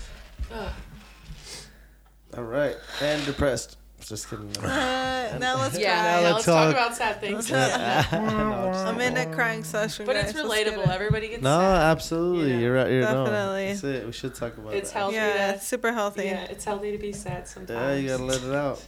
Ugh. 2.34 2.38
All 2.38 2.44
right. 2.44 2.76
And 3.00 3.24
depressed. 3.24 3.78
Just 4.00 4.28
kidding. 4.28 4.50
Uh, 4.62 5.38
now 5.38 5.56
let's 5.58 5.78
yeah, 5.78 5.94
Now 5.94 6.02
cry. 6.02 6.04
yeah, 6.04 6.18
let's 6.20 6.34
let's 6.34 6.44
talk 6.44 6.64
talk. 6.66 6.72
about 6.74 6.94
sad 6.96 7.20
things. 7.20 7.48
Yeah. 7.50 8.06
No, 8.12 8.70
just 8.72 8.84
I'm 8.86 9.00
in 9.00 9.16
a 9.16 9.34
crying 9.34 9.64
session. 9.64 10.04
But 10.04 10.16
it's 10.16 10.32
guys. 10.34 10.44
Let's 10.44 10.68
relatable. 10.68 10.82
it. 10.84 10.90
Everybody 10.90 11.28
gets 11.28 11.42
No, 11.42 11.58
sad. 11.58 11.82
absolutely. 11.92 12.50
You 12.50 12.54
know, 12.56 12.60
You're 12.62 12.74
right. 12.74 12.90
You're 12.90 13.02
no. 13.02 13.24
definitely. 13.24 13.66
That's 13.68 13.84
it. 13.84 14.06
We 14.06 14.12
should 14.12 14.34
talk 14.34 14.56
about 14.58 14.74
It's 14.74 14.90
that. 14.92 14.98
healthy 14.98 15.16
Yeah, 15.16 15.46
to 15.48 15.54
it's 15.54 15.66
super 15.66 15.92
healthy. 15.92 16.24
yeah, 16.24 16.44
it's 16.44 16.64
healthy 16.64 16.92
to 16.92 16.98
be 16.98 17.12
sad 17.14 17.48
sometimes. 17.48 17.70
Yeah, 17.80 17.94
you 17.94 18.08
gotta 18.08 18.24
let 18.24 18.42
it 18.42 18.54
out. 18.54 18.84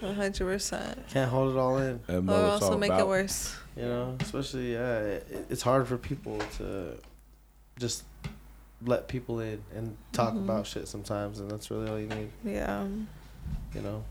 100%. 0.00 1.08
Can't 1.08 1.30
hold 1.30 1.54
it 1.54 1.58
all 1.58 1.78
in. 1.78 2.00
And 2.08 2.18
Or 2.18 2.20
know 2.22 2.32
what 2.42 2.54
it's 2.54 2.62
also 2.62 2.72
all 2.72 2.78
make 2.78 2.92
it 2.92 3.06
worse. 3.06 3.54
You 3.76 3.82
know, 3.82 4.16
especially 4.20 4.72
yeah, 4.72 4.98
it, 5.00 5.46
it's 5.50 5.62
hard 5.62 5.86
for 5.88 5.96
people 5.98 6.38
to 6.58 6.96
just 7.78 8.04
let 8.84 9.08
people 9.08 9.40
in 9.40 9.60
and 9.74 9.96
talk 10.12 10.34
Mhm. 10.34 10.44
about 10.44 10.66
shit 10.66 10.88
sometimes, 10.88 11.38
and 11.40 11.50
that's 11.50 11.70
really 11.70 11.88
all 11.90 11.98
you 11.98 12.06
need. 12.08 12.30
Yeah. 12.44 12.84
You 13.74 13.80
know. 13.82 14.04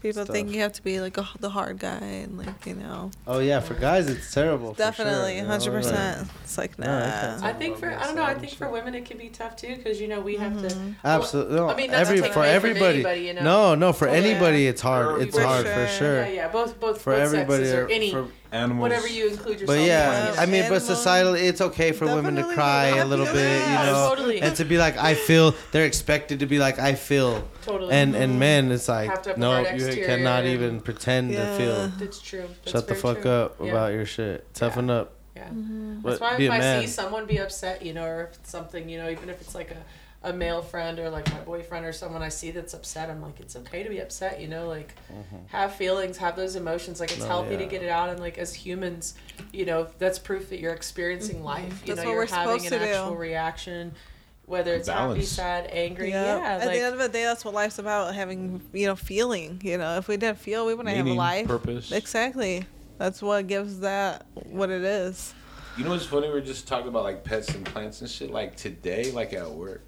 People 0.00 0.22
Stuff. 0.22 0.32
think 0.36 0.52
you 0.52 0.60
have 0.60 0.72
to 0.74 0.82
be 0.84 1.00
like 1.00 1.16
a, 1.18 1.26
the 1.40 1.50
hard 1.50 1.80
guy 1.80 1.96
and 1.98 2.38
like, 2.38 2.64
you 2.66 2.76
know. 2.76 3.10
Oh 3.26 3.40
yeah, 3.40 3.58
for 3.58 3.74
guys 3.74 4.08
it's 4.08 4.32
terrible. 4.32 4.72
for 4.72 4.76
sure, 4.80 4.86
Definitely, 4.92 5.36
you 5.38 5.42
know, 5.42 5.48
100%. 5.48 6.28
It's 6.44 6.56
like, 6.56 6.78
No, 6.78 6.86
I 6.86 7.00
nah. 7.00 7.10
can't 7.10 7.42
I 7.42 7.52
think 7.52 7.78
for 7.78 7.90
I 7.90 8.04
don't 8.04 8.14
know. 8.14 8.22
I 8.22 8.34
think 8.34 8.50
shit. 8.50 8.58
for 8.58 8.70
women 8.70 8.94
it 8.94 9.04
can 9.06 9.18
be 9.18 9.28
tough 9.28 9.56
too 9.56 9.74
because 9.74 10.00
you 10.00 10.06
know 10.06 10.20
we 10.20 10.36
have 10.36 10.56
to. 10.68 10.94
Absolutely. 11.04 11.56
No, 11.56 11.68
I 11.68 11.74
mean, 11.74 11.90
not 11.90 11.98
every 11.98 12.18
to 12.18 12.22
take 12.22 12.32
for 12.32 12.38
away 12.38 12.48
from 12.50 12.56
everybody. 12.68 12.94
anybody, 12.98 13.20
you 13.22 13.34
know. 13.34 13.42
No, 13.42 13.74
no, 13.74 13.92
for 13.92 14.08
Oh, 14.08 14.12
yeah. 14.12 14.18
anybody 14.18 14.68
it's 14.68 14.80
hard. 14.82 15.16
For 15.16 15.20
It's 15.22 15.36
For 15.36 15.42
hard 15.42 15.66
sure. 15.66 15.74
for 15.74 15.86
sure. 15.92 16.20
Yeah, 16.20 16.28
yeah. 16.28 16.48
Both 16.48 16.78
both 16.78 17.02
For 17.02 17.10
both 17.14 17.20
everybody, 17.20 17.64
sexes 17.64 17.74
or 17.74 17.84
or 17.86 17.90
any 17.90 18.10
for, 18.12 18.28
Animals. 18.50 18.80
whatever 18.80 19.06
you 19.08 19.28
include 19.28 19.60
yourself. 19.60 19.78
but 19.78 19.86
yeah, 19.86 20.32
in. 20.32 20.38
I 20.38 20.46
mean, 20.46 20.62
but 20.70 20.80
Animals. 20.82 21.04
societally, 21.04 21.42
it's 21.48 21.60
okay 21.60 21.92
for 21.92 22.06
women 22.06 22.34
to 22.36 22.44
cry 22.54 22.86
a 22.86 22.96
yeah, 22.96 23.04
little 23.04 23.26
bit, 23.26 23.60
you 23.60 23.74
know, 23.74 24.06
totally. 24.08 24.40
and 24.40 24.56
to 24.56 24.64
be 24.64 24.78
like, 24.78 24.96
I 24.96 25.14
feel. 25.14 25.54
They're 25.72 25.84
expected 25.84 26.40
to 26.40 26.46
be 26.46 26.58
like, 26.58 26.78
I 26.78 26.94
feel, 26.94 27.46
totally. 27.62 27.92
and 27.92 28.14
and 28.16 28.38
men, 28.38 28.72
it's 28.72 28.88
like, 28.88 29.08
to 29.22 29.30
have 29.30 29.36
the 29.36 29.40
no, 29.40 29.62
hard 29.64 29.78
you 29.80 30.04
cannot 30.06 30.46
even 30.46 30.80
pretend 30.80 31.30
to 31.32 31.36
Yeah. 31.36 31.56
feel. 31.58 31.88
That's 31.98 32.20
true. 32.20 32.44
That's 32.64 32.70
Shut 32.72 32.88
the 32.88 32.94
fuck 32.94 33.20
true. 33.22 33.30
up 33.30 33.56
Yeah. 33.60 33.70
about 33.70 33.92
your 33.92 34.06
shit. 34.06 34.46
Toughen 34.54 34.88
up. 34.88 35.12
Yeah. 35.36 35.48
Mhm. 35.50 36.02
That's 36.02 36.20
why 36.20 36.36
if 36.38 36.50
I 36.50 36.58
man. 36.58 36.80
see 36.82 36.88
someone 36.88 37.26
be 37.26 37.36
upset, 37.38 37.82
you 37.84 37.92
know, 37.92 38.04
or 38.06 38.22
if 38.32 38.34
it's 38.38 38.50
something, 38.50 38.88
you 38.88 38.96
know, 38.98 39.10
even 39.10 39.28
if 39.28 39.40
it's 39.42 39.54
like 39.54 39.70
a, 39.70 39.76
a 40.22 40.32
male 40.32 40.62
friend 40.62 40.98
or 40.98 41.08
like 41.10 41.30
my 41.32 41.38
boyfriend 41.40 41.86
or 41.86 41.92
someone 41.92 42.22
I 42.22 42.28
see 42.28 42.50
that's 42.50 42.74
upset, 42.74 43.08
I'm 43.08 43.22
like, 43.22 43.38
it's 43.38 43.54
okay 43.54 43.84
to 43.84 43.88
be 43.88 44.00
upset, 44.00 44.40
you 44.40 44.48
know, 44.48 44.66
like 44.66 44.94
mm-hmm. 45.12 45.46
have 45.46 45.74
feelings, 45.76 46.16
have 46.16 46.34
those 46.34 46.56
emotions. 46.56 46.98
Like 46.98 47.12
it's 47.12 47.20
No, 47.20 47.26
healthy 47.26 47.56
to 47.56 47.66
get 47.66 47.82
it 47.82 47.88
out. 47.88 48.08
And 48.08 48.18
like 48.18 48.36
as 48.36 48.52
humans, 48.52 49.14
you 49.52 49.64
know, 49.64 49.86
that's 49.98 50.18
proof 50.18 50.50
that 50.50 50.58
you're 50.58 50.72
experiencing 50.72 51.36
mm-hmm. 51.36 51.44
life. 51.44 51.82
You 51.86 51.94
That's 51.94 51.98
know, 51.98 52.10
what 52.10 52.10
you're 52.10 52.16
we're 52.22 52.26
having 52.26 52.58
supposed 52.60 52.72
an 52.72 52.80
to 52.80 52.86
do. 52.86 52.92
actual 52.92 53.16
reaction, 53.16 53.92
whether 54.46 54.74
it's 54.74 54.88
happy, 54.88 55.22
sad, 55.22 55.68
angry. 55.70 56.10
Yeah. 56.10 56.38
Yeah. 56.38 56.48
At 56.48 56.66
like, 56.66 56.78
the 56.78 56.82
end 56.84 56.94
of 56.94 57.00
the 57.00 57.08
day, 57.08 57.22
that's 57.22 57.44
what 57.44 57.54
life's 57.54 57.78
about 57.78 58.14
having, 58.14 58.60
you 58.72 58.86
know, 58.86 58.96
feeling. 58.96 59.60
You 59.62 59.78
know, 59.78 59.98
if 59.98 60.08
we 60.08 60.16
didn't 60.16 60.38
feel, 60.38 60.66
we 60.66 60.74
wouldn't 60.74 60.94
have 60.96 61.04
a 61.04 61.04
Meaning, 61.04 61.18
life. 61.18 61.46
purpose. 61.46 61.92
Exactly. 61.92 62.66
That's 62.98 63.22
what 63.22 63.46
gives 63.46 63.80
that 63.80 64.26
what 64.34 64.70
it 64.70 64.82
is. 64.82 65.32
You 65.76 65.84
know 65.84 65.90
what's 65.90 66.06
funny? 66.06 66.26
We 66.26 66.34
are 66.34 66.40
just 66.40 66.66
talking 66.66 66.88
about 66.88 67.04
like 67.04 67.22
pets 67.22 67.54
and 67.54 67.64
plants 67.64 68.00
and 68.00 68.10
shit. 68.10 68.32
Like 68.32 68.56
today, 68.56 69.12
like 69.12 69.32
at 69.32 69.48
work, 69.48 69.84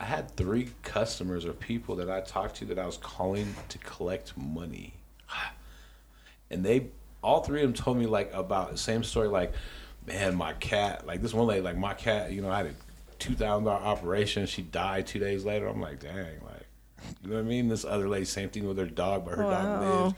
I 0.00 0.04
had 0.04 0.34
three 0.36 0.70
customers 0.82 1.44
or 1.44 1.52
people 1.52 1.96
that 1.96 2.10
I 2.10 2.22
talked 2.22 2.56
to 2.56 2.64
that 2.66 2.78
I 2.78 2.86
was 2.86 2.96
calling 2.96 3.54
to 3.68 3.78
collect 3.78 4.34
money, 4.36 4.94
and 6.50 6.64
they 6.64 6.86
all 7.22 7.42
three 7.42 7.60
of 7.62 7.68
them 7.68 7.74
told 7.74 7.98
me 7.98 8.06
like 8.06 8.32
about 8.32 8.70
the 8.72 8.78
same 8.78 9.04
story. 9.04 9.28
Like, 9.28 9.52
man, 10.06 10.34
my 10.36 10.54
cat. 10.54 11.06
Like 11.06 11.20
this 11.20 11.34
one 11.34 11.46
lady, 11.46 11.60
like 11.60 11.76
my 11.76 11.92
cat. 11.94 12.32
You 12.32 12.40
know, 12.42 12.50
I 12.50 12.56
had 12.58 12.66
a 12.66 12.74
two 13.18 13.34
thousand 13.34 13.64
dollar 13.64 13.80
operation. 13.82 14.46
She 14.46 14.62
died 14.62 15.06
two 15.06 15.18
days 15.18 15.44
later. 15.44 15.66
I'm 15.68 15.80
like, 15.82 16.00
dang, 16.00 16.14
like, 16.16 16.66
you 17.22 17.30
know 17.30 17.36
what 17.36 17.40
I 17.40 17.42
mean? 17.42 17.68
This 17.68 17.84
other 17.84 18.08
lady, 18.08 18.24
same 18.24 18.48
thing 18.48 18.66
with 18.66 18.78
her 18.78 18.86
dog, 18.86 19.26
but 19.26 19.34
her 19.34 19.42
dog 19.42 19.50
Wow. 19.50 19.80
lives. 19.80 20.14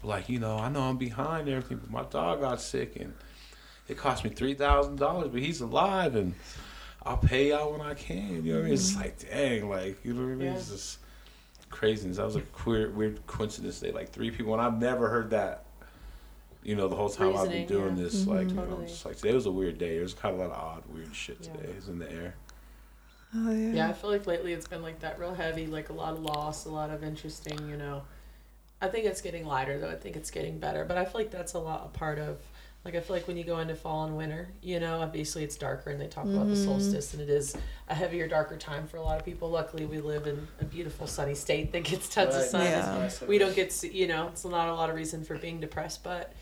But 0.00 0.08
like, 0.08 0.28
you 0.30 0.38
know, 0.38 0.56
I 0.56 0.70
know 0.70 0.80
I'm 0.80 0.96
behind 0.96 1.46
everything, 1.48 1.76
but 1.78 1.90
my 1.90 2.04
dog 2.04 2.40
got 2.40 2.60
sick 2.62 2.96
and 2.96 3.12
it 3.86 3.98
cost 3.98 4.24
me 4.24 4.30
three 4.30 4.54
thousand 4.54 4.96
dollars, 4.96 5.28
but 5.30 5.42
he's 5.42 5.60
alive 5.60 6.16
and 6.16 6.34
I'll 7.04 7.16
pay 7.16 7.50
y'all 7.50 7.72
when 7.72 7.80
I 7.80 7.94
can. 7.94 8.44
You 8.44 8.52
know 8.52 8.58
what 8.58 8.60
I 8.60 8.64
mean? 8.64 8.74
It's 8.74 8.90
mm-hmm. 8.92 9.00
like 9.00 9.30
dang, 9.30 9.68
like 9.68 10.04
you 10.04 10.12
know 10.12 10.22
what 10.22 10.32
I 10.32 10.34
mean? 10.34 10.48
Yeah. 10.48 10.54
It's 10.54 10.70
just 10.70 10.98
craziness. 11.70 12.18
That 12.18 12.26
was 12.26 12.36
a 12.36 12.42
weird, 12.66 12.96
weird 12.96 13.26
coincidence. 13.26 13.80
They 13.80 13.92
like 13.92 14.10
three 14.10 14.30
people, 14.30 14.52
and 14.52 14.62
I've 14.62 14.78
never 14.78 15.08
heard 15.08 15.30
that. 15.30 15.64
You 16.62 16.76
know, 16.76 16.88
the 16.88 16.96
whole 16.96 17.08
time 17.08 17.34
I've 17.36 17.48
been 17.48 17.66
doing 17.66 17.96
yeah. 17.96 18.02
this, 18.02 18.26
like, 18.26 18.48
mm-hmm, 18.48 18.48
you 18.50 18.54
know, 18.56 18.62
Totally. 18.64 18.84
it's 18.84 19.04
like 19.06 19.16
today 19.16 19.32
was 19.32 19.46
a 19.46 19.50
weird 19.50 19.78
day. 19.78 19.94
There 19.94 20.02
was 20.02 20.12
kind 20.12 20.34
of 20.34 20.40
a 20.40 20.44
lot 20.44 20.54
of 20.54 20.62
odd, 20.62 20.82
weird 20.94 21.14
shit 21.14 21.42
today. 21.42 21.70
It 21.70 21.76
was 21.76 21.88
in 21.88 21.98
the 21.98 22.12
air. 22.12 22.34
Oh, 23.34 23.50
yeah. 23.50 23.72
Yeah, 23.72 23.88
I 23.88 23.92
feel 23.94 24.10
like 24.10 24.26
lately 24.26 24.52
it's 24.52 24.68
been 24.68 24.82
like 24.82 25.00
that 25.00 25.18
real 25.18 25.32
heavy, 25.32 25.66
like 25.66 25.88
a 25.88 25.94
lot 25.94 26.12
of 26.12 26.20
loss, 26.20 26.66
a 26.66 26.70
lot 26.70 26.90
of 26.90 27.02
interesting, 27.02 27.58
you 27.68 27.78
know. 27.78 28.02
I 28.82 28.88
think 28.88 29.06
it's 29.06 29.20
getting 29.20 29.46
lighter 29.46 29.78
though. 29.78 29.90
I 29.90 29.96
think 29.96 30.16
it's 30.16 30.30
getting 30.30 30.58
better, 30.58 30.84
but 30.84 30.96
I 30.96 31.04
feel 31.04 31.20
like 31.20 31.30
that's 31.30 31.54
a 31.54 31.58
lot 31.58 31.82
a 31.84 31.96
part 31.96 32.18
of 32.18 32.38
like 32.84 32.94
I 32.94 33.00
feel 33.00 33.14
like 33.16 33.28
when 33.28 33.36
you 33.36 33.44
go 33.44 33.58
into 33.58 33.74
fall 33.74 34.04
and 34.04 34.16
winter, 34.16 34.48
you 34.62 34.80
know, 34.80 35.00
obviously 35.02 35.44
it's 35.44 35.56
darker 35.56 35.90
and 35.90 36.00
they 36.00 36.06
talk 36.06 36.24
about 36.24 36.48
the 36.48 36.54
Mhm. 36.54 36.64
solstice 36.64 37.12
and 37.12 37.22
it 37.22 37.28
is 37.28 37.54
a 37.88 37.94
heavier, 37.94 38.26
darker 38.26 38.56
time 38.56 38.86
for 38.86 38.96
a 38.96 39.02
lot 39.02 39.18
of 39.18 39.24
people. 39.24 39.50
Luckily, 39.50 39.84
we 39.84 40.00
live 40.00 40.26
in 40.26 40.48
a 40.60 40.64
beautiful 40.64 41.06
sunny 41.06 41.34
state 41.34 41.72
that 41.72 41.84
gets 41.84 42.08
tons 42.08 42.34
of 42.34 42.42
sun. 42.44 42.62
Yeah. 42.62 43.10
We 43.28 43.36
don't 43.36 43.54
get, 43.54 43.70
to, 43.70 43.94
you 43.94 44.06
know, 44.06 44.28
it's 44.28 44.44
not 44.46 44.68
a 44.68 44.74
lot 44.74 44.88
of 44.88 44.96
reason 44.96 45.24
for 45.24 45.36
being 45.36 45.60
depressed, 45.60 46.02
but 46.02 46.32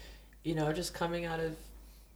you 0.44 0.54
know, 0.54 0.72
just 0.72 0.94
coming 0.94 1.24
out 1.24 1.40
of 1.40 1.56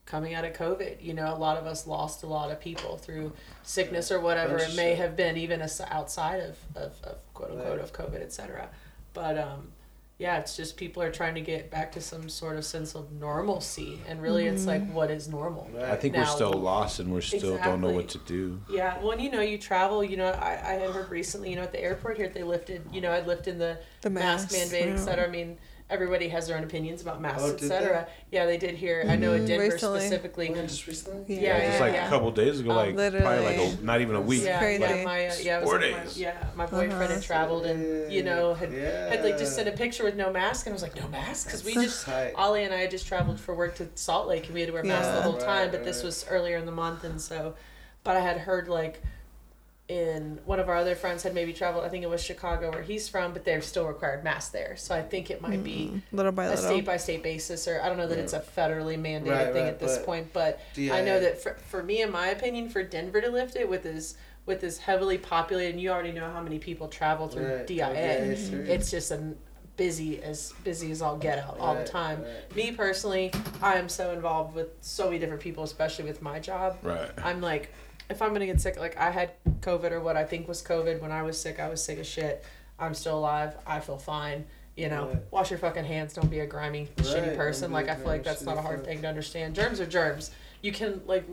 coming 0.06 0.34
out 0.34 0.44
of 0.44 0.52
COVID, 0.52 1.00
you 1.02 1.14
know, 1.14 1.32
a 1.32 1.36
lot 1.36 1.56
of 1.56 1.64
us 1.66 1.86
lost 1.86 2.22
a 2.22 2.26
lot 2.26 2.50
of 2.50 2.60
people 2.60 2.96
through 2.98 3.32
sickness 3.62 4.10
or 4.10 4.20
whatever 4.20 4.56
it 4.58 4.74
may 4.74 4.94
have 4.94 5.16
been, 5.16 5.36
even 5.36 5.60
as 5.62 5.80
outside 5.80 6.40
of, 6.40 6.58
of, 6.76 6.92
of 7.04 7.16
quote 7.34 7.50
unquote 7.52 7.68
Right. 7.78 7.80
of 7.80 7.92
COVID, 7.92 8.20
et 8.20 8.32
cetera. 8.32 8.68
But 9.14 9.38
um, 9.38 9.70
yeah, 10.18 10.38
it's 10.38 10.56
just 10.56 10.76
people 10.76 11.02
are 11.02 11.10
trying 11.10 11.34
to 11.34 11.40
get 11.40 11.70
back 11.70 11.90
to 11.92 12.00
some 12.00 12.28
sort 12.28 12.56
of 12.56 12.64
sense 12.64 12.94
of 12.94 13.10
normalcy, 13.12 13.98
and 14.06 14.22
really, 14.22 14.46
it's 14.46 14.66
like 14.66 14.82
mm-hmm. 14.82 14.94
what 14.94 15.10
is 15.10 15.28
normal. 15.28 15.68
I 15.80 15.96
think 15.96 16.14
we're 16.16 16.24
still 16.26 16.52
lost 16.52 17.00
and 17.00 17.12
we're 17.12 17.20
still 17.20 17.58
don't 17.58 17.80
know 17.80 17.90
what 17.90 18.08
to 18.10 18.18
do. 18.18 18.60
Yeah, 18.70 18.98
well, 19.00 19.12
and, 19.12 19.20
you 19.20 19.30
know, 19.30 19.40
you 19.40 19.58
travel. 19.58 20.04
You 20.04 20.18
know, 20.18 20.26
I, 20.26 20.52
I 20.52 20.72
had 20.74 20.90
heard 20.90 21.10
recently, 21.10 21.50
you 21.50 21.56
know, 21.56 21.62
at 21.62 21.72
the 21.72 21.80
airport 21.80 22.18
here, 22.18 22.28
they 22.28 22.42
lifted, 22.44 22.82
you 22.92 23.00
know, 23.00 23.10
I 23.10 23.20
lifted 23.22 23.58
the 23.58 23.78
The 24.02 24.10
mask 24.10 24.52
masks, 24.52 24.72
mandate, 24.72 24.94
et 24.94 24.98
cetera. 24.98 25.26
I 25.26 25.30
mean, 25.30 25.58
everybody 25.92 26.26
has 26.28 26.46
their 26.48 26.56
own 26.56 26.64
opinions 26.64 27.02
about 27.02 27.20
masks, 27.20 27.42
Oh, 27.44 27.52
et 27.54 27.60
cetera. 27.60 28.08
Yeah, 28.30 28.46
they 28.46 28.56
did 28.56 28.74
here. 28.74 29.04
I 29.08 29.16
know 29.16 29.34
in 29.34 29.42
Mhm, 29.42 29.46
Denver 29.46 29.64
recently. 29.74 30.00
specifically. 30.00 30.50
When, 30.50 30.66
just 30.66 30.86
recently? 30.86 31.38
Yeah, 31.38 31.58
just 31.66 31.72
yeah, 31.78 31.80
like 31.84 31.92
yeah. 31.92 32.06
a 32.06 32.08
couple 32.08 32.30
days 32.30 32.60
ago, 32.60 32.70
Um, 32.70 32.76
like 32.96 33.12
probably 33.12 33.44
like 33.44 33.58
a, 33.58 33.84
not 33.84 34.00
even 34.00 34.16
a 34.16 34.20
week. 34.20 34.42
Yeah, 34.42 34.58
Crazy. 34.58 34.82
yeah, 34.82 35.04
my 35.04 35.26
uh, 35.28 35.34
yeah, 35.42 35.60
Four 35.62 35.78
like 35.80 35.92
my, 35.92 35.98
days. 36.04 36.18
yeah, 36.18 36.44
my 36.56 36.64
boyfriend 36.66 36.92
Uh-huh. 36.94 37.12
had 37.12 37.22
traveled 37.22 37.66
and 37.66 38.10
you 38.12 38.22
know 38.22 38.54
had 38.54 38.72
had 38.72 39.22
like 39.22 39.36
just 39.38 39.54
sent 39.54 39.68
a 39.68 39.72
picture 39.72 40.02
with 40.04 40.16
no 40.16 40.32
mask, 40.32 40.66
and 40.66 40.72
I 40.72 40.74
was 40.74 40.82
like, 40.82 40.96
no 40.96 41.06
mask, 41.08 41.46
because 41.46 41.62
we 41.64 41.74
just 41.74 42.06
tight. 42.06 42.32
Ollie 42.36 42.64
and 42.64 42.72
I 42.72 42.78
had 42.78 42.90
just 42.90 43.06
traveled 43.06 43.38
for 43.38 43.54
work 43.54 43.74
to 43.76 43.88
Salt 43.94 44.26
Lake, 44.28 44.46
and 44.46 44.54
we 44.54 44.60
had 44.60 44.68
to 44.68 44.72
wear 44.72 44.82
masks 44.84 45.12
the 45.14 45.20
whole 45.22 45.34
Right, 45.34 45.40
time. 45.42 45.70
But 45.70 45.84
this 45.84 46.02
was 46.02 46.24
earlier 46.30 46.56
in 46.56 46.64
the 46.66 46.72
month, 46.72 47.04
and 47.04 47.20
so, 47.20 47.54
but 48.02 48.16
I 48.16 48.20
had 48.20 48.38
heard 48.38 48.66
like. 48.68 49.02
In 49.92 50.40
one 50.46 50.58
of 50.58 50.70
our 50.70 50.76
other 50.76 50.94
friends 50.94 51.22
had 51.22 51.34
maybe 51.34 51.52
traveled. 51.52 51.84
I 51.84 51.90
think 51.90 52.02
it 52.02 52.08
was 52.08 52.24
Chicago, 52.24 52.70
where 52.70 52.80
he's 52.80 53.10
from, 53.10 53.34
but 53.34 53.44
they're 53.44 53.60
still 53.60 53.86
required 53.86 54.24
masks 54.24 54.50
there. 54.50 54.74
So 54.78 54.94
I 54.94 55.02
think 55.02 55.30
it 55.30 55.42
might 55.42 55.62
be 55.62 55.90
Mm, 55.92 56.02
little 56.12 56.32
by 56.32 56.44
a 56.46 56.50
little. 56.50 56.64
state 56.64 56.86
by 56.86 56.96
state 56.96 57.22
basis, 57.22 57.68
or 57.68 57.78
I 57.82 57.88
don't 57.88 57.98
know 57.98 58.08
that 58.08 58.16
it's 58.18 58.32
a 58.32 58.40
federally 58.40 58.96
mandated 58.98 59.26
Right, 59.28 59.52
thing 59.52 59.64
right, 59.64 59.68
at 59.74 59.78
this 59.78 59.98
but 59.98 60.06
point. 60.06 60.32
But 60.32 60.60
Yeah, 60.76 60.94
I 60.94 61.02
know 61.02 61.20
that 61.20 61.42
for, 61.42 61.54
for 61.68 61.82
me, 61.82 62.00
in 62.00 62.10
my 62.10 62.28
opinion, 62.28 62.70
for 62.70 62.82
Denver 62.82 63.20
to 63.20 63.28
lift 63.30 63.54
it 63.56 63.68
with 63.68 63.84
as 63.84 64.16
with 64.46 64.62
this 64.62 64.78
heavily 64.78 65.18
populated, 65.18 65.72
and 65.72 65.80
you 65.80 65.90
already 65.90 66.10
know 66.12 66.30
how 66.30 66.40
many 66.42 66.58
people 66.58 66.88
travel 66.88 67.28
through 67.28 67.44
Right. 67.58 67.66
DIA. 67.66 67.90
Okay, 67.90 68.36
sure. 68.50 68.62
It's 68.64 68.90
just 68.90 69.10
a 69.10 69.34
busy 69.76 70.22
as 70.22 70.52
busy 70.64 70.90
as 70.90 71.02
all 71.02 71.16
get 71.18 71.38
out 71.38 71.58
all 71.60 71.74
the 71.74 71.84
time. 71.84 72.22
right. 72.22 72.56
Me 72.56 72.72
personally, 72.72 73.30
I 73.60 73.74
am 73.74 73.88
so 73.90 74.10
involved 74.12 74.54
with 74.54 74.68
so 74.80 75.04
many 75.06 75.18
different 75.18 75.42
people, 75.42 75.64
especially 75.64 76.06
with 76.06 76.22
my 76.22 76.38
job. 76.40 76.78
Right. 76.82 77.10
I'm 77.22 77.40
like, 77.42 77.72
if 78.12 78.22
I'm 78.22 78.32
gonna 78.32 78.46
get 78.46 78.60
sick, 78.60 78.78
like 78.78 78.96
I 78.96 79.10
had 79.10 79.32
COVID 79.60 79.90
or 79.90 80.00
what 80.00 80.16
I 80.16 80.24
think 80.24 80.46
was 80.46 80.62
COVID. 80.62 81.00
When 81.00 81.10
I 81.10 81.22
was 81.22 81.40
sick, 81.40 81.58
I 81.58 81.68
was 81.68 81.82
sick 81.82 81.98
as 81.98 82.06
shit. 82.06 82.44
I'm 82.78 82.94
still 82.94 83.18
alive. 83.18 83.54
I 83.66 83.80
feel 83.80 83.98
fine. 83.98 84.44
You 84.76 84.88
know, 84.88 85.08
Right. 85.08 85.16
wash 85.30 85.50
your 85.50 85.58
fucking 85.58 85.84
hands. 85.84 86.14
Don't 86.14 86.30
be 86.30 86.40
a 86.40 86.46
grimy, 86.46 86.88
shitty 86.96 87.36
person. 87.36 87.72
Like 87.72 87.88
I 87.88 87.96
feel 87.96 88.06
like 88.06 88.24
that's 88.24 88.42
not 88.42 88.56
a 88.56 88.62
hard 88.62 88.78
fuck. 88.78 88.86
thing 88.86 89.02
to 89.02 89.08
understand. 89.08 89.54
Germs 89.54 89.80
are 89.80 89.86
germs. 89.86 90.30
You 90.62 90.72
can 90.72 91.00
like, 91.06 91.24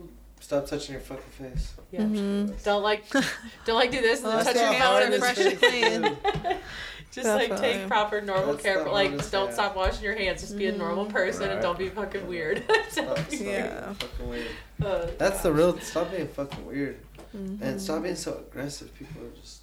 Stop 0.42 0.66
touching 0.68 0.94
your 0.94 1.02
fucking 1.02 1.24
face. 1.54 1.74
yeah, 1.92 2.00
Mhm. 2.02 2.64
don't 2.64 2.82
like, 2.82 3.04
don't 3.66 3.76
like 3.76 3.92
do 3.92 4.00
this 4.02 4.24
and 4.24 4.32
then 4.32 4.46
touch 4.46 4.56
your 4.56 4.64
hand 4.66 4.76
and 4.76 4.84
hard 4.84 5.04
then 5.04 5.14
and 5.14 6.18
fresh 6.18 6.18
clean. 6.40 6.58
just 7.12 7.28
like 7.28 7.56
take 7.60 7.88
proper 7.88 8.22
normal 8.22 8.54
That's 8.54 8.64
care. 8.64 8.78
the 8.80 8.84
But 8.86 8.94
like, 8.94 9.10
hardest, 9.10 9.32
don't 9.32 9.48
yeah. 9.48 9.54
stop 9.54 9.76
washing 9.76 10.04
your 10.04 10.16
hands. 10.16 10.42
Just 10.42 10.58
be 10.58 10.68
a 10.68 10.72
normal 10.72 11.06
person 11.06 11.50
and 11.50 11.62
don't 11.62 11.78
be 11.80 11.90
fucking 11.90 12.28
weird. 12.28 12.64
Stop, 12.90 13.18
stop 13.30 13.32
Yeah. 13.32 13.94
fucking 13.94 14.30
weird. 14.30 14.48
Uh, 14.84 15.08
That's 15.18 15.42
the 15.42 15.52
real. 15.52 15.80
Stop 15.80 16.12
being 16.12 16.28
fucking 16.28 16.66
weird 16.66 16.98
Mhm. 17.36 17.62
and 17.62 17.82
stop 17.82 18.04
being 18.04 18.16
so 18.16 18.34
aggressive. 18.50 18.94
People 18.96 19.24
are 19.24 19.30
just. 19.42 19.62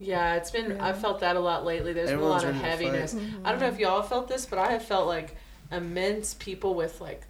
Yeah, 0.00 0.36
it's 0.36 0.50
been. 0.50 0.70
Yeah. 0.72 0.84
I've 0.86 0.98
felt 1.00 1.20
that 1.20 1.36
a 1.36 1.40
lot 1.40 1.64
lately. 1.64 1.92
There's 1.92 2.10
Everyone's 2.10 2.42
been 2.44 2.54
a 2.54 2.58
lot 2.58 2.62
of 2.66 2.70
ready 2.70 2.84
to 2.86 2.90
fight. 2.92 2.98
heaviness. 2.98 3.42
I 3.44 3.50
don't 3.50 3.60
know 3.60 3.66
if 3.68 3.78
y'all 3.78 4.02
felt 4.02 4.28
this, 4.28 4.46
but 4.46 4.58
I 4.58 4.70
have 4.72 4.84
felt 4.84 5.06
like 5.08 5.36
immense 5.72 6.34
people 6.34 6.74
with 6.74 7.00
like 7.00 7.22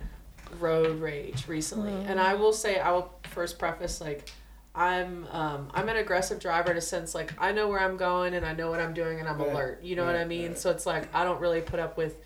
road 0.60 1.00
rage 1.00 1.48
recently. 1.48 1.92
And 2.06 2.20
I 2.20 2.34
will 2.34 2.52
say, 2.52 2.78
I 2.78 2.90
will 2.92 3.12
first 3.24 3.58
preface 3.58 4.00
like, 4.00 4.30
I'm 4.78 5.26
um, 5.32 5.68
I'm 5.74 5.88
an 5.88 5.96
aggressive 5.96 6.38
driver 6.38 6.70
in 6.70 6.76
a 6.76 6.80
sense. 6.80 7.14
Like 7.14 7.32
I 7.38 7.50
know 7.52 7.68
where 7.68 7.80
I'm 7.80 7.96
going 7.96 8.34
and 8.34 8.46
I 8.46 8.52
know 8.54 8.70
what 8.70 8.80
I'm 8.80 8.94
doing 8.94 9.18
and 9.18 9.28
I'm 9.28 9.38
Right, 9.38 9.50
alert. 9.52 9.80
You 9.82 9.96
know 9.96 10.04
what 10.06 10.14
I 10.14 10.24
mean? 10.24 10.48
right. 10.48 10.58
So 10.58 10.70
it's 10.70 10.86
like 10.86 11.12
I 11.14 11.24
don't 11.24 11.40
really 11.40 11.60
put 11.60 11.80
up 11.80 11.96
with 11.96 12.16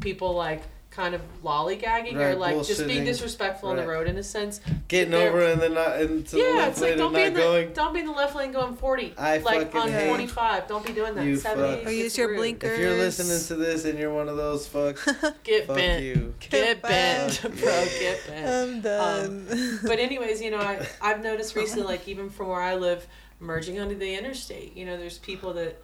people 0.00 0.34
like 0.34 0.62
kind 0.90 1.14
of 1.14 1.20
lollygagging 1.44 2.14
or 2.16 2.18
Right, 2.18 2.38
like 2.38 2.66
just 2.66 2.84
being 2.86 3.02
bullshitting. 3.02 3.06
disrespectful 3.06 3.68
on 3.70 3.76
the 3.76 3.86
road 3.86 4.08
in 4.08 4.16
a 4.16 4.22
sense. 4.24 4.60
Getting 4.88 5.14
over 5.14 5.40
and 5.46 5.60
then 5.60 5.74
not 5.74 6.00
into 6.00 6.32
the 6.34 6.42
Yeah, 6.42 6.48
left 6.56 6.70
it's 6.72 6.80
like 6.80 6.90
lane 6.90 6.98
don't 6.98 7.06
and 7.06 7.14
be 7.14 7.20
not 7.20 7.26
in 7.28 7.34
the 7.34 7.40
going. 7.40 7.72
don't 7.72 7.94
be 7.94 8.00
in 8.00 8.06
the 8.06 8.12
left 8.12 8.34
lane 8.34 8.50
going 8.52 8.74
forty. 8.76 9.14
I 9.16 9.38
like 9.38 9.70
fucking 9.72 9.80
on 9.80 9.88
hate- 9.90 10.08
forty 10.08 10.26
five. 10.26 10.66
Don't 10.66 10.84
be 10.84 10.92
doing 10.92 11.14
that. 11.14 11.24
You 11.24 11.36
70, 11.36 11.76
fuck. 11.78 11.86
Or 11.86 11.90
use 11.90 12.18
your 12.18 12.28
rude. 12.28 12.36
blinker. 12.38 12.66
If 12.72 12.80
you're 12.80 12.94
listening 12.96 13.40
to 13.46 13.54
this 13.64 13.84
and 13.84 13.98
you're 14.00 14.12
one 14.12 14.28
of 14.28 14.36
those 14.36 14.68
fucks, 14.68 15.04
Get 15.44 15.66
fuck 15.68 15.76
bent. 15.76 16.02
you. 16.02 16.34
Get 16.40 16.50
Get 16.50 16.82
bent, 16.82 17.40
bent. 17.42 17.56
bro. 17.60 17.84
Get 18.00 18.26
bent. 18.26 18.48
I'm 18.50 18.80
done. 18.80 19.46
Um, 19.50 19.78
but 19.84 19.98
anyways, 20.00 20.42
you 20.42 20.50
know, 20.50 20.58
I 20.58 20.84
I've 21.00 21.22
noticed 21.22 21.54
recently, 21.54 21.84
like 21.84 22.08
even 22.08 22.30
from 22.30 22.48
where 22.48 22.60
I 22.60 22.74
live, 22.74 23.06
merging 23.38 23.78
onto 23.78 23.96
the 23.96 24.14
interstate, 24.16 24.76
you 24.76 24.84
know, 24.86 24.96
there's 24.96 25.18
people 25.18 25.52
that 25.54 25.80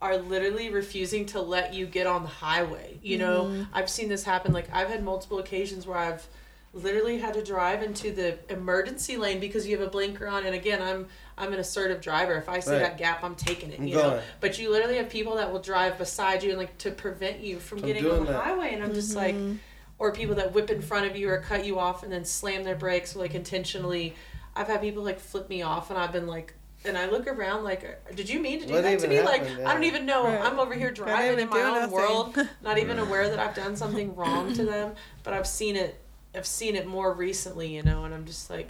are 0.00 0.16
literally 0.16 0.70
refusing 0.70 1.26
to 1.26 1.40
let 1.40 1.74
you 1.74 1.86
get 1.86 2.06
on 2.06 2.22
the 2.22 2.28
highway. 2.28 2.98
You 3.02 3.18
know, 3.18 3.44
mm-hmm. 3.44 3.62
I've 3.72 3.90
seen 3.90 4.08
this 4.08 4.24
happen. 4.24 4.52
Like 4.52 4.68
I've 4.72 4.88
had 4.88 5.02
multiple 5.02 5.38
occasions 5.38 5.86
where 5.86 5.98
I've 5.98 6.26
literally 6.72 7.18
had 7.18 7.34
to 7.34 7.42
drive 7.42 7.82
into 7.82 8.12
the 8.12 8.38
emergency 8.50 9.16
lane 9.16 9.40
because 9.40 9.66
you 9.66 9.76
have 9.76 9.86
a 9.86 9.90
blinker 9.90 10.28
on. 10.28 10.46
And 10.46 10.54
again, 10.54 10.80
I'm 10.80 11.06
I'm 11.36 11.52
an 11.52 11.58
assertive 11.58 12.00
driver. 12.00 12.34
If 12.34 12.48
I 12.48 12.60
see 12.60 12.72
Right. 12.72 12.80
that 12.80 12.98
gap, 12.98 13.24
I'm 13.24 13.34
taking 13.34 13.72
it. 13.72 13.80
I'm 13.80 13.86
You 13.86 13.96
know, 13.96 14.20
but 14.40 14.58
you 14.58 14.70
literally 14.70 14.96
have 14.96 15.08
people 15.08 15.36
that 15.36 15.52
will 15.52 15.60
drive 15.60 15.98
beside 15.98 16.42
you 16.42 16.50
and 16.50 16.58
like 16.58 16.76
to 16.78 16.90
prevent 16.90 17.40
you 17.40 17.58
from 17.58 17.78
From 17.78 17.88
getting 17.88 18.08
on 18.10 18.26
the 18.26 18.32
that. 18.32 18.44
highway. 18.44 18.74
And 18.74 18.82
I'm 18.82 18.94
just 18.94 19.16
like 19.16 19.34
mm-hmm. 19.34 19.56
or 19.98 20.12
people 20.12 20.36
that 20.36 20.52
whip 20.52 20.70
in 20.70 20.82
front 20.82 21.06
of 21.06 21.16
you 21.16 21.28
or 21.30 21.38
cut 21.38 21.64
you 21.64 21.78
off 21.78 22.02
and 22.04 22.12
then 22.12 22.24
slam 22.24 22.62
their 22.62 22.76
brakes 22.76 23.16
like 23.16 23.34
intentionally. 23.34 24.14
I've 24.54 24.68
had 24.68 24.80
people 24.80 25.02
like 25.02 25.18
flip 25.18 25.48
me 25.48 25.62
off 25.62 25.90
and 25.90 25.98
I've 25.98 26.12
been 26.12 26.26
like, 26.26 26.54
and 26.84 26.96
I 26.96 27.06
look 27.10 27.26
around 27.26 27.64
like, 27.64 27.84
uh, 27.84 28.12
did 28.14 28.28
you 28.28 28.40
mean 28.40 28.60
to 28.60 28.66
do 28.66 28.72
What 28.74 28.82
that 28.84 28.90
to 29.00 29.06
even 29.06 29.10
me? 29.10 29.22
Like, 29.22 29.46
happened? 29.46 29.66
I 29.68 29.74
don't 29.74 29.84
even 29.84 30.06
know. 30.06 30.24
Right. 30.24 30.40
I'm 30.40 30.58
over 30.58 30.74
here 30.74 30.90
driving 30.90 31.40
in 31.40 31.48
my 31.48 31.60
own 31.62 31.74
nothing. 31.80 31.90
world, 31.90 32.38
not 32.62 32.78
even 32.78 32.98
aware 32.98 33.28
that 33.28 33.38
I've 33.38 33.54
done 33.54 33.76
something 33.76 34.14
wrong 34.14 34.52
to 34.54 34.64
them. 34.72 34.94
But 35.24 35.34
I've 35.34 35.46
seen 35.46 35.76
it. 35.76 36.00
I've 36.34 36.46
seen 36.46 36.76
it 36.76 36.86
more 36.86 37.12
recently, 37.14 37.74
you 37.74 37.82
know, 37.82 38.04
and 38.04 38.14
I'm 38.14 38.24
just 38.26 38.48
like, 38.50 38.68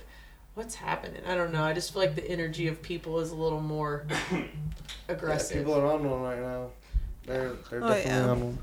what's 0.54 0.74
happening? 0.76 1.20
I 1.26 1.34
don't 1.34 1.52
know. 1.52 1.62
I 1.64 1.72
just 1.72 1.92
feel 1.92 2.02
like 2.02 2.14
the 2.14 2.26
energy 2.30 2.68
of 2.68 2.80
people 2.82 3.18
is 3.20 3.30
a 3.30 3.34
little 3.36 3.60
more 3.60 4.06
Yeah, 4.32 4.44
aggressive. 5.08 5.56
people 5.58 5.74
are 5.74 5.86
on 5.86 6.08
one 6.08 6.22
right 6.22 6.40
now. 6.40 6.70
They're 7.26 7.52
they're 7.70 7.84
Oh, 7.84 7.88
definitely 7.88 8.10
yeah. 8.10 8.28
on 8.30 8.40
one. 8.44 8.58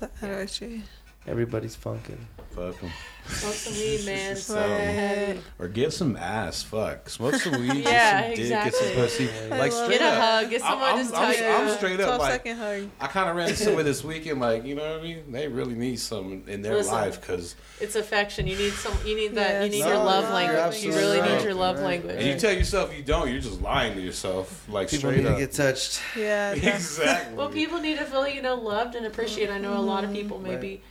The 0.00 0.10
energy. 0.22 0.82
Everybody's 1.26 1.74
funking. 1.74 2.24
Fuck 2.56 2.82
'em. 2.82 2.90
Smoke 3.28 3.54
some 3.54 3.74
weed, 3.74 4.04
man. 4.06 4.36
So- 4.36 5.36
Or 5.58 5.68
get 5.68 5.92
some 5.92 6.16
ass. 6.16 6.62
Fuck. 6.62 7.10
Smoke 7.10 7.34
some 7.34 7.52
weed. 7.60 7.84
Yeah, 7.86 8.32
get 8.34 8.36
some 8.36 8.44
dick. 8.46 8.64
Get 8.64 8.74
some 8.74 8.92
pussy. 8.94 9.28
I 9.52 9.58
Like 9.58 9.72
straight 9.72 9.98
Get 9.98 10.00
a 10.00 10.06
up. 10.06 10.22
hug. 10.42 10.50
Get 10.50 10.62
I'm- 10.62 10.70
someone 10.72 10.90
I'm, 10.90 10.98
just 10.98 11.14
I'm, 11.14 11.34
tell 11.34 11.60
I'm, 11.60 11.68
you. 11.68 11.74
straight 11.74 12.00
up 12.00 12.06
12 12.06 12.20
like 12.20 12.30
second 12.32 12.56
hug. 12.56 12.88
I 13.00 13.06
kind 13.08 13.28
of 13.28 13.36
ran 13.36 13.48
into 13.50 13.62
someone 13.62 13.84
this 13.92 14.02
weekend. 14.02 14.40
Like 14.40 14.64
you 14.64 14.74
know 14.74 14.90
what 14.90 15.00
I 15.00 15.02
mean? 15.02 15.32
They 15.32 15.48
really 15.48 15.74
need 15.74 15.98
some 16.00 16.44
in 16.46 16.62
their 16.62 16.76
Listen. 16.76 16.94
life 16.94 17.20
because 17.20 17.56
It's 17.80 17.94
affection. 17.96 18.46
You 18.46 18.56
need 18.56 18.72
some. 18.72 18.94
You 19.04 19.16
need 19.16 19.34
that. 19.34 19.64
you 19.64 19.70
need 19.70 19.80
No, 19.80 19.88
your 19.88 19.98
love 19.98 20.24
you're 20.24 20.32
language. 20.32 20.82
You 20.82 20.92
really 20.92 21.18
right. 21.20 21.32
need 21.32 21.44
your 21.44 21.54
love 21.54 21.76
Right. 21.76 21.84
language. 21.84 22.16
and 22.16 22.26
you 22.26 22.38
tell 22.38 22.52
yourself 22.54 22.96
you 22.96 23.02
don't. 23.02 23.28
You're 23.30 23.40
just 23.42 23.60
lying 23.60 23.94
to 23.96 24.00
yourself. 24.00 24.66
Like 24.68 24.88
straight 24.88 24.98
up. 24.98 25.02
People 25.02 25.10
straight 25.10 25.24
need 25.24 25.30
up. 25.30 25.36
to 25.36 25.40
get 25.46 25.52
touched. 25.52 26.00
Yeah. 26.16 26.52
exactly. 26.52 27.36
well, 27.36 27.50
people 27.50 27.80
need 27.80 27.98
to 27.98 28.04
feel 28.06 28.26
you 28.26 28.40
know 28.40 28.54
loved 28.54 28.94
and 28.94 29.04
appreciated. 29.04 29.52
I 29.52 29.58
know 29.58 29.76
a 29.76 29.82
lot 29.82 30.04
of 30.04 30.12
people 30.12 30.38
mm-hmm. 30.38 30.46
maybe 30.48 30.82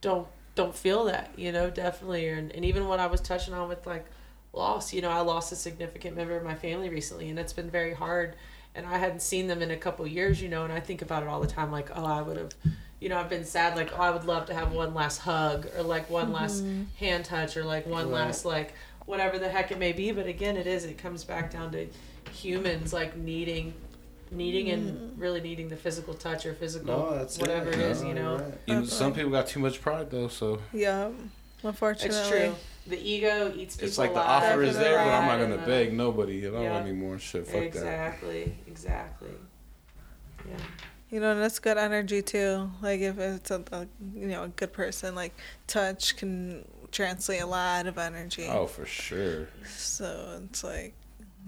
don't 0.00 0.26
don't 0.54 0.74
feel 0.74 1.04
that. 1.04 1.30
You 1.36 1.52
know, 1.52 1.70
definitely. 1.70 2.28
And 2.28 2.52
and 2.52 2.64
even 2.64 2.88
what 2.88 3.00
I 3.00 3.06
was 3.06 3.20
touching 3.20 3.54
on 3.54 3.68
with 3.68 3.86
like 3.86 4.06
loss. 4.52 4.92
You 4.92 5.02
know, 5.02 5.10
I 5.10 5.20
lost 5.20 5.52
a 5.52 5.56
significant 5.56 6.16
member 6.16 6.36
of 6.36 6.44
my 6.44 6.54
family 6.54 6.88
recently, 6.88 7.28
and 7.28 7.38
it's 7.38 7.52
been 7.52 7.70
very 7.70 7.94
hard. 7.94 8.36
And 8.74 8.86
I 8.86 8.98
hadn't 8.98 9.20
seen 9.20 9.48
them 9.48 9.62
in 9.62 9.70
a 9.72 9.76
couple 9.76 10.06
years. 10.06 10.40
You 10.40 10.48
know, 10.48 10.64
and 10.64 10.72
I 10.72 10.80
think 10.80 11.02
about 11.02 11.22
it 11.22 11.28
all 11.28 11.40
the 11.40 11.46
time. 11.46 11.70
Like, 11.70 11.90
oh, 11.94 12.04
I 12.04 12.22
would 12.22 12.36
have. 12.36 12.52
You 13.00 13.08
know, 13.08 13.18
I've 13.18 13.30
been 13.30 13.46
sad. 13.46 13.76
Like, 13.76 13.92
oh, 13.98 14.02
I 14.02 14.10
would 14.10 14.24
love 14.24 14.46
to 14.46 14.54
have 14.54 14.72
one 14.72 14.92
last 14.94 15.18
hug, 15.18 15.66
or 15.76 15.82
like 15.82 16.10
one 16.10 16.32
last 16.32 16.62
mm-hmm. 16.62 16.84
hand 16.98 17.24
touch, 17.24 17.56
or 17.56 17.64
like 17.64 17.86
one 17.86 18.10
Right. 18.10 18.26
last 18.26 18.44
like 18.44 18.74
whatever 19.06 19.38
the 19.38 19.48
heck 19.48 19.72
it 19.72 19.78
may 19.78 19.92
be. 19.92 20.12
But 20.12 20.26
again, 20.26 20.56
it 20.56 20.66
is. 20.66 20.84
It 20.84 20.98
comes 20.98 21.24
back 21.24 21.50
down 21.50 21.72
to 21.72 21.86
humans 22.32 22.92
like 22.92 23.16
needing 23.16 23.74
needing 24.30 24.70
and 24.70 24.90
mm. 24.92 25.10
really 25.20 25.40
needing 25.40 25.68
the 25.68 25.76
physical 25.76 26.14
touch 26.14 26.46
or 26.46 26.54
physical 26.54 26.86
No, 26.86 27.18
that's 27.18 27.38
whatever 27.38 27.70
it. 27.70 27.78
it 27.78 27.80
is, 27.80 28.02
No, 28.02 28.08
you 28.08 28.14
know. 28.14 28.36
right. 28.36 28.54
You 28.66 28.74
know, 28.74 28.84
some 28.84 29.12
people 29.12 29.30
got 29.30 29.46
too 29.46 29.60
much 29.60 29.80
pride 29.80 30.10
though, 30.10 30.28
so 30.28 30.60
Yeah. 30.72 31.10
Unfortunately. 31.62 32.16
It's 32.16 32.28
true. 32.28 32.54
The 32.86 32.98
ego 32.98 33.52
eats 33.54 33.76
people 33.76 33.88
it's 33.88 33.98
like 33.98 34.14
the 34.14 34.20
alive. 34.20 34.44
offer 34.44 34.62
is 34.62 34.76
there, 34.78 34.96
but 34.98 35.08
I'm 35.08 35.26
not 35.26 35.38
gonna 35.38 35.66
beg 35.66 35.92
nobody 35.92 36.46
at 36.46 36.54
all 36.54 36.62
Yeah. 36.62 36.78
anymore. 36.78 37.18
Shit, 37.18 37.46
fuck 37.46 37.54
that. 37.54 37.64
Exactly. 37.64 38.56
Exactly. 38.66 39.30
Yeah. 40.48 40.56
You 41.10 41.20
know, 41.20 41.32
and 41.32 41.42
that's 41.42 41.58
good 41.58 41.76
energy 41.76 42.22
too. 42.22 42.70
Like 42.80 43.00
if 43.00 43.18
it's 43.18 43.50
a, 43.50 43.62
a 43.72 43.86
you 44.14 44.28
know 44.28 44.44
a 44.44 44.48
good 44.48 44.72
person, 44.72 45.14
like 45.14 45.34
touch 45.66 46.16
can 46.16 46.64
translate 46.92 47.42
a 47.42 47.46
lot 47.46 47.86
of 47.86 47.98
energy. 47.98 48.46
Oh, 48.48 48.66
for 48.66 48.86
sure. 48.86 49.48
So 49.66 50.40
it's 50.44 50.64
like 50.64 50.94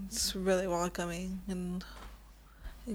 it's 0.07 0.35
really 0.35 0.67
welcoming 0.67 1.41
and, 1.49 1.85
and 1.85 1.85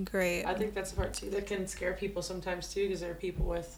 great. 0.04 0.44
I 0.46 0.54
think 0.54 0.74
that's 0.74 0.92
the 0.92 0.98
part 0.98 1.14
too 1.14 1.30
that 1.32 1.48
can 1.48 1.68
scare 1.68 1.94
people 1.94 2.22
sometimes 2.22 2.74
too, 2.74 2.84
because 2.88 3.02
there 3.02 3.12
are 3.12 3.16
people 3.16 3.46
with, 3.46 3.78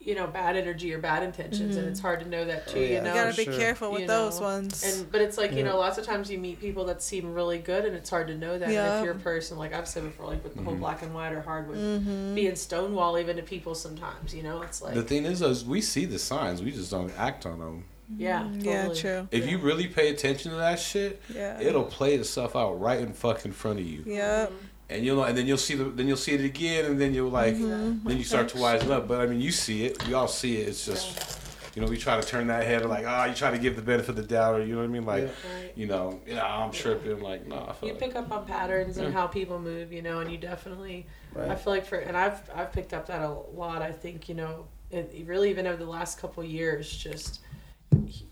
you 0.00 0.16
know, 0.16 0.26
bad 0.26 0.56
energy 0.56 0.92
or 0.92 0.98
bad 0.98 1.22
intentions, 1.22 1.76
and 1.76 1.86
it's 1.86 2.00
hard 2.00 2.18
to 2.20 2.28
know 2.28 2.44
that 2.44 2.66
too. 2.66 2.78
Oh, 2.78 2.82
yeah. 2.82 2.88
You 3.02 3.08
you 3.08 3.14
gotta 3.14 3.36
be 3.36 3.44
sure. 3.44 3.56
careful 3.56 3.92
with 3.92 4.00
You 4.02 4.06
those 4.08 4.40
know, 4.40 4.46
ones. 4.46 4.82
And 4.82 5.12
but 5.12 5.20
it's 5.20 5.38
like 5.38 5.52
you 5.52 5.62
know, 5.62 5.76
lots 5.78 5.96
of 5.96 6.04
times 6.04 6.28
you 6.30 6.38
meet 6.38 6.60
people 6.60 6.84
that 6.86 7.00
seem 7.02 7.32
really 7.34 7.58
good, 7.58 7.84
and 7.84 7.94
it's 7.94 8.10
hard 8.10 8.26
to 8.28 8.34
know 8.36 8.58
that. 8.58 8.64
And 8.64 8.72
Yeah. 8.74 8.98
if 8.98 9.04
you're 9.04 9.14
a 9.14 9.18
person 9.18 9.58
like 9.58 9.72
I've 9.72 9.86
said 9.86 10.02
before, 10.02 10.26
like 10.26 10.42
with 10.42 10.56
the 10.56 10.62
whole 10.62 10.74
Mhm. 10.74 10.80
black 10.80 11.02
and 11.02 11.14
white 11.14 11.32
or 11.32 11.40
hard 11.42 11.68
with 11.68 11.78
mm-hmm. 11.78 12.34
being 12.34 12.56
stonewall 12.56 13.16
even 13.18 13.36
to 13.36 13.42
people 13.42 13.74
sometimes. 13.76 14.34
You 14.34 14.42
know, 14.42 14.62
it's 14.62 14.82
like 14.82 14.94
The 14.94 15.02
thing 15.04 15.24
is, 15.24 15.40
is 15.40 15.64
we 15.64 15.80
see 15.80 16.04
the 16.04 16.18
signs, 16.18 16.62
we 16.62 16.72
just 16.72 16.90
don't 16.90 17.12
act 17.16 17.46
on 17.46 17.60
them. 17.60 17.84
yeah, 18.18 18.42
Mm-hmm. 18.42 18.60
Yeah, 18.60 18.88
true. 18.92 19.28
If 19.30 19.48
you 19.48 19.58
really 19.58 19.86
pay 19.86 20.08
attention 20.10 20.50
to 20.50 20.56
that 20.58 20.80
shit, 20.80 21.22
Yeah. 21.32 21.60
it'll 21.60 21.84
play 21.84 22.14
itself 22.16 22.54
out 22.56 22.78
right 22.80 23.00
in 23.00 23.12
fucking 23.14 23.52
front 23.52 23.78
of 23.78 23.86
you, 23.86 24.02
Yep. 24.04 24.52
And 24.92 25.04
you'll 25.04 25.16
know, 25.16 25.24
and 25.24 25.36
then 25.36 25.46
you'll 25.46 25.56
see 25.58 25.74
the, 25.74 25.84
then 25.84 26.06
you'll 26.08 26.16
see 26.16 26.32
it 26.32 26.44
again, 26.44 26.84
and 26.86 27.00
then 27.00 27.14
you'll 27.14 27.30
like, 27.30 27.54
Mm-hmm. 27.54 28.08
then 28.08 28.18
you 28.18 28.24
start 28.24 28.48
to 28.50 28.58
wise 28.58 28.82
up. 28.88 29.08
But 29.08 29.20
I 29.20 29.26
mean, 29.26 29.40
you 29.40 29.50
see 29.52 29.84
it, 29.86 30.06
we 30.06 30.14
all 30.14 30.28
see 30.28 30.58
it. 30.58 30.68
It's 30.68 30.84
just, 30.86 31.38
you 31.74 31.82
know, 31.82 31.88
we 31.88 31.96
try 31.96 32.20
to 32.20 32.26
turn 32.26 32.46
that 32.48 32.66
head, 32.66 32.84
like, 32.86 33.04
ah, 33.06 33.24
you 33.26 33.34
try 33.34 33.50
to 33.50 33.58
give 33.58 33.76
the 33.76 33.82
benefit 33.82 34.10
of 34.10 34.16
the 34.16 34.22
doubt, 34.22 34.56
or 34.60 34.64
you 34.64 34.74
know 34.74 34.80
what 34.80 34.84
I 34.84 34.88
mean, 34.88 35.06
like, 35.06 35.22
Yeah. 35.24 35.28
Right. 35.62 35.72
you 35.76 35.86
know, 35.86 36.20
yeah, 36.26 36.44
I'm 36.44 36.70
tripping, 36.70 37.20
like, 37.22 37.46
nah, 37.46 37.74
You 37.82 37.90
fuck. 37.90 37.98
pick 37.98 38.14
up 38.16 38.30
on 38.30 38.44
patterns 38.46 38.98
and 38.98 39.12
how 39.14 39.26
people 39.26 39.58
move, 39.58 39.92
you 39.92 40.02
know, 40.02 40.20
and 40.20 40.30
you 40.30 40.38
definitely. 40.38 41.06
I 41.38 41.54
feel 41.54 41.72
like 41.72 41.86
for 41.86 41.96
and 41.96 42.14
I've 42.14 42.42
I've 42.54 42.72
picked 42.72 42.92
up 42.92 43.06
that 43.06 43.22
a 43.22 43.30
lot. 43.54 43.80
I 43.80 43.90
think 43.90 44.28
you 44.28 44.34
know, 44.34 44.66
it, 44.90 45.14
really 45.26 45.48
even 45.48 45.66
over 45.66 45.82
the 45.82 45.88
last 45.90 46.18
couple 46.20 46.44
years, 46.44 46.90
just 46.94 47.40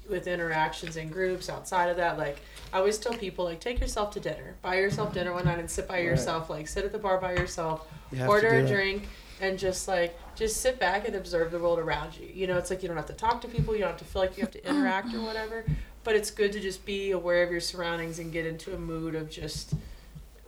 with 0.08 0.26
interactions 0.26 0.96
in 0.96 1.08
groups 1.08 1.48
outside 1.48 1.88
of 1.88 1.96
that, 1.96 2.18
like 2.18 2.38
I 2.72 2.78
always 2.78 2.98
tell 2.98 3.12
people, 3.12 3.44
like 3.44 3.60
take 3.60 3.80
yourself 3.80 4.10
to 4.12 4.20
dinner, 4.20 4.54
buy 4.62 4.76
yourself 4.76 5.12
dinner 5.14 5.32
one 5.32 5.44
night, 5.44 5.58
and 5.58 5.70
sit 5.70 5.86
by 5.88 5.94
Right. 5.96 6.04
yourself. 6.04 6.50
Like 6.50 6.68
sit 6.68 6.84
at 6.84 6.92
the 6.92 6.98
bar 6.98 7.18
by 7.18 7.32
yourself, 7.32 7.86
You 8.12 8.24
order 8.26 8.48
a 8.48 8.62
that. 8.62 8.68
drink, 8.72 9.08
and 9.40 9.58
just 9.58 9.86
like 9.88 10.18
just 10.36 10.60
sit 10.60 10.78
back 10.80 11.06
and 11.06 11.14
observe 11.16 11.50
the 11.52 11.58
world 11.58 11.78
around 11.78 12.16
you. 12.16 12.28
You 12.32 12.46
know, 12.46 12.58
it's 12.58 12.70
like 12.70 12.82
you 12.82 12.88
don't 12.88 12.96
have 12.96 13.06
to 13.06 13.12
talk 13.12 13.40
to 13.42 13.48
people, 13.48 13.74
you 13.74 13.80
don't 13.80 13.90
have 13.90 13.98
to 13.98 14.04
feel 14.04 14.22
like 14.22 14.36
you 14.36 14.42
have 14.42 14.52
to 14.52 14.68
interact 14.68 15.14
or 15.14 15.20
whatever. 15.20 15.64
but 16.02 16.16
it's 16.16 16.30
good 16.30 16.50
to 16.50 16.58
just 16.60 16.86
be 16.86 17.10
aware 17.10 17.42
of 17.42 17.50
your 17.50 17.60
surroundings 17.60 18.18
and 18.18 18.32
get 18.32 18.46
into 18.46 18.74
a 18.74 18.78
mood 18.78 19.14
of 19.14 19.28
just 19.30 19.74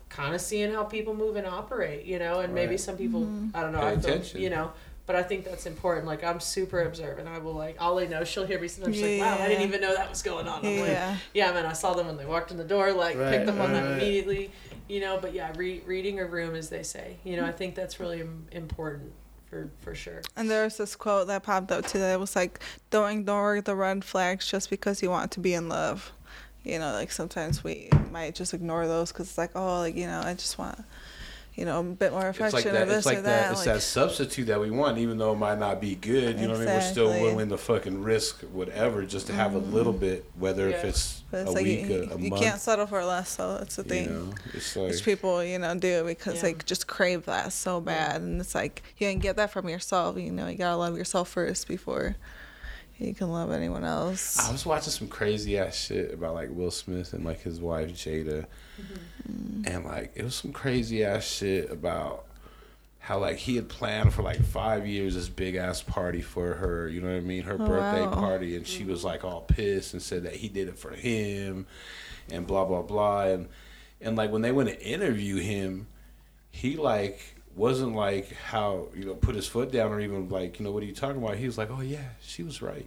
kind 0.08 0.34
of 0.34 0.40
seeing 0.40 0.72
how 0.72 0.82
people 0.82 1.14
move 1.14 1.36
and 1.36 1.46
operate, 1.46 2.06
you 2.06 2.18
know, 2.18 2.40
and 2.40 2.54
maybe 2.54 2.78
some 2.78 2.96
people, 2.96 3.20
mm-hmm. 3.20 3.48
I 3.54 3.60
don't 3.60 3.72
know, 3.72 3.80
Pay 3.80 3.86
I 3.86 3.90
feel, 3.96 3.98
attention. 4.14 4.40
you 4.40 4.48
know, 4.48 4.72
but 5.06 5.16
I 5.16 5.22
think 5.22 5.44
that's 5.44 5.66
important. 5.66 6.06
Like 6.06 6.22
I'm 6.24 6.40
super 6.40 6.82
observant. 6.82 7.28
I 7.28 7.38
will 7.38 7.54
like, 7.54 7.76
Ollie 7.80 8.08
knows 8.08 8.28
she'll 8.28 8.46
hear 8.46 8.60
me 8.60 8.68
sometimes. 8.68 8.96
She's 8.96 9.20
like, 9.20 9.20
wow, 9.20 9.42
I 9.42 9.48
didn't 9.48 9.66
even 9.68 9.80
know 9.80 9.94
that 9.94 10.08
was 10.08 10.22
going 10.22 10.46
on. 10.48 10.64
I'm 10.64 10.78
like, 10.80 10.90
Yeah. 10.90 11.16
yeah, 11.34 11.52
man, 11.52 11.66
I 11.66 11.72
saw 11.72 11.94
them 11.94 12.06
when 12.06 12.16
they 12.16 12.26
walked 12.26 12.50
in 12.50 12.56
the 12.56 12.64
door, 12.64 12.92
like 12.92 13.16
Right, 13.16 13.30
picked 13.30 13.48
up 13.48 13.54
on 13.54 13.60
right, 13.60 13.72
that 13.72 13.82
right. 13.84 14.02
immediately, 14.02 14.50
you 14.88 15.00
know. 15.00 15.18
But 15.20 15.32
yeah, 15.34 15.52
re- 15.56 15.82
reading 15.86 16.20
a 16.20 16.24
room, 16.26 16.54
as 16.54 16.68
they 16.68 16.82
say, 16.82 17.16
you 17.24 17.36
know, 17.36 17.44
I 17.44 17.52
think 17.52 17.74
that's 17.74 17.98
really 18.00 18.22
important 18.52 19.12
for 19.50 19.70
for 19.80 19.94
sure. 19.94 20.22
And 20.36 20.48
there 20.50 20.64
was 20.64 20.76
this 20.76 20.94
quote 20.96 21.26
that 21.26 21.42
popped 21.42 21.72
up 21.72 21.84
today. 21.86 22.12
It 22.12 22.20
was 22.20 22.34
like, 22.36 22.60
"Don't 22.90 23.10
ignore 23.10 23.60
the 23.60 23.74
red 23.74 24.04
flags 24.04 24.46
just 24.48 24.70
because 24.70 25.02
you 25.02 25.10
want 25.10 25.32
to 25.32 25.40
be 25.40 25.52
in 25.54 25.68
love." 25.68 26.12
You 26.64 26.78
know, 26.78 26.92
like 26.92 27.10
sometimes 27.10 27.64
we 27.64 27.90
might 28.12 28.36
just 28.36 28.54
ignore 28.54 28.86
those 28.86 29.10
because 29.12 29.28
it's 29.28 29.36
like, 29.38 29.50
oh, 29.56 29.80
like 29.80 29.96
you 29.96 30.06
know, 30.06 30.20
I 30.24 30.34
just 30.34 30.58
want, 30.58 30.78
you 31.54 31.66
know, 31.66 31.80
a 31.80 31.82
bit 31.82 32.12
more 32.12 32.28
It's 32.28 32.40
like 32.40 32.48
affection 32.52 32.72
that. 32.72 32.82
or 32.82 32.86
this 32.86 32.96
It's 32.98 33.06
like 33.06 33.18
or 33.18 33.22
that. 33.22 33.42
that. 33.42 33.50
It's 33.52 33.66
like, 33.66 33.74
that 33.76 33.80
substitute 33.82 34.46
that 34.46 34.58
we 34.60 34.70
want, 34.70 34.96
even 34.98 35.18
though 35.18 35.32
it 35.32 35.36
might 35.36 35.58
not 35.58 35.80
be 35.80 35.96
good. 35.96 36.38
You 36.38 36.46
know 36.48 36.54
what 36.54 36.62
I 36.62 36.64
mean? 36.64 36.74
We're 36.74 36.80
still 36.80 37.10
willing 37.10 37.50
to 37.50 37.58
fucking 37.58 38.02
risk 38.02 38.40
whatever 38.44 39.04
just 39.04 39.26
to 39.26 39.34
have 39.34 39.54
a 39.54 39.58
little 39.58 39.92
mm-hmm. 39.92 40.00
bit, 40.00 40.24
whether 40.38 40.68
if 40.70 40.82
it's 40.84 41.22
but 41.30 41.40
it's 41.40 41.50
a 41.50 41.52
like 41.52 41.64
week, 41.64 41.88
you, 41.88 42.08
a, 42.10 42.14
a 42.14 42.18
you 42.18 42.30
month. 42.30 42.42
can't 42.42 42.60
settle 42.60 42.86
for 42.86 43.04
less. 43.04 43.28
So 43.30 43.58
that's 43.58 43.76
the 43.76 43.82
you 43.82 43.88
thing. 43.88 44.06
know, 44.28 44.34
it's 44.54 44.76
like 44.76 44.90
Which 44.90 45.04
people, 45.04 45.44
you 45.44 45.58
know, 45.58 45.74
do 45.74 46.04
because 46.04 46.36
Yeah. 46.36 46.42
they 46.42 46.54
just 46.64 46.86
crave 46.86 47.26
that 47.26 47.52
so 47.52 47.80
bad, 47.80 48.22
and 48.22 48.40
it's 48.40 48.54
like 48.54 48.82
you 48.96 49.08
can 49.10 49.18
get 49.18 49.36
that 49.36 49.50
from 49.50 49.68
yourself. 49.68 50.16
You 50.16 50.32
know, 50.32 50.48
you 50.48 50.56
gotta 50.56 50.76
love 50.76 50.96
yourself 50.96 51.28
first 51.28 51.68
before 51.68 52.16
you 53.04 53.14
can 53.14 53.30
love 53.30 53.50
anyone 53.50 53.84
else. 53.84 54.38
I 54.38 54.52
was 54.52 54.64
watching 54.64 54.90
some 54.92 55.08
crazy 55.08 55.58
ass 55.58 55.76
shit 55.76 56.12
about 56.14 56.34
like 56.34 56.48
Will 56.50 56.70
Smith 56.70 57.12
and 57.12 57.24
like 57.24 57.40
his 57.42 57.60
wife 57.60 57.90
Jada, 57.92 58.46
mm-hmm. 58.80 59.62
and 59.66 59.84
like 59.84 60.12
it 60.14 60.24
was 60.24 60.34
some 60.34 60.52
crazy 60.52 61.04
ass 61.04 61.24
shit 61.24 61.70
about 61.70 62.26
how 63.00 63.18
like 63.18 63.36
he 63.36 63.56
had 63.56 63.68
planned 63.68 64.14
for 64.14 64.22
like 64.22 64.40
five 64.42 64.86
years 64.86 65.14
this 65.14 65.28
big 65.28 65.56
ass 65.56 65.82
party 65.82 66.20
for 66.20 66.54
her. 66.54 66.88
You 66.88 67.00
know 67.00 67.08
what 67.08 67.16
I 67.16 67.20
mean? 67.20 67.42
Her 67.42 67.54
Oh, 67.54 67.66
birthday 67.66 68.06
wow. 68.06 68.14
party, 68.14 68.56
and 68.56 68.66
she 68.66 68.84
was 68.84 69.04
like 69.04 69.24
all 69.24 69.40
pissed 69.40 69.92
and 69.92 70.00
said 70.02 70.22
that 70.22 70.36
he 70.36 70.48
did 70.48 70.68
it 70.68 70.78
for 70.78 70.92
him, 70.92 71.66
and 72.30 72.46
blah 72.46 72.64
blah 72.64 72.82
blah, 72.82 73.24
and 73.24 73.48
and 74.00 74.16
like 74.16 74.30
when 74.30 74.42
they 74.42 74.52
went 74.52 74.68
to 74.68 74.80
interview 74.80 75.36
him, 75.36 75.86
he 76.50 76.76
like 76.76 77.31
wasn't 77.54 77.94
like 77.94 78.32
how 78.34 78.88
you 78.94 79.04
know 79.04 79.14
put 79.14 79.34
his 79.34 79.46
foot 79.46 79.70
down 79.70 79.92
or 79.92 80.00
even 80.00 80.28
like 80.28 80.58
you 80.58 80.64
know 80.64 80.72
what 80.72 80.82
are 80.82 80.86
you 80.86 80.94
talking 80.94 81.22
about? 81.22 81.36
He 81.36 81.46
was 81.46 81.58
like, 81.58 81.70
oh 81.70 81.80
yeah, 81.82 82.08
she 82.22 82.42
was 82.42 82.62
right. 82.62 82.86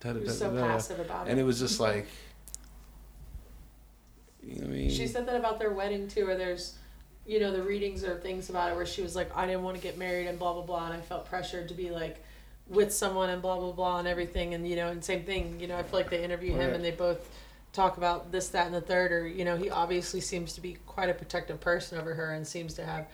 Da, 0.00 0.12
da, 0.12 0.18
da, 0.20 0.24
was 0.26 0.38
so 0.38 0.50
passive 0.50 1.00
about 1.00 1.28
And 1.28 1.38
it. 1.38 1.42
it 1.42 1.44
was 1.44 1.58
just 1.58 1.78
like, 1.80 2.06
you 4.42 4.56
know 4.56 4.62
what 4.62 4.70
I 4.70 4.78
mean? 4.78 4.90
She 4.90 5.06
said 5.06 5.26
that 5.26 5.36
about 5.36 5.58
their 5.58 5.70
wedding 5.70 6.08
too, 6.08 6.26
where 6.26 6.36
there's, 6.36 6.74
you 7.26 7.38
know, 7.40 7.52
the 7.52 7.62
readings 7.62 8.02
or 8.04 8.16
things 8.18 8.48
about 8.50 8.70
it 8.72 8.76
where 8.76 8.86
she 8.86 9.02
was 9.02 9.14
like, 9.14 9.34
I 9.36 9.46
didn't 9.46 9.62
want 9.62 9.76
to 9.76 9.82
get 9.82 9.98
married 9.98 10.26
and 10.26 10.38
blah 10.38 10.52
blah 10.54 10.62
blah, 10.62 10.86
and 10.86 10.94
I 10.94 11.00
felt 11.00 11.26
pressured 11.26 11.68
to 11.68 11.74
be 11.74 11.90
like 11.90 12.22
with 12.68 12.92
someone 12.92 13.30
and 13.30 13.42
blah 13.42 13.58
blah 13.58 13.72
blah 13.72 13.98
and 13.98 14.08
everything, 14.08 14.54
and 14.54 14.66
you 14.66 14.76
know, 14.76 14.88
and 14.88 15.04
same 15.04 15.24
thing, 15.24 15.58
you 15.60 15.66
know, 15.66 15.76
I 15.76 15.82
feel 15.82 15.98
like 16.00 16.10
they 16.10 16.22
interview 16.24 16.52
him 16.52 16.68
Right. 16.68 16.74
and 16.76 16.84
they 16.84 16.92
both 16.92 17.28
talk 17.72 17.98
about 17.98 18.32
this, 18.32 18.48
that, 18.48 18.66
and 18.66 18.74
the 18.74 18.80
third, 18.80 19.12
or 19.12 19.26
you 19.28 19.44
know, 19.44 19.56
he 19.56 19.68
obviously 19.70 20.20
seems 20.20 20.54
to 20.54 20.60
be 20.60 20.76
quite 20.86 21.10
a 21.10 21.14
protective 21.14 21.60
person 21.60 21.98
over 21.98 22.14
her 22.14 22.32
and 22.32 22.46
seems 22.46 22.74
to 22.74 22.84
have 22.86 23.06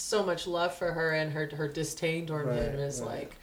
so 0.00 0.22
much 0.24 0.46
love 0.46 0.74
for 0.74 0.92
her, 0.92 1.12
and 1.12 1.32
her 1.32 1.48
her 1.54 1.68
disdain 1.68 2.26
toward 2.26 2.46
Right, 2.46 2.56
him 2.62 2.78
is 2.78 3.00
right. 3.00 3.10
like. 3.10 3.36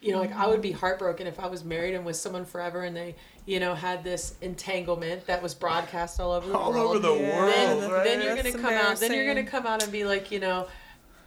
You 0.00 0.12
know, 0.12 0.20
like 0.20 0.32
I 0.32 0.46
would 0.46 0.62
be 0.62 0.70
heartbroken 0.70 1.26
if 1.26 1.40
I 1.40 1.48
was 1.48 1.64
married 1.64 1.96
and 1.96 2.06
with 2.06 2.14
someone 2.14 2.44
forever, 2.44 2.82
and 2.82 2.96
they, 2.96 3.16
you 3.46 3.58
know, 3.58 3.74
had 3.74 4.04
this 4.04 4.36
entanglement 4.40 5.26
that 5.26 5.42
was 5.42 5.54
broadcast 5.54 6.20
all 6.20 6.30
over 6.30 6.46
the 6.46 6.56
all 6.56 6.70
world 6.70 6.90
over 6.90 6.98
the 7.00 7.12
Yeah. 7.14 7.36
world. 7.36 7.48
then, 7.82 7.90
right? 7.90 8.04
then 8.04 8.20
you're 8.22 8.36
That's 8.36 8.52
gonna 8.52 8.62
come 8.62 8.74
out. 8.74 9.00
Then 9.00 9.12
you're 9.12 9.26
gonna 9.26 9.42
come 9.42 9.66
out 9.66 9.82
and 9.82 9.90
be 9.90 10.04
like, 10.04 10.30
you 10.30 10.38
know, 10.38 10.68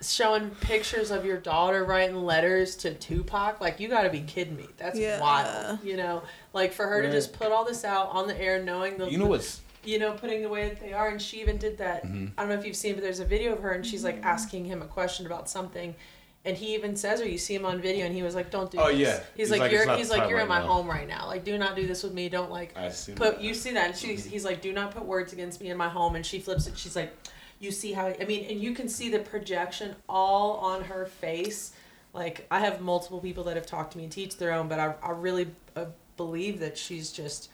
showing 0.02 0.50
pictures 0.62 1.12
of 1.12 1.26
your 1.26 1.38
daughter 1.38 1.84
writing 1.84 2.16
letters 2.16 2.78
to 2.78 2.94
Tupac. 2.94 3.60
Like, 3.62 3.80
you 3.82 3.88
got 3.90 4.04
to 4.04 4.10
be 4.10 4.22
kidding 4.22 4.56
me. 4.56 4.68
That's 4.78 4.98
Yeah. 4.98 5.20
wild. 5.20 5.80
You 5.84 5.98
know, 5.98 6.24
like 6.54 6.72
for 6.74 6.88
her 6.88 7.02
Right. 7.02 7.08
to 7.08 7.12
just 7.12 7.34
put 7.34 7.52
all 7.52 7.66
this 7.66 7.84
out 7.84 8.10
on 8.12 8.28
the 8.28 8.40
air, 8.42 8.64
knowing 8.64 8.98
the 8.98 9.10
You 9.12 9.18
know 9.18 9.28
what's 9.28 9.60
you 9.84 10.00
know, 10.00 10.12
putting 10.14 10.42
the 10.42 10.50
way 10.50 10.70
that 10.70 10.80
they 10.80 10.94
are. 10.94 11.10
And 11.10 11.22
she 11.22 11.42
even 11.42 11.58
did 11.58 11.78
that. 11.80 12.04
Mm-hmm. 12.06 12.28
I 12.38 12.42
don't 12.42 12.50
know 12.50 12.60
if 12.60 12.66
you've 12.66 12.76
seen, 12.76 12.94
but 12.96 13.04
there's 13.04 13.20
a 13.20 13.26
video 13.26 13.54
of 13.54 13.60
her 13.62 13.72
and 13.72 13.86
she's 13.86 14.04
like 14.04 14.24
asking 14.24 14.66
him 14.66 14.82
a 14.82 14.86
question 14.86 15.26
about 15.26 15.50
something. 15.50 15.96
And 16.44 16.58
he 16.58 16.74
even 16.74 16.96
says, 16.96 17.22
or 17.22 17.28
you 17.28 17.38
see 17.38 17.54
him 17.54 17.66
on 17.68 17.80
video, 17.80 18.04
and 18.08 18.16
he 18.16 18.24
was 18.24 18.34
like, 18.34 18.50
"Don't 18.50 18.72
do 18.72 18.80
Oh, 18.80 18.88
this." 18.88 18.98
yeah. 18.98 19.18
He's, 19.18 19.26
He's 19.36 19.52
like, 19.52 19.60
like, 19.60 19.72
"You're," 19.72 19.96
he's 19.96 20.10
like, 20.10 20.28
"You're 20.28 20.38
right 20.40 20.44
in 20.44 20.50
my 20.50 20.58
now." 20.60 20.66
home 20.74 20.88
right 20.88 21.08
now. 21.08 21.28
Like, 21.28 21.44
do 21.44 21.56
not 21.56 21.76
do 21.76 21.86
this 21.86 22.02
with 22.02 22.14
me. 22.14 22.30
Don't 22.30 22.50
like 22.50 22.76
I 22.76 22.90
see 22.90 23.14
put 23.14 23.36
that. 23.36 23.44
you 23.44 23.54
see 23.54 23.74
that 23.74 23.90
and 23.90 23.96
she's 23.96 24.26
he's 24.26 24.44
like 24.44 24.60
do 24.60 24.74
not 24.74 24.90
put 24.90 25.06
words 25.06 25.34
against 25.34 25.62
me 25.62 25.70
in 25.70 25.78
my 25.78 25.88
home 25.88 26.16
and 26.16 26.26
she 26.26 26.40
flips 26.40 26.66
it 26.66 26.76
she's 26.76 26.96
like 26.96 27.14
you 27.60 27.70
see 27.70 27.92
how 27.94 28.08
i 28.20 28.26
mean 28.26 28.46
and 28.50 28.60
you 28.60 28.74
can 28.74 28.90
see 28.90 29.10
the 29.12 29.20
projection 29.20 29.96
all 30.10 30.54
on 30.58 30.84
her 30.86 31.06
face 31.06 31.74
like 32.14 32.48
i 32.50 32.60
have 32.60 32.82
multiple 32.82 33.20
people 33.20 33.44
that 33.44 33.56
have 33.56 33.68
talked 33.68 33.92
to 33.92 34.00
me 34.00 34.06
and 34.06 34.12
teach 34.12 34.36
their 34.38 34.52
own 34.52 34.68
but 34.68 34.80
i, 34.80 34.96
I 35.04 35.12
really 35.12 35.48
uh, 35.76 35.86
believe 36.18 36.60
that 36.62 36.76
she's 36.76 37.12
just 37.12 37.50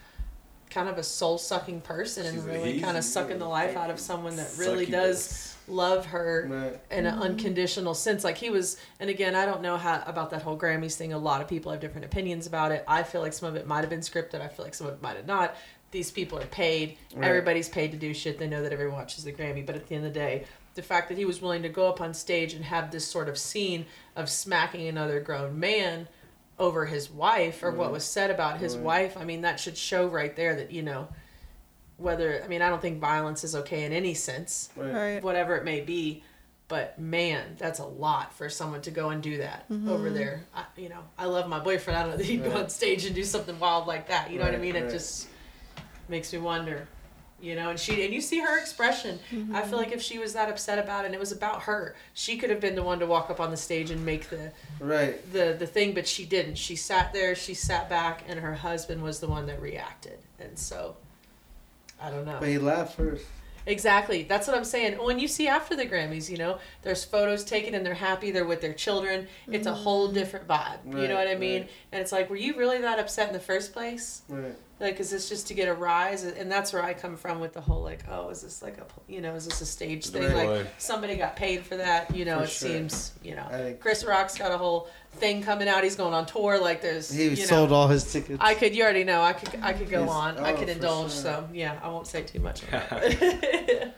kind 0.70 0.90
of 0.90 0.98
a 0.98 1.04
soul-sucking 1.04 1.82
person 1.82 2.26
and 2.26 2.36
She's 2.36 2.46
a- 2.46 2.50
really 2.50 2.80
kind 2.80 2.98
of 2.98 3.04
sucking 3.04 3.40
the 3.40 3.48
life 3.48 3.76
out 3.76 3.90
of 3.90 4.00
someone 4.00 4.36
that 4.36 4.52
really 4.58 4.86
does 4.86 5.56
love 5.68 6.06
her 6.08 6.48
Right. 6.50 6.80
in 6.92 7.06
an 7.06 7.14
mm-hmm. 7.14 7.24
unconditional 7.24 7.94
sense. 7.94 8.24
Like 8.24 8.38
he 8.38 8.50
was, 8.50 8.78
and 9.00 9.10
again, 9.10 9.36
I 9.36 9.46
don't 9.46 9.62
know 9.62 9.78
how 9.78 10.04
about 10.06 10.30
that 10.32 10.42
whole 10.42 10.58
Grammys 10.58 10.96
thing. 10.96 11.14
A 11.14 11.18
lot 11.18 11.42
of 11.42 11.48
people 11.48 11.72
have 11.72 11.82
different 11.82 12.06
opinions 12.06 12.48
about 12.48 12.72
it. 12.72 12.84
I 12.88 13.04
feel 13.04 13.22
like 13.22 13.34
some 13.34 13.50
of 13.50 13.56
it 13.56 13.68
might 13.68 13.82
have 13.82 13.90
been 13.90 14.02
scripted. 14.02 14.42
I 14.42 14.48
feel 14.48 14.66
like 14.66 14.74
some 14.74 14.88
of 14.88 14.94
it 14.94 15.02
might 15.02 15.18
have 15.18 15.28
not. 15.28 15.56
These 15.92 16.12
people 16.12 16.38
are 16.40 16.46
paid. 16.46 16.98
Right. 17.16 17.28
Everybody's 17.28 17.70
paid 17.70 17.92
to 17.92 17.98
do 17.98 18.14
shit. 18.14 18.40
They 18.40 18.48
know 18.48 18.62
that 18.62 18.74
everyone 18.74 18.96
watches 18.96 19.24
the 19.24 19.32
Grammy. 19.32 19.66
But 19.66 19.76
at 19.76 19.88
the 19.88 19.96
end 19.96 20.06
of 20.06 20.14
the 20.14 20.20
day, 20.20 20.46
the 20.76 20.82
fact 20.82 21.10
that 21.10 21.18
he 21.18 21.26
was 21.26 21.42
willing 21.42 21.64
to 21.64 21.70
go 21.70 21.88
up 21.88 22.02
on 22.02 22.14
stage 22.14 22.54
and 22.54 22.64
have 22.66 22.92
this 22.92 23.06
sort 23.06 23.30
of 23.30 23.38
scene 23.38 23.86
of 24.16 24.30
smacking 24.30 24.88
another 24.88 25.20
grown 25.20 25.60
man 25.60 26.08
over 26.60 26.86
his 26.86 27.10
wife 27.10 27.62
or 27.64 27.72
what 27.72 27.92
was 27.92 28.04
said 28.04 28.32
about 28.32 28.60
his 28.60 28.76
Right. 28.76 28.84
wife, 28.84 29.18
I 29.18 29.24
mean, 29.26 29.42
that 29.42 29.60
should 29.60 29.78
show 29.78 30.08
right 30.08 30.36
there 30.36 30.56
that, 30.56 30.72
you 30.72 30.82
know, 30.82 31.08
whether, 31.98 32.44
I 32.44 32.48
mean, 32.48 32.62
I 32.62 32.70
don't 32.70 32.82
think 32.82 33.00
violence 33.00 33.44
is 33.44 33.56
okay 33.56 33.84
in 33.84 33.94
any 33.94 34.14
sense 34.14 34.70
Right. 34.76 34.94
Right. 34.94 35.24
whatever 35.24 35.56
it 35.56 35.64
may 35.64 35.82
be. 35.82 36.24
But 36.68 37.00
man, 37.00 37.56
that's 37.58 37.80
a 37.80 37.86
lot 37.86 38.34
for 38.34 38.50
someone 38.50 38.82
to 38.82 38.92
go 38.92 39.10
and 39.10 39.24
do 39.24 39.38
that 39.38 39.70
mm-hmm. 39.70 39.88
over 39.88 40.10
there. 40.10 40.44
I, 40.54 40.66
you 40.76 40.90
know, 40.90 41.00
I 41.18 41.26
love 41.26 41.48
my 41.48 41.60
boyfriend. 41.60 41.98
I 41.98 42.02
don't 42.02 42.12
know 42.12 42.18
that 42.18 42.26
he'd 42.26 42.44
go 42.44 42.52
on 42.58 42.70
stage 42.70 43.06
and 43.06 43.16
do 43.16 43.24
something 43.24 43.58
wild 43.58 43.88
like 43.88 44.10
that. 44.10 44.32
You 44.32 44.40
know 44.40 44.44
what 44.46 44.54
I 44.54 44.58
Right, 44.58 44.62
mean? 44.64 44.76
It 44.76 44.90
just 44.92 45.28
makes 46.10 46.34
me 46.34 46.40
wonder. 46.40 46.88
You 47.40 47.56
know, 47.56 47.70
and 47.70 47.80
she 47.80 48.04
and 48.04 48.12
you 48.12 48.20
see 48.20 48.40
her 48.40 48.58
expression. 48.58 49.20
I 49.54 49.62
feel 49.62 49.78
like 49.78 49.92
if 49.92 50.02
she 50.02 50.18
was 50.18 50.34
that 50.34 50.50
upset 50.50 50.80
about 50.80 51.04
it 51.04 51.08
and 51.08 51.16
it 51.16 51.20
was 51.20 51.32
about 51.32 51.64
her, 51.64 51.96
she 52.14 52.36
could 52.36 52.50
have 52.50 52.60
been 52.60 52.74
the 52.74 52.82
one 52.82 52.98
to 53.00 53.06
walk 53.06 53.30
up 53.30 53.40
on 53.40 53.52
the 53.52 53.58
stage 53.58 53.92
and 53.92 54.04
make 54.04 54.30
the 54.30 54.52
Right. 54.80 55.22
the 55.34 55.56
the 55.58 55.68
thing, 55.68 55.94
but 55.94 56.08
she 56.08 56.26
didn't. 56.26 56.56
She 56.56 56.76
sat 56.76 57.14
there, 57.14 57.36
she 57.36 57.54
sat 57.54 57.90
back, 57.90 58.24
and 58.28 58.40
her 58.40 58.56
husband 58.56 59.04
was 59.04 59.20
the 59.20 59.28
one 59.28 59.46
that 59.48 59.62
reacted. 59.62 60.18
And 60.40 60.58
so, 60.58 60.98
I 62.02 62.10
don't 62.10 62.26
know. 62.26 62.38
But 62.40 62.50
he 62.50 62.58
laughed 62.58 62.96
first. 62.96 63.26
Exactly. 63.68 64.24
That's 64.24 64.48
what 64.48 64.56
I'm 64.56 64.64
saying. 64.64 64.94
When 64.94 65.20
you 65.20 65.28
see 65.28 65.48
after 65.48 65.76
the 65.76 65.86
Grammys, 65.86 66.30
you 66.30 66.38
know, 66.38 66.58
there's 66.84 67.04
photos 67.04 67.44
taken 67.44 67.76
and 67.76 67.86
they're 67.86 67.94
happy, 67.94 68.32
they're 68.32 68.46
with 68.46 68.62
their 68.62 68.74
children. 68.74 69.28
It's 69.52 69.68
a 69.68 69.74
whole 69.74 70.10
mm. 70.10 70.14
different 70.14 70.48
vibe. 70.48 70.86
you 70.86 71.08
know 71.08 71.16
what 71.16 71.28
I 71.28 71.36
mean? 71.36 71.62
right. 71.62 71.70
And 71.92 72.02
it's 72.02 72.14
like, 72.14 72.30
were 72.30 72.38
you 72.38 72.58
really 72.58 72.80
that 72.80 72.98
upset 72.98 73.28
in 73.28 73.34
the 73.34 73.42
first 73.42 73.74
place? 73.74 74.22
Right. 74.30 74.56
Like, 74.80 75.00
is 75.00 75.10
this 75.10 75.28
just 75.28 75.48
to 75.48 75.56
get 75.56 75.68
a 75.68 75.74
rise? 75.74 76.24
And 76.24 76.52
that's 76.52 76.72
where 76.72 76.84
I 76.84 76.94
come 76.94 77.18
from 77.18 77.40
with 77.40 77.54
the 77.54 77.62
whole, 77.62 77.82
like, 77.82 78.04
oh, 78.12 78.30
is 78.30 78.42
this 78.44 78.62
like 78.62 78.78
a, 78.78 78.86
you 79.08 79.22
know, 79.22 79.34
is 79.34 79.46
this 79.46 79.60
a 79.62 79.66
stage 79.66 80.06
thing? 80.08 80.32
Right. 80.32 80.48
Like, 80.48 80.68
somebody 80.78 81.16
got 81.16 81.36
paid 81.36 81.66
for 81.66 81.78
that. 81.78 82.16
You 82.16 82.26
know, 82.26 82.38
For 82.38 82.44
it 82.44 82.50
sure. 82.50 82.70
seems, 82.70 83.12
you 83.24 83.36
know. 83.36 83.48
Think 83.50 83.80
Chris 83.80 84.04
Rock's 84.04 84.38
got 84.38 84.52
a 84.52 84.58
whole 84.58 84.88
thing 85.14 85.42
coming 85.42 85.68
out. 85.68 85.84
He's 85.84 85.96
going 85.96 86.14
on 86.14 86.28
tour. 86.28 86.60
Like, 86.60 86.82
there's, 86.84 87.10
he 87.10 87.30
you 87.30 87.36
sold 87.36 87.72
know, 87.72 87.76
all 87.76 87.88
his 87.88 88.12
tickets. 88.12 88.38
I 88.40 88.54
could, 88.54 88.76
you 88.76 88.84
already 88.84 89.04
know, 89.04 89.22
I 89.24 89.34
could, 89.34 89.60
I 89.64 89.74
could 89.74 89.90
go 89.90 90.04
He's- 90.04 90.16
on. 90.16 90.38
I 90.38 90.54
oh, 90.54 90.58
could 90.58 90.70
indulge. 90.70 91.12
sure. 91.12 91.22
So, 91.24 91.50
yeah, 91.52 91.80
I 91.82 91.88
won't 91.88 92.06
say 92.06 92.22
too 92.22 92.40
much 92.40 92.64
on 92.66 92.70
that. 92.72 93.94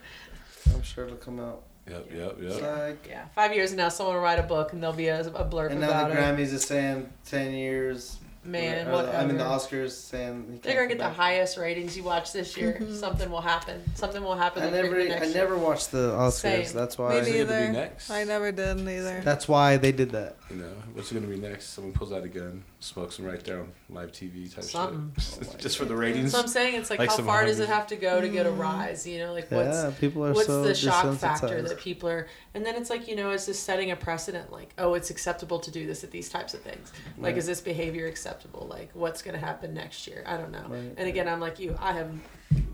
I'm 0.74 0.82
sure 0.82 1.04
it'll 1.04 1.16
come 1.18 1.40
out. 1.40 1.64
Yep, 1.90 2.10
yep, 2.14 2.36
It's 2.40 2.58
yep. 2.60 2.78
like, 2.78 3.06
Yeah, 3.08 3.24
five 3.34 3.52
years 3.52 3.74
now, 3.74 3.88
someone 3.88 4.14
will 4.14 4.22
write 4.22 4.38
a 4.38 4.44
book 4.44 4.72
and 4.72 4.82
there'll 4.82 4.94
be 4.94 5.08
a, 5.08 5.20
a 5.20 5.44
blurb 5.44 5.72
and 5.72 5.80
now 5.80 5.88
about 5.88 6.10
the 6.10 6.14
it. 6.16 6.20
Grammys 6.20 6.52
is 6.52 6.62
saying 6.62 7.12
ten 7.24 7.52
years. 7.52 8.18
Man, 8.42 8.88
or, 8.88 8.92
whatever. 8.92 9.16
I 9.18 9.26
mean 9.26 9.36
the 9.36 9.44
Oscars 9.44 9.90
saying 9.90 10.46
he 10.52 10.58
They're 10.60 10.74
gonna 10.76 10.88
get 10.88 10.96
the 10.98 11.04
back. 11.04 11.14
highest 11.16 11.58
ratings 11.58 11.94
you 11.94 12.02
watch 12.02 12.32
this 12.32 12.56
year. 12.56 12.80
Something 12.90 13.30
will 13.30 13.42
happen. 13.42 13.82
Something 13.94 14.22
will 14.24 14.34
happen. 14.34 14.62
I 14.62 14.70
never, 14.70 15.04
next 15.04 15.22
I 15.22 15.24
year. 15.26 15.34
never 15.34 15.58
watched 15.58 15.90
the 15.92 16.12
Oscars. 16.12 16.32
Same. 16.66 16.66
That's 16.74 16.96
why. 16.96 17.14
What's 17.16 17.28
neither. 17.28 17.66
be 17.66 17.72
next? 17.72 18.10
I 18.10 18.24
never 18.24 18.50
did 18.50 18.80
either. 18.80 19.20
That's 19.22 19.46
why 19.46 19.76
they 19.76 19.92
did 19.92 20.12
that. 20.12 20.36
You 20.48 20.56
know, 20.56 20.72
what's 20.94 21.12
gonna 21.12 21.26
be 21.26 21.36
next? 21.36 21.66
Someone 21.74 21.92
pulls 21.92 22.12
out 22.12 22.24
a 22.24 22.28
gun, 22.28 22.64
smokes 22.80 23.18
them 23.18 23.26
right 23.26 23.44
there 23.44 23.60
on 23.60 23.72
live 23.90 24.10
TV 24.10 24.52
type 24.52 24.64
Something. 24.64 25.12
shit. 25.18 25.46
Oh 25.52 25.56
Just 25.58 25.76
for 25.76 25.84
the 25.84 25.94
ratings. 25.94 26.32
So 26.32 26.40
I'm 26.40 26.48
saying 26.48 26.76
it's 26.76 26.88
like, 26.88 26.98
Like 26.98 27.10
how 27.10 27.16
some 27.16 27.26
far 27.26 27.44
does 27.44 27.60
it 27.60 27.68
have 27.68 27.86
to 27.88 27.96
go 27.96 28.22
to 28.22 28.28
get 28.28 28.46
a 28.46 28.50
Mm. 28.50 28.58
rise? 28.58 29.06
You 29.06 29.18
know, 29.18 29.34
like 29.34 29.50
what's 29.50 29.68
yeah, 29.84 29.92
people 30.00 30.24
are 30.24 30.32
what's 30.32 30.46
so 30.46 30.62
the 30.62 30.74
shock 30.74 31.14
factor 31.18 31.60
that 31.60 31.78
people 31.78 32.08
are 32.08 32.26
and 32.54 32.64
then 32.64 32.74
it's 32.74 32.88
like 32.88 33.06
you 33.06 33.16
know 33.16 33.30
is 33.32 33.44
this 33.46 33.58
setting 33.60 33.90
a 33.90 33.96
precedent 33.96 34.50
like 34.50 34.70
oh 34.78 34.94
it's 34.94 35.10
acceptable 35.10 35.58
to 35.60 35.70
do 35.70 35.86
this 35.86 36.02
at 36.04 36.10
these 36.10 36.28
types 36.30 36.54
of 36.54 36.60
things 36.62 36.90
like 37.18 37.32
Right. 37.34 37.36
is 37.38 37.46
this 37.46 37.60
behavior 37.60 38.06
acceptable 38.06 38.29
acceptable. 38.30 38.66
Like, 38.68 38.90
what's 38.94 39.22
gonna 39.22 39.38
happen 39.38 39.74
next 39.74 40.06
year? 40.06 40.22
I 40.26 40.36
don't 40.36 40.52
know. 40.52 40.64
Right. 40.68 40.94
And 40.96 41.08
again, 41.08 41.28
I'm 41.28 41.40
like 41.40 41.58
you. 41.58 41.76
I 41.78 41.92
have 41.92 42.10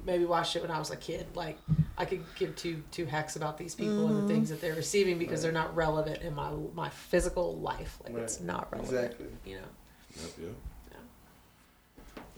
maybe 0.05 0.25
watched 0.25 0.57
it 0.57 0.63
when 0.63 0.71
I 0.71 0.79
was 0.79 0.91
a 0.91 0.97
kid. 0.97 1.27
Like, 1.35 1.59
I 1.99 2.05
could 2.05 2.23
give 2.37 2.55
two 2.57 2.83
two 2.91 3.07
hecks 3.07 3.37
about 3.37 3.59
these 3.59 3.75
people 3.75 4.07
and 4.07 4.17
the 4.17 4.21
mm-hmm. 4.21 4.29
things 4.29 4.51
that 4.51 4.61
they're 4.61 4.75
receiving 4.75 5.19
because 5.19 5.43
they're 5.43 5.53
not 5.53 5.75
relevant 5.75 6.23
in 6.23 6.35
my 6.35 6.51
my 6.75 6.89
physical 6.89 7.57
life. 7.57 7.99
Like, 8.05 8.17
it's 8.17 8.41
not 8.41 8.69
relevant. 8.73 9.05
Exactly. 9.05 9.27
You 9.45 9.57
know. 9.57 9.69
Yep, 10.17 10.31
yep. 10.41 10.55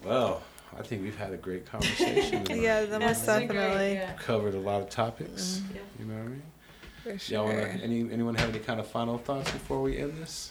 Well, 0.04 0.42
I 0.78 0.82
think 0.82 1.02
we've 1.02 1.16
had 1.16 1.32
a 1.32 1.36
great 1.36 1.66
conversation. 1.66 2.46
Yeah, 2.50 2.84
that 2.84 3.00
Yeah, 3.00 3.06
most 3.06 3.18
it's 3.18 3.26
been 3.26 3.48
great, 3.48 3.56
definitely. 3.56 3.92
yeah. 3.94 4.12
covered 4.14 4.54
a 4.54 4.60
lot 4.60 4.80
of 4.82 4.90
topics. 4.90 5.60
Mm-hmm. 5.60 5.74
Yeah. 5.74 5.80
You 5.98 6.04
know 6.04 6.14
what 6.14 6.24
I 6.24 6.28
mean? 6.28 6.42
For 7.18 7.32
Y'all 7.32 7.44
wanna 7.46 7.78
any 7.82 8.00
anyone 8.12 8.34
have 8.34 8.50
any 8.50 8.58
kind 8.58 8.80
of 8.80 8.86
final 8.86 9.18
thoughts 9.18 9.50
before 9.50 9.80
we 9.80 9.98
end 9.98 10.18
this? 10.18 10.50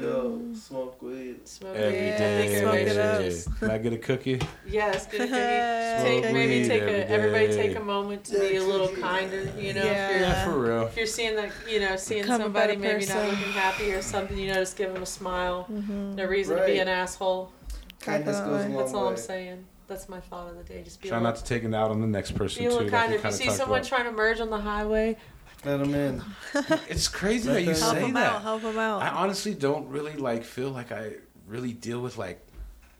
Yo, 0.00 0.40
smoke 0.54 1.00
weed. 1.02 1.46
Smoke 1.46 1.76
Every 1.76 1.92
weed. 1.98 2.06
Yeah, 2.06 2.18
day. 2.18 2.60
smoke 2.60 2.74
it 2.74 2.96
up. 2.96 3.58
Can 3.58 3.70
I 3.70 3.78
get 3.78 3.92
a 3.92 3.98
cookie? 3.98 4.40
Yes, 4.66 5.06
good 5.06 5.20
cookie. 5.20 5.30
Smoke 5.30 6.22
Take, 6.24 6.32
maybe 6.32 6.60
weed 6.62 6.68
take 6.68 6.82
every 6.82 6.94
a 6.94 7.06
everybody 7.06 7.46
take 7.48 7.76
a 7.76 7.80
moment 7.80 8.24
to 8.24 8.38
be 8.38 8.56
a 8.56 8.62
little 8.64 8.88
kinder. 8.88 9.42
You 9.58 9.74
know, 9.74 9.84
Yeah. 9.84 10.06
if 10.08 10.10
you're 10.12 10.20
Yeah, 10.20 10.44
for 10.44 10.58
real. 10.58 10.82
if 10.86 10.96
you're 10.96 11.06
seeing 11.06 11.36
that 11.36 11.50
you 11.68 11.80
know 11.80 11.96
seeing 11.96 12.22
Become 12.22 12.40
somebody 12.42 12.76
maybe 12.76 13.06
not 13.06 13.24
looking 13.28 13.52
happy 13.52 13.92
or 13.92 14.02
something, 14.02 14.38
you 14.38 14.48
know, 14.48 14.54
just 14.54 14.76
give 14.76 14.92
them 14.92 15.02
a 15.02 15.06
smile. 15.06 15.66
Mm-hmm. 15.70 16.14
No 16.16 16.24
reason 16.26 16.56
to 16.56 16.64
be 16.66 16.78
an 16.78 16.88
asshole. 16.88 17.52
Kindness 18.00 18.38
goes 18.38 18.46
a 18.46 18.50
Definitely. 18.50 18.74
long 18.74 18.82
That's 18.84 18.94
all 18.94 19.04
way. 19.04 19.10
I'm 19.10 19.16
saying. 19.16 19.64
That's 19.88 20.08
my 20.08 20.20
thought 20.20 20.48
of 20.48 20.56
the 20.56 20.62
day. 20.62 20.82
Just 20.84 21.02
be 21.02 21.08
Try 21.08 21.18
a 21.18 21.20
not 21.20 21.34
to 21.36 21.44
take 21.44 21.64
it 21.64 21.74
out 21.74 21.90
on 21.90 22.00
the 22.00 22.06
next 22.06 22.32
person 22.36 22.60
be 22.62 22.66
a 22.66 22.68
too. 22.70 22.76
little 22.76 22.90
like 22.92 23.00
kinder. 23.00 23.10
we 23.10 23.18
If 23.18 23.24
you 23.24 23.30
kinda 23.30 23.36
see 23.44 23.50
someone 23.50 23.80
about. 23.80 23.88
trying 23.88 24.04
to 24.04 24.12
merge 24.12 24.38
on 24.40 24.48
the 24.48 24.58
highway, 24.60 25.16
Let 25.64 25.78
them 25.78 25.94
in. 25.94 26.22
It's 26.88 27.08
crazy 27.08 27.48
how 27.48 27.54
Let 27.54 27.64
you 27.64 27.74
them- 27.74 27.80
Help 27.82 27.94
say 27.94 28.00
them 28.00 28.12
that. 28.14 28.32
out. 28.32 28.42
Help 28.42 28.62
them 28.62 28.78
out. 28.78 29.02
I 29.02 29.08
honestly 29.10 29.54
don't 29.54 29.88
really 29.88 30.14
like 30.14 30.44
feel 30.44 30.70
like 30.70 30.90
I 30.92 31.12
really 31.46 31.72
deal 31.72 32.00
with 32.00 32.16
like 32.16 32.46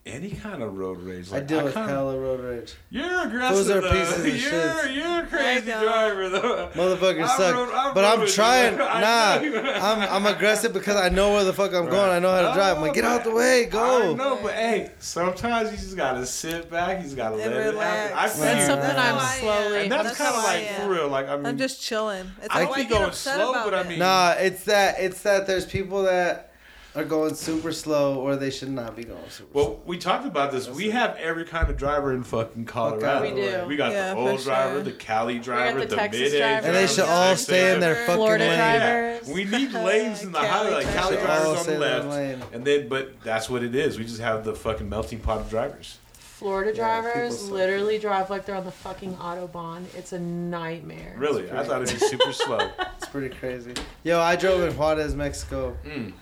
any 0.07 0.31
kind 0.31 0.63
of 0.63 0.77
road 0.79 0.99
rage. 1.03 1.31
Like, 1.31 1.43
I 1.43 1.45
deal 1.45 1.63
with 1.63 1.75
kinda- 1.75 1.89
hella 1.89 2.19
road 2.19 2.41
rage. 2.41 2.75
You're 2.89 3.05
aggressive. 3.27 3.67
Those 3.67 3.71
are 3.71 3.81
though. 3.83 3.91
pieces 3.93 4.19
of 4.19 4.27
you're, 4.27 4.37
shit. 4.83 4.95
You're 4.95 5.21
a 5.21 5.27
crazy 5.27 5.71
driver 5.71 6.29
though. 6.31 6.71
Motherfuckers 6.75 7.23
I 7.25 7.37
suck. 7.37 7.55
rode- 7.55 7.75
I 7.75 7.93
but 7.93 8.05
I'm 8.07 8.21
with 8.21 8.31
you. 8.31 8.35
trying. 8.35 8.77
Nah. 8.79 9.35
I'm 9.43 10.25
I'm 10.27 10.35
aggressive 10.35 10.73
because 10.73 10.97
I 10.97 11.11
know 11.11 11.33
where 11.33 11.45
the 11.45 11.53
fuck 11.53 11.75
I'm 11.75 11.87
going. 11.91 12.11
I 12.11 12.19
know 12.19 12.31
how 12.31 12.49
to 12.49 12.55
drive. 12.55 12.77
I'm 12.79 12.83
like, 12.83 12.95
get 12.95 13.05
out 13.05 13.25
the 13.25 13.31
way, 13.31 13.67
go. 13.67 14.15
know, 14.15 14.39
but 14.43 14.53
hey, 14.55 14.91
sometimes 15.01 15.71
you 15.71 15.77
just 15.77 15.97
gotta 15.97 16.25
sit 16.25 16.71
back. 16.71 16.99
You 16.99 17.05
just 17.05 17.17
gotta 17.17 17.37
let 17.37 17.47
And 17.53 17.57
it 17.57 17.75
happen. 17.75 18.19
I 18.19 18.29
feel 18.29 18.41
that's 18.41 18.67
something 18.67 18.89
That's 18.89 18.99
I'm 18.99 19.17
how 19.17 19.27
slowly. 19.61 19.83
and 19.83 19.93
that's, 19.93 20.05
That's 20.05 20.19
kind 20.19 20.37
of 20.37 20.43
like 20.45 20.63
am. 20.63 20.81
for 20.89 20.95
real. 20.95 21.09
Like 21.09 21.29
I 21.29 21.37
mean, 21.37 21.47
I'm 21.47 21.59
just 21.59 21.83
chilling. 21.83 22.27
It's 22.43 22.55
I 22.55 22.61
like, 22.61 22.71
why 22.71 22.77
keep 22.81 22.89
get 22.89 22.99
going 23.01 23.13
slow, 23.13 23.53
but 23.53 23.75
I 23.75 23.83
mean- 23.85 23.99
Nah, 23.99 24.35
it's 24.39 24.65
that 24.65 24.97
it's 24.99 25.21
that 25.23 25.47
there's 25.47 25.67
people 25.67 26.05
that 26.05 26.50
are 26.97 27.05
going 27.05 27.35
super 27.35 27.71
slow 27.73 28.19
or 28.21 28.35
they 28.37 28.51
should 28.51 28.71
not 28.71 28.97
be 28.97 29.05
going 29.05 29.19
super 29.29 29.53
slow. 29.53 29.63
Well, 29.63 29.81
we 29.87 29.97
talked 29.97 30.27
about 30.27 30.51
this. 30.51 30.69
We 30.69 30.91
have 30.91 31.17
every 31.19 31.45
kind 31.45 31.71
of 31.71 31.77
driver 31.77 32.13
in 32.13 32.23
fucking 32.25 32.65
Colorado. 32.65 33.23
We 33.23 33.41
do. 33.41 33.65
We 33.67 33.77
got 33.77 33.93
Yeah, 33.93 34.15
the 34.15 34.21
old 34.21 34.41
driver, 34.43 34.75
sure. 34.77 34.83
the 34.83 34.93
Cali 34.93 35.39
driver, 35.39 35.81
the 35.81 35.87
the, 35.87 35.97
Texas 35.97 36.21
mid-age 36.21 36.39
driver. 36.41 36.67
And 36.67 36.77
they 36.77 36.87
should 36.89 36.99
Yeah. 37.05 37.11
all 37.15 37.29
Texas 37.29 37.47
stay 37.47 37.75
in 37.75 37.81
their 37.81 37.95
fucking 37.95 38.15
Florida 38.17 38.45
lane. 38.45 38.59
drivers. 38.59 39.29
We 39.29 39.45
need 39.45 39.73
lanes 39.73 40.23
in 40.25 40.33
the 40.33 40.39
highway, 40.41 40.73
like 40.73 40.87
Cali 40.95 41.17
drivers. 41.17 41.25
drivers 41.43 41.69
on 41.69 41.75
the 41.75 41.79
left, 41.79 42.07
lane. 42.09 42.43
and 42.53 42.65
then 42.65 42.89
but 42.89 43.21
that's 43.23 43.49
what 43.49 43.63
it 43.63 43.75
is. 43.75 43.97
We 43.99 44.05
just 44.05 44.21
have 44.21 44.45
the 44.45 44.55
fucking 44.55 44.89
melting 44.89 45.21
pot 45.21 45.41
of 45.41 45.51
drivers. 45.51 45.99
Florida 46.19 46.73
drivers 46.73 47.39
suck. 47.39 47.51
literally 47.51 47.99
drive 47.99 48.31
like 48.31 48.47
they're 48.47 48.55
on 48.57 48.65
the 48.65 48.71
fucking 48.73 49.15
autobahn. 49.17 49.85
It's 49.95 50.13
a 50.13 50.19
nightmare. 50.19 51.15
Really, 51.19 51.51
I 51.53 51.63
thought 51.63 51.83
it'd 51.83 52.01
be 52.01 52.07
super 52.07 52.33
slow. 52.45 52.71
It's 52.97 53.07
pretty 53.07 53.35
crazy. 53.37 53.75
Yo, 54.05 54.19
I 54.19 54.37
drove 54.37 54.63
in 54.63 54.73
Juarez, 54.77 55.15
Mexico. 55.15 55.77
Mm. 55.85 56.15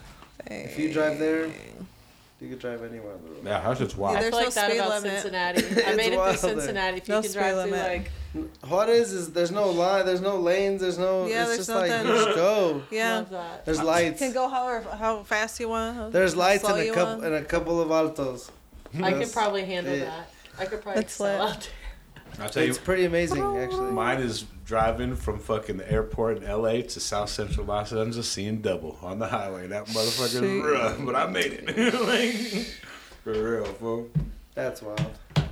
If 0.51 0.79
you 0.79 0.93
drive 0.93 1.19
there, 1.19 1.47
you 2.41 2.49
could 2.49 2.59
drive 2.59 2.83
anywhere 2.83 3.15
on 3.15 3.23
the 3.23 3.31
road. 3.31 3.41
Yeah, 3.45 3.61
how's 3.61 3.81
it's 3.81 3.95
I 3.95 3.99
wild. 3.99 4.17
There's 4.17 4.25
feel 4.31 4.39
no 4.39 4.45
like 4.47 4.55
that 4.55 4.71
speed 4.71 4.79
about 4.81 5.03
limit. 5.03 5.21
Cincinnati. 5.23 5.59
I 5.67 5.67
It's 5.89 5.97
made 5.97 6.13
it 6.13 6.17
wild 6.17 6.39
through 6.39 6.49
there. 6.51 6.59
Cincinnati. 6.61 6.97
If 6.99 7.09
you 7.09 7.15
No 7.15 7.21
can 7.21 7.31
speed 7.31 7.39
drive 7.41 7.55
through 7.55 7.73
limit. 7.73 7.89
like 7.89 8.11
Juarez 8.71 9.13
is 9.13 9.33
there's 9.33 9.51
no 9.51 9.71
line, 9.71 10.07
there's 10.07 10.21
no 10.21 10.37
lanes, 10.37 10.81
there's 10.81 10.99
no. 10.99 11.27
Yeah, 11.27 11.41
it's 11.43 11.47
there's 11.49 11.57
just 11.59 11.69
like 11.71 11.91
nothing. 11.91 12.09
you 12.09 12.15
just 12.25 12.37
go. 12.37 12.83
Yeah. 12.91 13.15
love 13.17 13.31
that. 13.31 13.65
There's 13.65 13.83
lights. 13.83 14.21
You 14.21 14.27
can 14.29 14.35
go 14.35 14.49
however 14.49 14.89
how 14.97 15.23
fast 15.25 15.59
you 15.61 15.69
want. 15.71 16.13
There's 16.13 16.37
lights 16.37 16.63
slow 16.63 16.75
and 16.75 16.83
a 16.83 16.87
you 16.87 16.93
couple 16.93 17.15
want. 17.15 17.25
and 17.25 17.35
a 17.35 17.45
couple 17.45 17.81
of 17.81 17.91
altos. 17.91 18.51
I 19.03 19.13
could 19.13 19.21
That's 19.23 19.33
probably 19.33 19.65
handle 19.65 19.93
it. 19.95 20.01
that. 20.07 20.31
I 20.59 20.65
could 20.67 20.81
probably 20.83 21.03
That's 21.03 21.15
excel 21.15 21.45
lit. 21.45 21.57
out 21.57 21.61
there. 21.61 21.71
I'll 22.41 22.49
tell 22.49 22.63
you, 22.63 22.69
It's 22.71 22.79
pretty 22.79 23.05
amazing, 23.05 23.43
actually. 23.57 23.91
mine 23.93 24.21
is 24.21 24.45
driving 24.65 25.17
from 25.17 25.39
fucking 25.41 25.77
the 25.79 25.91
airport 25.91 26.37
in 26.43 26.45
LA 26.49 26.83
to 26.83 27.01
South 27.01 27.31
Central 27.31 27.67
Los 27.67 27.93
Angeles, 27.93 28.29
seeing 28.31 28.61
double 28.61 28.97
on 29.03 29.19
the 29.19 29.27
highway. 29.27 29.67
That 29.67 29.87
motherfucker's 29.87 30.33
Shoot. 30.39 30.63
rough, 30.73 30.99
but 31.05 31.17
I 31.17 31.27
made 31.27 31.53
it. 31.67 31.95
like, 32.07 32.67
for 33.25 33.33
real, 33.33 33.65
fool. 33.65 34.09
That's 34.55 34.83
wild. 34.83 34.99
For 35.35 35.43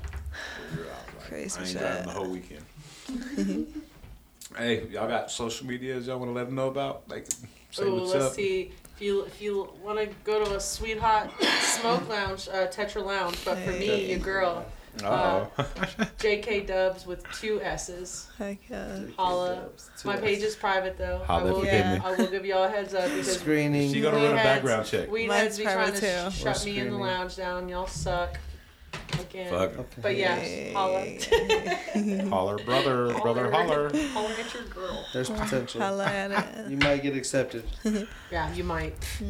real. 0.77 0.87
Like, 1.19 1.29
Crazy 1.29 1.59
I 1.59 1.63
ain't 1.63 1.71
shit. 1.71 1.81
driving 1.81 2.05
the 2.07 2.11
whole 2.13 2.31
weekend. 2.31 3.83
hey, 4.57 4.87
y'all 4.89 5.09
got 5.09 5.31
social 5.31 5.67
medias 5.67 6.07
y'all 6.07 6.19
want 6.19 6.29
to 6.31 6.35
let 6.35 6.47
them 6.47 6.55
know 6.55 6.69
about? 6.69 7.03
Like, 7.09 7.27
say 7.71 7.85
Ooh, 7.85 7.97
what's 7.97 8.13
let's 8.15 8.25
up. 8.27 8.33
see. 8.35 8.73
If 8.97 9.03
you 9.03 9.23
if 9.25 9.43
you 9.43 9.69
want 9.85 9.99
to 9.99 10.07
go 10.25 10.43
to 10.45 10.57
a 10.57 10.61
sweet 10.61 10.99
hot 10.99 11.31
smoke 11.61 12.09
lounge, 12.09 12.49
uh, 12.49 12.67
Tetra 12.69 13.05
Lounge, 13.05 13.37
but 13.45 13.59
for 13.59 13.73
me, 13.73 13.87
Hey. 13.87 14.11
your 14.11 14.19
girl, 14.21 14.65
Uh-oh. 15.05 15.51
Uh, 15.59 15.65
J.K. 16.19 16.61
Dubs 16.67 17.07
with 17.07 17.23
two 17.33 17.61
S's. 17.63 18.29
Heck 18.39 18.59
yeah. 18.71 18.99
Holla. 19.17 19.69
My 20.05 20.13
hours. 20.13 20.21
page 20.23 20.43
is 20.43 20.57
private 20.57 20.97
though. 20.99 21.21
I 21.23 21.27
Holla 21.27 21.47
if 21.51 21.53
will, 21.57 21.65
you 21.65 21.71
give. 21.71 22.05
I 22.05 22.15
will 22.17 22.27
give 22.29 22.45
y'all 22.47 22.65
a 22.65 22.69
heads 22.69 22.95
up 22.95 23.05
because 23.11 23.39
Screening. 23.39 23.93
She 23.93 24.01
gonna 24.01 24.19
We 24.19 24.25
run 24.27 24.35
a 24.35 24.39
had- 24.39 24.45
background 24.57 24.87
check. 24.87 25.11
we 25.11 25.27
Mine's 25.27 25.57
had 25.57 25.67
be 25.67 25.73
trying 25.73 25.93
to 25.93 26.01
private, 26.01 26.33
sh- 26.33 26.39
too. 26.39 26.45
shut 26.45 26.65
me 26.65 26.79
in 26.79 26.91
the 26.91 26.97
lounge 26.99 27.37
down. 27.37 27.69
Y'all 27.69 27.87
suck. 27.87 28.39
Again. 29.21 29.51
Fuck. 29.51 29.79
Okay. 29.79 30.03
But 30.03 30.17
yes, 30.17 30.41
Hey. 30.47 30.73
holla. 30.73 31.05
Holler, 32.29 32.59
brother, 32.65 33.13
brother, 33.21 33.51
holler. 33.51 33.91
Holler 34.13 34.35
at 34.39 34.55
your 34.55 34.65
girl. 34.65 35.05
There's 35.13 35.31
potential. 35.31 35.81
Holla 35.81 36.05
at 36.07 36.31
it. 36.33 36.71
You 36.71 36.77
might 36.79 37.03
get 37.03 37.17
accepted. 37.17 37.65
Yeah, 38.33 38.53
you 38.55 38.65
might. 38.65 38.95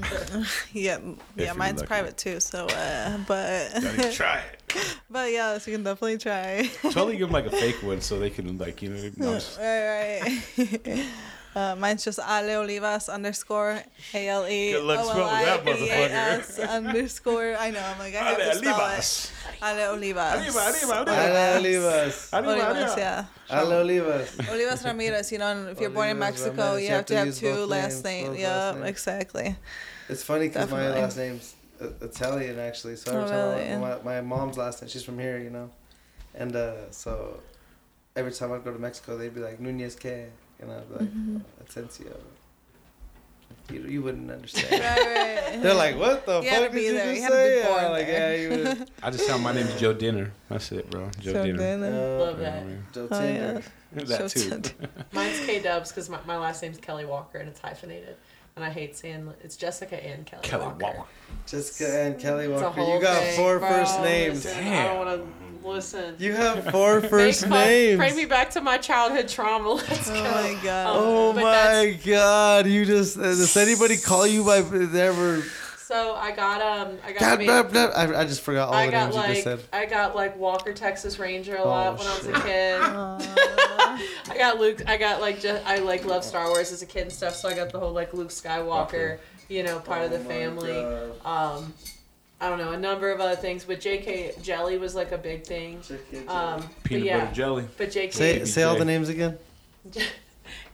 Yeah, 0.72 0.98
yeah, 1.36 1.44
you're 1.44 1.54
mine's 1.54 1.82
private 1.82 2.16
too. 2.16 2.40
So, 2.40 2.66
uh, 2.66 3.18
but 3.28 3.72
Gotta 3.74 4.12
try 4.12 4.38
it. 4.40 4.96
but 5.10 5.30
yes, 5.30 5.66
you 5.66 5.74
can 5.74 5.82
definitely 5.84 6.18
try. 6.18 6.70
Totally 6.82 7.16
give 7.18 7.28
them 7.28 7.32
like 7.32 7.46
a 7.46 7.50
fake 7.50 7.82
one 7.82 8.00
so 8.00 8.18
they 8.18 8.30
can 8.30 8.56
like 8.58 8.80
you 8.82 8.88
know. 8.90 9.10
No, 9.16 9.32
right, 9.58 10.20
right. 10.56 11.06
Uh, 11.56 11.74
mine's 11.74 12.04
just 12.04 12.18
Ale 12.20 12.60
Olivas 12.60 13.08
underscore 13.08 13.80
A 14.12 14.28
L 14.28 14.46
E 14.46 14.72
Good 14.72 14.84
luck 14.84 15.00
O 15.06 15.08
L 15.08 15.26
that 15.26 15.64
motherfucker. 15.64 16.68
Underscore. 16.76 17.56
I 17.58 17.70
know. 17.70 17.80
I'm 17.80 17.98
like 17.98 18.14
I 18.14 18.18
have 18.18 18.36
to 18.36 18.54
spell 18.58 18.78
Olivas. 18.78 19.30
it. 19.30 19.62
Ale 19.64 19.84
Olivas. 19.96 20.36
Arriba, 20.36 20.60
arriba, 20.68 20.94
arriba. 21.00 21.12
Ale 21.16 21.60
Olivas. 21.60 22.32
Arriba, 22.34 22.52
Olivas, 22.52 22.76
arriba. 22.76 22.94
yeah. 22.98 23.24
Ale 23.48 23.72
Olivas. 23.82 24.28
Olivas 24.52 24.84
Ramirez. 24.84 25.32
You 25.32 25.38
know, 25.38 25.46
and 25.52 25.68
if 25.70 25.80
you're 25.80 25.88
born 25.88 26.10
in 26.10 26.18
Mexico, 26.18 26.62
Ramirez, 26.76 26.82
you 26.84 26.90
have 26.90 27.06
to 27.06 27.16
have 27.16 27.26
use 27.28 27.40
two 27.40 27.64
last 27.64 28.04
names, 28.04 28.28
names. 28.28 28.38
Yeah, 28.40 28.72
names. 28.74 28.86
exactly. 28.90 29.56
It's 30.10 30.22
funny 30.22 30.48
because 30.48 30.70
my 30.70 30.88
last 30.90 31.16
name's 31.16 31.54
Italian 32.02 32.58
actually. 32.58 32.96
So 32.96 33.12
every 33.12 33.24
Oh, 33.34 33.54
time 33.56 33.82
I- 33.82 33.96
my, 34.04 34.20
my 34.20 34.20
mom's 34.20 34.58
last 34.58 34.82
name, 34.82 34.90
she's 34.90 35.04
from 35.04 35.18
here, 35.18 35.38
you 35.38 35.50
know, 35.50 35.70
and 36.34 36.54
uh, 36.54 36.90
so 36.90 37.40
every 38.14 38.32
time 38.32 38.52
I 38.52 38.58
go 38.58 38.72
to 38.74 38.78
Mexico, 38.78 39.16
they'd 39.16 39.34
be 39.34 39.40
like 39.40 39.58
Nunez 39.58 39.94
que, 39.96 40.26
and 40.60 40.70
I'd 40.72 40.88
be 40.88 41.04
like 41.34 41.66
Atencio. 41.68 42.16
You, 43.72 43.80
you 43.80 44.02
wouldn't 44.02 44.30
understand. 44.30 44.70
Right, 44.82 45.50
right. 45.52 45.62
They're 45.62 45.74
like, 45.74 45.96
what 45.98 46.24
the 46.24 46.40
You 46.42 46.50
fuck 46.50 46.68
to 46.68 46.70
be 46.72 46.80
did 46.82 46.86
you 46.86 46.92
there. 46.92 47.14
just 47.14 47.16
You 47.16 47.22
had 47.22 47.30
to 47.30 47.36
be 47.36 47.42
say? 47.42 47.82
yeah, 47.82 47.88
like, 47.88 48.06
yeah, 48.06 48.34
you 48.34 48.48
would. 48.78 48.90
I 49.02 49.10
just 49.10 49.26
tell 49.26 49.38
my 49.38 49.52
name's 49.52 49.74
Joe 49.80 49.92
Dinner. 49.92 50.32
That's 50.48 50.70
it, 50.72 50.88
bro. 50.90 51.10
Joe 51.20 51.32
So 51.32 51.44
Dinner. 51.44 51.58
then, 51.58 51.82
uh, 51.82 52.18
Love 52.24 52.38
that. 52.38 52.92
Joe 52.92 53.08
Oh, 53.10 53.20
Tinder. 53.20 53.62
That 53.92 54.30
so 54.30 54.58
too. 54.60 54.62
Mine's 55.12 55.40
K 55.46 55.60
Dubs 55.60 55.90
because 55.90 56.08
my, 56.08 56.18
my 56.26 56.36
last 56.38 56.62
name's 56.62 56.78
Kelly 56.78 57.06
Walker 57.06 57.38
and 57.38 57.48
it's 57.48 57.60
hyphenated. 57.60 58.16
And 58.56 58.64
I 58.64 58.70
hate 58.70 58.96
saying 58.96 59.32
it's 59.42 59.56
Jessica 59.56 60.02
and 60.02 60.24
Kelly, 60.24 60.42
Kelly 60.42 60.64
Walker. 60.66 60.78
Walker. 60.84 61.04
Jessica 61.46 62.00
and 62.02 62.18
Kelly 62.20 62.48
Walker. 62.48 62.80
You 62.80 63.00
got 63.00 63.22
thing, 63.22 63.36
four 63.36 63.58
bro. 63.58 63.68
first 63.68 64.00
names. 64.00 64.44
Listen, 64.44 64.58
I 64.58 64.62
Damn. 64.64 64.86
don't 64.96 65.06
want 65.06 65.20
to 65.20 65.26
listen. 65.66 66.14
You 66.18 66.32
have 66.34 66.70
four 66.70 67.00
first 67.08 67.42
Make 67.48 67.50
names. 67.50 67.98
Bring 67.98 68.16
me 68.16 68.24
back 68.24 68.50
to 68.50 68.60
my 68.60 68.78
childhood 68.78 69.28
trauma. 69.28 69.70
Let's 69.74 70.08
Oh 70.10 70.14
go. 70.14 70.22
my 70.22 70.58
god. 70.62 70.86
Oh 70.96 71.32
my 71.34 71.98
god! 72.04 72.66
You 72.66 72.84
just 72.84 73.18
uh, 73.18 73.22
does 73.22 73.56
anybody 73.56 73.96
call 73.96 74.26
you 74.26 74.44
by 74.44 74.58
ever? 74.58 75.42
So 75.78 76.14
I 76.16 76.32
got 76.32 76.60
um 76.60 76.98
I 77.04 77.12
got 77.12 77.20
God, 77.20 77.38
made- 77.38 77.46
blah, 77.46 77.62
blah. 77.62 77.82
I, 77.94 78.20
I 78.22 78.24
just 78.24 78.40
forgot 78.40 78.68
all 78.68 78.74
I 78.74 78.86
the 78.86 78.92
got 78.92 79.14
names 79.14 79.28
you 79.28 79.34
just 79.34 79.44
said. 79.44 79.60
I 79.72 79.86
got 79.86 80.16
like 80.16 80.36
Walker 80.36 80.72
Texas 80.72 81.18
Ranger 81.20 81.54
a 81.56 81.64
lot 81.64 81.94
Oh, 81.94 81.96
when 81.98 82.06
I 82.08 82.16
was 82.18 82.26
a 82.26 82.46
kid. 82.46 82.80
Aw. 82.82 84.02
I 84.30 84.36
got 84.36 84.58
Luke. 84.58 84.82
I 84.88 84.96
got 84.96 85.20
like 85.20 85.40
just 85.40 85.64
I 85.64 85.78
like 85.78 86.04
love 86.04 86.24
Star 86.24 86.48
Wars 86.48 86.72
as 86.72 86.82
a 86.82 86.86
kid 86.86 87.02
and 87.02 87.12
stuff. 87.12 87.36
So 87.36 87.48
I 87.48 87.54
got 87.54 87.70
the 87.70 87.78
whole 87.78 87.92
like 87.92 88.12
Luke 88.14 88.30
Skywalker, 88.30 89.18
you 89.48 89.62
know, 89.62 89.78
part 89.78 90.02
of 90.02 90.10
the 90.10 90.18
Oh 90.18 90.22
my 90.22 90.28
family. 90.28 90.72
God. 91.22 91.56
Um, 91.56 91.74
I 92.40 92.48
don't 92.50 92.58
know 92.58 92.72
a 92.72 92.78
number 92.78 93.10
of 93.10 93.20
other 93.20 93.36
things, 93.36 93.64
but 93.64 93.80
J.K. 93.80 94.32
Jelly 94.42 94.76
was 94.78 94.94
like 94.94 95.12
a 95.12 95.18
big 95.18 95.44
thing. 95.44 95.80
Chicken 95.80 96.28
Um, 96.28 96.60
but 96.60 96.82
Peanut 96.84 97.04
yeah, 97.04 97.20
butter 97.20 97.34
jelly. 97.34 97.64
but 97.78 97.90
J.K. 97.90 98.10
Say 98.12 98.44
say 98.44 98.62
all 98.62 98.76
the 98.76 98.84
names 98.84 99.08
again. 99.08 99.38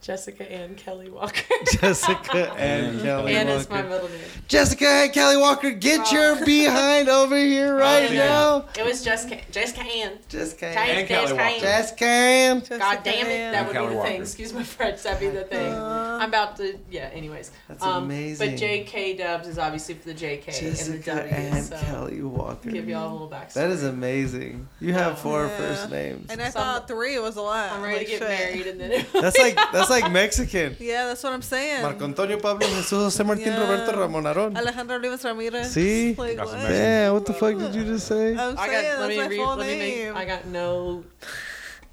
Jessica 0.07 0.51
Ann 0.51 0.75
Kelly 0.75 1.09
Walker. 1.09 1.41
Jessica 1.79 2.51
and 2.57 3.01
Kelly 3.01 3.35
Ann 3.35 3.47
Walker. 3.47 3.59
is 3.61 3.69
my 3.69 3.81
middle 3.83 4.09
name. 4.09 4.19
Jessica 4.49 4.85
and 4.85 5.13
Kelly 5.13 5.37
Walker, 5.37 5.71
get 5.71 6.11
your 6.11 6.35
behind 6.45 7.07
over 7.07 7.37
here 7.37 7.73
right 7.77 8.11
yeah. 8.11 8.25
now. 8.25 8.65
It 8.77 8.83
was 8.85 9.01
Jessica 9.01 9.39
Jessica 9.49 9.81
Ann. 9.81 10.17
Jessica 10.27 10.73
Jessica 10.73 10.81
And 10.81 11.07
Kelly 11.07 11.21
Jessica 11.27 11.35
Walker. 11.37 11.41
Ann. 11.55 11.59
Jessica 11.61 12.05
and 12.05 12.69
God 12.81 12.99
damn 13.05 13.25
it, 13.27 13.29
that 13.29 13.55
And 13.55 13.67
would 13.67 13.73
Kelly 13.73 13.85
be 13.87 13.89
the 13.91 13.95
Walker. 13.97 14.09
thing. 14.09 14.21
Excuse 14.21 14.51
my 14.53 14.63
French, 14.63 15.03
that'd 15.03 15.19
be 15.21 15.29
the 15.29 15.45
thing. 15.45 15.71
Uh, 15.73 16.17
I'm 16.21 16.27
about 16.27 16.57
to, 16.57 16.77
yeah. 16.91 17.09
Anyways, 17.13 17.51
That's 17.69 17.81
um, 17.81 18.03
amazing. 18.03 18.51
But 18.51 18.57
J.K. 18.59 19.15
Dubs 19.15 19.47
is 19.47 19.57
obviously 19.57 19.95
for 19.95 20.05
the 20.09 20.13
J.K. 20.13 20.51
and 20.51 20.65
the 20.67 20.77
Jessica 20.77 21.15
W. 21.15 21.33
and 21.33 21.63
so 21.65 21.77
Kelly 21.77 22.21
Walker. 22.21 22.71
give 22.71 22.89
y'all 22.89 23.09
a 23.09 23.13
little 23.13 23.29
backstory. 23.29 23.53
That 23.53 23.69
is 23.69 23.83
amazing. 23.83 24.67
You 24.81 24.91
have 24.93 25.17
four 25.19 25.45
Yeah. 25.45 25.57
first 25.57 25.89
names. 25.89 26.29
And 26.29 26.41
I 26.41 26.49
Some- 26.49 26.61
thought 26.61 26.87
three 26.89 27.17
was 27.19 27.37
a 27.37 27.41
lot. 27.41 27.71
I'm 27.71 27.81
ready 27.81 27.99
Like, 27.99 28.05
to 28.07 28.11
get 28.11 28.19
shit. 28.19 28.27
married, 28.29 28.67
and 28.67 28.81
then 28.81 29.05
That's 29.13 29.37
like 29.39 29.55
that's 29.71 29.89
like 29.93 30.11
Mexican. 30.11 30.75
Yeah, 30.79 31.05
that's 31.07 31.23
what 31.23 31.33
I'm 31.33 31.41
saying. 31.41 31.81
Marco 31.83 32.05
Antonio 32.05 32.37
Pablo 32.39 32.67
Jesus 32.67 32.91
José 32.91 33.23
Martín 33.25 33.45
Yeah. 33.47 33.61
Roberto 33.61 33.91
Ramón 34.01 34.25
Arón. 34.31 34.57
Alejandro 34.57 34.97
Rivas 34.99 35.23
Ramirez. 35.23 35.71
See? 35.71 36.15
Like, 36.15 36.37
what? 36.37 36.49
some 36.49 36.59
Damn, 36.59 37.13
what 37.13 37.25
the 37.25 37.33
fuck 37.33 37.57
did 37.57 37.73
you 37.75 37.83
just 37.85 38.07
say? 38.07 38.35
saying, 38.35 38.37
I 38.39 38.67
got. 38.67 38.67
Let 38.67 38.97
that's 38.99 39.09
me 39.09 39.17
my 39.17 39.27
read. 39.27 39.37
full 39.37 39.55
Let 39.55 39.67
me 39.67 39.77
name. 39.79 40.13
make. 40.13 40.21
I 40.21 40.25
got 40.25 40.45
no. 40.47 41.03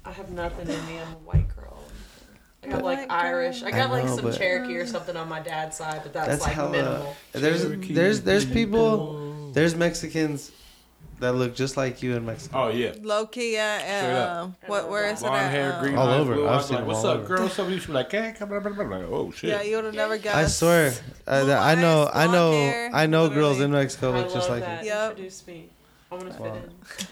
I 0.03 0.11
have 0.11 0.29
nothing 0.31 0.67
in 0.67 0.85
me. 0.87 0.99
I'm 0.99 1.13
a 1.13 1.21
white 1.29 1.47
girl. 1.55 1.77
I 2.63 2.67
got 2.67 2.83
like 2.83 2.99
White 2.99 3.09
girl. 3.09 3.17
Irish. 3.17 3.63
I 3.63 3.67
I 3.67 3.71
got 3.71 3.89
like 3.91 4.07
some 4.07 4.21
but- 4.21 4.37
Cherokee 4.37 4.75
or 4.77 4.85
something 4.85 5.15
on 5.15 5.27
my 5.29 5.39
dad's 5.41 5.77
side, 5.77 6.01
but 6.03 6.13
that's, 6.13 6.27
That's 6.27 6.41
like 6.43 6.53
hella- 6.53 6.71
minimal. 6.71 7.15
There's 7.33 7.61
Cherokee 7.63 7.93
there's 7.93 8.21
there's 8.21 8.45
people 8.45 8.97
people. 8.97 9.51
there's 9.53 9.75
Mexicans 9.75 10.51
that 11.21 11.33
look 11.33 11.55
just 11.55 11.77
like 11.77 12.03
you 12.03 12.15
in 12.15 12.25
Mexico. 12.25 12.65
Oh 12.65 12.69
yeah. 12.69 12.93
Low 13.01 13.25
key, 13.25 13.53
yeah. 13.53 13.77
Straight 13.77 13.89
And, 13.91 14.17
up. 14.17 14.37
um, 14.43 14.55
what, 14.67 14.89
where 14.89 15.09
is 15.09 15.19
it 15.21 15.25
Blonde 15.25 15.37
at? 15.41 15.51
hair, 15.51 15.73
Um, 15.73 15.79
green 15.83 15.95
All 15.97 16.07
eyes, 16.09 16.19
over. 16.19 16.33
blue 16.35 16.47
I've 16.47 16.59
eyes. 16.59 16.65
seen 16.65 16.75
Like, 16.75 16.81
them 16.81 16.87
what's 16.87 17.05
all 17.05 17.11
up, 17.11 17.19
over. 17.19 17.27
girl? 17.37 17.49
Somebody 17.49 17.79
she 17.79 17.87
be 17.87 17.93
like, 17.93 18.11
hey, 18.11 18.35
come 18.37 18.51
on, 18.51 18.61
blah, 18.61 18.71
blah, 18.71 18.83
blah. 18.83 18.97
oh 18.97 19.31
shit. 19.31 19.49
Yeah, 19.51 19.61
you 19.61 19.75
would 19.77 19.85
have 19.85 19.93
never 19.95 20.17
guessed. 20.17 20.35
I 20.35 20.45
swear, 20.47 20.93
uh, 21.27 21.43
Blue 21.43 21.53
I 21.53 21.75
know, 21.75 22.03
eyes, 22.03 22.09
I 22.13 22.25
blonde 22.27 22.31
know, 22.33 22.51
hair, 22.51 22.89
I 22.93 23.05
know 23.07 23.29
girls 23.29 23.59
in. 23.61 23.71
Mexico 23.71 24.11
I 24.11 24.17
look 24.17 24.33
just 24.33 24.49
love 24.49 24.59
like 24.59 24.61
that. 24.61 24.83
you. 24.83 24.89
Yep. 24.89 25.09
Introduce 25.11 25.47
me. 25.47 25.69
I 26.11 26.15
want 26.15 26.33
to 26.33 26.41
Wow. 26.41 26.53
fit 26.53 26.63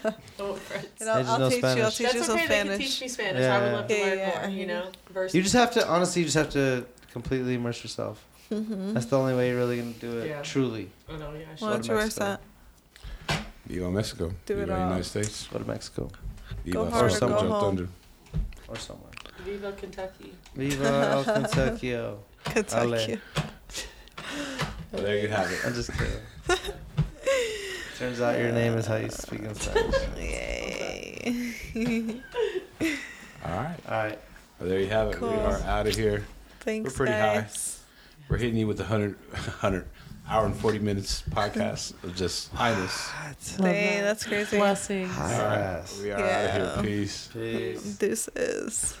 in. 0.04 0.14
Oh, 0.40 0.54
friends. 0.54 0.88
You 1.00 1.06
know, 1.06 1.14
They 1.14 1.20
just 1.22 1.30
I'll 1.32 1.38
know 1.38 1.48
teach 1.50 1.62
you. 1.62 1.68
I'll 1.68 1.74
Spanish. 1.90 1.96
teach 1.96 2.06
you 2.06 2.12
That's 2.12 2.26
some 2.26 2.36
okay. 2.36 2.46
They 2.48 2.54
can 2.58 2.66
Spanish. 2.66 2.86
teach 2.90 3.00
me 3.00 3.08
Spanish. 3.08 3.44
I 3.44 3.58
would 3.58 3.64
Yeah. 3.66 3.72
love 3.76 3.88
to 3.88 3.94
Yeah, 3.96 4.04
learn 4.04 4.18
yeah. 4.18 4.40
more. 4.40 4.48
You 4.50 4.66
know, 4.66 4.84
versus 5.14 5.34
You 5.34 5.42
just 5.42 5.54
have 5.54 5.70
to 5.72 5.88
honestly, 5.88 6.20
you 6.22 6.26
just 6.26 6.36
have 6.36 6.50
to 6.50 6.84
completely 7.12 7.54
immerse 7.54 7.82
yourself. 7.82 8.22
Mm-hmm. 8.52 8.92
That's 8.94 9.06
the 9.06 9.16
only 9.18 9.34
way 9.34 9.48
you're 9.48 9.56
really 9.58 9.78
gonna 9.78 9.92
do 9.92 10.18
it. 10.18 10.28
Yeah. 10.28 10.42
Truly, 10.42 10.90
I 11.08 11.16
know. 11.16 11.32
Yeah. 11.32 11.44
I 11.52 11.54
should. 11.54 11.62
Why 11.64 11.70
don't 11.70 11.82
to 11.82 11.88
you 11.92 11.94
Mexico. 11.98 12.24
that? 12.24 12.40
You 13.70 13.80
go 13.80 13.86
to 13.86 13.92
Mexico. 13.92 14.32
Do 14.46 14.54
you 14.56 14.60
it 14.62 14.70
all. 14.70 14.78
United 14.80 15.04
States. 15.04 15.46
go 15.52 15.58
to 15.60 15.64
Mexico 15.64 16.10
You 16.64 16.72
Go 16.72 16.84
go 16.84 16.90
hard 16.90 17.06
or 17.06 17.10
somewhere 17.10 17.40
go 17.42 17.48
home. 17.48 17.64
under. 17.68 17.88
or 18.68 18.76
somewhere. 18.76 19.10
Viva 19.44 19.72
Kentucky. 19.72 20.32
Viva 20.54 21.08
El 21.12 21.24
Kentucky. 21.24 21.96
Kentucky. 22.44 23.18
Well, 24.92 25.02
there 25.02 25.18
you 25.18 25.28
have 25.28 25.50
it. 25.52 25.58
I'm 25.64 25.74
just 25.74 25.92
kidding. 25.92 26.58
Turns 27.98 28.20
out 28.20 28.38
your 28.38 28.50
name 28.52 28.74
is 28.76 28.86
how 28.86 28.96
you 28.96 29.10
speak 29.10 29.40
in 29.42 29.54
Spanish. 29.54 29.94
Yay. 30.18 32.22
All 33.44 33.56
right. 33.56 33.76
All 33.88 34.04
right. 34.04 34.18
Well, 34.58 34.68
there 34.68 34.80
you 34.80 34.88
have 34.88 35.08
it. 35.10 35.20
We 35.20 35.28
are 35.28 35.60
out 35.62 35.86
of 35.86 35.94
here. 35.94 36.24
Thanks, 36.60 36.90
We're 36.92 36.96
pretty 36.96 37.12
high. 37.12 37.46
We're 38.28 38.36
hitting 38.38 38.56
you 38.56 38.66
with 38.66 38.78
the 38.78 38.84
100, 38.84 39.16
100 39.32 39.86
hour 40.30 40.46
and 40.46 40.54
40 40.56 40.78
minutes 40.78 41.22
podcast 41.30 41.92
of 42.04 42.14
just 42.16 42.52
highness. 42.54 43.10
Dang, 43.58 44.02
that's 44.02 44.24
crazy. 44.24 44.56
Blessings. 44.56 45.10
High 45.10 45.34
All 45.34 45.44
right. 45.78 45.84
We 46.02 46.12
are 46.12 46.18
Yeah. 46.20 46.52
out 46.54 46.60
of 46.78 46.84
here. 46.84 46.98
Peace. 46.98 47.28
Peace. 47.32 47.96
This 47.98 48.28
is. 48.36 48.96